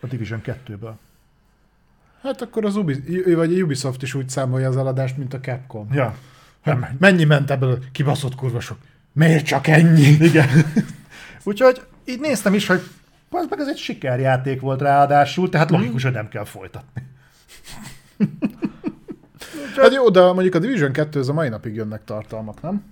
[0.00, 0.92] A Division 2-ből.
[2.22, 5.88] Hát akkor az Ubi, vagy Ubisoft is úgy számolja az eladást, mint a Capcom.
[5.92, 6.16] Ja.
[6.64, 7.78] Nem, mennyi ment ebből?
[7.92, 8.78] Kibaszott kurvasok.
[9.12, 10.06] Miért csak ennyi?
[10.20, 10.48] Igen.
[11.44, 12.82] Úgyhogy így néztem is, hogy
[13.30, 17.02] az meg ez egy sikerjáték volt ráadásul, tehát logikus, hogy nem kell folytatni.
[19.76, 22.82] Hát jó, de mondjuk a Division 2 ez a mai napig jönnek tartalmak, nem?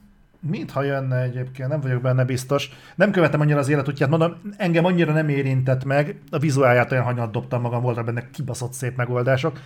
[0.40, 2.70] Mintha jönne egyébként, nem vagyok benne biztos.
[2.94, 7.32] Nem követem annyira az életútját, mondom, engem annyira nem érintett meg, a vizuálját olyan hanyat
[7.32, 9.60] dobtam magam, voltak benne kibaszott szép megoldások,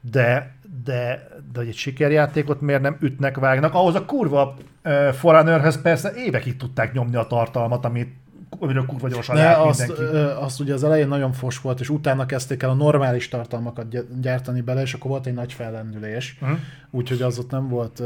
[0.00, 5.82] de, de, de hogy egy sikerjátékot miért nem ütnek, vágnak, ahhoz a kurva uh, Forerunnerhez
[5.82, 8.16] persze évekig tudták nyomni a tartalmat, amit
[8.58, 10.16] amiről kurva gyorsan ne, azt, mindenki.
[10.16, 14.60] azt ugye az elején nagyon fos volt, és utána kezdték el a normális tartalmakat gyártani
[14.60, 16.58] bele, és akkor volt egy nagy fellendülés, uh-huh.
[16.90, 18.02] úgyhogy az ott nem volt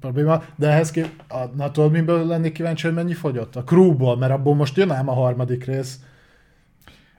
[0.00, 3.56] probléma, de ehhez kép, a, na tudod, miből lennék kíváncsi, hogy mennyi fogyott?
[3.56, 5.98] A crewból, mert abból most jön ám a harmadik rész.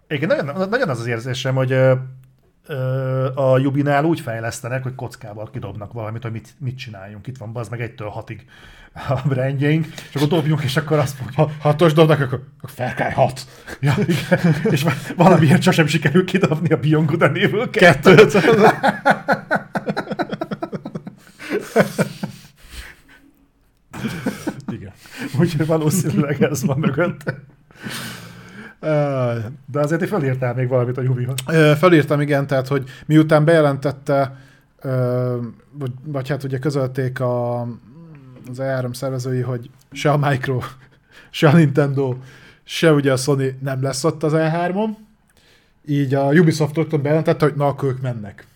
[0.07, 1.71] Igen, nagyon, nagyon az az érzésem, hogy
[3.35, 7.27] a Jubinál úgy fejlesztenek, hogy kockával kidobnak valamit, hogy mit, mit csináljunk.
[7.27, 8.45] Itt van az meg egytől hatig
[8.93, 11.33] a brandjeink, és akkor dobjunk, és akkor azt fogja.
[11.35, 13.41] Ha hatos dobnak, akkor, akkor felkáj hat.
[13.79, 14.55] Ja, igen.
[14.69, 17.31] és valamiért sosem sikerül kidobni a Beyond Good
[17.71, 18.73] 2-t.
[24.77, 24.91] Igen.
[25.39, 27.33] Úgyhogy valószínűleg ez van mögött.
[29.71, 31.39] De azért felírtál még valamit a Jubihoz.
[31.77, 34.35] Felírtam, igen, tehát, hogy miután bejelentette,
[35.71, 40.59] vagy, vagy hát ugye közölték a, az E3 szervezői, hogy se a Micro,
[41.29, 42.15] se a Nintendo,
[42.63, 44.89] se ugye a Sony nem lesz ott az E3-on,
[45.85, 48.47] így a Ubisoft rögtön bejelentette, hogy na, akkor ők mennek.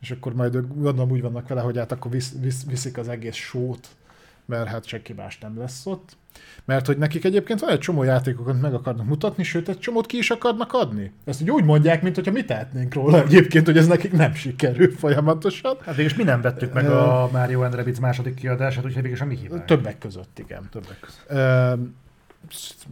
[0.00, 3.34] És akkor majd gondolom úgy vannak vele, hogy hát akkor visz, visz, viszik az egész
[3.34, 3.88] sót
[4.48, 6.16] mert hát senki más nem lesz ott.
[6.64, 10.16] Mert hogy nekik egyébként van egy csomó játékokat meg akarnak mutatni, sőt egy csomót ki
[10.16, 11.12] is akarnak adni.
[11.24, 14.90] Ezt úgy, úgy mondják, mint hogyha mi tehetnénk róla egyébként, hogy ez nekik nem sikerül
[14.90, 15.76] folyamatosan.
[15.80, 19.24] Hát végülis mi nem vettük meg a Mario and Rabbids második kiadását, úgyhogy végülis a
[19.24, 19.64] mi hibánk.
[19.64, 20.68] Többek között, igen.
[20.70, 21.38] Többek között.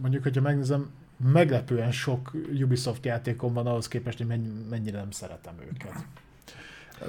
[0.01, 0.89] Mondjuk, hogyha megnézem,
[1.33, 4.27] meglepően sok Ubisoft játékom van ahhoz képest, hogy
[4.69, 6.05] mennyire nem szeretem őket.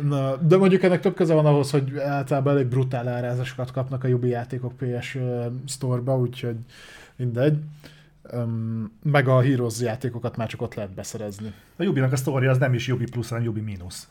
[0.02, 4.08] Na, de mondjuk ennek több köze van ahhoz, hogy általában elég brutál árázásokat kapnak a
[4.08, 5.18] Jubi játékok PS
[5.66, 6.56] Store-ba, úgyhogy
[7.16, 7.58] mindegy.
[8.32, 11.52] Um, meg a Heroes játékokat már csak ott lehet beszerezni.
[11.76, 14.08] A Jubinak a sztori az nem is Jubi plusz, hanem Jubi mínusz.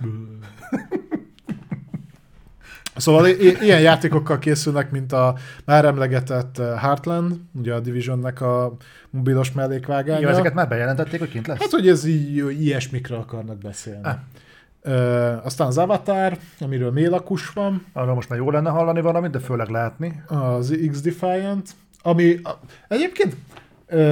[2.95, 8.75] Szóval i- ilyen játékokkal készülnek, mint a már emlegetett Heartland, ugye a Divisionnek a
[9.09, 10.19] mobilos mellékvágánya.
[10.19, 11.59] Ja, ezeket már bejelentették, hogy kint lesz?
[11.59, 14.03] Hát, hogy ez így, ilyesmikről akarnak beszélni.
[14.03, 14.15] Ah.
[15.43, 17.85] Aztán az Avatar, amiről mélakus van.
[17.93, 20.23] Arról most már jó lenne hallani valamit, de főleg látni.
[20.27, 21.69] Az X-Defiant,
[22.01, 22.39] ami
[22.87, 23.35] egyébként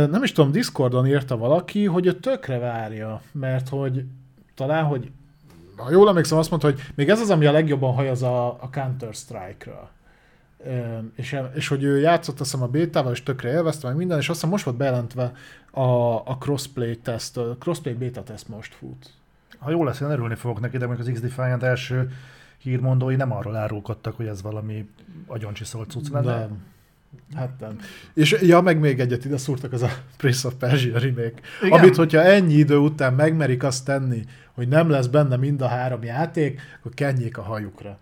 [0.09, 4.05] nem is tudom, Discordon írta valaki, hogy ő tökre várja, mert hogy
[4.55, 5.11] talán, hogy
[5.77, 8.69] ha jól emlékszem, azt mondta, hogy még ez az, ami a legjobban hajaz a, a
[8.71, 9.89] Counter-Strike-ra.
[11.15, 14.29] És, és hogy ő játszott azt hiszem a bétával, és tökre élvezte meg minden, és
[14.29, 15.31] azt hiszem most volt bejelentve
[15.71, 19.13] a, a crossplay test, a crossplay beta test most fut
[19.65, 22.11] ha jó lesz, én örülni fogok neki, de az X-Defiant első
[22.57, 24.89] hírmondói nem arról árulkodtak, hogy ez valami
[25.27, 26.35] agyoncsi szólt cucc lenne.
[26.37, 26.63] Nem.
[27.35, 27.77] Hát nem.
[28.13, 31.33] És ja, meg még egyet ide szúrtak, az a Prince of Persia remake.
[31.61, 31.79] Igen.
[31.79, 36.03] Amit, hogyha ennyi idő után megmerik azt tenni, hogy nem lesz benne mind a három
[36.03, 37.97] játék, akkor kenjék a hajukra.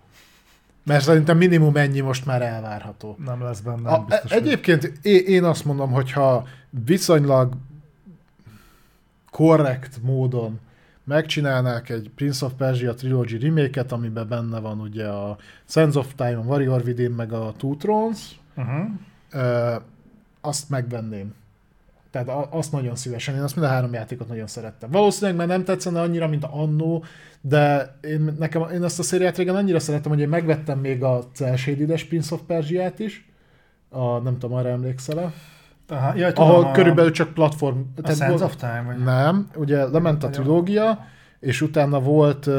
[0.85, 3.17] Mert szerintem minimum ennyi most már elvárható.
[3.25, 4.32] Nem lesz benne, A, biztos.
[4.32, 6.48] hogy- egyébként én, én azt mondom, hogyha
[6.85, 7.53] viszonylag
[9.32, 10.59] korrekt módon
[11.03, 16.38] megcsinálnák egy Prince of Persia Trilogy remake amiben benne van ugye a Sands of Time,
[16.38, 18.90] a Warrior Within, meg a Two Thrones, Uh-huh.
[19.32, 19.75] ö,
[20.41, 21.33] azt megvenném.
[22.11, 24.91] Tehát azt nagyon szívesen, én azt mind a három játékot nagyon szerettem.
[24.91, 27.03] Valószínűleg már nem tetszene annyira, mint a Annó,
[27.41, 31.30] de én, nekem, én ezt a szériát régen annyira szerettem, hogy én megvettem még a
[31.33, 33.30] Celsédides Prince of Persia-t is,
[33.90, 35.33] a, nem tudom, arra emlékszel
[35.94, 37.80] Aha, jaj, tudom, ahol a, körülbelül csak platform...
[38.02, 38.98] a Sands of Time, vagy?
[38.98, 41.06] Nem, ugye lement a trilógia,
[41.40, 42.50] és utána volt,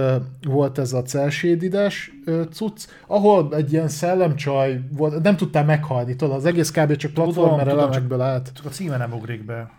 [0.43, 2.13] volt ez a celsédides
[2.51, 6.97] cucc, ahol egy ilyen szellemcsaj volt, nem tudtál meghalni, tudod, az egész kb.
[6.97, 8.51] csak platformer elemekből állt.
[8.55, 9.71] Csak a címe nem ugrik be.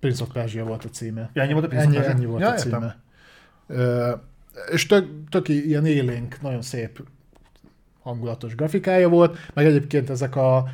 [0.00, 1.30] Prince of Persia volt a címe.
[1.32, 2.18] Ja, ennyi volt a Prince Ennyi, of Persia?
[2.18, 2.70] ennyi volt ja, a értem.
[2.70, 2.96] címe.
[3.66, 4.12] Ö,
[4.72, 7.02] és tök, tök ilyen élénk, nagyon szép
[8.02, 10.64] hangulatos grafikája volt, meg egyébként ezek a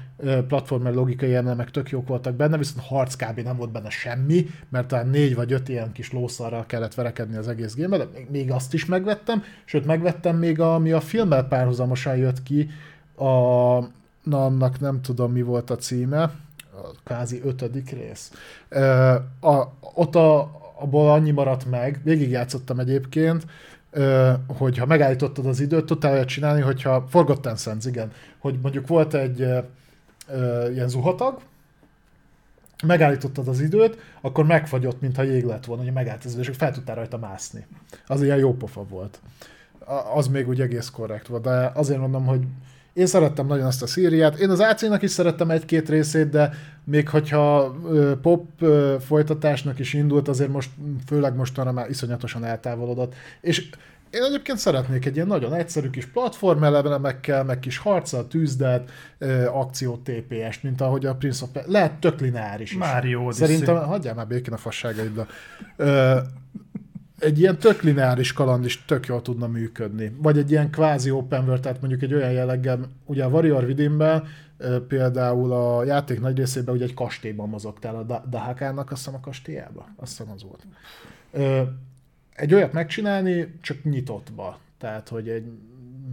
[0.49, 3.41] platformer logikai elemek tök jók voltak benne, viszont harc kb.
[3.41, 7.49] nem volt benne semmi, mert talán négy vagy öt ilyen kis lószarral kellett verekedni az
[7.49, 12.17] egész game de még, azt is megvettem, sőt megvettem még, a, ami a filmmel párhuzamosan
[12.17, 12.69] jött ki,
[13.17, 13.79] a,
[14.23, 18.33] na annak nem tudom mi volt a címe, a kvázi ötödik rész.
[19.41, 19.65] A,
[19.95, 23.47] ott a, abból annyi maradt meg, végigjátszottam egyébként,
[23.97, 28.86] ö, hogy ha megállítottad az időt, tudtál olyat csinálni, hogyha Forgotten Sands, igen, hogy mondjuk
[28.86, 29.39] volt egy
[30.73, 31.41] ilyen zuhatag,
[32.84, 36.73] megállítottad az időt, akkor megfagyott, mintha jég lett volna, hogy megállt az idő, és fel
[36.73, 37.66] tudtál rajta mászni.
[38.07, 39.20] Az ilyen jó pofa volt.
[40.15, 42.47] Az még úgy egész korrekt volt, de azért mondom, hogy
[42.97, 44.39] én szerettem nagyon azt a szíriát.
[44.39, 46.50] Én az AC-nak is szerettem egy-két részét, de
[46.84, 47.75] még hogyha
[48.23, 48.47] pop
[49.07, 50.70] folytatásnak is indult, azért most,
[51.07, 53.15] főleg mostanra már iszonyatosan eltávolodott.
[53.41, 53.68] És
[54.10, 59.47] én egyébként szeretnék egy ilyen nagyon egyszerű kis platform elemekkel, meg kis harccal, tűzdet, ö,
[59.47, 61.73] akció TPS-t, mint ahogy a Prince of Persia.
[61.73, 62.76] Lehet tök lineáris is.
[62.76, 63.47] Mario Odyssey.
[63.47, 65.26] Szerintem, hagyjál már békén a fasságaidba.
[67.19, 70.17] Egy ilyen tök lineáris kaland is tök jól tudna működni.
[70.19, 74.25] Vagy egy ilyen kvázi open world, tehát mondjuk egy olyan jelleggel, ugye a Warrior Within-ben
[74.59, 79.15] ö, például a játék nagy részében ugye egy kastélyban mozogtál, a Da- Dahakának azt hiszem
[79.15, 80.67] a kastélyába, azt hiszem az volt.
[82.35, 84.59] Egy olyat megcsinálni, csak nyitottba.
[84.78, 85.45] Tehát, hogy egy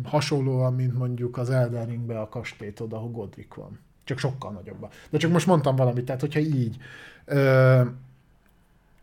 [0.03, 3.79] hasonlóan, mint mondjuk az Elden Ringbe a kastélyt oda, ahol Godric van.
[4.03, 4.89] Csak sokkal nagyobban.
[5.09, 6.77] De csak most mondtam valamit, tehát hogyha így.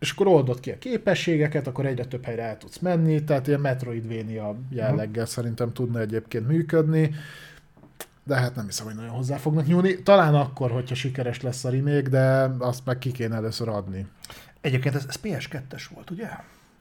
[0.01, 3.61] És akkor oldod ki a képességeket, akkor egyre több helyre el tudsz menni, tehát ilyen
[3.61, 7.15] Metroidvania jelleggel szerintem tudna egyébként működni,
[8.25, 10.03] de hát nem hiszem, hogy nagyon hozzá fognak nyúlni.
[10.03, 14.07] Talán akkor, hogyha sikeres lesz a remake, de azt meg ki kéne először adni.
[14.61, 16.29] Egyébként ez, ez PS2-es volt, ugye?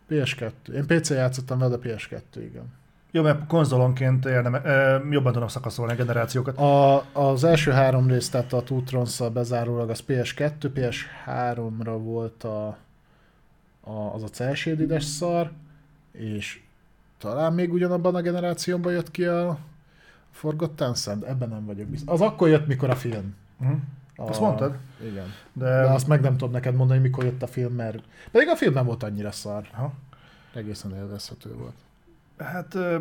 [0.09, 0.51] PS2.
[0.73, 2.77] Én PC játszottam vele, de PS2, igen.
[3.11, 6.57] Jó, mert konzolonként érdeme, ö, jobban tudom szakaszolni a generációkat.
[6.57, 12.77] A, az első három rész, tehát a Two thrones bezárólag az PS2, PS3-ra volt a,
[13.89, 15.51] a, az a cel shaded szar,
[16.11, 16.61] és
[17.17, 19.59] talán még ugyanabban a generációban jött ki a
[20.31, 22.13] Forgotten Sand, ebben nem vagyok biztos.
[22.13, 23.35] Az akkor jött, mikor a film.
[23.59, 23.77] Uh-huh.
[24.15, 24.75] A, Azt mondtad?
[25.01, 25.25] Igen.
[25.53, 28.55] De, De azt meg nem tudom neked mondani, mikor jött a film, mert pedig a
[28.55, 29.67] film nem volt annyira szar.
[29.73, 29.93] Aha.
[30.53, 31.75] Egészen élvezhető volt.
[32.37, 32.97] Hát ö,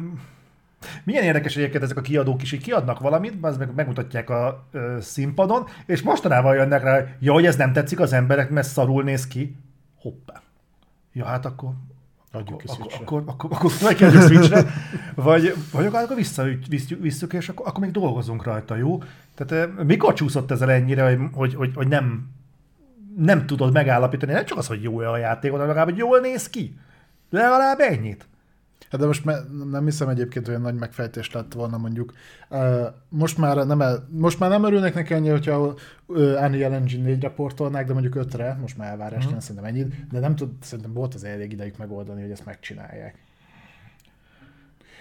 [1.04, 4.96] milyen érdekes egyébként ezek a kiadók is, így kiadnak valamit, az meg megmutatják a ö,
[5.00, 9.02] színpadon, és mostanában jönnek rá, hogy ja, hogy ez nem tetszik az emberek, mert szarul
[9.02, 9.56] néz ki.
[10.00, 10.42] Hoppá.
[11.18, 11.70] Ja, hát akkor
[12.32, 14.64] Adjuk ki akkor, akkor, akkor, akkor megkérjük Switchre,
[15.14, 19.02] vagy, vagy akkor visszavisszük, visszük, és akkor, akkor még dolgozunk rajta, jó?
[19.34, 22.28] Tehát ö, mikor csúszott ezzel ennyire, hogy, hogy, hogy, hogy nem,
[23.16, 26.50] nem tudod megállapítani, nem csak az, hogy jó-e a játék, hanem legalább, hogy jól néz
[26.50, 26.78] ki.
[27.30, 28.28] Legalább ennyit.
[28.90, 32.12] Hát de most me- nem hiszem egyébként, hogy olyan nagy megfejtés lett volna mondjuk.
[33.08, 35.74] Most, már nem el, most már nem örülnek neki annyi, hogyha
[36.06, 39.38] Unreal Engine 4-re portolnák, de mondjuk 5-re, most már elvárás mm.
[39.38, 43.26] szerintem ennyit, de nem tud, szerintem volt az elég idejük megoldani, hogy ezt megcsinálják.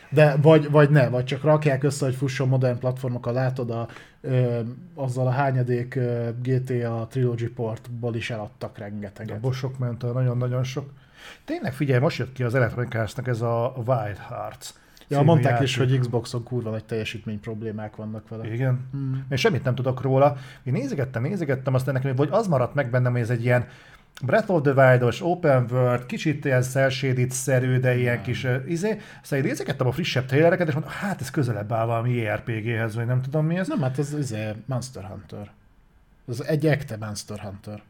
[0.10, 3.88] De vagy, vagy ne, vagy csak rakják össze, hogy fusson modern platformokkal, látod a,
[4.22, 4.60] ö,
[4.96, 9.36] azzal a hányadék ö, GTA Trilogy portból is eladtak rengeteget.
[9.36, 10.90] Abból sok ment nagyon-nagyon sok.
[11.46, 14.70] Tényleg figyelj, most jött ki az Electronic Arts-nak ez a Wild Hearts.
[15.08, 15.92] Ja, mondták is, játék.
[15.92, 18.54] hogy Xboxon kurva nagy teljesítmény problémák vannak vele.
[18.54, 18.88] Igen.
[18.92, 19.26] Hmm.
[19.30, 20.38] Én semmit nem tudok róla.
[20.64, 23.68] Én nézegettem, nézegettem, aztán nekem vagy az maradt meg bennem, hogy ez egy ilyen
[24.22, 26.62] Breath of the Wild-os, Open World, kicsit ilyen
[27.30, 29.02] szerű, de ilyen kis uh, izé.
[29.22, 33.06] Aztán én nézegettem a frissebb trailereket, és mondtam, hát ez közelebb áll valami ERPG-hez, vagy
[33.06, 33.68] nem tudom mi ez.
[33.68, 35.52] Nem, hát ez izé Monster Hunter.
[36.28, 37.82] Ez egy ekte Monster Hunter.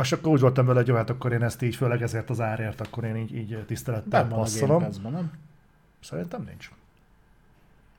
[0.00, 2.40] És akkor úgy voltam vele, hogy jó, hát akkor én ezt így, főleg ezért az
[2.40, 4.84] árért, akkor én így, így tisztelettel passzolom.
[5.02, 5.32] Nem?
[6.00, 6.70] Szerintem nincs.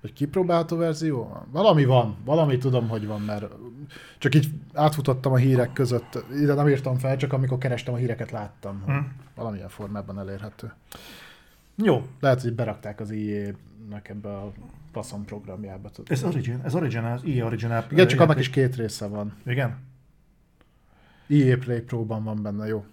[0.02, 1.46] Vagy kipróbálható verzió?
[1.52, 3.46] Valami van, valami tudom, hogy van, mert
[4.18, 8.32] csak így átfutottam a hírek között, ide nem írtam fel, csak amikor kerestem a híreket
[8.32, 9.02] láttam, hogy Hm.
[9.36, 10.74] valamilyen formában elérhető.
[11.76, 14.52] Jó, Lehet, hogy berakták az IE-nek ebbe a
[14.92, 15.90] passzom programjába.
[15.90, 16.12] tudod.
[16.12, 17.86] ez Origin, ez Original, az EA Original.
[17.92, 19.34] Igen, csak annak is két része van.
[19.46, 19.78] Igen?
[21.28, 22.86] EA Play Pro-ban van benne, jó.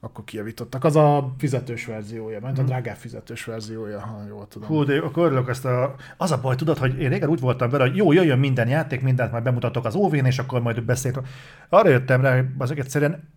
[0.00, 0.84] Akkor kijavítottak.
[0.84, 4.68] Az a fizetős verziója, mert a drágább fizetős verziója, ha jól tudom.
[4.68, 5.94] Hú, de akkor örülök ezt a...
[6.16, 9.00] Az a baj, tudod, hogy én régen úgy voltam vele, hogy jó, jöjjön minden játék,
[9.00, 11.26] mindent majd bemutatok az óvén, és akkor majd beszélünk.
[11.68, 13.28] Arra jöttem rá, hogy azok egyszerűen,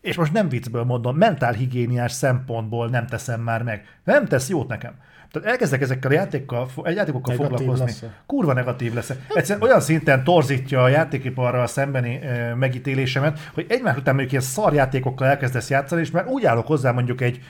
[0.00, 3.84] és most nem viccből mondom, mentálhigiéniás szempontból nem teszem már meg.
[4.04, 4.94] Nem tesz jót nekem.
[5.32, 7.84] Tehát elkezdek ezekkel a játékkal, egy játékokkal Negatív foglalkozni.
[7.84, 8.22] lesz-e?
[8.26, 9.12] Kurva negatív lesz.
[9.34, 15.26] Egyszerűen olyan szinten torzítja a játékiparral szembeni e, megítélésemet, hogy egymás után mondjuk ilyen szarjátékokkal
[15.26, 17.42] elkezdesz játszani, és már úgy állok hozzá mondjuk egy,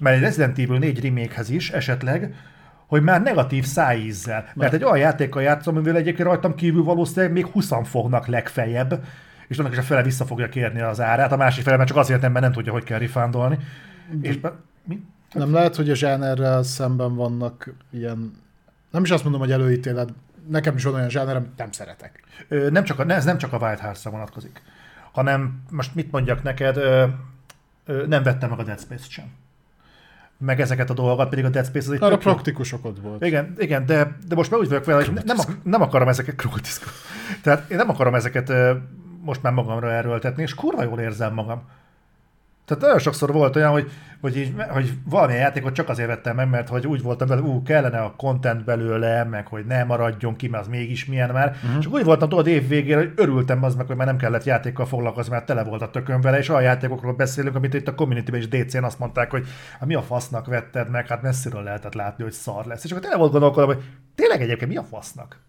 [0.00, 2.34] már egy Resident Evil 4 remake is esetleg,
[2.86, 4.44] hogy már negatív szájízzel.
[4.54, 9.04] Mert egy olyan játékkal játszom, amivel egyébként rajtam kívül valószínűleg még 20 fognak legfeljebb,
[9.48, 11.98] és annak is a fele vissza fogja kérni az árát, a másik fele mert csak
[11.98, 13.58] azért nem, mert nem tudja, hogy kell refundolni.
[14.22, 14.52] És be,
[14.84, 15.00] mi?
[15.32, 18.40] Nem lehet, hogy a zsánerrel szemben vannak ilyen,
[18.90, 20.12] nem is azt mondom, hogy előítélet,
[20.48, 22.22] nekem is van olyan zsáner, amit nem szeretek.
[22.48, 24.62] Ö, nem csak a, ez nem csak a Wild Hearts-ra vonatkozik,
[25.12, 27.04] hanem most mit mondjak neked, ö,
[27.86, 29.24] ö, nem vettem meg a Dead Space-t sem.
[30.38, 33.24] Meg ezeket a dolgokat, pedig a Dead Space az egy Arra praktikus okod volt.
[33.24, 36.86] Igen, igen, de, de most már úgy vagyok vele, hogy nem, nem akarom ezeket krultiszkó.
[37.42, 38.52] Tehát én nem akarom ezeket
[39.20, 41.62] most már magamra erőltetni, és kurva jól érzem magam.
[42.68, 43.90] Tehát nagyon sokszor volt olyan, hogy,
[44.20, 47.62] hogy, így, hogy valamilyen játékot csak azért vettem meg, mert hogy úgy voltam vele, ú,
[47.62, 51.48] kellene a content belőle, meg hogy ne maradjon ki, mert az mégis milyen már.
[51.48, 51.78] Uh-huh.
[51.78, 54.44] És akkor úgy voltam tudod év végére, hogy örültem az meg, hogy már nem kellett
[54.44, 57.94] játékkal foglalkozni, mert tele volt a tökön vele, és olyan játékokról beszélünk, amit itt a
[57.94, 59.46] community és DC-n azt mondták, hogy
[59.78, 62.84] hát mi a fasznak vetted meg, hát messziről lehetett látni, hogy szar lesz.
[62.84, 63.82] És akkor tele volt gondolkodom, hogy
[64.14, 65.47] tényleg egyébként mi a fasznak?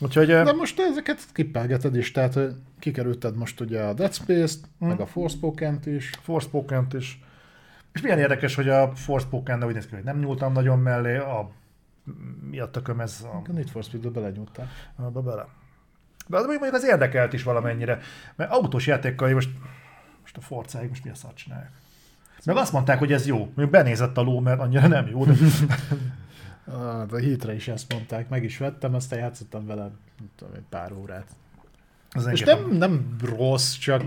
[0.00, 2.38] Úgyhogy De most ezeket kippelgeted is, tehát
[2.78, 4.86] kikerülted most ugye a Dead Space-t, Hm.
[4.86, 6.10] meg a Forspoken-t is.
[6.22, 7.20] forspoken is.
[7.92, 11.50] És milyen érdekes, hogy a forspoken úgy néz ki, hogy nem nyúltam nagyon mellé, a
[12.50, 14.68] mi a tököm ez a, A Need for Speed-be belenyúltál.
[14.96, 15.46] abba bele.
[16.26, 17.98] De az mondjuk az érdekelt is valamennyire,
[18.36, 19.50] mert autós játékkal most,
[20.20, 21.70] most a forcáig most mi a szart csinálják.
[22.44, 23.38] Meg azt mondták, hogy ez jó.
[23.38, 25.32] Mondjuk benézett a ló, mert annyira nem jó, de
[26.66, 30.64] Ah, a hitre is ezt mondták, meg is vettem, aztán játszottam vele nem tudom, egy
[30.68, 31.26] pár órát.
[32.10, 34.02] az És nem, nem rossz, csak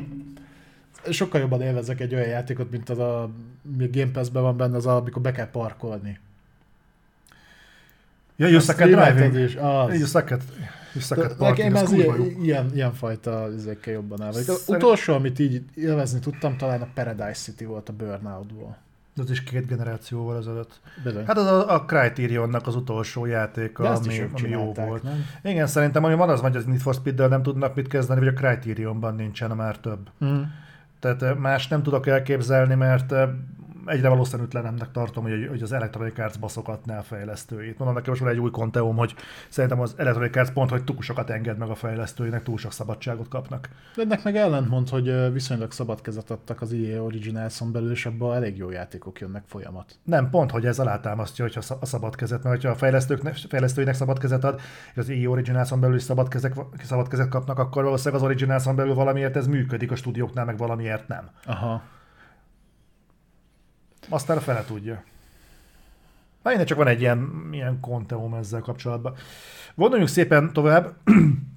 [1.09, 3.29] sokkal jobban élvezek egy olyan játékot, mint az a,
[3.77, 6.19] mi Game Pass-ben van benne, az a, amikor be kell parkolni.
[8.35, 9.35] Ja, you suck at driving.
[9.35, 9.93] is, az.
[9.93, 10.43] You suck at,
[10.93, 11.97] you suck at De parking, ez jó.
[11.97, 14.31] ilyen, ilyen, ilyen fajta izékkel jobban áll.
[14.31, 18.77] Szerint- utolsó, amit így élvezni tudtam, talán a Paradise City volt a Burnout-ból.
[19.17, 20.79] De Az is két generációval ezelőtt.
[21.03, 21.25] Bizony.
[21.25, 25.03] Hát az a, a Criterionnak az utolsó játéka, De ami, ami jó volt.
[25.03, 25.25] nem?
[25.43, 28.27] Igen, szerintem ami van az, hogy az Need for Speed-del nem tudnak mit kezdeni, vagy
[28.27, 30.09] a Criterionban nincsen már több.
[30.25, 30.41] Mm.
[30.99, 33.13] Tehát más nem tudok elképzelni, mert
[33.87, 36.57] egyre valószínűtlenemnek tartom, hogy, hogy az Electronic Arts
[36.87, 37.77] a fejlesztőit.
[37.77, 39.15] Mondom, nekem most van egy új konteóm, hogy
[39.49, 43.69] szerintem az Electronic Arts pont, hogy túlsokat enged meg a fejlesztőinek, túl sok szabadságot kapnak.
[43.95, 48.35] De ennek meg ellentmond, hogy viszonylag szabad kezet adtak az EA Originals-on belül, és abban
[48.35, 49.95] elég jó játékok jönnek folyamat.
[50.03, 54.19] Nem, pont, hogy ez alátámasztja, hogyha a szabad kezet, mert hogyha a fejlesztőknek, fejlesztőinek szabad
[54.19, 54.59] kezet ad,
[54.91, 58.75] és az EA Originalson belül is szabad, kezek, szabad kezet kapnak, akkor valószínűleg az Originalson
[58.75, 61.29] belül valamiért ez működik, a stúdióknál meg valamiért nem.
[61.45, 61.81] Aha.
[64.09, 65.03] Aztán a fele tudja.
[66.43, 69.15] Na, innen csak van egy ilyen, ilyen konteóm ezzel kapcsolatban.
[69.75, 70.93] Gondoljunk szépen tovább,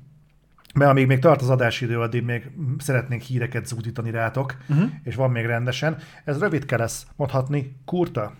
[0.74, 4.90] mert amíg még tart az adásidő, addig még szeretnénk híreket zúdítani rátok, uh-huh.
[5.02, 5.96] és van még rendesen.
[6.24, 8.34] Ez rövidke lesz, mondhatni, kurta.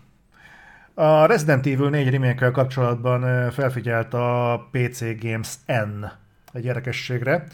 [0.94, 6.04] A Resident Evil 4 remake kapcsolatban felfigyelt a PC Games N
[6.52, 7.46] egy érdekességre,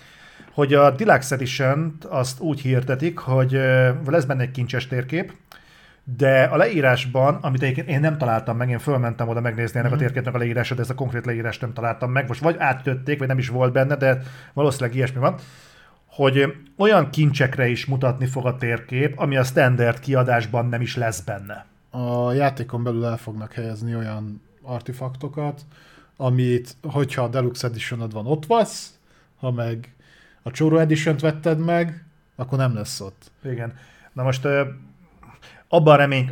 [0.52, 3.51] hogy a Deluxe edition azt úgy hirdetik, hogy
[4.07, 5.33] lesz benne egy kincses térkép,
[6.15, 9.97] de a leírásban, amit egyébként én nem találtam meg, én fölmentem oda megnézni ennek a
[9.97, 12.28] térképnek a leírását, de ezt a konkrét leírást nem találtam meg.
[12.28, 15.36] Most vagy áttötték, vagy nem is volt benne, de valószínűleg ilyesmi van
[16.07, 21.20] hogy olyan kincsekre is mutatni fog a térkép, ami a standard kiadásban nem is lesz
[21.20, 21.67] benne.
[21.91, 25.60] A játékon belül el fognak helyezni olyan artefaktokat,
[26.17, 28.99] amit, hogyha a Deluxe edition van, ott vasz,
[29.36, 29.94] ha meg
[30.47, 32.05] Ha Csóró edition vetted meg,
[32.36, 33.31] akkor nem lesz ott.
[33.44, 33.75] Igen.
[34.12, 34.49] Na most
[35.69, 36.31] abban remény,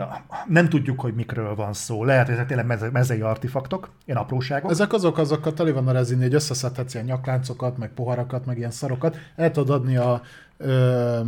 [0.49, 2.05] nem tudjuk, hogy mikről van szó.
[2.05, 4.71] Lehet, hogy ezek tényleg meze, mezei artifaktok, ilyen apróságok.
[4.71, 8.71] Ezek azok, azokkal teli van a rezin, hogy összeszedhetsz ilyen nyakláncokat, meg poharakat, meg ilyen
[8.71, 9.17] szarokat.
[9.37, 10.23] El tudod adni a
[10.57, 11.21] ö,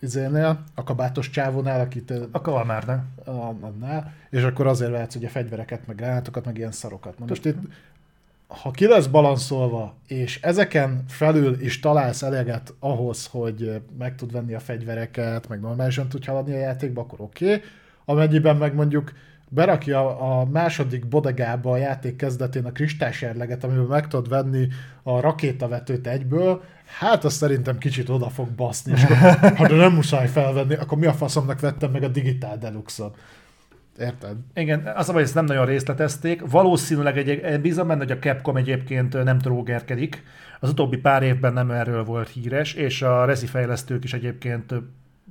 [0.00, 3.04] izénél, a kabátos csávónál, akit A kalmárnál.
[3.60, 7.18] annál, és akkor azért vehetsz ugye fegyvereket, meg gránátokat, meg ilyen szarokat.
[7.18, 7.58] Na most itt,
[8.48, 14.54] ha ki lesz balanszolva, és ezeken felül is találsz eleget ahhoz, hogy meg tud venni
[14.54, 17.44] a fegyvereket, meg normálisan tud haladni a játékba, akkor oké.
[17.44, 17.60] Okay.
[18.04, 19.12] Amennyiben meg mondjuk
[19.48, 24.68] berakja a második bodegába a játék kezdetén a kristálysérleget, amiben meg tudod venni
[25.02, 26.62] a rakétavetőt egyből,
[26.98, 30.98] hát azt szerintem kicsit oda fog baszni, és akkor, ha de nem muszáj felvenni, akkor
[30.98, 33.16] mi a faszomnak vettem meg a digitál deluxot.
[33.98, 34.36] Érted?
[34.54, 36.50] Igen, az a baj, ezt nem nagyon részletezték.
[36.50, 40.22] Valószínűleg egy, bízom benne, hogy a Capcom egyébként nem trógerkedik.
[40.60, 44.74] Az utóbbi pár évben nem erről volt híres, és a rezi fejlesztők is egyébként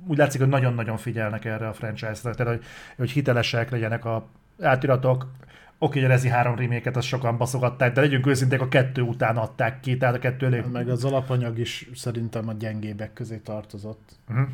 [0.06, 2.64] úgy látszik, hogy nagyon-nagyon figyelnek erre a franchise-ra, tehát hogy,
[2.96, 4.28] hogy hitelesek legyenek a
[4.60, 5.26] átiratok.
[5.78, 9.36] Oké, hogy a Rezi 3 remake azt sokan baszogatták, de legyünk őszinték, a kettő után
[9.36, 10.64] adták ki, tehát a kettő elég...
[10.72, 14.18] Meg az alapanyag is szerintem a gyengébek közé tartozott.
[14.28, 14.48] Uh-huh.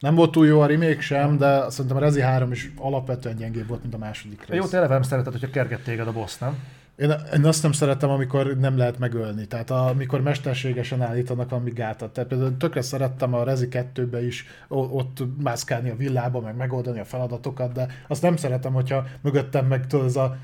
[0.00, 3.68] Nem volt túl jó a remake sem, de szerintem a Rezi 3 is alapvetően gyengébb
[3.68, 4.58] volt, mint a második rész.
[4.58, 6.58] Jó, te eleve nem szereted, hogyha kerget téged a boss, nem?
[6.96, 9.46] Én, én azt nem szeretem, amikor nem lehet megölni.
[9.46, 12.12] Tehát amikor mesterségesen állítanak valami gátat.
[12.12, 17.04] Tehát például tökre szerettem a Rezi 2-be is ott mászkálni a villába, meg megoldani a
[17.04, 20.36] feladatokat, de azt nem szeretem, hogyha mögöttem meg tudod, ez a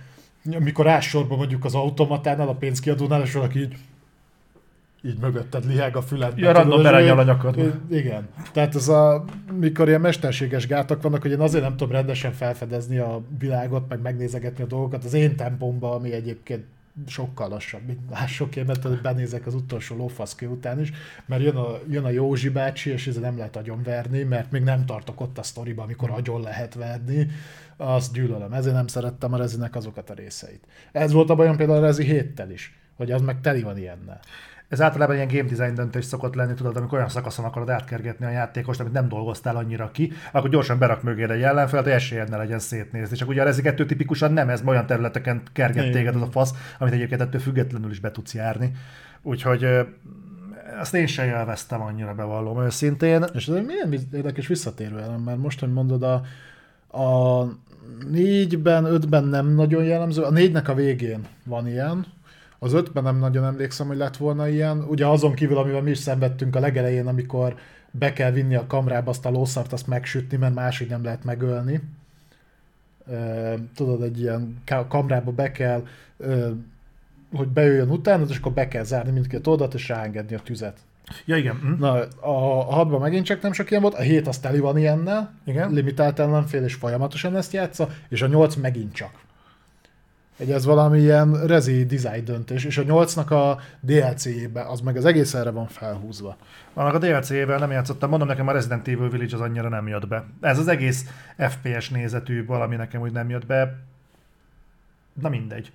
[0.53, 3.77] amikor állsz sorba mondjuk az automatánál, a pénzkiadónál, és valaki így
[5.03, 6.39] így mögötted lihág a füled.
[6.39, 7.63] Ja, random berenyal a nyakadba.
[7.91, 8.29] Igen.
[8.53, 12.99] Tehát ez a, mikor ilyen mesterséges gátak vannak, hogy én azért nem tudom rendesen felfedezni
[12.99, 16.65] a világot, meg megnézegetni a dolgokat az én tempomban, ami egyébként
[17.07, 20.93] sokkal lassabb, mint másoké, mert benézek az utolsó lófaszkő után is,
[21.27, 24.87] mert jön a, jön a Józsi bácsi, és ez nem lehet agyonverni, mert még nem
[24.87, 27.27] tartok ott a sztoriba, amikor agyon lehet verni,
[27.77, 28.53] azt gyűlölöm.
[28.53, 30.65] Ezért nem szerettem a Rezinek azokat a részeit.
[30.93, 34.21] Ez volt a bajom például a Rezi héttel is, hogy az meg teli van ilyennel.
[34.69, 38.31] Ez általában ilyen game design döntés szokott lenni, tudod, amikor olyan szakaszon akarod átkergetni a
[38.31, 42.37] játékost, amit nem dolgoztál annyira ki, akkor gyorsan berak mögé egy ellenfelet, hogy esélyed ne
[42.37, 43.17] legyen szétnézni.
[43.17, 46.95] Csak ugye a 2 tipikusan nem, ez olyan területeken kerget téged az a fasz, amit
[46.95, 48.73] egyébként ettől függetlenül is be tudsz járni.
[49.23, 49.67] Úgyhogy
[50.81, 53.25] azt én sem élveztem annyira, bevallom őszintén.
[53.35, 56.23] És ez milyen visz- érdekes visszatérő elem, mert most, hogy mondod, a,
[56.99, 57.45] a
[58.11, 62.07] négyben, ötben nem nagyon jellemző, a négynek a végén van ilyen,
[62.59, 65.99] az ötben nem nagyon emlékszem, hogy lett volna ilyen, ugye azon kívül, amivel mi is
[65.99, 67.57] szenvedtünk a legelején, amikor
[67.91, 71.81] be kell vinni a kamrába azt a lószart, azt megsütni, mert máshogy nem lehet megölni.
[73.75, 75.87] Tudod, egy ilyen ka- kamrába be kell,
[77.35, 80.79] hogy bejöjjön utána, és akkor be kell zárni mindkét oldalt, és ráengedni a tüzet.
[81.25, 81.57] Ja, igen.
[81.61, 81.73] Hm?
[81.79, 84.79] Na, a, a hatban megint csak nem sok ilyen volt, a hét az teli van
[84.79, 85.73] ilyennel, Igen.
[85.73, 89.11] limitált ellenfél, és folyamatosan ezt játsza, és a nyolc megint csak.
[90.37, 95.05] Egy ez valami ilyen rezi design döntés, és a nyolcnak a DLC-jében, az meg az
[95.05, 96.37] egész erre van felhúzva.
[96.75, 100.09] Annak a DLC-vel nem játszottam, mondom nekem a Resident Evil Village az annyira nem jött
[100.09, 100.25] be.
[100.41, 101.05] Ez az egész
[101.37, 103.79] FPS nézetű valami nekem úgy nem jött be.
[105.21, 105.73] Na mindegy.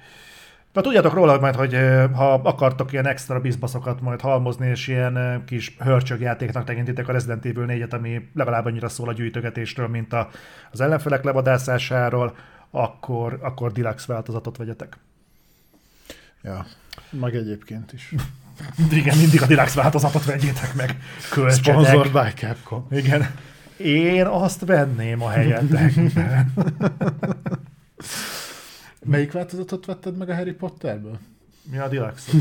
[0.74, 1.78] Na tudjátok róla majd, hogy
[2.14, 7.66] ha akartok ilyen extra bizbaszokat majd halmozni, és ilyen kis hörcsögjátéknak tekintitek a Resident Evil
[7.68, 10.30] 4-et, ami legalább annyira szól a gyűjtögetésről, mint a,
[10.72, 12.36] az ellenfelek levadászásáról,
[12.72, 14.98] akkor, akkor deluxe változatot vegyetek.
[16.44, 16.66] Ja,
[17.10, 18.14] meg egyébként is.
[18.92, 20.98] Igen, mindig a deluxe változatot vegyétek meg.
[21.30, 21.74] Költsetek.
[21.74, 22.88] Sponsored by Capcom.
[22.92, 23.36] Igen.
[23.78, 26.54] Én azt venném a helyetekben.
[29.06, 31.20] Melyik változatot vetted meg a Harry Potterből?
[31.72, 32.32] Mi a deluxe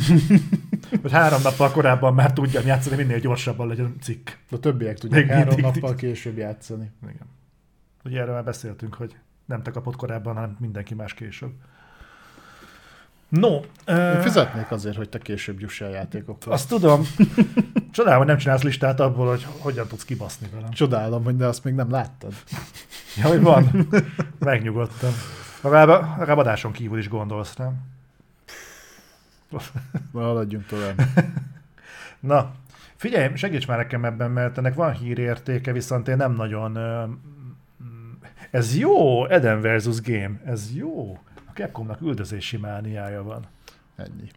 [1.03, 4.31] Hogy három nappal korábban már tudjam játszani, minél gyorsabban legyen cikk.
[4.51, 5.65] A többiek tudják Még három mindig.
[5.65, 6.91] nappal később játszani.
[7.03, 7.27] Igen.
[8.05, 9.17] Ugye erről már beszéltünk, hogy
[9.51, 11.53] nem te kapott korábban, hanem mindenki más később.
[13.29, 16.53] No, Én fizetnék azért, hogy te később juss el játékokkal.
[16.53, 17.03] azt tudom.
[17.93, 20.71] Csodálom, hogy nem csinálsz listát abból, hogy hogyan tudsz kibaszni velem.
[20.71, 22.33] Csodálom, hogy de azt még nem láttad.
[23.17, 23.89] Ja, hogy van.
[24.39, 25.11] Megnyugodtam.
[25.61, 25.89] Legalább,
[26.19, 27.81] legalább adáson kívül is gondolsz, nem?
[30.13, 31.03] Na, haladjunk tovább.
[32.21, 32.51] Na,
[32.97, 36.79] figyelj, segíts már nekem ebben, mert ennek van hírértéke, viszont én nem nagyon...
[38.51, 41.19] mm, Ez jó, Eden versus Game, ez jó.
[41.35, 43.45] A Capcomnak üldözési mániája van.
[43.97, 44.31] Ennyi.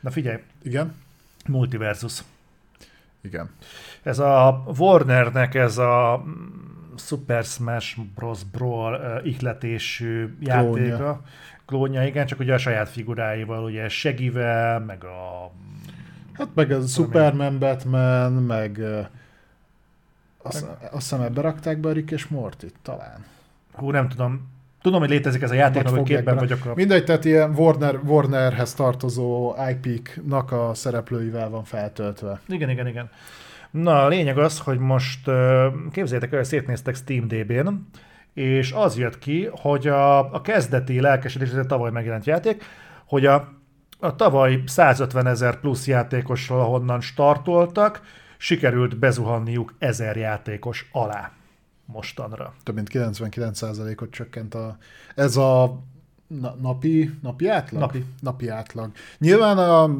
[0.00, 0.94] Na figyelj, Igen?
[1.48, 2.22] Multiversus.
[3.20, 3.50] Igen.
[4.02, 8.44] Ez a Warnernek ez a mm, Super Smash Bros.
[8.44, 11.22] Brawl ihletésű játéka.
[11.66, 15.50] Klónja, igen, csak ugye a saját figuráival, ugye Segivel, meg a
[16.32, 18.80] Hát meg a Superman, Batman, meg
[20.42, 23.24] azt, azt hiszem ebbe rakták be a Rick és Morty talán.
[23.72, 24.50] Hú, nem tudom.
[24.82, 26.72] Tudom, hogy létezik ez a játék, hogy képben vagyok a...
[26.74, 32.40] Mindegy, tehát ilyen Warner, Warnerhez tartozó IP-nak a szereplőivel van feltöltve.
[32.48, 33.10] Igen, igen, igen.
[33.70, 35.30] Na, a lényeg az, hogy most
[35.92, 37.68] képzeljétek el, szétnéztek SteamDB-n,
[38.34, 42.64] és az jött ki, hogy a, a kezdeti lelkesedés, ez egy tavaly megjelent játék,
[43.06, 43.48] hogy a,
[44.00, 48.00] a tavaly 150 ezer plusz játékossal, ahonnan startoltak,
[48.36, 51.32] sikerült bezuhanniuk ezer játékos alá
[51.92, 52.54] mostanra.
[52.62, 54.76] Több mint 99%-ot csökkent a,
[55.14, 55.80] ez a
[56.26, 57.80] na, napi, napi átlag?
[57.80, 58.04] Napi.
[58.20, 58.90] Napi átlag.
[59.18, 59.90] Nyilván a,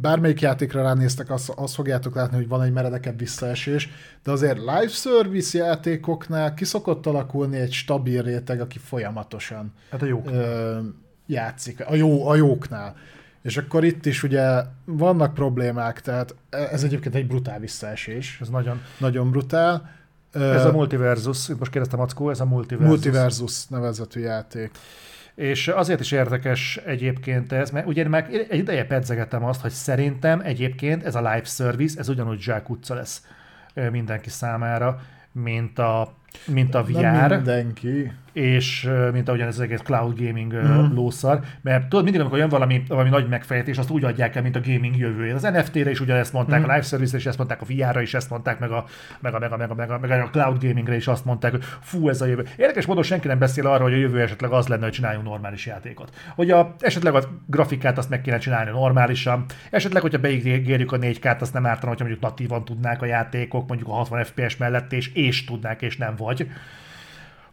[0.00, 3.88] bármelyik játékra ránéztek, azt, azt fogjátok látni, hogy van egy meredekebb visszaesés,
[4.22, 10.22] de azért live service játékoknál kiszokott alakulni egy stabil réteg, aki folyamatosan Hát a jó.
[10.26, 10.78] ö,
[11.26, 12.96] játszik, a, jó, a jóknál.
[13.42, 18.80] És akkor itt is ugye vannak problémák, tehát ez egyébként egy brutál visszaesés, Ez nagyon.
[18.98, 19.94] nagyon brutál.
[20.36, 22.88] Ez a Multiversus, most kérdeztem Mackó, ez a Multiversus.
[22.88, 24.70] Multiversus nevezetű játék.
[25.34, 30.40] És azért is érdekes egyébként ez, mert ugye már egy ideje pedzegettem azt, hogy szerintem
[30.40, 33.22] egyébként ez a live service, ez ugyanúgy zsákutca lesz
[33.90, 35.00] mindenki számára,
[35.32, 36.14] mint a,
[36.46, 38.12] mint a Nem VR, mindenki.
[38.36, 40.94] És mint ahogyan ez az egész cloud gaming mm.
[40.94, 44.56] lószar, mert tudod, mindig, amikor jön valami, valami nagy megfejtés, azt úgy adják el, mint
[44.56, 45.34] a gaming jövőjét.
[45.34, 46.62] Az NFT-re is ugyanezt mondták, mm.
[46.62, 48.84] a live service-re is ezt mondták, a VR-ra is ezt mondták, meg a,
[49.20, 51.50] meg a, meg a, meg a, meg a, meg a cloud gamingre is azt mondták,
[51.50, 52.44] hogy fú, ez a jövő.
[52.56, 55.66] Érdekes módon senki nem beszél arról, hogy a jövő esetleg az lenne, hogy csináljunk normális
[55.66, 56.10] játékot.
[56.34, 61.40] Hogy a, esetleg a grafikát azt meg kéne csinálni normálisan, esetleg, hogyha beígérjük a 4K-t,
[61.40, 65.12] azt nem ártana, hogyha mondjuk natívan tudnák a játékok, mondjuk a 60 FPS mellett, és,
[65.14, 66.48] és tudnák, és nem vagy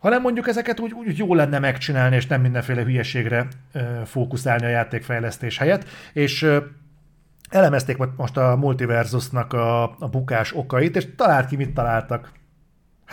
[0.04, 4.70] hanem mondjuk ezeket úgy, úgy jó lenne megcsinálni, és nem mindenféle hülyeségre ö, fókuszálni a
[4.70, 5.86] játékfejlesztés helyett.
[6.14, 6.58] És ö,
[7.50, 12.32] elemezték mo- most a Multiversusnak a, a bukás okait, és talált ki, mit találtak.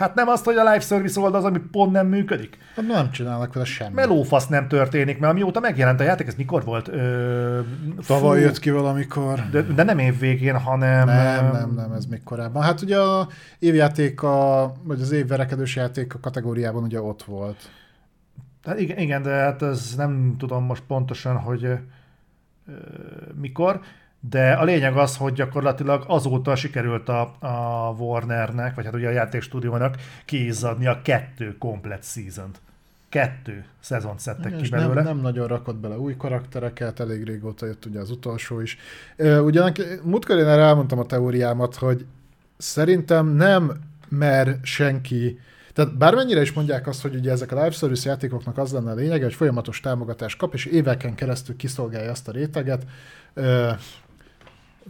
[0.01, 2.57] Hát nem azt, hogy a live service oldal az, ami pont nem működik.
[2.75, 3.95] Hát nem csinálnak vele semmit.
[3.95, 6.87] Melófasz nem történik, mert amióta megjelent a játék, ez mikor volt?
[6.87, 7.59] Ö,
[8.07, 9.39] Tavaly fú, jött ki valamikor.
[9.51, 11.07] De, de nem év végén, hanem...
[11.07, 12.63] Nem, nem, nem, ez még korábban.
[12.63, 13.27] Hát ugye a
[13.59, 17.69] évjáték, a, vagy az év verekedős játék a kategóriában ugye ott volt.
[18.65, 21.77] Hát igen, igen, de hát ez nem tudom most pontosan, hogy ö,
[23.41, 23.79] mikor,
[24.29, 29.11] de a lényeg az, hogy gyakorlatilag azóta sikerült a, a Warnernek, vagy hát ugye a
[29.11, 32.61] játékstúdiónak kiizzadni a kettő komplet season-t.
[33.09, 35.01] Kettő szezont szedtek ki És nem, belőle.
[35.01, 38.77] nem nagyon rakott bele új karaktereket, elég régóta jött ugye az utolsó is.
[39.17, 42.05] Ugyanak múltkor én erre elmondtam a teóriámat, hogy
[42.57, 43.71] szerintem nem
[44.09, 45.39] mer senki,
[45.73, 48.95] tehát bármennyire is mondják azt, hogy ugye ezek a live service játékoknak az lenne a
[48.95, 52.85] lényege, hogy folyamatos támogatást kap, és éveken keresztül kiszolgálja azt a réteget.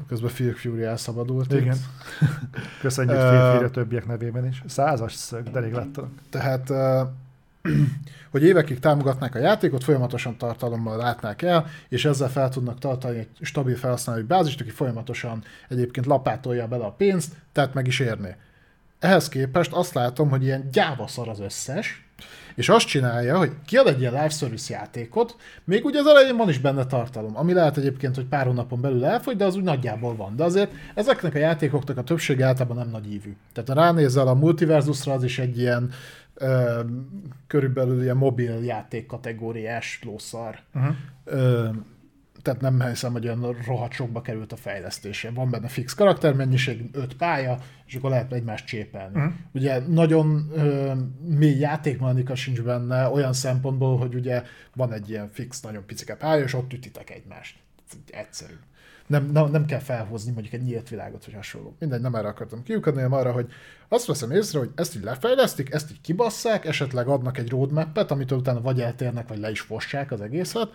[0.08, 1.54] Közben Phil Fury elszabadult.
[1.54, 1.76] Igen.
[1.76, 1.82] Itt.
[2.82, 4.64] Köszönjük Ö, férfire többiek nevében is.
[4.68, 6.04] Százas szög, de elég lettek.
[6.30, 6.72] Tehát,
[8.32, 13.28] hogy évekig támogatnák a játékot, folyamatosan tartalommal látnák el, és ezzel fel tudnak tartani egy
[13.42, 18.36] stabil felhasználói bázist, aki folyamatosan egyébként lapátolja bele a pénzt, tehát meg is érné.
[19.00, 22.06] Ehhez képest azt látom, hogy ilyen gyáva szar az összes,
[22.56, 26.50] és azt csinálja, hogy kiad egy ilyen live service játékot, még ugye az elején van
[26.50, 30.16] is benne tartalom, ami lehet egyébként, hogy pár hónapon belül elfogy, de az úgy nagyjából
[30.16, 30.36] van.
[30.36, 33.36] De azért ezeknek a játékoknak a többsége általában nem nagy ívű.
[33.54, 35.90] Tehát ha ránézel a Multiversusra, az is egy ilyen
[36.34, 36.80] ö,
[37.48, 40.60] körülbelül ilyen mobil játék kategóriás lószar.
[40.74, 40.96] Uh-huh.
[41.26, 41.70] Ö,
[42.42, 45.32] tehát nem hiszem, hogy olyan rohadt sokba került a fejlesztése.
[45.32, 49.20] Van benne fix karaktermennyiség, öt pálya, és akkor lehet egymást csépelni.
[49.20, 49.28] Mhm.
[49.54, 54.44] Ugye nagyon ö, mély játékmechanika sincs benne, olyan szempontból, hogy ugye
[54.76, 57.56] van egy ilyen fix, nagyon picike pálya, és ott ütitek egymást.
[58.10, 58.54] Egyszerű.
[59.12, 61.76] Nem, nem, nem kell felhozni mondjuk egy nyílt világot, vagy hasonló.
[61.80, 63.52] Mindegy, nem erre akartam kiukadni, hanem arra, hogy
[63.88, 68.40] azt veszem észre, hogy ezt így lefejlesztik, ezt így kibasszák, esetleg adnak egy roadmap-et, amitől
[68.40, 70.70] utána vagy eltérnek, vagy le is fossák az egészet.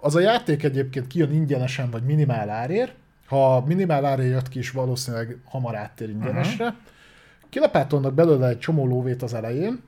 [0.00, 2.94] Az a játék egyébként kijön ingyenesen, vagy minimál árért.
[3.26, 6.64] Ha minimál árért jött ki is, valószínűleg hamar áttér ingyenesre.
[6.64, 6.80] Uh-huh.
[7.48, 9.82] Kilapátolnak belőle egy csomó lóvét az elején,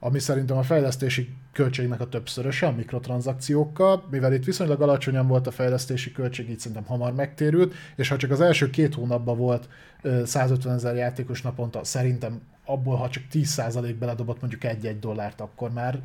[0.00, 5.50] ami szerintem a fejlesztési költségnek a többszöröse a mikrotranszakciókkal, mivel itt viszonylag alacsonyan volt a
[5.50, 9.68] fejlesztési költség, így szerintem hamar megtérült, és ha csak az első két hónapban volt
[10.02, 15.72] ö, 150 ezer játékos naponta, szerintem abból, ha csak 10% beledobott mondjuk egy-egy dollárt, akkor
[15.72, 15.98] már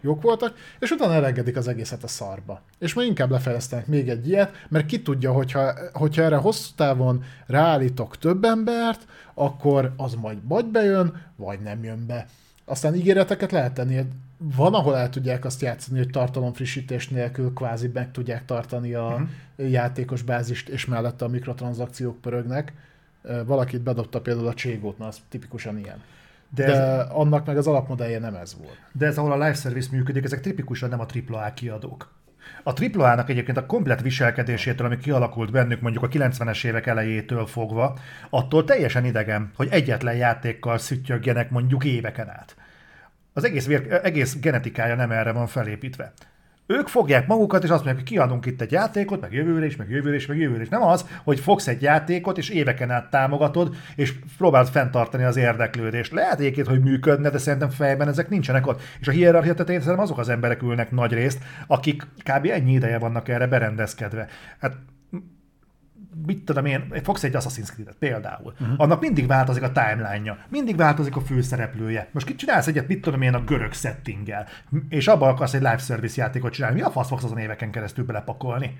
[0.00, 2.60] jók voltak, és utána elengedik az egészet a szarba.
[2.78, 7.24] És majd inkább lefejlesztenek még egy ilyet, mert ki tudja, hogyha, hogyha erre hosszú távon
[7.46, 12.26] ráállítok több embert, akkor az majd vagy bejön, vagy nem jön be.
[12.64, 14.02] Aztán ígéreteket lehet tenni,
[14.38, 19.70] van, ahol el tudják azt játszani, hogy tartalomfrissítés nélkül kvázi meg tudják tartani a uh-huh.
[19.70, 22.72] játékos bázist, és mellette a mikrotranszakciók pörögnek.
[23.44, 26.02] Valakit bedobta például a Cségót, na az tipikusan ilyen.
[26.48, 28.78] De, De ez, annak meg az alapmodellje nem ez volt.
[28.92, 32.14] De ez, ahol a live service működik, ezek tipikusan nem a AAA kiadók.
[32.62, 37.98] A AAA-nak egyébként a komplet viselkedésétől, ami kialakult bennük mondjuk a 90-es évek elejétől fogva,
[38.30, 42.56] attól teljesen idegen, hogy egyetlen játékkal szüttyögjenek mondjuk éveken át.
[43.32, 46.12] Az egész, vér, egész genetikája nem erre van felépítve.
[46.66, 49.90] Ők fogják magukat, és azt mondják, hogy kiadunk itt egy játékot, meg jövőre is, meg
[49.90, 50.68] jövőre is, meg jövőre is.
[50.68, 56.12] Nem az, hogy fogsz egy játékot, és éveken át támogatod, és próbálod fenntartani az érdeklődést.
[56.12, 58.82] Lehet egyébként, hogy működne, de szerintem fejben ezek nincsenek ott.
[59.00, 62.46] És a hierarchia tetején szerintem azok az emberek ülnek nagy részt, akik kb.
[62.46, 64.26] ennyi ideje vannak erre berendezkedve.
[64.60, 64.76] Hát
[66.26, 68.74] mit tudom én, fogsz egy Assassin's Creed-et például, uh-huh.
[68.76, 72.08] annak mindig változik a timeline-ja, mindig változik a főszereplője.
[72.12, 74.46] Most csinálsz egyet, mit tudom én, a görög settinggel,
[74.88, 78.04] és abban akarsz egy live service játékot csinálni, mi a fasz fogsz azon éveken keresztül
[78.04, 78.78] belepakolni?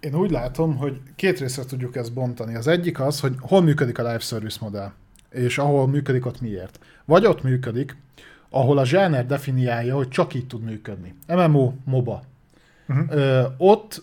[0.00, 2.54] Én úgy látom, hogy két részre tudjuk ezt bontani.
[2.54, 4.92] Az egyik az, hogy hol működik a live service modell,
[5.30, 6.78] és ahol működik, ott miért.
[7.04, 7.96] Vagy ott működik,
[8.50, 11.14] ahol a zsáner definiálja, hogy csak így tud működni.
[11.26, 12.22] MMO, MOBA.
[12.88, 13.06] Uh-huh.
[13.10, 14.02] Ö, ott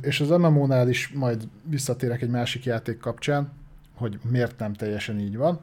[0.00, 3.52] és az MMO-nál is majd visszatérek egy másik játék kapcsán,
[3.94, 5.60] hogy miért nem teljesen így van,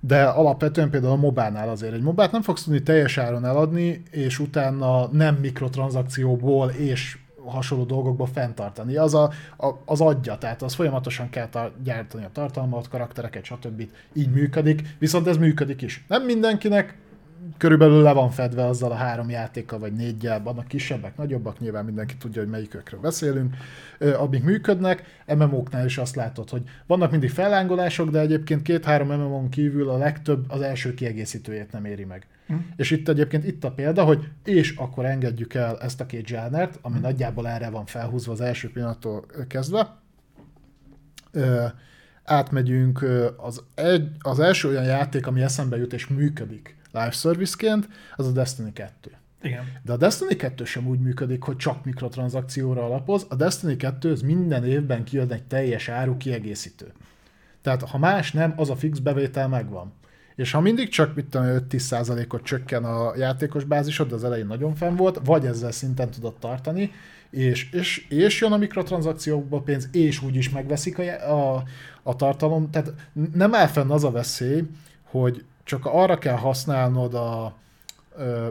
[0.00, 4.38] de alapvetően például a mobánál azért egy mobát nem fogsz tudni teljes áron eladni, és
[4.38, 8.96] utána nem mikrotranszakcióból és hasonló dolgokból fenntartani.
[8.96, 13.88] Az a, a, az adja, tehát az folyamatosan kell tar- gyártani a tartalmat, karaktereket, stb.
[14.12, 16.04] Így működik, viszont ez működik is.
[16.08, 16.96] Nem mindenkinek,
[17.56, 22.16] körülbelül le van fedve azzal a három játékkal, vagy négyel, vannak kisebbek, nagyobbak, nyilván mindenki
[22.16, 23.56] tudja, hogy melyikőkről beszélünk,
[24.18, 25.22] amik működnek.
[25.26, 30.44] MMO-knál is azt látod, hogy vannak mindig fellángolások, de egyébként két-három MMO-n kívül a legtöbb
[30.48, 32.26] az első kiegészítőjét nem éri meg.
[32.52, 32.56] Mm.
[32.76, 36.78] És itt egyébként itt a példa, hogy és akkor engedjük el ezt a két zsánert,
[36.82, 37.02] ami mm.
[37.02, 39.96] nagyjából erre van felhúzva az első pillanattól kezdve.
[41.30, 41.64] Ö,
[42.24, 48.26] átmegyünk az, egy, az első olyan játék, ami eszembe jut és működik, live serviceként, az
[48.26, 49.10] a Destiny 2.
[49.42, 49.64] Igen.
[49.82, 53.26] De a Destiny 2 sem úgy működik, hogy csak mikrotranszakcióra alapoz.
[53.28, 56.92] A Destiny 2 az minden évben kijön egy teljes áru kiegészítő.
[57.62, 59.92] Tehát ha más nem, az a fix bevétel megvan.
[60.34, 64.74] És ha mindig csak mit tudom, 5-10%-ot csökken a játékos bázisod, de az elején nagyon
[64.74, 66.92] fenn volt, vagy ezzel szinten tudod tartani,
[67.30, 71.64] és, és, és jön a mikrotranszakciókba pénz, és úgy is megveszik a, a,
[72.02, 72.70] a tartalom.
[72.70, 72.92] Tehát
[73.32, 74.62] nem áll fenn az a veszély,
[75.02, 77.54] hogy csak arra kell használnod a,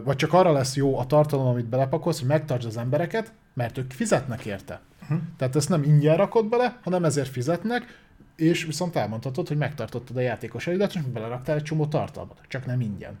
[0.04, 3.92] vagy csak arra lesz jó a tartalom, amit belepakolsz, hogy megtartsd az embereket, mert ők
[3.92, 4.80] fizetnek érte.
[5.02, 5.18] Uh-huh.
[5.36, 8.02] Tehát ezt nem ingyen rakod bele, hanem ezért fizetnek,
[8.36, 13.18] és viszont elmondhatod, hogy megtartottad a játékosaidat, és beleraktál egy csomó tartalmat, csak nem ingyen.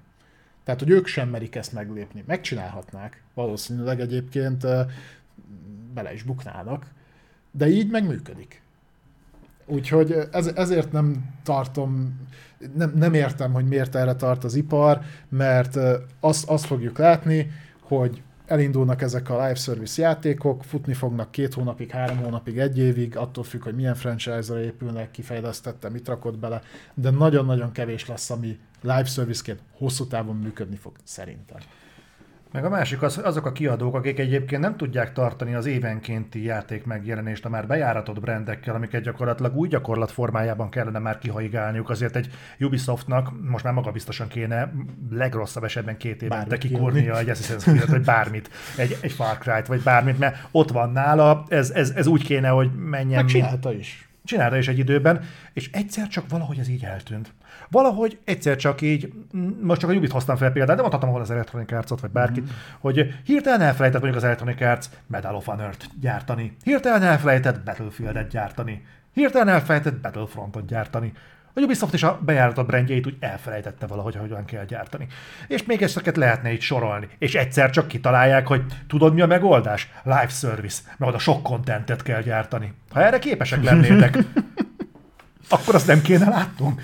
[0.64, 2.24] Tehát, hogy ők sem merik ezt meglépni.
[2.26, 4.66] Megcsinálhatnák, valószínűleg egyébként
[5.94, 6.86] bele is buknának,
[7.50, 8.62] de így meg működik.
[9.66, 12.20] Úgyhogy ez, ezért nem tartom,
[12.74, 15.78] nem, nem értem, hogy miért erre tart az ipar, mert
[16.20, 21.90] azt, azt fogjuk látni, hogy elindulnak ezek a live service játékok, futni fognak két hónapig,
[21.90, 26.62] három hónapig, egy évig, attól függ, hogy milyen franchise-ra épülnek, kifejlesztette, mit rakott bele,
[26.94, 31.58] de nagyon-nagyon kevés lesz, ami live service-ként hosszú távon működni fog, szerintem.
[32.54, 36.84] Meg a másik az, azok a kiadók, akik egyébként nem tudják tartani az évenkénti játék
[36.84, 41.90] megjelenést a már bejáratott brendekkel, amiket gyakorlatilag új gyakorlat formájában kellene már kihaigálniuk.
[41.90, 44.72] Azért egy Ubisoftnak most már magabiztosan kéne
[45.10, 49.82] legrosszabb esetben két évente kikurnia egy Assassin's Creed, vagy bármit, egy, egy Far Cry-t, vagy
[49.82, 53.20] bármit, mert ott van nála, ez, ez, ez úgy kéne, hogy menjen.
[53.20, 54.08] Megcsinálta is.
[54.24, 55.20] Csinálta is egy időben,
[55.52, 57.32] és egyszer csak valahogy ez így eltűnt.
[57.70, 59.12] Valahogy egyszer csak így,
[59.60, 62.44] most csak a Jubit hoztam fel példát, de mondhatom ahol az Electronic arts vagy bárkit,
[62.44, 62.54] mm.
[62.78, 68.82] hogy hirtelen elfelejtett mondjuk az Electronic Arts Medal of Honor-t gyártani, hirtelen elfelejtett Battlefield-et gyártani,
[69.14, 71.12] hirtelen elfelejtett Battlefront-ot gyártani.
[71.56, 75.06] A Ubisoft is a bejáratott brandjeit úgy elfelejtette valahogy, hogyan kell gyártani.
[75.48, 77.08] És még ezeket lehetne így sorolni.
[77.18, 79.90] És egyszer csak kitalálják, hogy tudod mi a megoldás?
[80.02, 82.72] Live service, mert oda sok kontentet kell gyártani.
[82.90, 84.18] Ha erre képesek lennétek,
[85.48, 86.82] akkor azt nem kéne látnunk.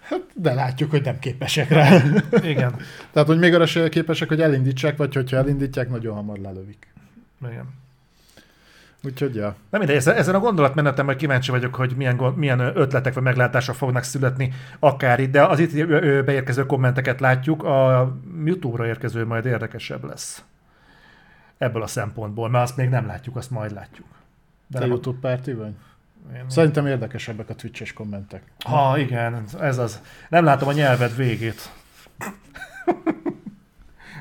[0.00, 2.02] Hát, de látjuk, hogy nem képesek rá.
[2.42, 2.76] Igen.
[3.12, 6.92] Tehát, hogy még arra sem képesek, hogy elindítsák, vagy hogyha elindítják, nagyon hamar lelövik.
[7.50, 7.86] Igen.
[9.04, 9.54] Úgyhogy, ja.
[9.70, 14.02] Nem mindegy, ezen a gondolatmenetem majd kíváncsi vagyok, hogy milyen, milyen ötletek vagy meglátások fognak
[14.02, 15.86] születni akár itt, de az itt
[16.24, 18.12] beérkező kommenteket látjuk, a
[18.44, 20.44] YouTube-ra érkező majd érdekesebb lesz.
[21.58, 24.06] Ebből a szempontból, mert azt még nem látjuk, azt majd látjuk.
[24.66, 25.72] De Te nem YouTube párti vagy?
[26.34, 28.42] Én Szerintem érdekesebbek a Twitch-es kommentek.
[28.64, 30.02] Ha, igen, ez az.
[30.28, 31.70] Nem látom a nyelved végét.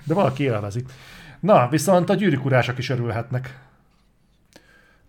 [0.03, 0.83] De valaki élvezi.
[1.39, 3.59] Na, viszont a gyűrűk urások is örülhetnek.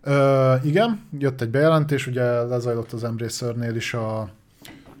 [0.01, 4.29] Ö, igen, jött egy bejelentés, ugye lezajlott az Embracer-nél is a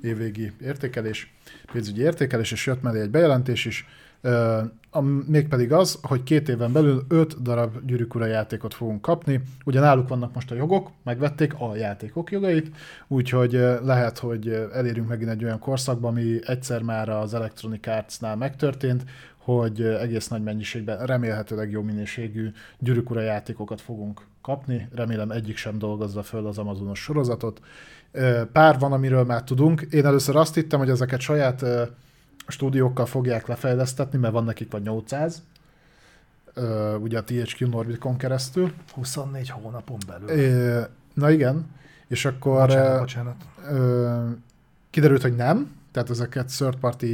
[0.01, 1.33] évvégi értékelés,
[1.71, 3.87] pénzügyi értékelés, és jött mellé egy bejelentés is,
[4.21, 4.61] ö,
[4.91, 9.41] a, mégpedig az, hogy két éven belül öt darab gyűrűk játékot fogunk kapni.
[9.65, 12.75] Ugye náluk vannak most a jogok, megvették a játékok jogait,
[13.07, 13.51] úgyhogy
[13.83, 19.03] lehet, hogy elérünk megint egy olyan korszakba, ami egyszer már az Electronic Arts-nál megtörtént,
[19.55, 24.87] hogy egész nagy mennyiségben, remélhetőleg jó minőségű gyűrűk ura játékokat fogunk kapni.
[24.95, 27.61] Remélem egyik sem dolgozza föl az Amazonos sorozatot.
[28.51, 29.81] Pár van, amiről már tudunk.
[29.81, 31.65] Én először azt hittem, hogy ezeket saját
[32.47, 35.43] stúdiókkal fogják lefejlesztetni, mert van nekik vagy 800,
[36.53, 38.73] ö, ugye a THQ Norbicon keresztül.
[38.93, 40.85] 24 hónapon belül.
[41.13, 41.65] Na igen,
[42.07, 43.35] és akkor bocsánat, bocsánat.
[44.89, 47.05] kiderült, hogy nem, tehát ezeket third party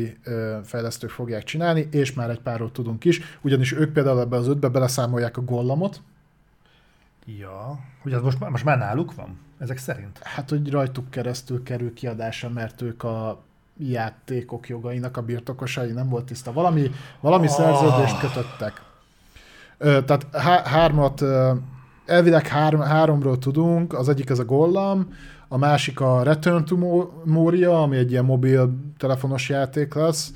[0.63, 4.67] fejlesztők fogják csinálni, és már egy párról tudunk is, ugyanis ők például ebbe az ötbe
[4.67, 6.01] beleszámolják a gollamot,
[7.39, 9.39] Ja, hogy az most, most már náluk van?
[9.57, 10.19] Ezek szerint?
[10.23, 13.41] hát hogy rajtuk keresztül kerül kiadása, mert ők a
[13.77, 16.53] játékok jogainak a birtokosai, nem volt tiszta.
[16.53, 17.51] Valami, valami Ah.
[17.51, 18.81] szerződést kötöttek.
[19.77, 21.23] Ö, tehát há- hármat,
[22.05, 25.13] elvileg három, háromról tudunk, az egyik ez a Gollam,
[25.47, 30.31] a másik a Return to Mo- Moria, ami egy ilyen mobil telefonos játék lesz,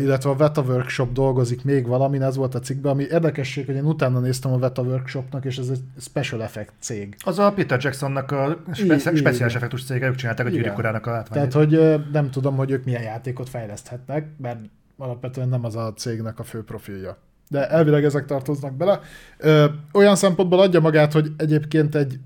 [0.00, 3.84] illetve a Veta Workshop dolgozik még valamin, ez volt a cikkben, ami érdekesség, hogy én
[3.84, 7.16] utána néztem a Veta Workshopnak, és ez egy special effect cég.
[7.24, 10.62] Az a Peter Jacksonnak a speci- speciális effektus cége, ők csinálták a Igen.
[10.62, 11.50] gyűrűk urának a látványát.
[11.50, 14.58] Tehát, hogy nem tudom, hogy ők milyen játékot fejleszthetnek, mert
[14.98, 17.16] alapvetően nem az a cégnek a fő profilja.
[17.48, 19.00] De elvileg ezek tartoznak bele.
[19.38, 22.18] Ö, olyan szempontból adja magát, hogy egyébként egy,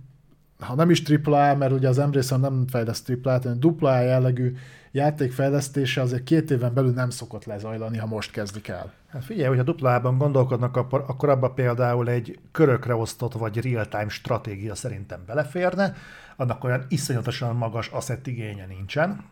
[0.59, 4.57] ha nem is AAA, mert ugye az Embracer nem fejleszt AAA-t, hanem dupla jellegű
[4.91, 8.93] játékfejlesztése azért két éven belül nem szokott lezajlani, ha most kezdik el.
[9.09, 14.75] Hát figyelj, hogyha duplában gondolkodnak, akkor, akkor abba például egy körökre osztott vagy real-time stratégia
[14.75, 15.95] szerintem beleférne,
[16.37, 19.25] annak olyan iszonyatosan magas asset igénye nincsen,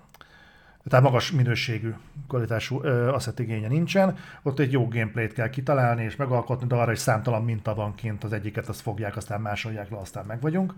[0.88, 1.94] tehát magas minőségű,
[2.28, 6.92] kvalitású ö, asset igénye nincsen, ott egy jó gameplayt kell kitalálni és megalkotni, de arra
[6.92, 10.74] is számtalan minta van kint, az egyiket azt fogják, aztán másolják le, aztán meg vagyunk.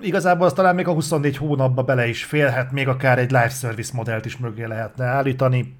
[0.00, 3.92] Igazából az talán még a 24 hónapba bele is félhet, még akár egy live service
[3.94, 5.74] modellt is mögé lehetne állítani,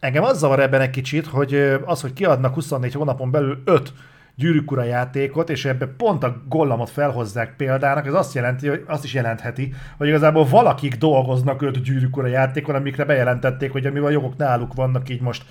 [0.00, 3.92] Engem az zavar ebben egy kicsit, hogy az, hogy kiadnak 24 hónapon belül 5
[4.34, 9.04] gyűrűk ura játékot, és ebbe pont a gollamot felhozzák példának, ez azt jelenti, hogy azt
[9.04, 14.36] is jelentheti, hogy igazából valakik dolgoznak 5 gyűrűk ura játékon, amikre bejelentették, hogy amivel jogok
[14.36, 15.44] náluk vannak, így most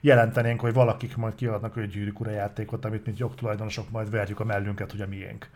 [0.00, 4.44] jelentenénk, hogy valakik majd kiadnak 5 gyűrűk ura játékot, amit mint jogtulajdonosok majd verjük a
[4.44, 5.48] mellünket, hogy a miénk.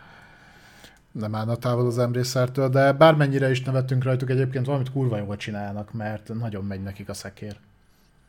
[1.18, 5.92] Nem állna távol az Embracer-től, de bármennyire is nevettünk rajtuk, egyébként valamit kurva jól csinálnak,
[5.92, 7.56] mert nagyon megy nekik a szekér.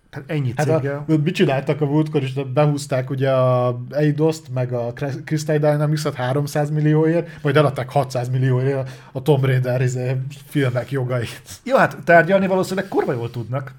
[0.10, 1.06] Tehát ennyi Hát céggel.
[1.08, 4.94] a, mit csináltak a múltkor, és behúzták ugye a Eidos-t, meg a
[5.26, 11.42] Crystal Dynamics-ot 300 millióért, majd eladták 600 millióért a Tomb Raider izé, filmek jogait.
[11.64, 13.74] Jó, hát tárgyalni valószínűleg kurva jól tudnak.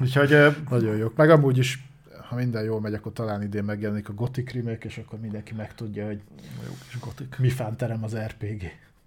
[0.00, 0.36] Úgyhogy
[0.70, 1.16] Nagyon jók.
[1.16, 1.87] Meg amúgy is,
[2.28, 6.06] ha minden jól megy, akkor talán idén megjelenik a Gothic remake, és akkor mindenki megtudja,
[6.06, 6.20] hogy
[6.66, 7.38] jó kis gotik.
[7.38, 8.62] mi fánterem az RPG.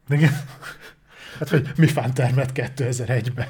[0.09, 0.32] Igen.
[1.40, 3.48] Hát Hogy mi fántermet 2001-ben.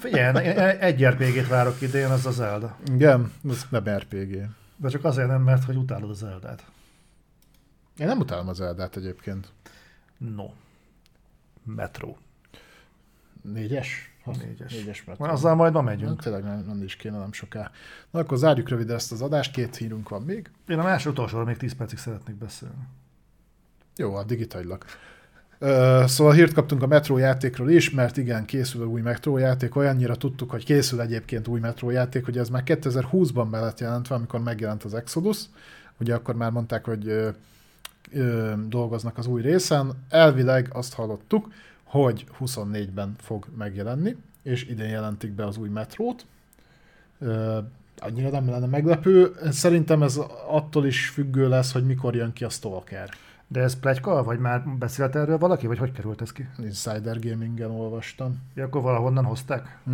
[0.00, 0.46] Figyelj,
[0.80, 2.76] egy RPG-t várok idén, az az Zelda.
[2.92, 4.48] Igen, ez nem RPG.
[4.76, 6.64] De csak azért nem, mert hogy utálod az Zeldát.
[7.98, 9.52] Én nem utálom az Eldát egyébként.
[10.18, 10.46] No.
[11.64, 12.16] Metro.
[13.42, 14.15] Négyes?
[14.34, 14.72] Négyes.
[14.72, 16.22] Négyes Van, azzal majd ma megyünk.
[16.22, 17.70] tényleg nem, nem is kéne nem soká.
[18.10, 20.50] Na akkor zárjuk röviden ezt az adást, két hírünk van még.
[20.68, 22.74] Én a másod utolsóra még 10 percig szeretnék beszélni.
[23.96, 24.84] Jó, addig itt hagylak.
[25.58, 29.76] Ö, szóval hírt kaptunk a Metro játékról is, mert igen, készül a új Metro játék,
[29.76, 34.14] olyannyira tudtuk, hogy készül egyébként új Metro játék, hogy ez már 2020-ban be lett jelentve,
[34.14, 35.44] amikor megjelent az Exodus.
[36.00, 37.28] Ugye akkor már mondták, hogy ö,
[38.12, 39.92] ö, dolgoznak az új részen.
[40.08, 41.48] Elvileg azt hallottuk,
[41.86, 46.26] hogy 24-ben fog megjelenni, és idén jelentik be az új Metrót.
[47.18, 47.58] Ö,
[47.98, 49.34] annyira nem lenne meglepő.
[49.50, 53.08] Szerintem ez attól is függő lesz, hogy mikor jön ki a Stalker.
[53.48, 56.48] De ez plegyka, vagy már beszélt erről valaki, vagy hogy került ez ki?
[56.58, 58.42] Insider Gamingen olvastam.
[58.54, 59.78] Ja, akkor valahonnan hozták?
[59.84, 59.92] Hm.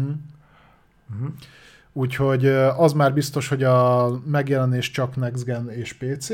[1.15, 1.33] Uh-huh.
[1.93, 2.47] Úgyhogy
[2.77, 6.29] az már biztos, hogy a megjelenés csak Next Gen és PC.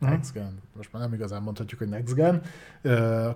[0.00, 0.10] Mhm.
[0.10, 2.42] Next Gen, most már nem igazán mondhatjuk, hogy Next Gen,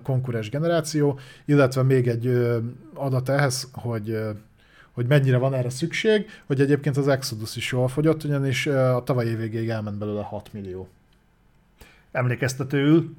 [0.03, 2.27] konkurens generáció, illetve még egy
[2.93, 4.17] adat ehhez, hogy
[4.95, 9.29] hogy mennyire van erre szükség, hogy egyébként az Exodus is jól fogyott, ugyanis a tavalyi
[9.29, 10.87] év végéig elment belőle 6 millió.
[12.11, 13.15] Emlékeztetőül,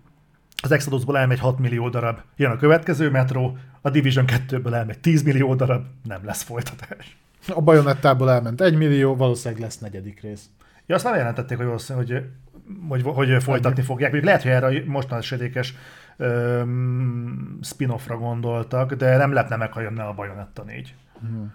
[0.63, 2.19] az Exodusból elmegy 6 millió darab.
[2.37, 7.17] Jön a következő metró, a Division 2-ből elmegy 10 millió darab, nem lesz folytatás.
[7.49, 10.49] A Bajonettából elment egy millió, valószínűleg lesz negyedik rész.
[10.87, 12.23] Ja, azt nem jelentették, hogy, hogy,
[12.89, 14.13] hogy, hogy folytatni fogják.
[14.13, 15.51] Még lehet, hogy erre a mostanában
[16.17, 20.95] öm, spin-offra gondoltak, de nem lepne meg, ha jönne a Bajonetta 4.
[21.21, 21.55] Hmm.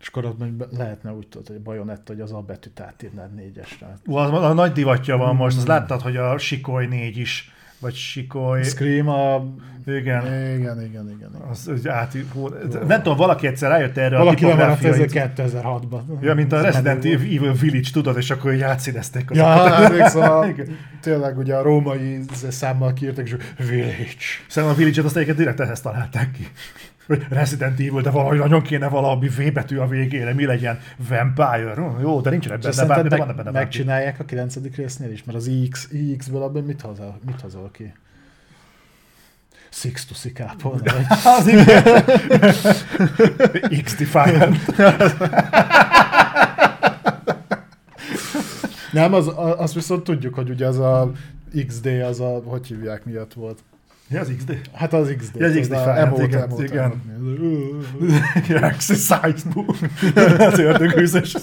[0.00, 3.98] És akkor ott lehetne úgy tudod, hogy a bajonetta, hogy az a betűt átírnád négyesre.
[4.06, 7.52] Az, a nagy divatja van most, az láttad, hogy a Sikoly 4 is
[7.84, 8.62] vagy Sikoly.
[8.62, 9.44] Scream a...
[9.86, 10.24] Igen.
[10.24, 11.14] Igen, igen, igen.
[11.18, 11.30] igen.
[11.50, 12.48] Az, hogy át, hú,
[12.86, 15.10] nem tudom, valaki egyszer rájött erre valaki a tipográfiait.
[15.14, 16.00] 2006-ban.
[16.20, 19.30] Ja, mint a Resident Evil Village, tudod, és akkor így átszínezték.
[19.32, 20.46] Ja, emlékszem, a,
[21.00, 24.24] tényleg ugye a római számmal kiírtak, és Village.
[24.48, 26.46] Szerintem a Village-et azt egyébként direkt ehhez találták ki.
[27.28, 31.74] Resident Evil, de valahogy nagyon kéne valami V betű a végére, mi legyen Vampire.
[32.00, 34.56] Jó, de nincs benne bármi, de van benne Megcsinálják a 9.
[34.76, 37.92] résznél is, mert az IX, IX-ből abban mit hozol, mit hozol ki?
[39.70, 40.80] Six to Sikápol.
[41.38, 41.82] az igen.
[43.82, 44.76] x defiant
[48.92, 51.12] Nem, az, az viszont tudjuk, hogy ugye az a
[51.66, 53.58] XD, az a, hogy hívják miatt volt.
[54.08, 54.60] Ja, az XD?
[54.72, 55.36] Hát az XD.
[55.36, 57.02] Ja, az XD emote, igen, igen.
[58.44, 58.64] igen.
[58.64, 59.32] Exercise
[60.46, 61.36] Az ördögűzős.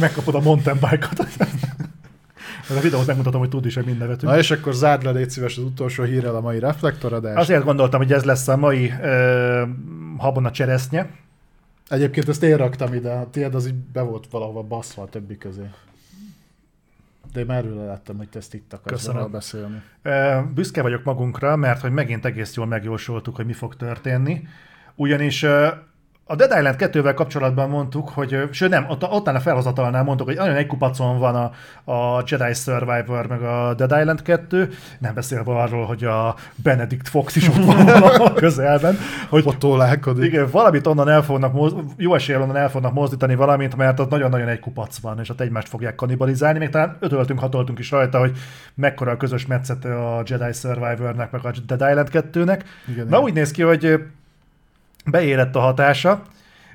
[0.00, 1.26] Megkapod a mountain bike-ot.
[2.70, 4.32] Ez a videót megmutatom, hogy tud is, hogy mind nevetünk.
[4.32, 7.38] Na és akkor zárd le, légy szíves az utolsó hírrel a mai reflektoradást.
[7.38, 9.62] Azért gondoltam, hogy ez lesz a mai ö,
[10.18, 11.10] habon a cseresznye.
[11.88, 15.36] Egyébként ezt én raktam ide, a tiéd az így be volt valahova baszva a többi
[15.38, 15.70] közé.
[17.36, 19.30] De én már erről láttam, hogy te ezt itt akarsz Köszönöm.
[19.30, 19.82] beszélni.
[20.54, 24.42] Büszke vagyok magunkra, mert hogy megint egész jól megjósoltuk, hogy mi fog történni.
[24.94, 25.46] Ugyanis
[26.28, 30.36] a Dead Island 2-vel kapcsolatban mondtuk, hogy, sőt nem, ott, ott a felhozatalnál mondtuk, hogy
[30.36, 31.50] nagyon egy kupacon van a,
[31.92, 37.36] a Jedi Survivor, meg a Dead Island 2, nem beszélve arról, hogy a Benedict Fox
[37.36, 38.96] is ott van a közelben.
[39.28, 40.24] Hogy Fotolálkodik.
[40.24, 44.48] Igen, valamit onnan el fognak, jó eséllyel onnan el fognak mozdítani valamit, mert ott nagyon-nagyon
[44.48, 46.58] egy kupac van, és ott egymást fogják kanibalizálni.
[46.58, 48.32] Még talán ötöltünk, hatoltunk is rajta, hogy
[48.74, 52.60] mekkora a közös metszete a Jedi Survivornek, meg a Dead Island 2-nek.
[52.88, 53.20] Igen, Na igen.
[53.20, 54.00] úgy néz ki, hogy
[55.10, 56.22] beérett a hatása,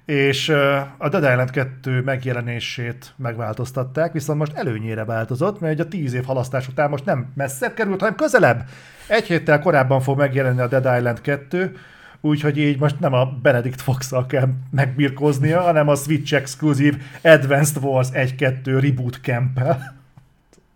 [0.05, 0.49] és
[0.97, 6.67] a Dead Island 2 megjelenését megváltoztatták, viszont most előnyére változott, mert a 10 év halasztás
[6.67, 8.63] után most nem messzebb került, hanem közelebb.
[9.07, 11.75] Egy héttel korábban fog megjelenni a Dead Island 2,
[12.21, 18.07] úgyhogy így most nem a Benedict fox kell megbirkóznia, hanem a Switch Exclusive Advanced Wars
[18.13, 19.59] 1-2 Reboot camp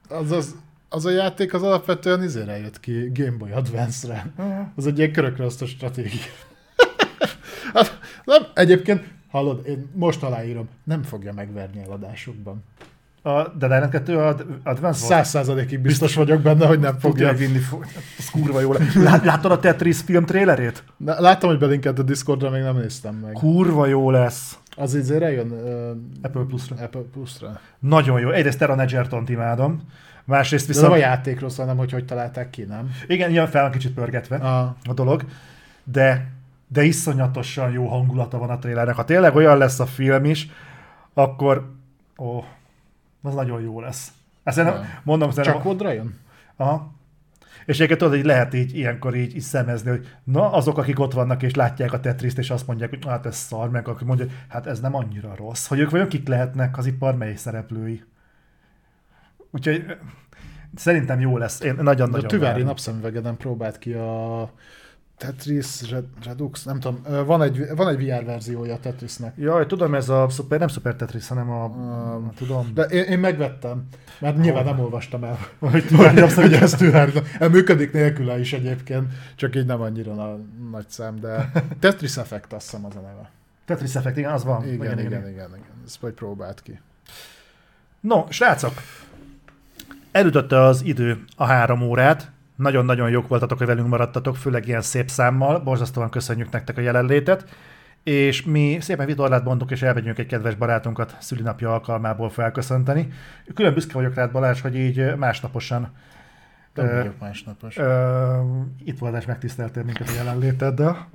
[0.09, 0.56] az, az,
[0.90, 4.32] az a játék az alapvetően izére jött ki Game Boy Advance-re.
[4.75, 6.22] Az egy ilyen körökre stratégia.
[7.76, 12.64] Hát, nem, egyébként, hallod, én most aláírom, nem fogja megverni eladásokban.
[13.22, 14.18] A Dead Island 2
[14.64, 17.34] Advance Száz százalékig biztos vagyok benne, hogy nem fogja.
[17.34, 17.60] vinni.
[18.18, 18.95] Ez kurva jó lesz.
[19.24, 20.84] Láttad a Tetris film trailerét?
[21.06, 23.32] Láttam, hogy belinkelt a Discordra, még nem néztem meg.
[23.32, 24.58] Kurva jó lesz.
[24.76, 25.90] Az így jön uh,
[26.22, 26.76] Apple Plus-ra.
[26.76, 27.60] Apple Plus-ra.
[27.80, 28.30] Nagyon jó.
[28.30, 29.82] Egyrészt Terra Egerton imádom.
[30.24, 30.88] Másrészt viszont...
[30.88, 32.92] De nem a játékról szól, nem, hogy hogy találták ki, nem?
[33.08, 35.24] Igen, ilyen fel kicsit pörgetve a, a dolog.
[35.84, 36.32] De
[36.76, 38.95] de iszonyatosan jó hangulata van a trailernek.
[38.95, 40.50] Ha tényleg olyan lesz a film is,
[41.14, 41.72] akkor
[42.18, 42.44] ó,
[43.22, 44.12] az nagyon jó lesz.
[44.44, 44.86] Ezt ja.
[45.04, 46.20] mondom, Csak kodra jön?
[46.56, 46.94] Aha.
[47.66, 51.14] És egyébként tudod, hogy lehet így ilyenkor így, így szemezni, hogy na, azok, akik ott
[51.14, 54.26] vannak és látják a Tetriszt, és azt mondják, hogy hát ez szar, meg aki mondja,
[54.26, 55.68] hogy hát ez nem annyira rossz.
[55.68, 58.04] Hogy ők vajon kik lehetnek az ipar mely szereplői.
[59.52, 59.98] Úgyhogy
[60.76, 61.60] szerintem jó lesz.
[61.60, 64.50] Én nagyon-nagyon A Tüvári napszemüvegeden próbált ki a
[65.18, 65.82] Tetris
[66.24, 69.34] Redux, nem tudom, van egy, van egy VR verziója a Tetrisnek.
[69.38, 72.72] Jaj, tudom, ez a szuper, nem Super Tetris, hanem a, um, tudom.
[72.74, 73.88] De én, én megvettem,
[74.19, 75.85] mert nyilván nem olvastam el, hogy,
[76.35, 76.82] hogy ez
[77.40, 80.38] El Működik nélküle is egyébként, csak így nem annyira na,
[80.72, 83.30] nagy szám, de Tetris Effect azt hiszem az a neve.
[83.66, 84.64] Tetris Effect, igen, az van.
[84.64, 85.82] Igen, igen, igen, igen, igen, igen.
[85.85, 86.80] ezt majd próbált ki.
[88.00, 88.74] No, srácok,
[90.11, 95.09] elütötte az idő a három órát, nagyon-nagyon jók voltatok, hogy velünk maradtatok, főleg ilyen szép
[95.09, 95.59] számmal.
[95.59, 97.45] Borzasztóan köszönjük nektek a jelenlétet.
[98.03, 103.08] És mi szépen vitorlát bontunk, és elmegyünk egy kedves barátunkat szülinapja alkalmából felköszönteni.
[103.53, 105.92] Külön büszke vagyok rád, Balázs, hogy így másnaposan
[106.74, 107.77] nem vagyok másnapos.
[107.77, 107.85] Uh,
[108.84, 111.09] itt voltás megtiszteltél minket a jelenléteddel.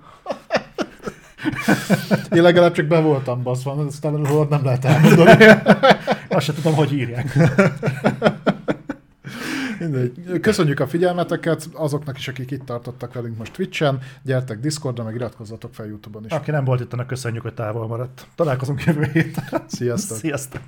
[2.36, 4.12] Én legalább csak be voltam baszva, aztán
[4.48, 5.44] nem lehet elmondani.
[6.28, 7.36] Azt sem tudom, hogy írják.
[9.81, 10.41] Mindegy.
[10.41, 13.99] Köszönjük a figyelmeteket azoknak is, akik itt tartottak velünk most Twitch-en.
[14.23, 16.31] Gyertek Discordra, meg iratkozzatok fel YouTube-on is.
[16.31, 18.26] Aki nem volt itt, annak köszönjük, hogy távol maradt.
[18.34, 19.65] Találkozunk jövő héten.
[19.67, 20.17] Sziasztok!
[20.17, 20.60] Sziasztok!